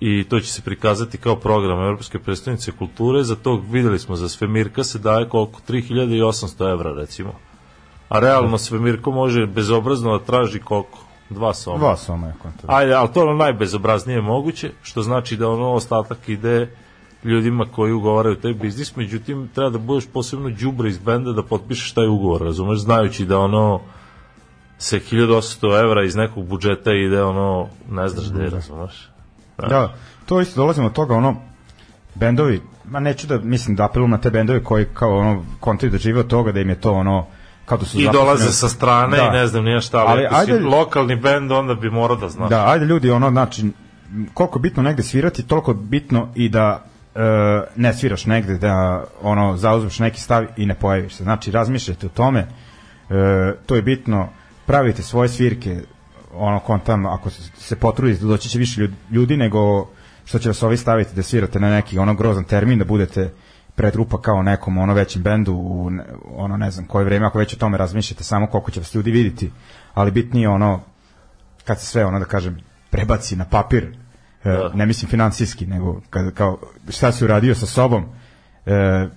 i 0.00 0.24
to 0.28 0.40
će 0.40 0.52
se 0.52 0.62
prikazati 0.62 1.18
kao 1.18 1.36
program 1.36 1.80
Evropske 1.80 2.18
predstavnice 2.18 2.72
kulture, 2.72 3.22
za 3.22 3.36
to 3.36 3.62
videli 3.70 3.98
smo 3.98 4.16
za 4.16 4.28
Svemirka 4.28 4.84
se 4.84 4.98
daje 4.98 5.28
koliko 5.28 5.60
3800 5.68 6.72
evra 6.72 6.92
recimo. 6.92 7.32
A 8.08 8.18
realno 8.18 8.58
Svemirko 8.58 9.10
može 9.10 9.46
bezobrazno 9.46 10.18
da 10.18 10.24
traži 10.24 10.60
koliko? 10.60 10.98
Dva 11.30 11.54
soma. 11.54 11.78
Dva 11.78 11.96
soma 11.96 12.26
je 12.26 12.34
kontra. 12.42 12.74
Ajde, 12.76 12.94
ali 12.94 13.08
to 13.12 13.20
je 13.20 13.24
ono 13.24 13.36
najbezobraznije 13.36 14.20
moguće, 14.20 14.70
što 14.82 15.02
znači 15.02 15.36
da 15.36 15.48
ono 15.48 15.72
ostatak 15.72 16.28
ide 16.28 16.68
ljudima 17.24 17.66
koji 17.74 17.92
ugovaraju 17.92 18.36
taj 18.36 18.54
biznis, 18.54 18.96
međutim 18.96 19.48
treba 19.54 19.70
da 19.70 19.78
budeš 19.78 20.06
posebno 20.12 20.50
đubre 20.50 20.88
iz 20.88 20.98
benda 20.98 21.32
da 21.32 21.42
potpišeš 21.42 21.92
taj 21.92 22.08
ugovor, 22.08 22.40
razumeš, 22.40 22.78
znajući 22.78 23.24
da 23.24 23.38
ono 23.38 23.80
se 24.78 25.00
1800 25.00 25.84
evra 25.84 26.04
iz 26.04 26.16
nekog 26.16 26.46
budžeta 26.46 26.92
ide 26.92 27.22
ono, 27.22 27.68
ne 27.90 28.08
znaš 28.08 28.30
gde 28.30 28.44
je, 28.44 28.50
razumeš. 28.50 29.08
Da, 29.58 29.94
to 30.26 30.40
isto 30.40 30.60
dolazimo 30.60 30.86
od 30.86 30.92
toga, 30.92 31.14
ono, 31.14 31.36
bendovi, 32.14 32.62
ma 32.84 33.00
neću 33.00 33.26
da, 33.26 33.38
mislim, 33.38 33.76
da 33.76 33.84
apelujem 33.84 34.10
na 34.10 34.18
te 34.18 34.30
bendovi 34.30 34.64
koji 34.64 34.86
kao 34.94 35.18
ono, 35.18 35.44
kontaju 35.60 35.92
da 35.92 35.98
žive 35.98 36.20
od 36.20 36.26
toga, 36.26 36.52
da 36.52 36.60
im 36.60 36.68
je 36.68 36.80
to 36.80 36.92
ono, 36.92 37.26
kao 37.66 37.78
da 37.78 37.84
su 37.84 38.00
I 38.00 38.08
dolaze 38.12 38.52
sa 38.52 38.68
strane 38.68 39.16
Da. 39.16 39.22
i 39.24 39.30
ne 39.30 39.46
znam 39.46 39.64
nije 39.64 39.80
šta, 39.80 39.98
ali, 39.98 40.08
Ali 40.10 40.26
ako 40.26 40.44
si 40.44 40.52
ajde- 40.52 40.64
lokalni 40.66 41.16
bend, 41.16 41.52
onda 41.52 41.74
bi 41.74 41.90
morao 41.90 42.16
da 42.16 42.28
znaš. 42.28 42.50
Da, 42.50 42.66
ajde 42.66 42.84
ljudi, 42.86 43.10
ono, 43.10 43.30
znači, 43.30 43.70
koliko 44.34 44.58
bitno 44.58 44.82
negde 44.82 45.02
svirati, 45.02 45.42
toliko 45.42 45.74
bitno 45.74 46.28
i 46.34 46.48
da 46.48 46.84
e, 47.14 47.20
ne 47.76 47.94
sviraš 47.94 48.26
negde, 48.26 48.58
da 48.58 49.04
ono, 49.22 49.56
zauzmeš 49.56 49.98
neki 49.98 50.20
stav 50.20 50.44
i 50.56 50.66
ne 50.66 50.74
pojaviš 50.74 51.14
se. 51.14 51.22
Znači, 51.22 51.50
razmišljajte 51.50 52.06
o 52.06 52.10
tome, 52.10 52.40
e, 53.10 53.54
to 53.66 53.76
je 53.76 53.82
bitno, 53.82 54.28
pravite 54.66 55.02
svoje 55.02 55.28
svirke, 55.28 55.80
ono, 56.34 56.58
kontam, 56.58 57.06
ako 57.06 57.30
se, 57.30 57.42
se 57.56 57.76
potrudite, 57.76 58.24
doći 58.24 58.48
će 58.48 58.58
više 58.58 58.80
ljud- 58.80 58.94
ljudi 59.10 59.36
nego 59.36 59.88
što 60.24 60.38
će 60.38 60.48
vas 60.48 60.62
ovi 60.62 60.76
staviti 60.76 61.16
da 61.16 61.22
svirate 61.22 61.60
na 61.60 61.70
neki 61.70 61.98
ono 61.98 62.14
grozan 62.14 62.44
termin, 62.44 62.78
da 62.78 62.84
budete 62.84 63.32
predrupa 63.76 64.20
kao 64.20 64.42
nekom 64.42 64.78
ono 64.78 64.94
većem 64.94 65.22
bendu 65.22 65.52
u 65.54 65.90
ono 66.36 66.56
ne 66.56 66.70
znam 66.70 66.86
koje 66.86 67.04
vreme 67.04 67.26
ako 67.26 67.38
već 67.38 67.54
o 67.54 67.58
tome 67.58 67.78
razmišljate 67.78 68.24
samo 68.24 68.46
koliko 68.46 68.70
će 68.70 68.80
vas 68.80 68.94
ljudi 68.94 69.10
vidjeti 69.10 69.50
ali 69.94 70.10
bitnije 70.10 70.48
ono 70.48 70.80
kad 71.64 71.80
se 71.80 71.86
sve 71.86 72.04
ono 72.04 72.18
da 72.18 72.24
kažem 72.24 72.58
prebaci 72.90 73.36
na 73.36 73.44
papir 73.44 73.84
e, 74.44 74.50
Da. 74.50 74.70
ne 74.74 74.86
mislim 74.86 75.10
financijski 75.10 75.66
nego 75.66 76.00
kad, 76.10 76.34
kao 76.34 76.58
šta 76.90 77.12
si 77.12 77.24
uradio 77.24 77.54
sa 77.54 77.66
sobom 77.66 78.04
e, 78.66 79.08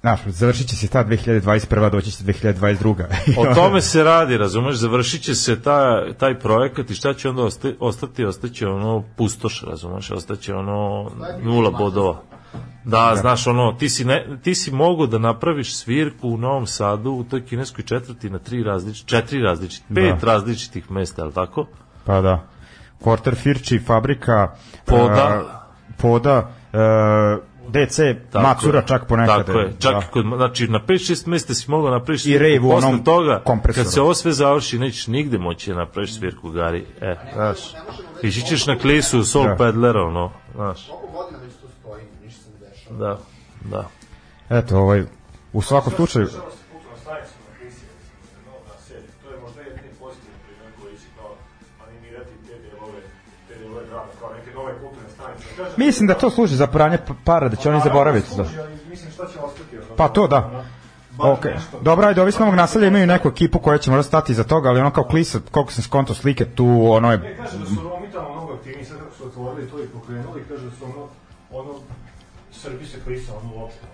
znaš, 0.00 0.20
završit 0.26 0.68
će 0.68 0.76
se 0.76 0.88
ta 0.88 1.04
2021. 1.04 1.90
doći 1.90 2.10
će 2.10 2.24
2022. 2.24 3.04
O 3.40 3.54
tome 3.54 3.80
se 3.80 4.02
radi, 4.02 4.36
razumeš, 4.36 4.76
završit 4.76 5.22
će 5.22 5.34
se 5.34 5.62
ta, 5.62 5.80
taj 6.12 6.38
projekat 6.38 6.90
i 6.90 6.94
šta 6.94 7.14
će 7.14 7.28
onda 7.28 7.42
osta- 7.42 7.74
ostati, 7.80 8.24
ostaće 8.24 8.66
ono 8.66 9.04
pustoš, 9.16 9.62
razumeš, 9.62 10.10
ostaće 10.10 10.54
ono 10.54 11.10
nula 11.42 11.70
bodova. 11.70 12.22
Da, 12.84 13.16
znaš, 13.16 13.46
ono, 13.46 13.72
ti 13.72 13.88
si, 13.88 14.04
ne, 14.04 14.38
ti 14.42 14.54
si 14.54 14.70
mogo 14.70 15.06
da 15.06 15.18
napraviš 15.18 15.76
svirku 15.76 16.28
u 16.28 16.36
Novom 16.36 16.66
Sadu 16.66 17.10
u 17.10 17.24
toj 17.24 17.44
kineskoj 17.46 17.84
četvrti 17.84 18.30
na 18.30 18.38
tri 18.38 18.62
različite, 18.62 19.08
četiri 19.08 19.42
različite, 19.42 19.94
pet 19.94 20.22
različitih 20.22 20.90
mesta, 20.90 21.22
je 21.22 21.26
li 21.26 21.32
tako? 21.32 21.66
Pa 22.04 22.20
da. 22.20 22.46
Quarter 23.00 23.34
Firči, 23.34 23.78
Fabrika, 23.78 24.48
Poda. 24.84 25.42
e, 25.90 25.92
Poda, 26.02 26.50
e, 26.72 26.78
DC, 27.68 27.96
Tako 28.32 28.42
Macura 28.48 28.78
je. 28.78 28.86
čak 28.86 29.06
ponekad. 29.08 29.46
Tako 29.46 29.58
je, 29.58 29.72
čak 29.78 29.92
da. 29.92 29.98
i 29.98 30.10
kod, 30.10 30.24
znači 30.36 30.68
na 30.68 30.80
5-6 30.88 31.26
mesta 31.28 31.54
si 31.54 31.70
mogao 31.70 31.90
napraviš 31.90 32.20
I 32.20 32.24
svirku, 32.24 32.42
rave 32.42 32.60
u 32.60 32.70
posle 32.70 32.88
onom 32.88 33.04
toga, 33.04 33.42
kompresoru. 33.44 33.84
kad 33.84 33.92
se 33.92 34.00
ovo 34.00 34.14
sve 34.14 34.32
završi, 34.32 34.78
nećeš 34.78 35.06
nigde 35.06 35.38
moći 35.38 35.70
da 35.70 35.76
napraviš 35.76 36.14
svirku, 36.18 36.50
Gari, 36.50 36.84
e, 37.00 37.16
znaš, 37.34 37.58
ići 38.22 38.40
ćeš 38.46 38.66
na 38.66 38.78
klisu 38.78 39.24
Soul 39.24 39.46
Da. 39.46 39.56
Peddler, 39.56 39.96
ono, 39.96 40.30
znaš, 40.54 40.86
Koliko 40.90 41.06
godina 41.12 41.38
već 41.38 41.52
da, 42.90 43.18
da. 43.64 43.88
Eto, 44.50 44.78
ovaj, 44.78 45.02
u 45.52 45.62
svakom 45.62 45.92
slučaju, 45.92 46.24
možda 46.24 46.48
mislim 55.76 56.06
da 56.06 56.14
to 56.14 56.30
služi 56.30 56.56
za 56.56 56.66
pranje 56.66 56.98
para, 57.24 57.48
da 57.48 57.56
će 57.56 57.70
oni 57.70 57.80
zaboraviti. 57.84 58.28
Da. 58.28 58.34
služi, 58.34 58.58
ali 58.58 58.78
mislim 58.90 59.12
šta 59.12 59.26
će 59.26 59.38
ostati. 59.38 59.76
Pa 59.96 60.08
to 60.08 60.26
da. 60.26 60.64
Ok. 61.18 61.44
Dobro, 61.82 62.06
ajde, 62.06 62.22
ovi 62.22 62.32
s 62.32 62.38
novog 62.38 62.54
naselja 62.54 62.86
imaju 62.86 63.06
neku 63.06 63.28
ekipu 63.28 63.58
koja 63.58 63.78
će 63.78 63.90
morati 63.90 64.08
stati 64.08 64.32
iza 64.32 64.44
toga, 64.44 64.68
ali 64.68 64.80
ono 64.80 64.90
kao 64.90 65.04
klisa, 65.04 65.40
koliko 65.50 65.72
sam 65.72 65.84
skonto 65.84 66.14
slike, 66.14 66.44
tu 66.44 66.66
ono 66.90 67.12
je... 67.12 67.18
Ne, 67.18 67.36
kaže 67.36 67.58
da 67.58 67.66
su 67.66 67.74
Romi 67.82 68.12
tamo 68.12 68.32
mnogo 68.32 68.52
aktivniji, 68.52 68.84
sad 68.84 68.98
kako 68.98 69.14
su 69.14 69.26
otvorili 69.26 69.70
to 69.70 69.78
i 69.78 69.86
pokrenuli, 69.86 70.44
kaže 70.48 70.64
da 70.64 70.70
su 70.70 70.84
ono, 70.84 71.08
ono, 71.52 71.74
Srbi 72.62 72.86
se 72.86 73.00
klisa 73.04 73.32
ono 73.36 73.54
uopšte, 73.54 73.86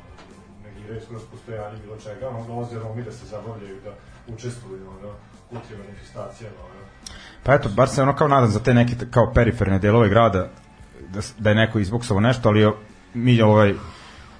negiraju 0.64 1.00
skroz 1.00 1.22
postojanje 1.30 1.78
bilo 1.82 1.96
čega, 1.96 2.28
ono 2.28 2.46
dolaze 2.46 2.78
Romi 2.78 3.02
da 3.02 3.12
se 3.12 3.26
zabavljaju, 3.26 3.80
da 3.84 3.90
učestvuju, 4.34 4.88
ono, 4.88 5.12
u 5.50 5.66
tim 5.68 5.78
manifestacijama, 5.78 6.56
ono. 6.60 6.84
Pa 7.42 7.54
eto, 7.54 7.68
bar 7.68 7.88
se 7.88 8.02
ono 8.02 8.16
kao 8.16 8.28
nadam 8.28 8.50
za 8.50 8.60
te 8.60 8.74
neke 8.74 8.94
kao 9.10 9.32
periferne 9.34 9.78
delove 9.78 10.08
grada, 10.08 10.48
da, 11.08 11.20
da 11.38 11.50
je 11.50 11.56
neko 11.56 11.78
izbuksao 11.78 12.20
nešto, 12.20 12.48
ali 12.48 12.72
mi 13.14 13.42
ovaj, 13.42 13.74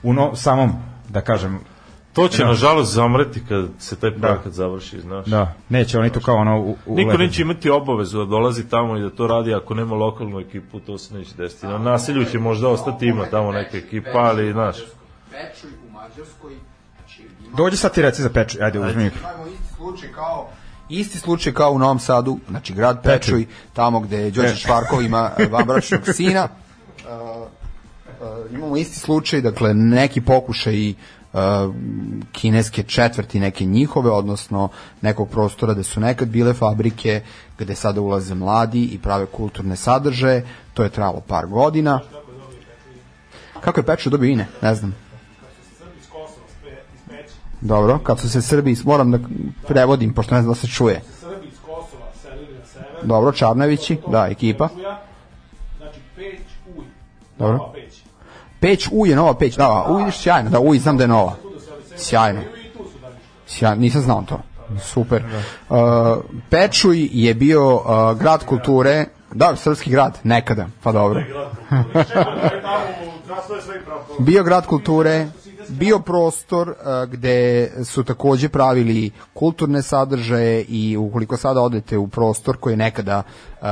u 0.03 0.13
no, 0.13 0.37
samom, 0.37 0.73
da 1.09 1.21
kažem, 1.21 1.61
To 2.15 2.29
će, 2.29 2.43
Da. 2.43 2.49
nažalost, 2.49 2.93
zamreti 2.93 3.43
kad 3.49 3.69
se 3.79 3.97
taj 3.97 4.11
projekat 4.11 4.53
završi, 4.53 5.01
znaš. 5.01 5.27
da, 5.27 5.55
neće 5.69 5.99
oni 5.99 6.11
tu 6.11 6.21
kao 6.21 6.37
ono... 6.37 6.61
U, 6.61 6.77
u 6.87 6.97
Niko 6.97 7.17
neće 7.17 7.43
imati 7.43 7.71
obavezu 7.71 8.19
da 8.19 8.25
dolazi 8.25 8.69
tamo 8.69 8.97
i 8.97 9.01
da 9.01 9.11
to 9.11 9.27
radi 9.27 9.55
ako 9.55 9.75
nema 9.75 9.95
lokalnu 9.95 10.41
ekipu, 10.41 10.81
to 10.81 10.99
se 10.99 11.15
neće 11.15 11.35
desiti. 11.37 11.67
Na 11.67 11.79
naselju 11.79 12.25
će 12.25 12.39
možda 12.39 12.69
ostati 12.69 13.07
ima 13.07 13.27
tamo 13.27 13.53
neka 13.53 13.77
ekipa, 13.77 14.19
ali, 14.19 14.53
znaš, 14.53 14.77
Pečuj 15.31 15.71
u 15.89 15.93
Mađarskoj, 15.93 16.53
znači 16.97 17.23
ima, 17.23 17.57
Dođi 17.57 17.77
sad 17.77 17.95
ti 17.95 18.03
reci 18.03 18.23
za 18.23 18.31
peču, 18.31 18.59
ajde, 18.61 18.81
uzmi 18.81 19.03
imamo 19.03 19.47
isti 19.47 19.75
slučaj 19.77 20.09
kao 20.13 20.49
Isti 20.89 21.19
slučaj 21.19 21.53
kao 21.53 21.71
u 21.71 21.79
Novom 21.79 21.99
Sadu, 21.99 22.39
znači 22.49 22.75
grad 22.75 23.03
Pečuj, 23.03 23.47
tamo 23.73 24.01
gde 24.01 24.31
Đorđe 24.31 24.57
Švarkov 24.57 25.03
ima 25.03 25.31
e, 25.39 25.47
vanbračnog 25.47 26.01
sina. 26.13 26.49
Uh, 26.49 27.09
uh, 28.21 28.55
imamo 28.55 28.77
isti 28.77 28.99
slučaj, 28.99 29.41
dakle 29.41 29.75
neki 29.75 30.21
pokušaj 30.21 30.91
uh, 30.91 30.97
kineske 32.33 32.83
četvrti 32.83 33.41
neke 33.41 33.65
njihove, 33.65 34.11
odnosno 34.11 34.69
nekog 35.01 35.31
prostora 35.31 35.73
gde 35.73 35.83
su 35.83 36.01
nekad 36.01 36.29
bile 36.29 36.55
fabrike, 36.55 37.23
gde 37.59 37.75
sada 37.75 38.01
ulaze 38.01 38.35
mladi 38.35 38.85
i 38.85 38.99
prave 38.99 39.27
kulturne 39.27 39.77
sadržaje. 39.77 40.47
To 40.75 40.83
je 40.83 40.89
trajalo 40.91 41.21
par 41.21 41.47
godina. 41.47 42.01
Kako 43.61 43.81
je 43.81 43.87
Pečuj 43.87 44.11
dobio 44.11 44.31
ine? 44.31 44.47
Ne 44.63 44.75
znam. 44.75 44.95
Dobro, 47.61 47.99
kad 47.99 48.21
su 48.21 48.31
se 48.31 48.43
Srbi, 48.43 48.77
moram 48.85 49.11
da 49.11 49.19
prevodim, 49.69 50.15
pošto 50.15 50.35
ne 50.35 50.43
znam 50.43 50.55
da 50.55 50.61
se 50.61 50.67
čuje. 50.67 51.03
Srbi 51.21 51.47
iz 51.47 51.59
Kosova 51.67 52.07
selili 52.23 52.59
na 52.59 52.67
sever, 52.67 52.87
Dobro, 53.03 53.33
Čarnevići, 53.33 53.99
da, 54.11 54.27
ekipa. 54.31 54.69
znači 55.79 56.01
Peć, 56.17 56.41
Uj, 56.77 56.85
Dobro. 57.39 57.73
Peć. 57.75 57.94
Peć, 58.61 58.89
Uj 58.93 59.11
je 59.11 59.17
nova 59.17 59.35
peć, 59.35 59.57
da, 59.57 59.87
Uj 59.89 60.03
je 60.03 60.13
sjajno, 60.13 60.51
da, 60.51 60.61
Uj 60.61 60.79
znam 60.79 60.97
da 60.97 61.05
je 61.05 61.09
nova. 61.09 61.37
Sjajno. 61.97 62.41
Sjajno, 63.47 63.81
nisam 63.81 64.03
znao 64.03 64.25
to. 64.29 64.41
Super. 64.83 65.25
Uh, 65.69 65.79
Pečuj 66.51 67.09
je 67.13 67.35
bio 67.35 67.75
uh, 67.75 67.83
grad 68.19 68.45
kulture, 68.45 69.07
da, 69.33 69.57
srpski 69.57 69.91
grad, 69.91 70.19
nekada, 70.23 70.67
pa 70.83 70.93
dobro. 70.93 71.23
bio 74.19 74.43
grad 74.43 74.67
kulture, 74.67 75.27
bio 75.69 75.99
prostor 75.99 76.69
uh, 76.69 77.11
gde 77.11 77.71
su 77.85 78.05
takođe 78.05 78.49
pravili 78.49 79.11
kulturne 79.35 79.83
sadržaje 79.83 80.65
i 80.69 80.97
ukoliko 80.97 81.37
sada 81.37 81.63
odete 81.63 81.99
u 81.99 82.09
prostor 82.09 82.57
koji 82.57 82.73
je 82.73 82.77
nekada 82.77 83.23
uh, 83.61 83.67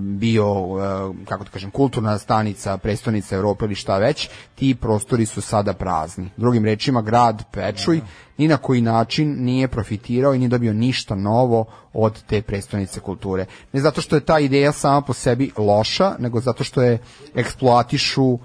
bio, 0.00 0.52
uh, 0.52 0.80
kako 1.28 1.44
da 1.44 1.50
kažem, 1.50 1.70
kulturna 1.70 2.18
stanica, 2.18 2.76
prestonica 2.76 3.36
Evrope 3.36 3.64
ili 3.64 3.74
šta 3.74 3.98
već, 3.98 4.28
ti 4.54 4.74
prostori 4.74 5.26
su 5.26 5.40
sada 5.40 5.72
prazni. 5.72 6.30
Drugim 6.36 6.64
rečima, 6.64 7.02
grad 7.02 7.42
Pečuj 7.52 8.00
ni 8.38 8.48
na 8.48 8.56
koji 8.56 8.80
način 8.80 9.36
nije 9.44 9.68
profitirao 9.68 10.34
i 10.34 10.38
nije 10.38 10.48
dobio 10.48 10.72
ništa 10.72 11.14
novo 11.14 11.64
od 11.92 12.22
te 12.22 12.42
prestonice 12.42 13.00
kulture. 13.00 13.46
Ne 13.72 13.80
zato 13.80 14.00
što 14.00 14.16
je 14.16 14.24
ta 14.24 14.38
ideja 14.38 14.72
sama 14.72 15.00
po 15.00 15.12
sebi 15.12 15.50
loša, 15.56 16.14
nego 16.18 16.40
zato 16.40 16.64
što 16.64 16.82
je 16.82 16.98
eksploatišu 17.34 18.24
uh, 18.24 18.38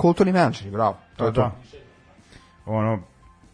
kulturni 0.00 0.32
menadžeri, 0.32 0.70
bravo. 0.70 0.96
To 1.16 1.26
je 1.26 1.34
to. 1.34 1.40
Da. 1.40 1.52
Ono, 2.66 2.98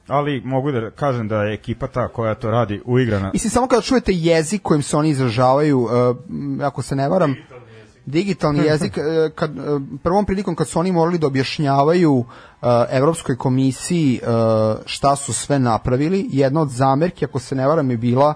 ali 0.08 0.40
mogu 0.44 0.72
da 0.72 0.90
kažem 0.90 1.28
da 1.28 1.42
je 1.42 1.54
ekipa 1.54 1.86
ta 1.86 2.08
koja 2.08 2.34
to 2.34 2.50
radi 2.50 2.80
uigrana. 2.84 3.30
Mislim, 3.32 3.50
samo 3.50 3.66
kada 3.66 3.82
čujete 3.82 4.12
jezik 4.12 4.62
kojim 4.62 4.82
se 4.82 4.96
oni 4.96 5.08
izražavaju, 5.08 5.80
uh, 5.80 5.90
ako 6.62 6.82
se 6.82 6.96
ne 6.96 7.08
varam, 7.08 7.34
digitalni 8.06 8.64
jezik, 8.64 8.98
uh, 8.98 9.32
kad, 9.34 9.58
uh, 9.58 9.82
prvom 10.02 10.24
prilikom 10.24 10.54
kad 10.54 10.68
su 10.68 10.78
oni 10.80 10.92
morali 10.92 11.18
da 11.18 11.26
objašnjavaju 11.26 12.12
uh, 12.14 12.26
Evropskoj 12.90 13.36
komisiji 13.36 14.20
uh, 14.22 14.28
šta 14.86 15.16
su 15.16 15.32
sve 15.32 15.58
napravili, 15.58 16.26
jedna 16.30 16.60
od 16.60 16.70
zamerki, 16.70 17.24
ako 17.24 17.38
se 17.38 17.54
ne 17.54 17.66
varam, 17.66 17.90
je 17.90 17.96
bila 17.96 18.34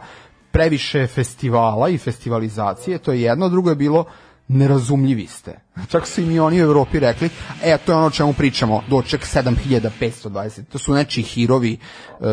previše 0.50 1.06
festivala 1.06 1.88
i 1.88 1.98
festivalizacije, 1.98 2.98
to 2.98 3.12
je 3.12 3.22
jedno, 3.22 3.48
drugo 3.48 3.70
je 3.70 3.76
bilo 3.76 4.04
nerazumljivi 4.52 5.26
ste. 5.26 5.60
Čak 5.88 6.06
su 6.06 6.20
im 6.20 6.30
i 6.30 6.40
oni 6.40 6.62
u 6.62 6.64
Evropi 6.64 7.00
rekli, 7.00 7.30
e, 7.64 7.78
to 7.78 7.92
je 7.92 7.96
ono 7.96 8.06
o 8.06 8.10
čemu 8.10 8.32
pričamo, 8.32 8.82
doček 8.88 9.20
7520. 9.26 10.64
To 10.72 10.78
su 10.78 10.94
nečiji 10.94 11.24
hirovi, 11.24 11.72
e, 11.72 12.24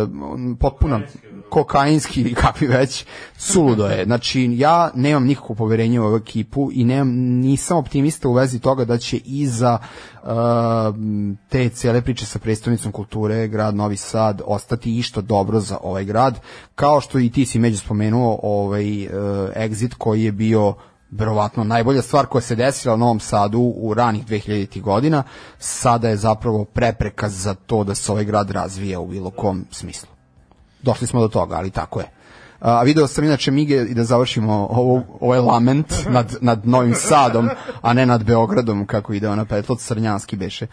potpuno 0.59 1.01
kokainski 1.49 2.21
ili 2.21 2.33
kakvi 2.33 2.67
već, 2.67 3.05
suludo 3.37 3.85
je. 3.85 4.05
Znači, 4.05 4.49
ja 4.57 4.91
nemam 4.95 5.25
nikakvo 5.25 5.55
poverenje 5.55 5.99
u 5.99 6.05
ovu 6.05 6.15
ekipu 6.15 6.69
i 6.73 6.83
nemam, 6.83 7.09
nisam 7.17 7.77
optimista 7.77 8.29
u 8.29 8.33
vezi 8.33 8.59
toga 8.59 8.85
da 8.85 8.97
će 8.97 9.17
iza 9.17 9.77
uh, 10.23 10.29
te 11.49 11.69
cele 11.69 12.01
priče 12.01 12.25
sa 12.25 12.39
predstavnicom 12.39 12.91
kulture 12.91 13.47
grad 13.47 13.75
Novi 13.75 13.97
Sad 13.97 14.41
ostati 14.45 14.97
išto 14.97 15.21
dobro 15.21 15.59
za 15.59 15.77
ovaj 15.83 16.05
grad, 16.05 16.39
kao 16.75 17.01
što 17.01 17.19
i 17.19 17.29
ti 17.29 17.45
si 17.45 17.59
među 17.59 17.77
spomenuo 17.77 18.39
ovaj 18.43 19.05
uh, 19.05 19.11
exit 19.55 19.93
koji 19.97 20.23
je 20.23 20.31
bio 20.31 20.73
verovatno 21.11 21.63
najbolja 21.63 22.01
stvar 22.01 22.25
koja 22.25 22.41
se 22.41 22.55
desila 22.55 22.93
u 22.93 22.97
Novom 22.97 23.19
Sadu 23.19 23.59
u 23.75 23.93
ranih 23.93 24.25
2000. 24.25 24.81
godina, 24.81 25.23
sada 25.59 26.09
je 26.09 26.17
zapravo 26.17 26.65
prepreka 26.65 27.29
za 27.29 27.53
to 27.53 27.83
da 27.83 27.95
se 27.95 28.11
ovaj 28.11 28.25
grad 28.25 28.51
razvija 28.51 28.99
u 28.99 29.07
bilo 29.07 29.29
kom 29.29 29.65
smislu. 29.71 30.09
Došli 30.81 31.07
smo 31.07 31.21
do 31.21 31.27
toga, 31.27 31.55
ali 31.55 31.69
tako 31.69 31.99
je. 31.99 32.05
A 32.59 32.83
video 32.83 33.07
sam 33.07 33.23
inače 33.23 33.51
Mige 33.51 33.75
i 33.75 33.93
da 33.93 34.03
završimo 34.03 34.53
ovo, 34.71 35.01
ovaj 35.19 35.39
lament 35.39 35.93
nad, 36.09 36.35
nad 36.41 36.67
Novim 36.67 36.93
Sadom, 36.95 37.49
a 37.81 37.93
ne 37.93 38.05
nad 38.05 38.23
Beogradom 38.23 38.85
kako 38.85 39.13
ide 39.13 39.29
ona 39.29 39.45
petlot 39.45 39.79
Crnjanski 39.79 40.35
beše. 40.35 40.67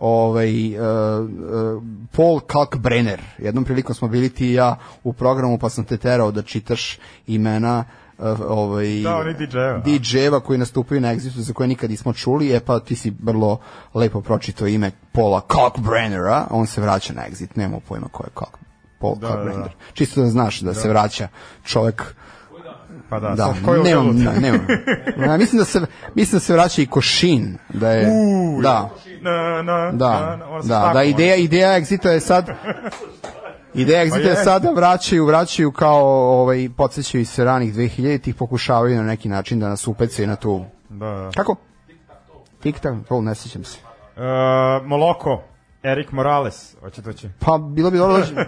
Ovaj 0.00 0.78
uh, 0.78 0.84
uh, 0.84 1.82
Paul 2.16 2.40
Kalkbrenner. 2.40 3.20
Jednom 3.38 3.64
prilikom 3.64 3.94
smo 3.94 4.08
bili 4.08 4.28
ti 4.28 4.46
i 4.46 4.54
ja 4.54 4.76
u 5.04 5.12
programu 5.12 5.58
pa 5.58 5.70
sam 5.70 5.84
te 5.84 5.96
terao 5.96 6.30
da 6.30 6.42
čitaš 6.42 6.98
imena 7.26 7.78
uh, 7.78 7.99
ovaj 8.48 9.00
Da, 9.02 9.16
oni 9.16 9.34
DJ-eva. 9.34 9.82
DJ-eva 9.82 10.40
koji 10.40 10.58
nastupaju 10.58 11.00
na 11.00 11.14
Exitu 11.14 11.38
za 11.38 11.52
koje 11.52 11.68
nikad 11.68 11.90
nismo 11.90 12.12
čuli, 12.12 12.56
e 12.56 12.60
pa 12.60 12.80
ti 12.80 12.96
si 12.96 13.12
vrlo 13.22 13.58
lepo 13.94 14.20
pročitao 14.20 14.68
ime 14.68 14.90
Paula 15.12 15.40
Kalkbrennera, 15.40 16.46
on 16.50 16.66
se 16.66 16.80
vraća 16.80 17.12
na 17.12 17.22
Exit, 17.22 17.48
nema 17.54 17.80
pojma 17.88 18.08
ko 18.08 18.24
je 18.24 18.30
Kalk, 18.34 18.58
Paul 18.98 19.14
Da, 19.16 19.26
Kalkbrenner. 19.28 19.62
da, 19.62 19.68
da. 19.68 19.92
Čisto 19.92 20.20
da 20.20 20.26
znaš 20.26 20.60
da, 20.60 20.74
se 20.74 20.88
vraća 20.88 21.28
čovek 21.64 22.14
Pa 23.08 23.20
da, 23.20 23.28
da, 23.28 23.54
nemam, 23.84 24.08
uzelo? 24.10 24.32
ne, 24.32 24.40
nemam. 24.40 24.66
Ja, 25.26 25.36
mislim 25.36 25.58
da 25.58 25.64
se 25.64 25.80
mislim 26.14 26.36
da 26.36 26.40
se 26.40 26.52
vraća 26.52 26.82
i 26.82 26.86
Košin, 26.86 27.58
da 27.68 27.90
je 27.90 28.08
Uuu, 28.10 28.62
da. 28.62 28.90
Na, 29.20 29.62
na, 29.62 29.92
Da, 29.92 30.20
na, 30.20 30.36
na, 30.36 30.60
da, 30.62 30.62
da, 30.62 30.90
ono. 30.90 31.02
ideja, 31.02 31.36
ideja 31.36 31.80
Exita 31.80 32.08
je 32.08 32.20
sad 32.20 32.46
Ideja 33.74 34.04
Exita 34.04 34.16
je 34.18 34.26
jest. 34.26 34.44
sada 34.44 34.70
vraćaju, 34.70 35.26
vraćaju 35.26 35.72
kao 35.72 36.04
ovaj 36.40 36.68
podsjećaju 36.76 37.26
se 37.26 37.44
ranih 37.44 37.74
2000-ih, 37.74 38.34
pokušavaju 38.34 38.96
na 38.96 39.02
neki 39.02 39.28
način 39.28 39.60
da 39.60 39.68
nas 39.68 39.86
upecaju 39.86 40.28
na 40.28 40.36
tu. 40.36 40.64
Da, 40.88 41.06
da. 41.06 41.30
Kako? 41.36 41.56
Tik-tak, 42.62 42.94
to 43.08 43.20
ne 43.20 43.34
sjećam 43.34 43.64
se. 43.64 43.78
Uh, 44.16 44.22
Moloko, 44.86 45.42
Erik 45.82 46.12
Morales, 46.12 46.76
hoće 46.80 47.02
to 47.02 47.12
će. 47.12 47.28
Pa 47.38 47.58
bilo 47.58 47.90
bi 47.90 47.98
dobro 47.98 48.18
da... 48.18 48.44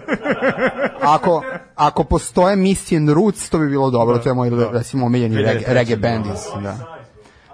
ako, 1.03 1.43
ako 1.75 2.03
postoje 2.03 2.55
Mission 2.55 3.09
Roots, 3.09 3.49
to 3.49 3.57
bi 3.59 3.69
bilo 3.69 3.89
dobro, 3.89 4.17
to 4.17 4.29
je 4.29 4.33
moj, 4.33 4.51
recimo, 4.71 5.05
omiljeni 5.05 5.35
2003, 5.35 5.63
reggae 5.67 5.95
band. 5.95 6.25
iz- 6.25 6.63
Da. 6.63 6.77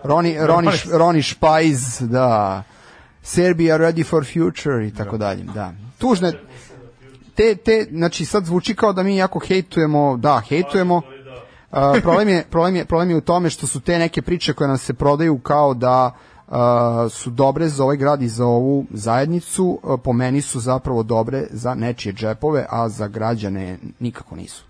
Roni, 0.03 0.38
Roni, 0.39 0.69
Roni 0.91 1.22
Špajz, 1.22 1.99
da. 2.01 2.64
Serbia 3.23 3.77
Ready 3.77 4.06
for 4.06 4.25
Future 4.25 4.88
i 4.88 4.93
tako 4.93 5.17
dalje, 5.17 5.43
da. 5.43 5.73
Tužne, 5.98 6.33
te, 7.40 7.56
te, 7.56 7.88
znači 7.92 8.26
sad 8.26 8.45
zvuči 8.45 8.76
kao 8.76 8.93
da 8.93 9.03
mi 9.03 9.18
jako 9.18 9.40
hejtujemo, 9.40 10.18
da, 10.18 10.42
hejtujemo, 10.50 11.01
A, 11.72 11.93
problem, 12.01 12.30
je, 12.30 12.43
problem, 12.50 12.76
je, 12.76 12.85
problem 12.85 13.09
je 13.09 13.16
u 13.16 13.22
tome 13.22 13.50
što 13.50 13.68
su 13.68 13.80
te 13.80 14.00
neke 14.00 14.22
priče 14.22 14.53
koje 14.53 14.68
nam 14.68 14.77
se 14.77 14.93
prodaju 14.93 15.38
kao 15.40 15.74
da 15.74 16.16
a, 16.48 17.08
su 17.09 17.30
dobre 17.30 17.68
za 17.68 17.84
ovaj 17.84 17.98
grad 17.98 18.22
i 18.22 18.27
za 18.27 18.45
ovu 18.45 18.85
zajednicu, 18.92 19.80
a, 19.84 19.98
po 19.98 20.14
meni 20.14 20.42
su 20.42 20.59
zapravo 20.59 21.03
dobre 21.03 21.43
za 21.51 21.76
nečije 21.76 22.14
džepove, 22.14 22.66
a 22.69 22.90
za 22.90 23.08
građane 23.08 23.77
nikako 24.00 24.35
nisu. 24.35 24.64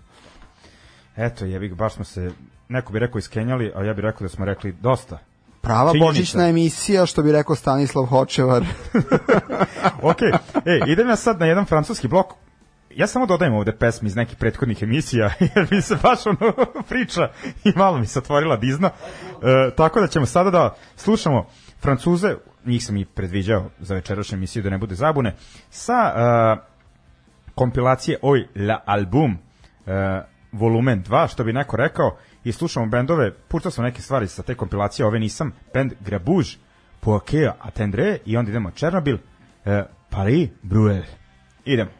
Eto, 1.16 1.44
jebi 1.44 1.68
ga, 1.68 1.74
baš 1.74 1.94
smo 1.94 2.04
se, 2.04 2.30
neko 2.68 2.92
bi 2.92 2.98
rekao 2.98 3.18
iskenjali, 3.18 3.72
a 3.74 3.84
ja 3.84 3.94
bih 3.94 4.02
rekao 4.02 4.24
da 4.24 4.28
smo 4.28 4.44
rekli 4.44 4.72
dosta. 4.72 5.18
Prava 5.60 5.92
Činjenica. 5.92 6.08
božićna 6.08 6.48
emisija, 6.48 7.06
što 7.06 7.22
bi 7.22 7.32
rekao 7.32 7.56
Stanislav 7.56 8.04
Hočevar. 8.06 8.64
ok, 10.10 10.22
ej, 10.66 10.92
idem 10.92 11.08
ja 11.08 11.16
sad 11.16 11.40
na 11.40 11.46
jedan 11.46 11.64
francuski 11.64 12.08
blok. 12.08 12.26
Ja 13.00 13.06
samo 13.06 13.26
dodajem 13.26 13.54
ovde 13.54 13.72
pesme 13.72 14.06
iz 14.06 14.16
nekih 14.16 14.36
prethodnih 14.36 14.82
emisija, 14.82 15.30
jer 15.54 15.68
mi 15.70 15.82
se 15.82 15.96
baš 16.02 16.26
ono 16.26 16.52
priča 16.88 17.30
i 17.64 17.72
malo 17.76 17.98
mi 17.98 18.06
se 18.06 18.18
otvorila 18.18 18.56
dizna. 18.56 18.90
E, 18.90 19.74
tako 19.76 20.00
da 20.00 20.06
ćemo 20.06 20.26
sada 20.26 20.50
da 20.50 20.74
slušamo 20.96 21.46
Francuze, 21.82 22.34
njih 22.64 22.84
sam 22.84 22.96
i 22.96 23.04
predviđao 23.04 23.70
za 23.78 23.94
večerašnju 23.94 24.36
emisiju 24.36 24.62
da 24.62 24.70
ne 24.70 24.78
bude 24.78 24.94
zabune, 24.94 25.34
sa 25.70 25.94
e, 25.94 26.20
kompilacije 27.54 28.18
Oj 28.22 28.46
la 28.56 28.82
album 28.86 29.32
e, 29.32 30.22
volumen 30.52 31.04
2, 31.04 31.32
što 31.32 31.44
bi 31.44 31.52
neko 31.52 31.76
rekao, 31.76 32.16
i 32.44 32.52
slušamo 32.52 32.86
bendove, 32.86 33.32
puštao 33.48 33.72
sam 33.72 33.84
neke 33.84 34.02
stvari 34.02 34.28
sa 34.28 34.42
te 34.42 34.54
kompilacije, 34.54 35.06
ove 35.06 35.18
nisam, 35.18 35.52
band 35.74 35.92
Grabuž, 36.00 36.56
Poakea 37.00 37.54
Atendre 37.60 38.18
i 38.26 38.36
onda 38.36 38.50
idemo 38.50 38.70
Černobil, 38.70 39.18
e, 39.64 39.84
Paris 40.10 40.48
Bruel. 40.62 41.02
Idemo. 41.64 41.99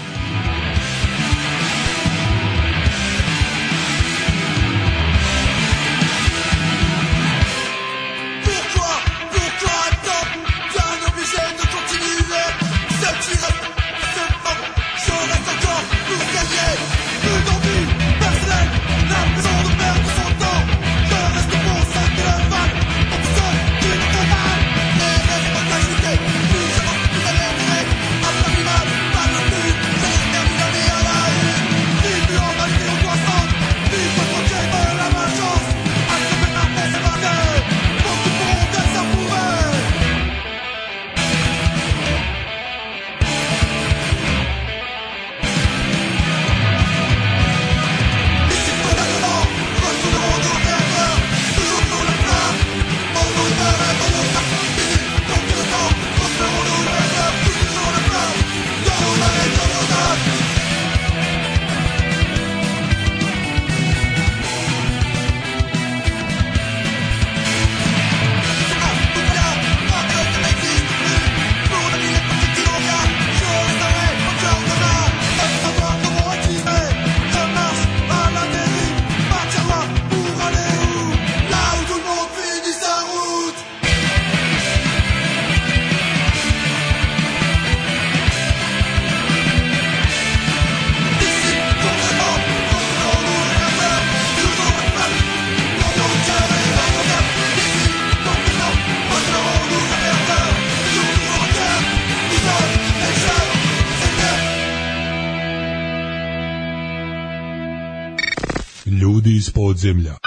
iz 109.81 110.20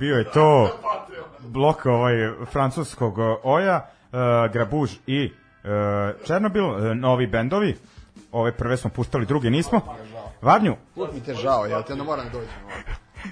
bio 0.00 0.16
je 0.16 0.24
to 0.24 0.78
blok 1.38 1.86
ovaj 1.86 2.14
francuskog 2.52 3.18
uh, 3.18 3.24
Oja, 3.42 3.90
uh, 4.12 4.18
Grabuž 4.52 4.92
i 5.06 5.32
uh, 5.64 6.26
Černobil, 6.26 6.64
uh, 6.64 6.96
novi 6.96 7.26
bendovi. 7.26 7.76
Ove 8.32 8.52
prve 8.52 8.76
smo 8.76 8.90
puštali, 8.90 9.26
druge 9.26 9.50
nismo. 9.50 9.80
Varnju, 10.42 10.76
Uvijek 10.96 11.14
mi 11.14 11.20
te 11.20 11.34
žao, 11.34 11.66
ja 11.66 11.82
te 11.82 11.92
onda 11.92 12.04
moram 12.04 12.26
da 12.32 12.38
ovde. 12.38 12.50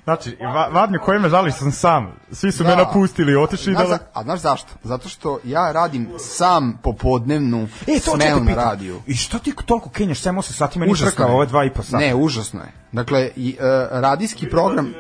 Znači, 0.05 0.37
va, 0.43 0.69
Varnju 0.69 0.99
koji 1.05 1.19
me 1.21 1.29
žali 1.29 1.51
što 1.51 1.61
sam 1.61 1.73
sam. 1.73 2.13
Svi 2.33 2.53
su 2.53 2.63
Da. 2.65 2.71
me 2.71 2.77
napustili, 2.77 3.37
otišli 3.37 3.73
Znaš 3.73 3.85
da... 3.85 3.89
za- 3.89 3.99
a 4.15 4.23
znaš 4.23 4.41
zašto? 4.41 4.69
Zato 4.83 5.09
što 5.09 5.39
ja 5.45 5.73
radim 5.73 6.09
sam 6.19 6.79
popodnevnu 6.83 7.69
E, 7.87 8.01
to 8.01 8.17
smenu 8.17 8.41
na 8.41 8.55
radiju. 8.55 9.01
I 9.07 9.15
što 9.15 9.39
ti 9.39 9.55
toliko 9.67 9.91
kenjaš 9.91 10.21
7-8 10.21 10.43
sati, 10.43 10.79
meni 10.79 10.93
Užasno 10.93 11.11
trka 11.11 11.25
je. 11.25 11.33
ove 11.33 11.47
dva 11.47 11.65
i 11.65 11.71
po 11.71 11.83
sata. 11.83 11.97
Ne, 11.99 12.15
užasno 12.15 12.61
je. 12.61 12.73
Dakle, 12.93 13.31
i, 13.37 13.57
e, 13.61 13.65
radijski 13.93 14.49
program 14.49 14.93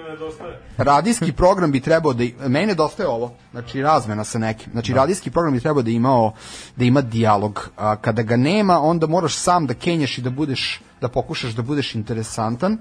radijski 0.76 1.32
program 1.32 1.72
bi 1.72 1.80
trebao 1.80 2.12
da 2.12 2.24
meni 2.40 2.66
nedostaje 2.66 3.08
ovo. 3.08 3.32
Znači 3.50 3.82
razmena 3.82 4.24
sa 4.24 4.38
nekim. 4.38 4.72
Znači 4.72 4.92
radijski 4.92 5.30
program 5.30 5.54
bi 5.54 5.60
trebao 5.60 5.82
da 5.82 5.90
imao 5.90 6.32
da 6.76 6.84
ima 6.84 7.00
dijalog. 7.00 7.70
A 7.76 7.96
kada 7.96 8.22
ga 8.22 8.36
nema, 8.36 8.80
onda 8.80 9.06
moraš 9.06 9.34
sam 9.34 9.66
da 9.66 9.74
kenjaš 9.74 10.18
i 10.18 10.22
da 10.22 10.30
budeš 10.30 10.80
da 11.00 11.08
pokušaš 11.08 11.52
da 11.52 11.62
budeš 11.62 11.94
interesantan, 11.94 12.78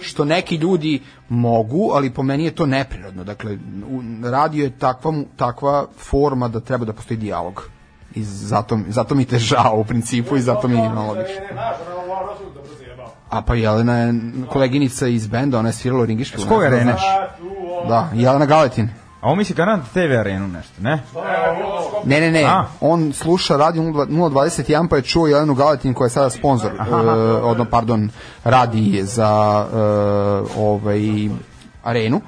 što 0.00 0.24
neki 0.24 0.56
ljudi 0.56 1.02
mogu, 1.28 1.90
ali 1.94 2.10
po 2.10 2.22
meni 2.22 2.44
je 2.44 2.54
to 2.54 2.66
neprirodno. 2.66 3.24
Dakle, 3.24 3.58
radio 4.22 4.64
je 4.64 4.78
takva, 4.78 5.12
takva 5.36 5.86
forma 5.96 6.48
da 6.48 6.60
treba 6.60 6.84
da 6.84 6.92
postoji 6.92 7.18
dijalog. 7.18 7.68
I 8.14 8.24
zato, 8.24 8.78
zato 8.88 9.14
mi 9.14 9.24
te 9.24 9.38
žao 9.38 9.80
u 9.80 9.84
principu 9.84 10.36
i 10.36 10.40
zato 10.40 10.68
mi 10.68 10.78
je 10.78 10.88
malo 10.88 11.12
više. 11.12 11.40
A 13.30 13.42
pa 13.42 13.54
Jelena 13.54 13.96
je 13.98 14.14
koleginica 14.48 15.06
iz 15.06 15.26
benda, 15.26 15.58
ona 15.58 15.68
je 15.68 15.72
svirala 15.72 16.02
u 16.02 16.06
Ringišpilu. 16.06 16.44
S 16.44 16.48
koje 16.48 16.82
znaš. 16.82 17.02
Da, 17.88 18.10
Jelena 18.14 18.46
Galetin. 18.46 18.88
A 19.20 19.26
ovo 19.26 19.34
misli 19.34 19.54
garant 19.54 19.84
TV 19.92 20.18
arenu 20.20 20.48
nešto, 20.48 20.72
ne? 20.78 21.02
Ne, 22.04 22.20
ne, 22.20 22.30
ne, 22.30 22.44
A. 22.44 22.64
on 22.80 23.12
sluša 23.12 23.56
radio 23.56 23.82
021 23.82 24.88
pa 24.88 24.96
je 24.96 25.02
čuo 25.02 25.26
Jelenu 25.26 25.54
Galetin 25.54 25.94
koja 25.94 26.06
je 26.06 26.10
sada 26.10 26.30
sponsor, 26.30 26.72
uh, 26.72 26.86
odno, 27.42 27.64
pardon, 27.64 28.10
radi 28.44 29.00
za 29.02 29.64
uh, 29.66 30.58
ovaj, 30.58 31.00
arenu, 31.82 32.20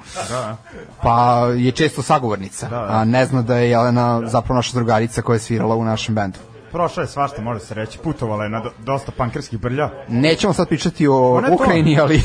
pa 1.01 1.47
je 1.55 1.71
često 1.71 2.01
sagovornica, 2.01 2.67
a 2.71 3.05
ne 3.05 3.25
zna 3.25 3.41
da 3.41 3.57
je 3.57 3.69
Jelena 3.69 4.21
zapravo 4.25 4.55
naša 4.55 4.73
drugarica 4.73 5.21
koja 5.21 5.35
je 5.35 5.39
svirala 5.39 5.75
u 5.75 5.85
našem 5.85 6.15
bendu. 6.15 6.39
Prošla 6.71 7.03
je 7.03 7.07
svašta, 7.07 7.41
može 7.41 7.59
se 7.59 7.73
reći, 7.73 7.99
putovala 7.99 8.43
je 8.43 8.49
na 8.49 8.59
do, 8.59 8.71
dosta 8.79 9.11
pankerskih 9.17 9.59
brlja. 9.59 9.89
Nećemo 10.07 10.53
sad 10.53 10.67
pričati 10.67 11.07
o 11.07 11.33
Ma 11.35 11.41
ne 11.41 11.47
to. 11.47 11.53
Ukrajini, 11.53 11.99
ali 11.99 12.21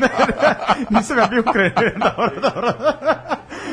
Nisam 0.90 1.18
ja 1.18 1.26
bio 1.26 1.40
ukrenio, 1.40 1.92
dobro, 2.16 2.40
dobro. 2.40 2.72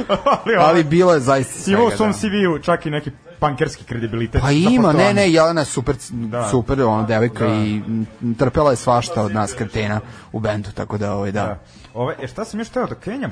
Ali, 0.07 0.55
ali 0.57 0.83
bilo 0.83 1.13
je 1.13 1.19
zaista 1.19 1.72
Ima 1.72 1.83
u 1.83 1.91
svom 1.91 2.11
da. 2.11 2.17
CV-u 2.17 2.59
čak 2.59 2.85
i 2.85 2.89
neki 2.89 3.11
pankerski 3.39 3.83
kredibilitet. 3.83 4.41
Pa 4.41 4.51
ima, 4.51 4.93
ne, 4.93 5.13
ne, 5.13 5.31
Jelena 5.31 5.61
je 5.61 5.65
super, 5.65 5.95
Da. 6.11 6.49
super 6.49 6.81
ona 6.81 7.03
devojka 7.03 7.47
i 7.47 7.75
m, 7.77 8.05
trpela 8.39 8.69
je 8.72 8.75
svašta 8.75 9.22
od 9.22 9.33
nas 9.33 9.53
kretena 9.53 9.99
u 10.31 10.39
bendu, 10.39 10.69
tako 10.72 10.97
da, 10.97 11.13
ovaj, 11.13 11.31
da. 11.31 11.43
Da. 11.43 11.59
Ove, 11.93 12.15
e, 12.22 12.27
šta 12.27 12.45
sam 12.45 12.59
još 12.59 12.69
teo 12.69 12.85
da 12.88 12.95
kenjam? 12.95 13.31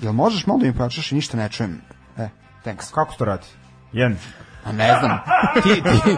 Jel 0.00 0.12
možeš 0.12 0.46
malo 0.46 0.58
da 0.58 0.66
mi 0.66 0.76
pojačaš 0.76 1.12
i 1.12 1.14
ništa 1.14 1.36
ne 1.36 1.48
čujem? 1.48 1.80
E, 2.18 2.28
thanks. 2.62 2.90
Kako 2.90 3.12
se 3.12 3.18
to 3.18 3.24
radi? 3.24 3.46
Jen. 3.92 4.16
A 4.64 4.72
ne 4.72 4.98
znam, 5.00 5.18
ti, 5.62 5.82
ti, 5.82 6.16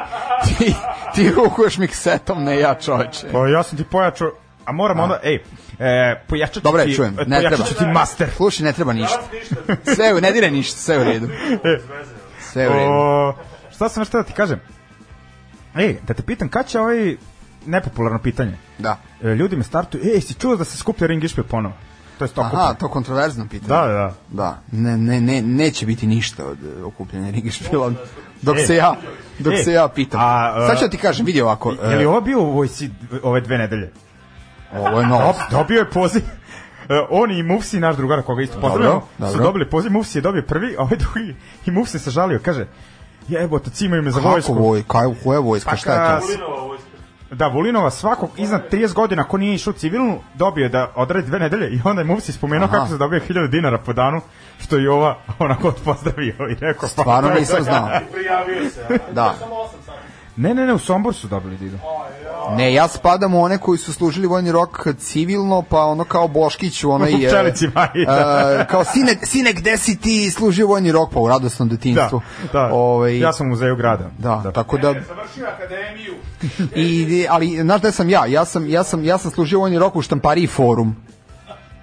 ti, 0.48 0.74
ti 1.14 1.30
rukuješ 1.30 1.78
miksetom, 1.78 2.44
ne 2.44 2.58
ja 2.58 2.74
čoveče. 2.74 3.26
Pa 3.32 3.48
ja 3.48 3.62
sam 3.62 3.78
ti 3.78 3.84
pojačao, 3.84 4.30
a 4.64 4.72
moram 4.72 5.00
onda, 5.00 5.20
ej, 5.22 5.34
e, 5.78 6.22
pojačat 6.28 6.54
ću 6.54 6.60
Dobro, 6.60 6.84
ti, 6.84 6.94
čujem, 6.94 7.18
e, 7.18 7.24
ne 7.24 7.40
treba. 7.40 7.64
ti 7.64 7.86
master. 7.86 8.28
Slušaj, 8.30 8.64
ne 8.64 8.72
treba 8.72 8.92
ništa. 8.92 9.20
Sve, 9.86 10.14
u- 10.14 10.20
ne 10.20 10.32
dire 10.32 10.50
ništa, 10.50 10.78
sve 10.78 10.98
u 10.98 11.04
redu. 11.04 11.28
Sve 12.42 12.68
u 12.68 12.72
redu. 12.72 12.90
O, 12.90 13.34
šta 13.72 13.88
sam 13.88 14.00
još 14.00 14.08
teo 14.08 14.22
da 14.22 14.26
ti 14.26 14.32
kažem? 14.32 14.60
Ej, 15.76 15.96
da 16.02 16.14
te 16.14 16.22
pitam, 16.22 16.48
kad 16.48 16.66
će 16.66 16.80
ovaj 16.80 17.16
nepopularno 17.66 18.18
pitanje? 18.18 18.58
Da. 18.78 18.98
E, 19.22 19.28
ljudi 19.28 19.56
me 19.56 19.62
startuju, 19.64 20.02
ej, 20.06 20.20
si 20.20 20.34
čuo 20.34 20.56
da 20.56 20.64
se 20.64 20.76
skuplja 20.76 21.06
ring 21.06 21.24
išpil 21.24 21.44
ponovo? 21.44 21.74
To 22.18 22.24
je 22.24 22.28
to 22.28 22.40
Aha, 22.40 22.74
to 22.74 22.88
kontroverzno 22.88 23.46
pitanje. 23.46 23.68
Da, 23.82 23.86
da. 23.88 24.14
Da, 24.30 24.58
ne, 24.72 24.96
ne, 24.96 25.20
ne, 25.20 25.42
neće 25.42 25.86
biti 25.86 26.06
ništa 26.06 26.44
od 26.44 26.58
uh, 26.78 26.86
okupljanja 26.86 27.30
Rigišpila 27.30 27.92
dok 28.42 28.56
E, 28.56 28.60
se 28.60 28.74
ja 28.76 28.94
dok 29.38 29.54
e, 29.54 29.56
se 29.56 29.72
ja 29.72 29.88
pitam. 29.88 30.20
a, 30.20 30.54
uh, 30.56 30.66
Sad 30.66 30.78
ću 30.78 30.84
da 30.84 30.90
ti 30.90 30.96
kažem, 30.96 31.26
vidi 31.26 31.40
ovako. 31.40 31.70
Je 31.82 31.96
li 31.96 32.04
e, 32.04 32.08
ovo 32.08 32.20
bio 32.20 32.42
u 32.42 32.64
ove 33.22 33.40
dve 33.40 33.58
nedelje? 33.58 33.92
Ovo 34.74 35.00
je 35.00 35.06
novo. 35.06 35.22
Dob- 35.24 35.50
dobio 35.50 35.78
je 35.78 35.90
poziv. 35.90 36.22
E, 36.82 37.00
on 37.10 37.30
i 37.30 37.42
Mufsi, 37.42 37.80
naš 37.80 37.96
drugar 37.96 38.22
koga 38.22 38.42
isto 38.42 38.60
pozdravljamo, 38.60 39.00
su 39.00 39.06
dobro. 39.20 39.42
dobili 39.42 39.70
poziv, 39.70 39.92
Mufsi 39.92 40.18
je 40.18 40.22
dobio 40.22 40.42
prvi, 40.42 40.74
a 40.78 40.82
ovaj 40.82 40.96
drugi, 40.96 41.34
i 41.66 41.70
Mufsi 41.70 41.98
se 41.98 42.10
žalio, 42.10 42.40
kaže, 42.40 42.66
jebote, 43.28 43.70
cimaju 43.70 44.02
me 44.02 44.10
za 44.10 44.18
Kako 44.18 44.30
vojsku. 44.30 44.54
voj, 44.54 44.82
kaj, 44.82 45.02
koja 45.24 45.36
je 45.36 45.40
vojska, 45.40 45.70
Pa 45.70 45.76
šta 45.76 45.92
je 46.14 46.20
to? 46.38 46.76
Da, 47.30 47.46
Vulinova 47.46 47.90
svakog 47.90 48.30
iznad 48.36 48.70
30 48.70 48.92
godina 48.94 49.24
ko 49.24 49.38
nije 49.38 49.54
išao 49.54 49.70
u 49.70 49.74
civilnu, 49.74 50.20
dobio 50.34 50.62
je 50.62 50.68
da 50.68 50.92
odradi 50.94 51.26
dve 51.26 51.38
nedelje 51.38 51.68
i 51.68 51.80
onda 51.84 52.00
je 52.00 52.06
Mufsi 52.06 52.32
spomenuo 52.32 52.64
Aha. 52.64 52.72
kako 52.72 52.88
se 52.88 52.96
dobio 52.96 53.20
1000 53.20 53.48
dinara 53.48 53.78
po 53.78 53.92
danu, 53.92 54.20
što 54.60 54.78
i 54.78 54.86
ova 54.86 55.16
onako 55.38 55.72
pozdravio 55.84 56.34
i 56.50 56.54
rekao. 56.54 56.80
pa 56.80 56.86
Stvarno 56.88 57.30
je 57.30 57.40
nisam 57.40 57.62
znao. 57.62 57.88
Prijavio 58.12 58.70
se. 58.70 58.98
Da. 59.12 59.34
Ne, 60.36 60.54
ne, 60.54 60.66
ne, 60.66 60.72
u 60.74 60.78
Sombor 60.78 61.14
su 61.14 61.28
dobili 61.28 61.56
da 61.56 61.64
idu. 61.64 61.78
Ne, 62.56 62.74
ja 62.74 62.88
spadam 62.88 63.34
u 63.34 63.42
one 63.42 63.58
koji 63.58 63.78
su 63.78 63.92
služili 63.92 64.26
vojni 64.26 64.52
rok 64.52 64.86
civilno, 64.98 65.62
pa 65.62 65.84
ono 65.84 66.04
kao 66.04 66.28
Boškić 66.28 66.84
u 66.84 66.90
onoj... 66.90 67.14
U 67.14 67.18
e, 67.18 67.28
Pčelicima, 67.28 67.88
i 67.94 68.06
da. 68.06 68.56
e, 68.60 68.66
kao 68.70 68.84
sine, 68.84 69.16
sine, 69.22 69.52
gde 69.52 69.76
si 69.78 69.96
ti 69.96 70.30
služio 70.30 70.66
vojni 70.66 70.92
rok? 70.92 71.12
Pa 71.12 71.20
u 71.20 71.28
radosnom 71.28 71.68
Da, 71.68 71.74
detinjstvu. 71.76 72.20
da. 72.52 72.70
Ovaj, 72.72 73.18
Ja 73.18 73.32
sam 73.32 73.46
u 73.46 73.50
muzeju 73.50 73.76
grada. 73.76 74.10
Da, 74.18 74.52
tako 74.54 74.78
da... 74.78 74.92
Završio 74.92 75.46
akademiju. 75.56 76.14
I, 76.86 77.26
ali, 77.30 77.60
znaš 77.62 77.80
gde 77.80 77.92
sam 77.92 78.08
ja? 78.10 78.26
Ja 78.26 78.44
sam, 78.44 78.68
ja 78.68 78.84
sam, 78.84 79.04
ja 79.04 79.18
sam 79.18 79.30
služio 79.30 79.58
vojni 79.58 79.78
rok 79.78 79.96
u 79.96 80.02
štampariji 80.02 80.46
Forum. 80.46 80.96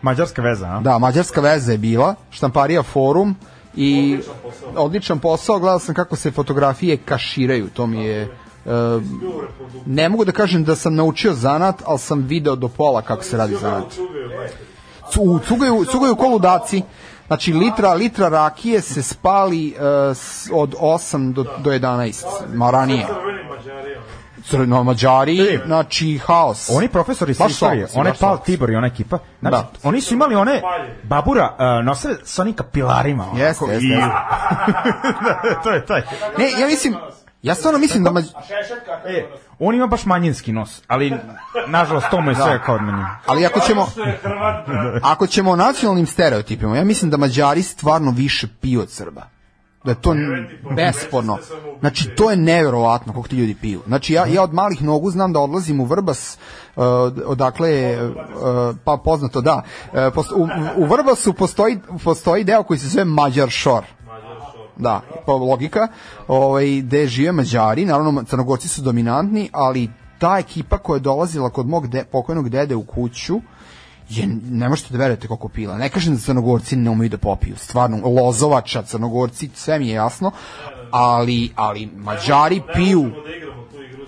Mađarska 0.02 0.42
veza, 0.42 0.66
a? 0.68 0.80
Da, 0.80 0.98
mađarska 0.98 1.42
veza 1.42 1.72
je 1.72 1.78
bila, 1.78 2.16
štamparija 2.32 2.84
Forum 2.84 3.36
i 3.76 4.20
odličan 4.76 5.20
posao, 5.20 5.60
gledao 5.60 5.80
sam 5.80 5.96
kako 5.96 6.16
se 6.16 6.32
fotografije 6.32 6.98
kaširaju, 6.98 7.68
to 7.70 7.88
mi 7.88 7.98
je 7.98 8.22
e, 8.22 8.30
ne 9.86 10.10
mogu 10.10 10.26
da 10.26 10.32
kažem 10.32 10.64
da 10.64 10.76
sam 10.76 10.96
naučio 10.96 11.34
zanat, 11.34 11.82
ali 11.86 12.00
sam 12.00 12.20
video 12.22 12.56
do 12.56 12.68
pola 12.68 13.02
kako 13.02 13.24
se 13.24 13.38
radi 13.38 13.56
zanat. 13.56 13.86
Cu, 15.14 15.40
cugaju, 15.40 15.86
cugaju 15.86 16.16
ko 16.16 16.28
ludaci. 16.28 16.82
Znači 17.28 17.54
litra 17.54 17.94
litra 17.94 18.30
rakije 18.30 18.82
se 18.82 19.04
spali 19.04 19.76
s- 20.14 20.50
od 20.54 20.76
8 20.76 21.34
do, 21.34 21.46
do 21.60 21.72
11, 21.72 22.26
ma 22.54 22.72
ranije. 22.72 23.08
Crno 24.46 24.84
Mađari, 24.84 25.60
znači 25.66 26.18
haos. 26.18 26.70
Oni 26.70 26.88
profesori 26.88 27.34
sa 27.34 27.46
istorije, 27.46 27.88
onaj 27.94 28.12
baš 28.12 28.20
Pal. 28.20 28.38
Tibor 28.38 28.70
i 28.70 28.76
ona 28.76 28.88
ekipa, 28.88 29.18
znači, 29.40 29.52
Da. 29.54 29.72
oni 29.84 30.02
su 30.02 30.14
imali 30.14 30.36
one 30.36 30.62
babura 31.04 31.56
uh, 31.80 31.86
nosile 31.86 32.16
sa 32.24 32.42
onim 32.42 32.54
kapilarima. 32.54 33.26
Jeste, 33.36 33.66
jeste, 33.66 33.86
i- 33.86 33.92
to 35.64 35.72
je 35.72 35.86
taj. 35.86 36.02
Ne, 36.38 36.52
ja 36.52 36.68
mislim, 36.68 36.96
ja 37.42 37.56
stvarno 37.56 37.80
mislim 37.80 38.04
da 38.04 38.12
Mađ... 38.12 38.26
E, 39.06 39.28
on 39.60 39.76
ima 39.76 39.88
baš 39.88 40.06
manjinski 40.06 40.52
nos, 40.52 40.82
ali 40.88 41.14
nažalost 41.68 42.08
to 42.12 42.22
mu 42.22 42.32
je 42.32 42.36
sve 42.36 42.60
kao 42.66 42.76
od 42.76 42.82
meni. 42.82 43.04
Ali 43.26 43.46
ako 43.46 43.60
ćemo 43.60 43.88
ako 45.04 45.28
ćemo 45.28 45.52
o 45.52 45.56
nacionalnim 45.56 46.06
stereotipima, 46.06 46.78
ja 46.78 46.84
mislim 46.84 47.12
da 47.12 47.18
Mađari 47.18 47.62
stvarno 47.62 48.12
više 48.12 48.48
piju 48.62 48.82
od 48.82 48.92
Srba. 48.92 49.22
Da 49.90 49.94
je 49.94 50.02
to 50.02 50.14
besporno. 50.76 51.38
Znači, 51.80 52.10
to 52.16 52.32
je 52.32 52.38
neverovatno 52.38 53.14
kako 53.14 53.28
ti 53.28 53.36
ljudi 53.36 53.56
piju. 53.62 53.82
Znači, 53.88 54.14
ja, 54.14 54.26
ja 54.26 54.44
od 54.44 54.54
malih 54.54 54.84
nogu 54.84 55.12
znam 55.12 55.34
da 55.34 55.40
odlazim 55.40 55.80
u 55.80 55.86
Vrbas, 55.86 56.38
uh, 56.76 56.84
odakle 57.26 57.70
je, 57.70 58.08
uh, 58.08 58.14
pa 58.84 58.98
poznato, 58.98 59.42
da. 59.42 59.64
Uh, 59.94 60.00
posto- 60.14 60.36
u, 60.36 60.48
u 60.78 60.86
Vrbasu 60.86 61.34
postoji, 61.34 61.80
postoji 62.04 62.44
deo 62.44 62.64
koji 62.64 62.80
se 62.80 62.88
zove 62.88 63.06
Mađar 63.06 63.50
Shore. 63.52 63.88
Da, 64.78 65.02
pa 65.26 65.34
logika, 65.34 65.88
ovaj, 66.28 66.66
gde 66.66 67.08
žive 67.08 67.32
Mađari, 67.32 67.86
naravno 67.86 68.24
Crnogorci 68.24 68.68
su 68.68 68.82
dominantni, 68.82 69.50
ali 69.54 69.90
ta 70.20 70.38
ekipa 70.40 70.78
koja 70.78 70.96
je 70.96 71.00
dolazila 71.00 71.50
kod 71.50 71.68
mog 71.68 71.88
de, 71.88 72.04
pokojnog 72.04 72.50
dede 72.50 72.76
u 72.76 72.84
kuću, 72.84 73.42
je, 74.10 74.28
ne 74.50 74.70
možete 74.70 74.94
da 74.94 74.98
verujete 74.98 75.28
koliko 75.28 75.48
pila. 75.50 75.78
Ne 75.78 75.90
kažem 75.90 76.14
da 76.16 76.22
Crnogorci 76.22 76.76
ne 76.76 76.90
umeju 76.90 77.10
da 77.10 77.18
popiju, 77.18 77.56
stvarno, 77.58 78.10
lozovača, 78.10 78.84
Crnogorci, 78.84 79.50
sve 79.54 79.80
mi 79.80 79.88
je 79.88 79.94
jasno, 79.94 80.32
ali, 80.92 81.52
ali 81.56 81.90
Mađari 81.96 82.62
piju, 82.74 83.12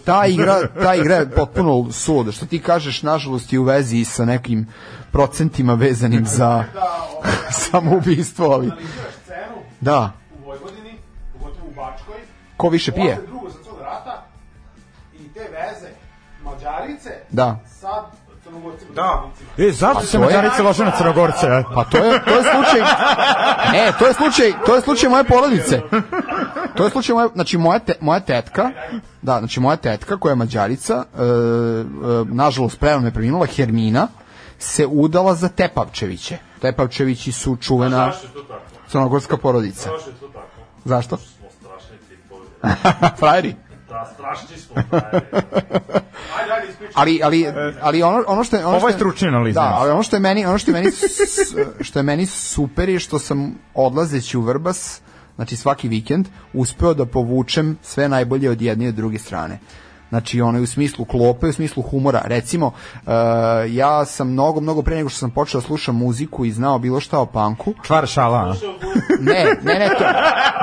ta 0.06 0.26
igra, 0.26 0.68
ta 0.84 0.96
igra 0.96 1.16
je 1.16 1.32
potpuno 1.32 1.92
suluda. 1.92 2.32
Što 2.32 2.46
ti 2.46 2.60
kažeš, 2.60 3.04
nažalost, 3.04 3.54
je 3.54 3.60
u 3.60 3.64
vezi 3.64 4.06
sa 4.06 4.26
nekim 4.26 4.68
procentima 5.12 5.74
vezanim 5.74 6.26
za 6.26 6.64
samoubistvo, 7.52 8.52
ali... 8.52 8.72
Da. 9.82 10.12
u 10.42 10.46
Vojvodini, 10.46 10.98
pogotovo 11.34 11.68
u 11.68 11.76
Bačkoj, 11.76 12.16
Ko 12.58 12.70
više 12.70 12.92
pije? 12.92 13.16
posle 13.16 13.28
drugog 13.28 13.52
svetskog 13.52 13.80
rata 13.82 14.26
i 15.14 15.28
te 15.34 15.40
veze 15.40 15.90
Mađarice 16.44 17.10
Da. 17.30 17.60
sad 17.80 18.06
Da. 18.96 19.24
E, 19.58 19.72
zašto 19.72 20.06
se 20.06 20.20
Mađarice 20.20 20.64
lože 20.64 20.86
na 20.86 20.92
Crnogorce? 20.98 21.48
a? 21.48 21.64
Pa 21.76 21.84
to 21.84 21.98
je 21.98 22.22
to 22.26 22.38
je 22.38 22.44
slučaj. 22.44 22.82
Ne, 23.72 23.92
to 24.00 24.08
je 24.08 24.14
slučaj, 24.14 24.54
to 24.66 24.76
je 24.76 24.82
slučaj 24.82 25.10
moje 25.10 25.24
porodice. 25.24 25.82
To 26.76 26.84
je 26.84 26.90
slučaj 26.90 27.14
moje, 27.14 27.30
znači 27.34 27.58
moja 27.58 27.80
te, 27.80 27.94
moja 28.02 28.20
tetka, 28.20 28.72
da, 29.22 29.40
znači 29.40 29.60
moja 29.60 29.76
tetka 29.76 30.18
koja 30.18 30.32
je 30.32 30.36
Mađarica, 30.36 31.04
e, 31.14 31.22
e, 31.22 31.26
nažalost 32.26 32.80
prerano 32.80 33.08
je 33.08 33.12
preminula 33.12 33.46
Hermina, 33.46 34.08
se 34.60 34.88
udala 34.88 35.36
za 35.36 35.50
Tepavčeviće. 35.50 36.38
Tepavčevići 36.62 37.32
su 37.32 37.56
čuvena 37.56 38.12
crnogorska 38.88 39.38
porodica. 39.38 39.90
Zašto 39.90 40.10
je 40.10 40.16
to 40.16 40.28
tako? 40.28 40.48
Zašto? 40.86 41.18
Smo 41.18 41.48
strašni 41.60 41.98
tipovi. 42.10 42.48
Frajeri. 43.20 43.56
Da, 43.92 44.12
strašni 44.14 44.58
smo. 44.58 44.76
frajevi. 44.90 45.26
Ajde, 46.40 46.52
ajde, 46.52 46.68
ispričaj. 46.70 46.94
ali 46.96 47.20
ali 47.24 47.54
ali 47.82 48.04
ono 48.04 48.24
ono 48.28 48.44
što 48.44 48.56
je 48.56 48.66
ono 48.66 48.78
Ovo 48.78 48.80
što 48.80 48.88
je 48.88 48.94
stručnija 48.94 49.30
analiza. 49.30 49.60
Da, 49.62 49.76
ali 49.80 49.92
ono 49.92 50.04
što 50.04 50.16
je 50.16 50.20
meni 50.20 50.46
ono 50.46 50.58
što 50.58 50.72
je 50.72 50.74
meni 50.74 50.92
što 51.82 52.00
je 52.00 52.04
meni 52.04 52.26
super 52.26 52.90
je 52.90 53.00
što 53.00 53.20
sam 53.20 53.56
odlazeći 53.74 54.38
u 54.38 54.42
Vrbas, 54.42 55.02
znači 55.36 55.56
svaki 55.56 55.88
vikend 55.88 56.28
uspeo 56.54 56.94
da 56.94 57.06
povučem 57.06 57.78
sve 57.82 58.10
najbolje 58.10 58.50
od 58.50 58.62
jedne 58.62 58.86
i 58.86 58.88
od 58.88 58.96
druge 58.96 59.20
strane. 59.20 59.60
Znači 60.12 60.42
ono 60.42 60.62
u 60.62 60.66
smislu 60.66 61.06
klope, 61.06 61.48
u 61.48 61.54
smislu 61.54 61.84
humora. 61.84 62.22
Recimo, 62.26 62.68
uh, 62.68 63.12
ja 63.70 64.06
sam 64.06 64.32
mnogo, 64.32 64.62
mnogo 64.62 64.82
pre 64.82 64.96
nego 64.96 65.10
što 65.10 65.20
sam 65.20 65.32
počeo 65.32 65.62
da 65.62 65.68
slušam 65.68 65.96
muziku 65.96 66.46
i 66.46 66.52
znao 66.52 66.80
bilo 66.80 67.00
šta 67.00 67.20
o 67.20 67.26
panku, 67.26 67.74
Čvar 67.84 68.08
šala, 68.08 68.56
ne, 69.20 69.46
ne, 69.64 69.80
ne 69.80 69.90
to. 69.98 70.06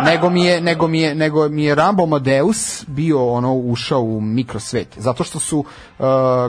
Nego 0.05 0.31
mi 0.31 0.45
je, 0.45 0.61
nego 0.61 0.89
mi 0.89 1.01
je, 1.01 1.15
nego 1.15 1.49
mi 1.49 1.65
je 1.65 1.75
Rambo 1.75 2.03
Amadeus 2.03 2.85
bio 2.87 3.27
ono 3.27 3.55
ušao 3.55 4.01
u 4.01 4.21
mikrosvet. 4.21 4.89
Zato 4.97 5.25
što 5.25 5.39
su 5.39 5.59
uh, 5.59 6.07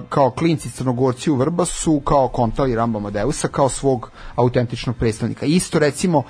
kao 0.10 0.32
klinci 0.32 0.72
crnogorci 0.72 1.32
u 1.32 1.36
Vrbasu 1.36 2.00
kao 2.00 2.28
kontali 2.28 2.76
Rambo 2.76 3.00
Amadeusa 3.00 3.48
kao 3.48 3.70
svog 3.70 4.12
autentičnog 4.36 4.96
predstavnika. 4.96 5.46
Isto 5.46 5.80
recimo 5.80 6.18
uh, 6.18 6.26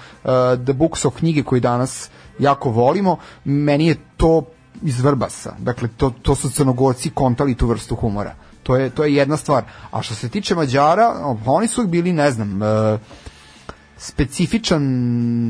The 0.66 0.74
Books 0.74 1.06
of 1.06 1.16
knjige 1.16 1.44
koji 1.44 1.62
danas 1.62 2.10
jako 2.40 2.70
volimo, 2.70 3.18
meni 3.44 3.88
je 3.88 3.96
to 4.18 4.44
iz 4.82 5.02
Vrbasa. 5.02 5.56
Dakle, 5.60 5.90
to, 5.98 6.10
to 6.22 6.36
su 6.36 6.50
crnogorci 6.50 7.10
kontali 7.10 7.56
tu 7.56 7.68
vrstu 7.68 7.96
humora. 7.96 8.36
To 8.64 8.76
je, 8.76 8.90
to 8.90 9.04
je 9.04 9.16
jedna 9.16 9.38
stvar. 9.38 9.64
A 9.92 10.02
što 10.02 10.16
se 10.16 10.30
tiče 10.30 10.56
Mađara, 10.56 11.36
oni 11.46 11.68
su 11.68 11.88
bili, 11.88 12.14
ne 12.14 12.32
znam, 12.32 12.62
uh, 12.62 13.00
specifičan 13.98 14.84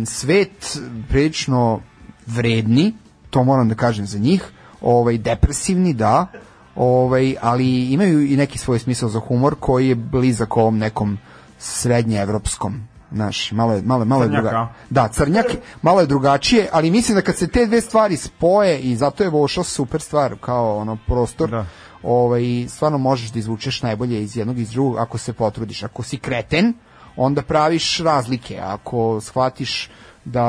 svet, 0.07 0.77
prilično 1.09 1.79
vredni, 2.27 2.93
to 3.29 3.43
moram 3.43 3.69
da 3.69 3.75
kažem 3.75 4.05
za 4.05 4.19
njih, 4.19 4.51
ovaj 4.81 5.17
depresivni, 5.17 5.93
da, 5.93 6.27
ovaj, 6.75 7.35
ali 7.41 7.93
imaju 7.93 8.21
i 8.21 8.37
neki 8.37 8.57
svoj 8.57 8.79
smisao 8.79 9.09
za 9.09 9.19
humor 9.19 9.55
koji 9.59 9.89
je 9.89 9.95
blizak 9.95 10.57
ovom 10.57 10.77
nekom 10.77 11.17
srednjeevropskom 11.59 12.87
Znaš, 13.11 13.51
malo 13.51 13.73
je, 13.73 13.81
malo, 13.81 14.01
je- 14.01 14.05
malo 14.05 14.23
je 14.23 14.29
druga. 14.29 14.49
a? 14.49 14.67
Da, 14.89 15.07
crnjak, 15.07 15.45
malo 15.81 15.99
je 15.99 16.07
drugačije, 16.07 16.69
ali 16.71 16.91
mislim 16.91 17.15
da 17.15 17.21
kad 17.21 17.35
se 17.35 17.47
te 17.47 17.65
dve 17.65 17.81
stvari 17.81 18.17
spoje 18.17 18.79
i 18.79 18.95
zato 18.95 19.23
je 19.23 19.29
Vošo 19.29 19.63
super 19.63 20.01
stvar 20.01 20.35
kao 20.41 20.77
ono 20.77 20.97
prostor, 21.07 21.49
Da. 21.49 21.65
ovaj, 22.03 22.41
stvarno 22.69 22.97
možeš 22.97 23.31
da 23.31 23.39
izvučeš 23.39 23.81
najbolje 23.81 24.23
iz 24.23 24.37
jednog 24.37 24.57
i 24.57 24.61
iz 24.61 24.71
drugog 24.71 24.97
ako 24.97 25.17
se 25.17 25.33
potrudiš. 25.33 25.83
Ako 25.83 26.03
si 26.03 26.17
kreten, 26.17 26.73
onda 27.15 27.41
praviš 27.41 27.97
razlike. 27.97 28.59
Ako 28.63 29.21
shvatiš 29.21 29.89
da 30.25 30.43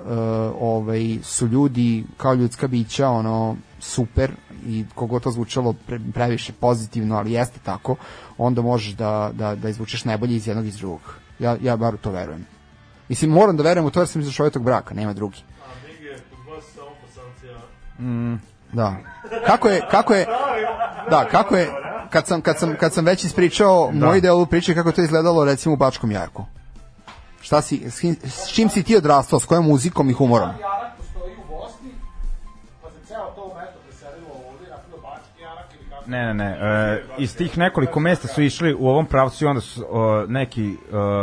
e, 0.00 0.12
ovaj, 0.60 1.18
su 1.22 1.46
ljudi 1.46 2.04
kao 2.16 2.34
ljudska 2.34 2.68
bića 2.68 3.08
ono 3.08 3.56
super 3.80 4.30
i 4.66 4.84
kogo 4.94 5.20
to 5.20 5.30
zvučalo 5.30 5.72
pre, 5.72 6.00
previše 6.14 6.52
pozitivno, 6.52 7.16
ali 7.16 7.32
jeste 7.32 7.58
tako, 7.62 7.96
onda 8.38 8.62
možeš 8.62 8.92
da, 8.92 9.30
da, 9.32 9.54
da 9.54 9.68
izvučeš 9.68 10.04
najbolje 10.04 10.36
iz 10.36 10.46
jednog 10.48 10.64
i 10.64 10.68
iz 10.68 10.76
drugog. 10.78 11.00
Ja, 11.38 11.56
ja 11.60 11.76
bar 11.76 11.94
u 11.94 11.98
to 11.98 12.10
verujem. 12.10 12.46
Mislim, 13.08 13.30
moram 13.30 13.56
da 13.56 13.62
verujem 13.62 13.86
u 13.86 13.90
to 13.90 14.00
jer 14.00 14.08
sam 14.08 14.20
izašao 14.22 14.50
tog 14.50 14.62
braka, 14.64 14.94
nema 14.94 15.12
drugi. 15.12 15.38
A 15.38 15.68
Mige, 15.88 16.14
kod 16.30 16.54
vas 16.54 16.64
samo 16.64 16.90
fasancija. 17.00 17.58
Da. 18.72 18.96
Kako 19.46 19.68
je, 19.68 19.80
kako 19.90 20.14
je, 20.14 20.26
da, 21.10 21.24
kako 21.24 21.56
je, 21.56 21.70
kad 22.10 22.26
sam, 22.26 22.40
kad 22.40 22.58
sam, 22.58 22.76
kad 22.76 22.92
sam 22.92 23.04
već 23.04 23.24
ispričao 23.24 23.90
Da. 23.92 24.06
moj 24.06 24.20
deo 24.20 24.46
priče 24.46 24.74
kako 24.74 24.88
je 24.88 24.94
to 24.94 25.02
izgledalo 25.02 25.44
recimo 25.44 25.72
u 25.72 25.78
Bačkom 25.78 26.10
Jarku. 26.10 26.44
Šta 27.40 27.62
si, 27.62 27.90
s, 27.90 28.00
kim- 28.00 28.16
s 28.24 28.48
čim 28.48 28.68
si 28.68 28.82
ti 28.82 28.96
odrastao, 28.96 29.40
s 29.40 29.44
kojom 29.44 29.66
muzikom 29.66 30.10
i 30.10 30.12
humorom? 30.12 30.48
Jarak 30.50 30.92
Ne, 36.06 36.24
ne, 36.24 36.34
ne. 36.34 36.50
E, 36.52 37.02
iz 37.18 37.36
tih 37.36 37.58
nekoliko 37.58 38.00
mesta 38.00 38.28
su 38.28 38.42
išli 38.42 38.74
u 38.74 38.88
ovom 38.88 39.06
pravcu 39.06 39.44
i 39.44 39.48
onda 39.48 39.60
su 39.60 39.86
o, 39.90 40.26
neki 40.28 40.70
e, 40.70 40.76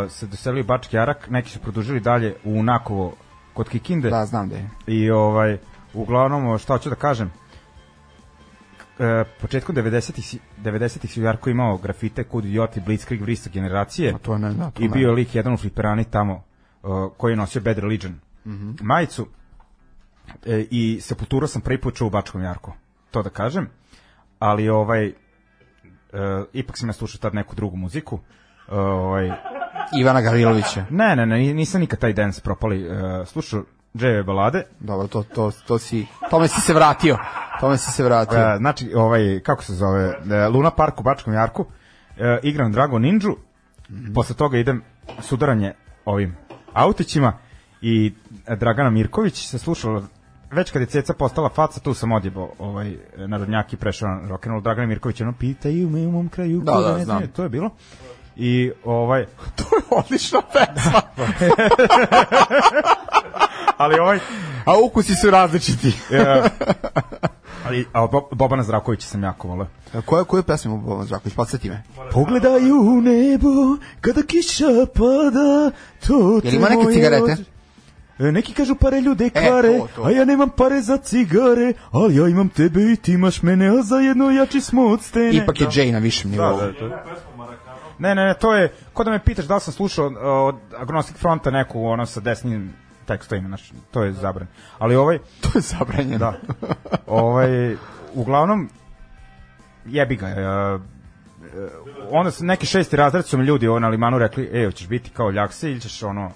se 0.09 0.27
doselili 0.27 0.63
Bački 0.63 0.95
Jarak, 0.95 1.29
neki 1.29 1.49
su 1.49 1.59
produžili 1.59 1.99
dalje 1.99 2.35
u 2.43 2.63
Nakovo 2.63 3.13
kod 3.53 3.69
Kikinde. 3.69 4.09
Da, 4.09 4.25
znam 4.25 4.49
da 4.49 4.55
je. 4.55 4.69
I 4.87 5.11
ovaj, 5.11 5.57
uglavnom, 5.93 6.57
šta 6.57 6.73
hoću 6.73 6.89
da 6.89 6.95
kažem, 6.95 7.31
e, 8.99 9.23
početkom 9.41 9.75
90-ih 9.75 10.25
si- 10.25 10.39
90-ih 10.57 11.11
si 11.11 11.21
u 11.21 11.25
Jarku 11.25 11.49
imao 11.49 11.77
grafite 11.77 12.23
Kud 12.23 12.45
idioti, 12.45 12.81
Blitzkrieg, 12.81 13.21
Vrista 13.21 13.49
generacije. 13.49 14.13
A 14.13 14.17
to 14.17 14.37
ne, 14.37 14.53
da, 14.53 14.71
to 14.71 14.83
I 14.83 14.87
ne. 14.87 14.89
bio 14.89 15.07
je 15.07 15.13
lik 15.13 15.35
jedan 15.35 15.53
u 15.53 15.57
fliperani 15.57 16.03
tamo 16.05 16.43
uh, 16.83 16.89
koji 17.17 17.31
je 17.31 17.37
nosio 17.37 17.61
Bad 17.61 17.77
Religion 17.77 18.19
Mhm. 18.45 18.71
majicu 18.81 19.27
e, 20.45 20.65
i 20.71 20.99
Sepultura 21.01 21.47
sam 21.47 21.61
prvi 21.61 21.77
put 21.77 21.95
čuo 21.95 22.07
u 22.07 22.11
Bačkom 22.11 22.43
Jarku. 22.43 22.71
to 23.11 23.23
da 23.23 23.29
kažem, 23.29 23.67
ali 24.41 24.69
ovaj, 24.69 25.05
e, 25.05 25.13
ipak 26.53 26.77
sam 26.77 26.89
ja 26.89 26.93
slušao 26.93 27.19
tad 27.19 27.35
neku 27.35 27.55
drugu 27.55 27.75
muziku, 27.77 28.19
E, 28.71 28.75
ovaj, 28.75 29.31
Ivana 29.99 30.21
Gavrilovića. 30.21 30.85
ne, 30.89 31.15
ne, 31.15 31.25
ne, 31.25 31.39
nisam 31.39 31.81
nikad 31.81 31.99
taj 31.99 32.13
dance 32.13 32.41
propali, 32.41 32.85
e, 32.85 33.25
slušao 33.25 33.63
dževe 33.97 34.23
balade, 34.23 34.63
Dobro, 34.79 35.07
to, 35.07 35.23
to, 35.23 35.51
to 35.67 35.79
si, 35.79 36.05
tome 36.29 36.47
si 36.47 36.61
se 36.61 36.73
vratio. 36.73 37.17
Tome 37.59 37.77
si 37.77 37.91
se 37.91 38.03
vratio. 38.03 38.39
E, 38.39 38.57
znači, 38.57 38.91
ovaj, 38.95 39.39
kako 39.43 39.63
se 39.63 39.73
zove, 39.73 40.03
e, 40.31 40.47
Luna 40.47 40.71
Park 40.71 40.99
u 40.99 41.03
Bačkom 41.03 41.33
Jarku, 41.33 41.65
e, 42.17 42.39
igram 42.43 42.71
Dragon 42.71 43.01
Ninja, 43.01 43.29
posle 44.15 44.35
toga 44.35 44.57
idem 44.57 44.83
sudaranje 45.21 45.73
ovim 46.05 46.35
autićima 46.73 47.33
i 47.81 48.13
Dragana 48.57 48.89
Mirković 48.89 49.47
se 49.47 49.57
slušala 49.59 50.03
već 50.51 50.71
kad 50.71 50.81
je 50.81 50.85
Ceca 50.85 51.13
postala 51.13 51.49
faca, 51.49 51.79
tu 51.79 51.93
sam 51.93 52.11
odjebao 52.11 52.49
ovaj, 52.59 52.95
narodnjak 53.17 53.73
i 53.73 53.77
prešao 53.77 54.09
na 54.09 54.29
rock'n'roll. 54.29 54.61
Dragana 54.61 54.87
Mirković, 54.87 55.21
ono, 55.21 55.33
pitaju 55.33 55.89
me 55.89 55.99
u 55.99 56.11
mom 56.11 56.29
kraju, 56.29 56.61
Da, 56.61 56.71
da, 56.73 56.97
ne 56.97 57.05
zna, 57.05 57.17
znam. 57.17 57.27
to 57.27 57.43
je 57.43 57.49
bilo. 57.49 57.69
I 58.35 58.71
ovaj, 58.83 59.25
To 59.55 59.63
je 59.75 59.81
odlična 59.91 60.41
pesma. 60.53 61.01
ali 63.77 63.99
ovaj, 63.99 64.19
A 64.65 64.79
ukusi 64.79 65.15
su 65.15 65.29
različiti. 65.29 65.93
ali, 67.65 67.85
a 67.93 68.07
Bo- 68.07 68.27
Bobana 68.31 68.63
Zdravkovića 68.63 69.07
sam 69.07 69.23
jako 69.23 69.47
voleo. 69.47 69.67
Koju, 70.05 70.25
koju 70.25 70.43
pesmu 70.43 70.77
Boban 70.77 71.05
Zdravković? 71.05 71.35
Podsjeti 71.35 71.69
me. 71.69 71.83
Pogledaju 72.11 72.75
u 72.75 73.01
nebo 73.01 73.49
kada 74.01 74.21
kiša 74.23 74.65
pada 74.93 75.71
to 76.07 76.41
Jel 76.43 76.53
ima 76.53 76.69
neke 76.69 76.91
cigarete? 76.93 77.37
E, 78.21 78.31
neki 78.31 78.53
kažu 78.53 78.75
pare 78.75 79.01
ljude 79.01 79.25
E, 79.25 79.29
kvare, 79.29 79.77
to, 79.79 79.87
to. 79.95 80.03
a 80.03 80.11
ja 80.11 80.25
nemam 80.25 80.49
pare 80.49 80.81
za 80.81 80.97
cigare, 80.97 81.73
ali 81.91 82.15
ja 82.15 82.27
imam 82.27 82.49
tebe 82.49 82.91
i 82.91 82.95
ti 82.95 83.13
imaš 83.13 83.41
mene, 83.41 83.67
a 83.67 83.81
zajedno 83.81 84.31
jači 84.31 84.61
smo 84.61 84.85
od 84.87 85.01
stene. 85.01 85.33
Ipak 85.33 85.61
je 85.61 85.67
Jay 85.67 85.91
na 85.91 85.99
višem 85.99 86.31
nivou. 86.31 86.57
Da, 86.57 86.67
da, 86.67 86.73
to. 86.73 86.87
Ne, 87.99 88.15
ne, 88.15 88.25
ne, 88.25 88.33
to 88.33 88.53
je, 88.55 88.73
ko 88.93 89.03
da 89.03 89.11
me 89.11 89.19
pitaš 89.19 89.45
da 89.45 89.55
li 89.55 89.61
sam 89.61 89.73
slušao 89.73 90.07
uh, 90.07 90.13
od 90.21 90.55
Agnostic 90.77 91.17
Fronta 91.17 91.51
neku, 91.51 91.85
ono, 91.85 92.05
sa 92.05 92.19
desnim 92.19 92.73
tekstovima, 93.05 93.47
znači, 93.47 93.73
to 93.91 94.03
je 94.03 94.13
zabran. 94.13 94.47
Ali 94.79 94.95
ovaj, 94.95 95.17
To 95.41 95.49
je 95.55 95.61
zabranjeno. 95.61 96.17
da, 96.17 96.39
ovaj, 97.07 97.75
uglavnom, 98.13 98.69
jebi 99.85 100.15
ga, 100.15 100.27
uh, 100.27 100.81
onda 102.11 102.31
su 102.31 102.45
neki 102.45 102.65
šesti 102.65 102.95
razred 102.95 103.25
su 103.25 103.37
mi 103.37 103.45
ljudi 103.45 103.67
ovo 103.67 103.79
na 103.79 103.87
limanu 103.87 104.17
rekli, 104.17 104.49
e, 104.53 104.65
hoćeš 104.65 104.87
biti 104.87 105.09
kao 105.09 105.31
ljakse 105.31 105.71
ili 105.71 105.81
ćeš 105.81 106.03
ono, 106.03 106.31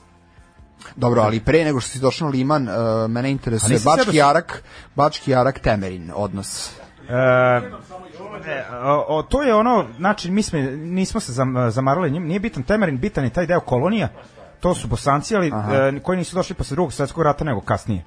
Dobro, 0.95 1.22
ali 1.22 1.39
pre 1.39 1.64
nego 1.64 1.80
što 1.80 1.89
si 1.89 1.99
došao 1.99 2.25
na 2.25 2.31
Liman, 2.31 2.67
uh, 2.67 2.75
mene 3.09 3.31
interesuje 3.31 3.80
Bački 3.85 4.11
su- 4.11 4.15
Jarak, 4.15 4.64
Bački 4.95 5.31
Jarak 5.31 5.59
Temerin 5.59 6.11
odnos. 6.15 6.72
E, 7.09 7.14
e, 7.14 8.75
o, 8.83 9.05
o, 9.07 9.23
to 9.23 9.43
je 9.43 9.55
ono, 9.55 9.85
znači 9.97 10.31
mi 10.31 10.43
smo, 10.43 10.59
nismo 10.75 11.19
se 11.19 11.31
zam, 11.31 11.72
zamarali, 11.72 12.11
njim, 12.11 12.23
nije 12.23 12.39
bitan 12.39 12.64
Temerin, 12.64 12.97
bitan 12.97 13.23
je 13.23 13.30
taj 13.30 13.45
deo 13.45 13.59
kolonija, 13.59 14.07
to 14.59 14.75
su 14.75 14.88
bosanci, 14.88 15.35
ali 15.35 15.47
e, 15.47 15.99
koji 16.03 16.17
nisu 16.17 16.35
došli 16.35 16.55
posle 16.55 16.75
drugog 16.75 16.93
svetskog 16.93 17.23
rata 17.23 17.43
nego 17.43 17.61
kasnije. 17.61 18.03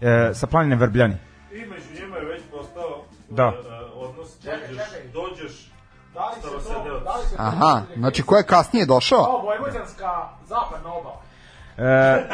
E, 0.00 0.30
sa 0.34 0.46
planine 0.46 0.76
Vrbljani. 0.76 1.16
I 1.52 1.58
među 1.58 2.02
njima 2.02 2.16
je 2.16 2.24
već 2.24 2.42
postao 2.50 3.04
Da. 3.30 3.42
e, 3.42 3.52
odnos, 3.94 4.28
dođeš, 4.42 4.76
dođeš 5.12 5.70
starosedeoc. 6.40 7.02
Aha, 7.38 7.82
znači 7.96 8.22
ko 8.22 8.36
je 8.36 8.42
kasnije 8.42 8.86
došao? 8.86 9.42
Vojvođanska 9.42 10.28
zapadna 10.48 10.92
obala. 10.92 11.20
E, 11.78 12.24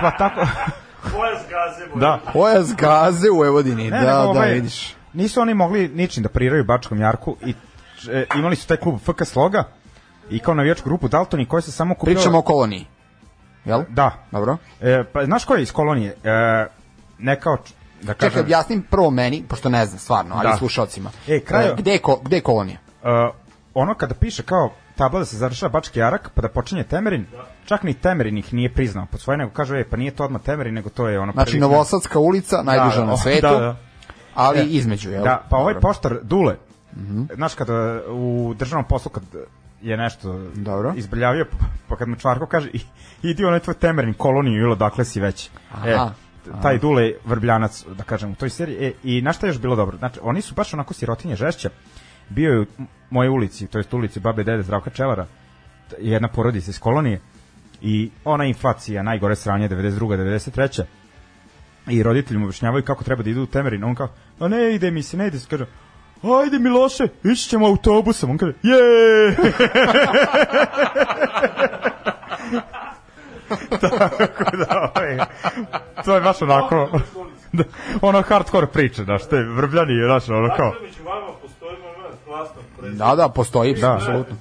pa 0.00 0.10
tako, 0.10 0.40
Koja 1.12 1.30
zgaze 1.36 1.90
moj. 1.90 2.00
da. 2.00 2.18
Pojas 2.32 2.74
gaze 2.76 3.30
u 3.30 3.36
Vojvodini, 3.36 3.84
Ne, 3.84 3.90
da, 3.90 3.96
nego, 3.98 4.06
da, 4.08 4.20
ovaj, 4.20 4.52
vidiš. 4.52 4.94
Nisu 5.12 5.40
oni 5.40 5.54
mogli 5.54 5.88
ničim 5.88 6.22
da 6.22 6.28
priraju 6.28 6.64
Bačkom 6.64 7.00
Jarku 7.00 7.36
i 7.40 7.54
e, 8.10 8.24
imali 8.36 8.56
su 8.56 8.66
taj 8.66 8.76
klub 8.76 8.98
FK 9.00 9.24
Sloga 9.24 9.64
i 10.30 10.38
kao 10.38 10.54
navijačku 10.54 10.88
grupu 10.88 11.08
Daltoni 11.08 11.46
koja 11.46 11.60
se 11.60 11.72
samo 11.72 11.94
kupila... 11.94 12.14
Pričamo 12.14 12.38
o 12.38 12.42
koloniji. 12.42 12.86
Jel? 13.64 13.82
Da. 13.88 14.10
Dobro. 14.30 14.56
E, 14.80 15.04
pa 15.04 15.24
znaš 15.24 15.44
ko 15.44 15.54
je 15.54 15.62
iz 15.62 15.72
kolonije? 15.72 16.16
E, 16.24 16.66
ne 17.18 17.40
kao, 17.40 17.56
da 18.02 18.14
kažem... 18.14 18.30
Čekaj, 18.30 18.42
objasnim 18.42 18.82
prvo 18.82 19.10
meni, 19.10 19.44
pošto 19.48 19.68
ne 19.68 19.86
znam 19.86 19.98
stvarno, 19.98 20.34
ali 20.34 20.48
Da. 20.48 20.56
slušalcima. 20.56 21.10
E, 21.28 21.40
kraju- 21.40 21.74
gde, 21.76 21.90
je 21.90 21.98
ko, 21.98 22.16
gde 22.16 22.36
je 22.36 22.40
kolonija? 22.40 22.78
uh, 23.02 23.08
ono 23.74 23.94
kada 23.94 24.14
piše 24.14 24.42
kao 24.42 24.70
tabla 25.02 25.18
da 25.18 25.26
se 25.26 25.36
završava 25.36 25.70
Bački 25.70 25.98
Jarak, 25.98 26.30
pa 26.34 26.42
da 26.42 26.48
počinje 26.50 26.84
Temerin, 26.84 27.26
čak 27.64 27.82
ni 27.82 27.94
Temerin 27.94 28.38
ih 28.38 28.54
nije 28.54 28.70
priznao 28.70 29.06
pod 29.06 29.20
svoje, 29.20 29.36
nego 29.38 29.50
kaže, 29.52 29.76
e, 29.76 29.84
pa 29.84 29.96
nije 29.96 30.10
to 30.10 30.24
odmah 30.24 30.42
Temerin, 30.42 30.74
nego 30.74 30.90
to 30.90 31.08
je 31.08 31.18
ono... 31.20 31.32
Znači, 31.32 31.50
prvi- 31.50 31.60
Novosadska 31.60 32.18
ulica, 32.20 32.62
najduža 32.62 33.00
Da, 33.00 33.06
na 33.06 33.16
svetu, 33.22 33.40
Da, 33.42 33.58
da. 33.58 33.76
ali 34.34 34.60
E, 34.60 34.64
između, 34.64 35.10
jel? 35.10 35.24
Da, 35.24 35.42
pa 35.50 35.56
ovaj 35.56 35.74
Dobro. 35.74 35.88
poštar 35.88 36.16
Dule, 36.22 36.56
znaš 37.34 37.54
kada 37.54 37.72
u 38.08 38.54
državnom 38.54 38.84
poslu 38.84 39.10
kad 39.10 39.22
je 39.82 39.96
nešto 39.96 40.32
Dobro. 40.54 40.92
izbrljavio, 40.96 41.46
pa 41.88 41.96
kad 41.96 42.08
mu 42.08 42.16
Čvarko 42.16 42.46
kaže 42.46 42.70
"I- 42.70 42.80
idi 43.22 43.44
onaj 43.44 43.60
tvoj 43.60 43.74
Temerin 43.74 44.14
koloniju 44.14 44.62
ili 44.62 44.72
odakle 44.72 45.04
si 45.04 45.20
već. 45.20 45.50
E, 45.86 45.92
Aha. 45.94 46.10
t- 46.44 46.50
taj 46.62 46.78
Dule 46.78 47.12
vrbljanac, 47.24 47.84
da 47.88 48.04
kažem, 48.04 48.32
u 48.32 48.36
toj 48.36 48.50
seriji. 48.50 48.76
E, 48.78 48.92
I 49.04 49.22
na 49.22 49.32
šta 49.32 49.46
je 49.46 49.50
još 49.50 49.58
bilo 49.58 49.76
dobro? 49.76 49.96
Znači, 49.96 50.20
oni 50.22 50.40
su 50.40 50.54
baš 50.54 50.74
onako 50.74 50.94
sirotinje 50.94 51.36
žešće. 51.36 51.70
Bio 52.34 52.52
je 52.52 52.60
u 52.60 52.66
mojoj 53.10 53.28
ulici, 53.28 53.66
to 53.66 53.78
jest 53.78 53.94
ulici 53.94 54.20
Babe 54.20 54.44
Dede 54.44 54.62
Zdravka 54.62 54.90
Čelara, 54.90 55.26
jedna 55.98 56.28
porodica 56.28 56.70
iz 56.70 56.78
kolonije 56.78 57.20
i 57.80 58.10
ona 58.24 58.44
inflacija, 58.44 59.02
najgore 59.02 59.36
sranje 59.36 59.68
92. 59.68 59.98
93. 60.00 60.82
I 61.86 62.02
roditelji 62.02 62.38
mu 62.38 62.44
objašnjavaju 62.44 62.84
kako 62.84 63.04
treba 63.04 63.22
da 63.22 63.30
idu 63.30 63.42
u 63.42 63.46
Temerin. 63.46 63.84
On 63.84 63.94
kao, 63.94 64.08
a 64.38 64.48
ne 64.48 64.74
ide 64.74 64.90
mi 64.90 65.02
se, 65.02 65.16
ne 65.16 65.26
ide 65.26 65.38
se. 65.38 65.48
Kaže, 65.48 65.66
ajde 66.42 66.58
Miloše, 66.58 67.08
ići 67.24 67.48
ćemo 67.48 67.66
autobusom. 67.66 68.30
On 68.30 68.38
kaže, 68.38 68.52
je! 68.62 69.36
Tako 73.80 74.56
da, 74.56 74.90
ovaj, 74.96 75.18
to 76.04 76.14
je 76.14 76.20
baš 76.20 76.42
onako, 76.42 77.00
da, 77.52 77.64
ono 78.00 78.22
hardcore 78.22 78.66
priča, 78.66 79.04
znaš, 79.04 79.28
te 79.28 79.36
vrbljani, 79.36 79.92
znaš, 80.06 80.28
ono 80.28 80.48
kao, 80.56 80.74
Da, 82.90 83.14
da, 83.16 83.28
postoji, 83.28 83.74
Da. 83.74 83.94
apsolutno. 83.94 84.36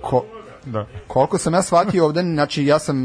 Ko, 0.00 0.24
da. 0.64 0.86
koliko 1.06 1.38
sam 1.38 1.54
ja 1.54 1.62
shvatio 1.62 2.04
ovde, 2.04 2.22
znači 2.22 2.64
ja 2.64 2.78
sam 2.78 2.96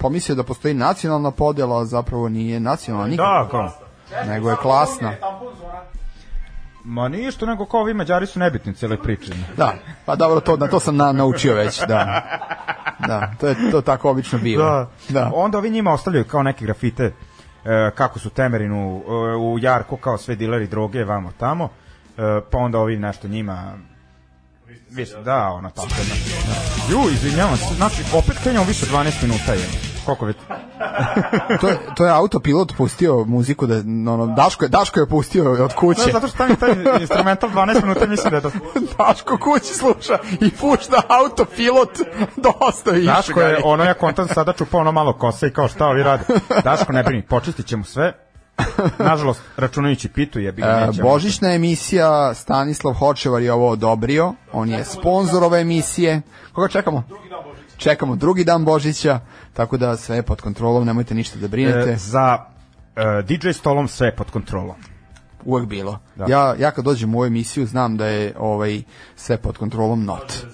pomislio 0.00 0.36
da 0.36 0.42
postoji 0.42 0.74
nacionalna 0.74 1.30
podela, 1.30 1.84
zapravo 1.84 2.28
nije 2.28 2.60
nacionalna 2.60 3.08
nikako, 3.08 3.56
Da, 3.56 3.72
kao, 4.20 4.26
nego 4.26 4.50
je 4.50 4.56
klasna. 4.62 5.12
ma 6.84 7.08
nije 7.08 7.30
što 7.30 7.46
nego 7.46 7.66
kao 7.66 7.80
ovi 7.80 7.94
mađari 7.94 8.26
su 8.26 8.38
nebitni 8.38 8.72
u 8.72 8.74
cijeloj 8.74 9.02
priči. 9.02 9.32
Da, 9.56 9.74
pa 10.04 10.16
dobro, 10.16 10.40
to, 10.40 10.56
na 10.56 10.66
to 10.66 10.80
sam 10.80 10.96
na, 10.96 11.12
naučio 11.12 11.54
već, 11.54 11.80
da. 11.88 12.22
Da, 13.06 13.32
to 13.40 13.46
je 13.46 13.56
to 13.70 13.80
tako 13.80 14.10
obično 14.10 14.38
biva. 14.38 14.88
Da. 15.08 15.20
Da. 15.20 15.30
Onda 15.34 15.58
ovi 15.58 15.70
njima 15.70 15.92
ostavljaju 15.92 16.24
kao 16.24 16.42
neke 16.42 16.64
grafite 16.64 17.04
e, 17.64 17.90
kako 17.94 18.18
su 18.18 18.30
Temerinu 18.30 19.02
e, 19.06 19.10
u 19.36 19.58
Jarku 19.58 19.96
kao 19.96 20.18
sve 20.18 20.34
dileri 20.36 20.66
droge 20.66 21.04
vamo 21.04 21.32
tamo. 21.38 21.64
E, 21.64 22.40
pa 22.50 22.58
onda 22.58 22.78
ovi 22.78 22.96
nešto 22.96 23.28
njima 23.28 23.72
Viš, 24.96 25.08
da, 25.24 25.48
ono 25.48 25.70
tako. 25.70 25.88
Da. 25.88 26.92
Ju, 26.92 27.10
izvinjavam 27.12 27.56
se, 27.56 27.74
znači, 27.74 28.02
opet 28.14 28.38
kenjamo 28.44 28.66
više 28.66 28.84
od 28.84 28.92
12 28.92 29.22
minuta 29.22 29.52
je. 29.52 29.68
Koliko 30.04 30.26
već? 30.26 30.36
To 31.60 31.68
je, 31.68 31.78
to 31.96 32.04
je 32.04 32.10
autopilot 32.10 32.76
pustio 32.76 33.24
muziku, 33.24 33.66
da, 33.66 33.74
ono, 34.12 34.26
Daško, 34.26 34.64
je, 34.64 34.68
Daško 34.68 35.00
je 35.00 35.08
pustio 35.08 35.64
od 35.64 35.74
kuće. 35.74 36.06
Ne, 36.06 36.12
zato 36.12 36.28
što 36.28 36.36
tam 36.36 36.50
je 36.50 36.56
taj 36.56 36.70
instrumental 37.00 37.50
12 37.50 37.82
minuta, 37.82 38.06
mislim 38.06 38.30
da 38.30 38.36
je 38.36 38.42
to... 38.42 38.50
Daško 38.98 39.38
kući 39.38 39.74
sluša 39.74 40.18
i 40.40 40.50
pušta 40.50 41.02
autopilot 41.08 41.98
dosta 42.36 42.90
više. 42.90 43.06
Daško 43.06 43.40
je, 43.40 43.60
ono 43.64 43.84
ja 43.84 43.94
kontam 43.94 44.28
sada 44.28 44.52
čupao 44.52 44.80
ono 44.80 44.92
malo 44.92 45.12
kose 45.12 45.46
i 45.46 45.52
kao 45.52 45.68
šta 45.68 45.86
ovi 45.86 46.02
rade. 46.02 46.24
Daško 46.64 46.92
ne 46.92 47.02
brini, 47.02 47.26
počistit 47.26 47.66
ćemo 47.66 47.84
sve. 47.84 48.25
Nažalost, 48.98 49.40
računajući 49.56 50.08
pitu 50.08 50.40
je 50.40 50.52
bilo 50.52 50.68
E, 50.68 50.86
nećemo. 50.86 51.08
Božićna 51.08 51.52
emisija, 51.54 52.34
Stanislav 52.34 52.94
Hočevar 52.94 53.42
je 53.42 53.52
ovo 53.52 53.70
odobrio, 53.70 54.34
on 54.52 54.68
je 54.70 54.84
sponsor 54.84 55.44
ove 55.44 55.60
emisije. 55.60 56.22
Koga 56.52 56.68
čekamo? 56.68 57.04
Čekamo 57.76 58.16
drugi 58.16 58.44
dan 58.44 58.64
Božića, 58.64 59.20
tako 59.52 59.76
da 59.76 59.96
sve 59.96 60.16
je 60.16 60.22
pod 60.22 60.40
kontrolom, 60.40 60.86
nemojte 60.86 61.14
ništa 61.14 61.38
da 61.38 61.48
brinete, 61.48 61.90
E, 61.90 61.96
za 61.96 62.38
e, 62.96 63.22
DJ 63.22 63.50
stolom 63.50 63.88
sve 63.88 64.06
je 64.06 64.16
pod 64.16 64.30
kontrolom. 64.30 64.76
uvek 65.44 65.66
bilo. 65.66 65.98
Ja, 66.28 66.54
ja 66.58 66.70
kad 66.70 66.84
dođem 66.84 67.14
u 67.14 67.18
ovu 67.18 67.26
emisiju 67.26 67.66
znam 67.66 67.96
da 67.96 68.06
je 68.06 68.34
ovaj 68.38 68.82
sve 69.16 69.36
pod 69.36 69.58
kontrolom 69.58 70.04
not. 70.04 70.46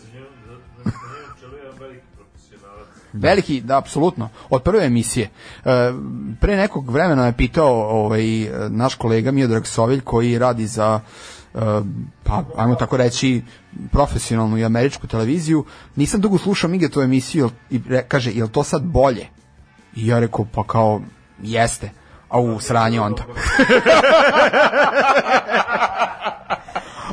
Veliki, 3.12 3.60
da, 3.60 3.78
apsolutno. 3.78 4.28
Od 4.50 4.62
prve 4.62 4.86
emisije. 4.86 5.30
E, 5.64 5.92
pre 6.40 6.56
nekog 6.56 6.90
vremena 6.90 7.26
je 7.26 7.32
pitao 7.32 7.90
ovaj, 7.90 8.22
naš 8.68 8.94
kolega 8.94 9.30
Miodrag 9.30 9.66
Sovilj 9.66 10.00
koji 10.00 10.38
radi 10.38 10.66
za 10.66 11.00
e, 11.54 11.58
pa, 12.22 12.44
ajmo 12.56 12.74
tako 12.74 12.96
reći, 12.96 13.42
profesionalnu 13.92 14.58
i 14.58 14.64
američku 14.64 15.06
televiziju. 15.06 15.64
Nisam 15.96 16.20
dugo 16.20 16.38
slušao 16.38 16.70
Mige 16.70 16.88
emisiju 17.02 17.50
jel- 17.70 17.70
i 17.70 17.80
kaže, 18.08 18.32
je 18.32 18.52
to 18.52 18.62
sad 18.62 18.82
bolje? 18.82 19.26
I 19.96 20.06
ja 20.06 20.18
rekao, 20.18 20.46
pa 20.54 20.64
kao, 20.64 21.00
jeste. 21.42 21.90
A 22.28 22.40
u 22.40 22.60
sranje 22.60 23.00
onda. 23.00 23.22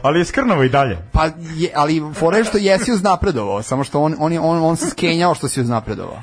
Ali 0.02 0.20
je 0.20 0.26
skrnavo 0.26 0.64
i 0.64 0.70
dalje. 0.70 0.98
Pa, 1.12 1.26
je, 1.48 1.72
ali 1.76 2.02
fora 2.14 2.38
je 2.38 2.44
što 2.44 2.58
jesi 2.58 2.92
uznapredovao, 2.92 3.62
samo 3.62 3.84
što 3.84 4.02
on, 4.02 4.16
on, 4.20 4.34
je- 4.34 4.40
on, 4.40 4.58
on 4.60 4.76
se 4.76 4.90
skenjao 4.90 5.36
što 5.36 5.48
si 5.48 5.62
uznapredovao. 5.62 6.22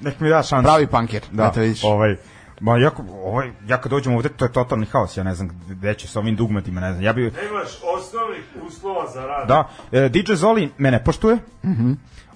Nek 0.00 0.20
mi 0.20 0.28
da 0.28 0.42
šansu. 0.42 0.64
Pravi 0.64 0.86
punker, 0.86 1.22
Da, 1.32 1.44
eto 1.44 1.60
vidiš. 1.60 1.84
ovaj, 1.84 2.16
Ma 2.60 2.78
ja, 2.78 2.90
ovaj, 3.24 3.50
ja 3.66 3.80
kad 3.80 3.90
dođem 3.90 4.14
ovde, 4.14 4.28
to 4.28 4.44
je 4.44 4.52
totalni 4.52 4.86
haos, 4.86 5.16
ja 5.16 5.24
ne 5.24 5.34
znam 5.34 5.50
gde 5.68 5.94
će 5.94 6.08
s 6.08 6.16
ovim 6.16 6.36
dugmatima, 6.36 6.80
ne 6.80 6.92
znam. 6.92 7.04
Ja 7.04 7.12
bi, 7.12 7.22
Nemaš 7.22 7.68
osnovnih 7.98 8.42
uslova 8.62 9.10
za 9.10 9.20
rad. 9.22 9.48
da, 9.48 9.68
e, 9.92 10.08
DJ 10.08 10.32
Zoli 10.34 10.70
mene 10.78 11.04
poštuje, 11.04 11.38
Mhm. 11.64 11.92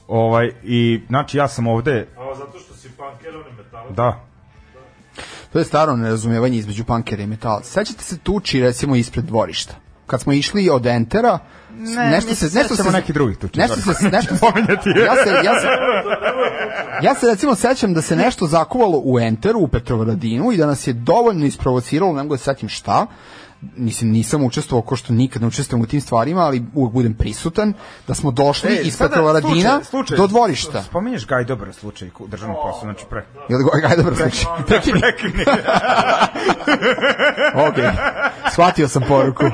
ovaj, 0.09 0.53
i 0.63 1.01
znači 1.09 1.39
ja 1.39 1.49
sam 1.49 1.67
ovde, 1.67 2.07
A 2.19 2.35
zato 2.37 2.59
što 2.59 2.75
si 2.75 2.89
punker, 2.89 3.37
on 3.37 3.57
metalac. 3.57 3.93
da, 3.93 4.25
To 5.53 5.59
je 5.59 5.65
staro 5.65 5.97
nerazumevanje 5.97 6.57
između 6.59 6.85
punkera 6.85 7.23
i 7.23 7.27
metala. 7.27 7.63
Sećate 7.63 8.03
se 8.03 8.19
tuči 8.19 8.61
recimo 8.61 8.97
ispred 8.97 9.25
dvorišta? 9.25 9.75
Kad 10.09 10.21
smo 10.21 10.33
išli 10.33 10.71
od 10.71 10.87
Entera, 10.87 11.39
Ne, 11.71 12.11
nešto 12.11 12.35
se 12.35 12.59
nešto 12.59 12.77
se 12.77 12.91
nekih 12.99 13.15
drugih 13.15 13.37
tuči, 13.37 13.59
Nešto 13.61 13.95
se 13.95 14.09
nešto 14.09 14.35
Pominjati 14.41 14.89
ja 14.89 15.15
se 15.25 15.31
ja 15.45 15.61
se 15.61 15.67
Ja 17.03 17.15
se 17.15 17.27
recimo 17.27 17.55
sećam 17.55 17.95
da 17.95 18.03
se 18.03 18.17
nešto 18.17 18.47
zakuvalo 18.47 19.03
u 19.05 19.21
Enteru 19.21 19.61
u 19.61 19.69
Petrovaradinu 19.69 20.53
i 20.53 20.57
da 20.57 20.67
nas 20.67 20.87
je 20.87 20.93
dovoljno 20.93 21.47
isprovociralo, 21.47 22.13
ne 22.13 22.23
mogu 22.23 22.35
da 22.35 22.39
se 22.39 22.45
setim 22.45 22.69
šta. 22.69 23.07
Mislim, 23.61 24.11
nisam 24.11 24.45
učestvovao 24.45 24.83
ko 24.83 24.97
što 24.97 25.13
nikad 25.13 25.43
ne 25.43 25.49
učestvujem 25.49 25.83
u 25.83 25.87
tim 25.87 26.01
stvarima, 26.01 26.41
ali 26.41 26.65
uvek 26.75 26.93
budem 26.93 27.15
prisutan, 27.15 27.73
da 28.09 28.15
smo 28.15 28.31
došli 28.31 28.71
E, 28.73 28.81
iz 28.83 28.99
Petrovaradina 28.99 29.81
do 30.17 30.27
dvorišta. 30.27 30.83
Spominješ 30.83 31.27
Gaj 31.27 31.45
dobar 31.45 31.73
slučaj 31.73 32.11
u 32.19 32.27
državnom 32.29 32.57
poslu, 32.63 32.81
znači 32.81 33.05
pre. 33.11 33.27
Jel 33.49 33.63
go, 33.63 33.71
ajde 33.75 34.03
dobro 34.03 34.17
slučaj. 34.17 34.45
Prekini. 34.67 35.01
Prekini. 35.01 35.45
Ok, 37.69 37.75
shvatio 38.53 38.89
sam 38.89 39.03
poruku. 39.09 39.45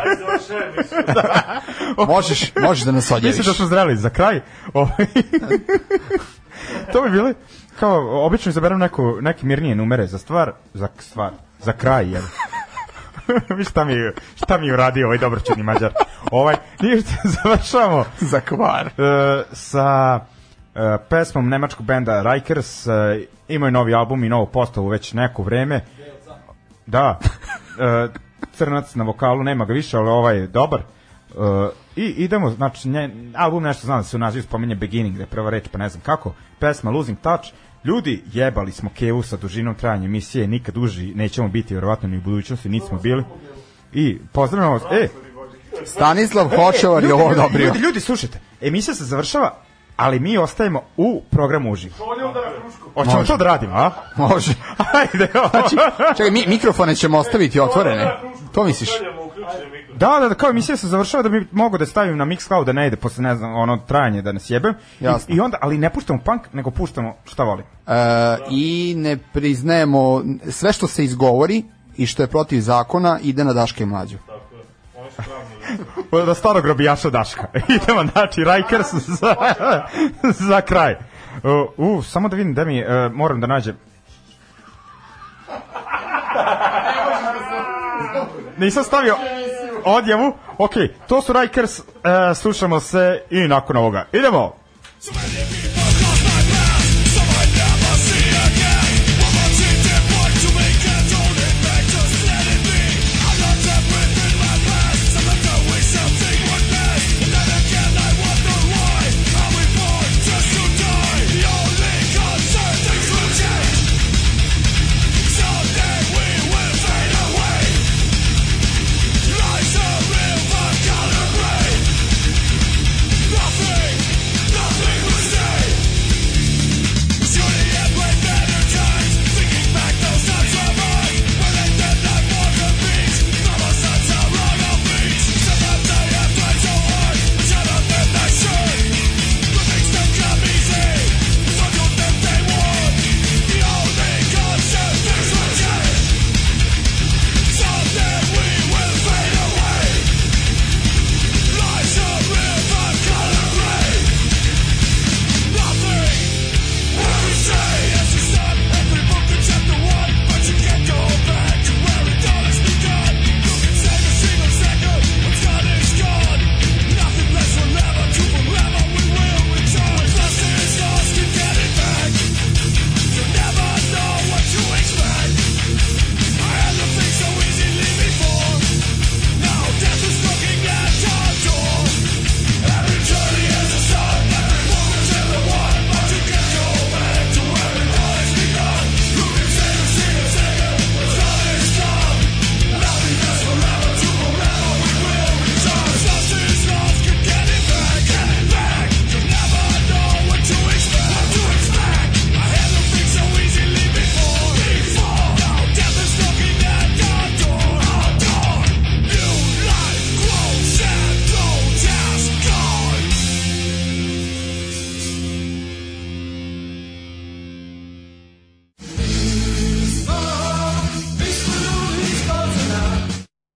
možeš, 2.15 2.53
možeš 2.61 2.85
da 2.85 2.93
nas 2.93 3.11
odjaviš. 3.11 3.39
Mislim 3.39 3.53
da 3.53 3.57
smo 3.57 3.67
zreli 3.67 3.97
za 3.97 4.11
kraj. 4.11 4.41
Ovaj, 4.73 5.07
to 6.93 7.03
bi 7.03 7.11
bili 7.11 7.35
kao 7.81 8.27
obično 8.27 8.51
izaberem 8.51 8.79
neko 8.79 9.19
neke 9.21 9.47
mirnije 9.47 9.75
numere 9.75 10.07
za 10.07 10.19
stvar, 10.19 10.53
za 10.75 10.89
stvar, 10.99 11.33
za 11.61 11.73
kraj 11.73 12.11
jel. 12.11 12.23
Šta 13.71 13.85
mi 13.85 13.95
šta 14.37 14.59
mi 14.59 14.67
je 14.67 14.75
uradio 14.75 15.07
ovaj 15.07 15.19
dobroćudni 15.19 15.63
mađar. 15.63 15.93
Ovaj 16.31 16.57
ništa 16.81 17.13
završavamo 17.43 18.05
Za 18.21 18.41
kvar. 18.41 18.87
e, 18.87 18.91
sa 19.53 20.21
e, 20.75 20.97
pesmom 21.09 21.49
nemačkog 21.49 21.87
benda 21.87 22.33
Rikers. 22.33 22.87
E, 22.87 22.91
imaju 23.49 23.73
novi 23.73 23.95
album 23.95 24.25
i 24.25 24.29
novu 24.29 24.47
postavu 24.47 24.89
već 24.89 25.13
neko 25.13 25.43
vreme. 25.43 25.81
Da. 26.87 27.19
E, 27.81 28.09
crnac 28.53 28.95
na 28.95 29.05
vokalu, 29.05 29.43
nema 29.43 29.65
ga 29.65 29.73
više, 29.73 29.97
ali 29.97 30.09
ovaj 30.09 30.37
je 30.37 30.47
dobar. 30.47 30.81
E, 30.81 30.85
I 31.97 32.05
idemo, 32.05 32.51
znači, 32.51 32.89
nje, 32.89 33.11
album 33.37 33.63
nešto 33.63 33.87
znam 33.87 33.99
da 33.99 34.03
se 34.03 34.17
u 34.17 34.21
nazivu 34.21 34.43
spominje 34.43 34.75
Beginning, 34.75 35.17
da 35.17 35.23
je 35.23 35.27
prva 35.27 35.51
reč, 35.51 35.69
pa 35.73 35.79
ne 35.79 35.89
znam 35.89 36.03
kako. 36.03 36.35
Pesma 36.59 36.91
Losing 36.91 37.19
Touch. 37.19 37.45
Ljudi, 37.85 38.23
jebali 38.33 38.73
smo 38.73 38.91
Kevu 38.95 39.23
sa 39.23 39.37
dužinom 39.37 39.75
trajanja 39.75 40.05
emisije, 40.05 40.47
nikad 40.47 40.75
duži 40.75 41.15
nećemo 41.15 41.49
biti, 41.49 41.75
verovatno 41.75 42.09
ni 42.09 42.19
u 42.19 42.21
budućnosti, 42.21 42.69
nismo 42.69 42.99
bili. 42.99 43.25
I 43.93 44.19
pozdravljamo 44.33 44.73
vas. 44.73 44.83
E, 44.91 45.09
Stanislav 45.85 46.49
Hočevar 46.49 47.05
je 47.05 47.15
ovo 47.15 47.27
odobrio. 47.27 47.67
Ljudi, 47.67 47.79
ljudi, 47.79 48.01
slušajte, 48.01 48.41
emisija 48.61 48.95
se 48.95 49.05
završava, 49.05 49.55
ali 49.97 50.21
mi 50.21 50.39
ostajemo 50.39 50.83
u 50.97 51.23
programu 51.31 51.73
uživo. 51.73 51.95
Hoćemo 52.95 53.25
to 53.25 53.37
da 53.37 53.45
radimo, 53.45 53.75
a? 53.77 53.91
Može. 54.17 54.55
Ajde, 54.95 55.29
Znači, 55.51 55.77
čekaj, 56.17 56.31
mi, 56.31 56.45
mikrofone 56.47 56.95
ćemo 56.95 57.19
ostaviti 57.19 57.61
otvorene. 57.61 58.21
To 58.53 58.65
misliš? 58.65 58.91
Da, 59.97 60.19
da, 60.21 60.29
da, 60.29 60.35
kao 60.35 60.51
emisija 60.51 60.77
se 60.77 60.87
završava 60.87 61.23
da 61.23 61.29
bi 61.29 61.47
mogo 61.53 61.79
da 61.79 61.87
stavim 61.87 62.17
na 62.17 62.25
Mixcloud 62.25 62.65
da 62.65 62.73
ne 62.73 62.87
ide 62.87 62.97
posle, 62.97 63.23
ne 63.23 63.37
znam, 63.37 63.55
ono 63.55 63.77
trajanje 63.77 64.23
da 64.23 64.33
nas 64.33 64.51
jebem. 64.51 64.75
Jasno. 65.01 65.35
I, 65.35 65.37
I 65.37 65.41
onda, 65.41 65.59
ali 65.61 65.79
ne 65.79 65.91
puštamo 65.91 66.19
punk, 66.25 66.43
nego 66.53 66.71
puštamo 66.71 67.15
šta 67.25 67.45
volim. 67.45 67.65
E, 67.87 67.93
I 68.51 68.95
ne 68.97 69.17
priznajemo 69.33 70.23
sve 70.51 70.73
što 70.73 70.87
se 70.87 71.05
izgovori 71.05 71.65
i 71.97 72.07
što 72.07 72.23
je 72.23 72.27
protiv 72.27 72.61
zakona 72.61 73.19
ide 73.23 73.45
na 73.45 73.53
Daške 73.53 73.83
i 73.83 73.87
mlađu. 73.87 74.19
Da 76.27 76.35
starog 76.41 76.67
robijaša 76.67 77.11
Daška. 77.11 77.47
Idemo, 77.83 78.05
znači, 78.13 78.45
Rikers 78.45 78.93
za, 78.93 79.35
za 80.49 80.61
kraj. 80.61 80.97
Uh, 81.43 81.97
uh, 81.97 82.05
samo 82.05 82.29
da 82.29 82.37
vidim 82.37 82.55
da 82.55 82.65
mi, 82.65 82.83
uh, 82.83 83.13
moram 83.13 83.41
da 83.41 83.47
nađem. 83.47 83.77
Nisam 88.59 88.85
stavio 88.85 89.17
odjavu. 89.85 90.33
Ok, 90.59 90.73
to 91.09 91.23
su 91.23 91.33
Rikers, 91.33 91.79
uh, 91.79 91.85
slušamo 92.35 92.81
se 92.81 93.23
i 93.31 93.49
nakon 93.49 93.77
ovoga. 93.77 94.07
Idemo! 94.13 94.57
Somebody 95.01 95.74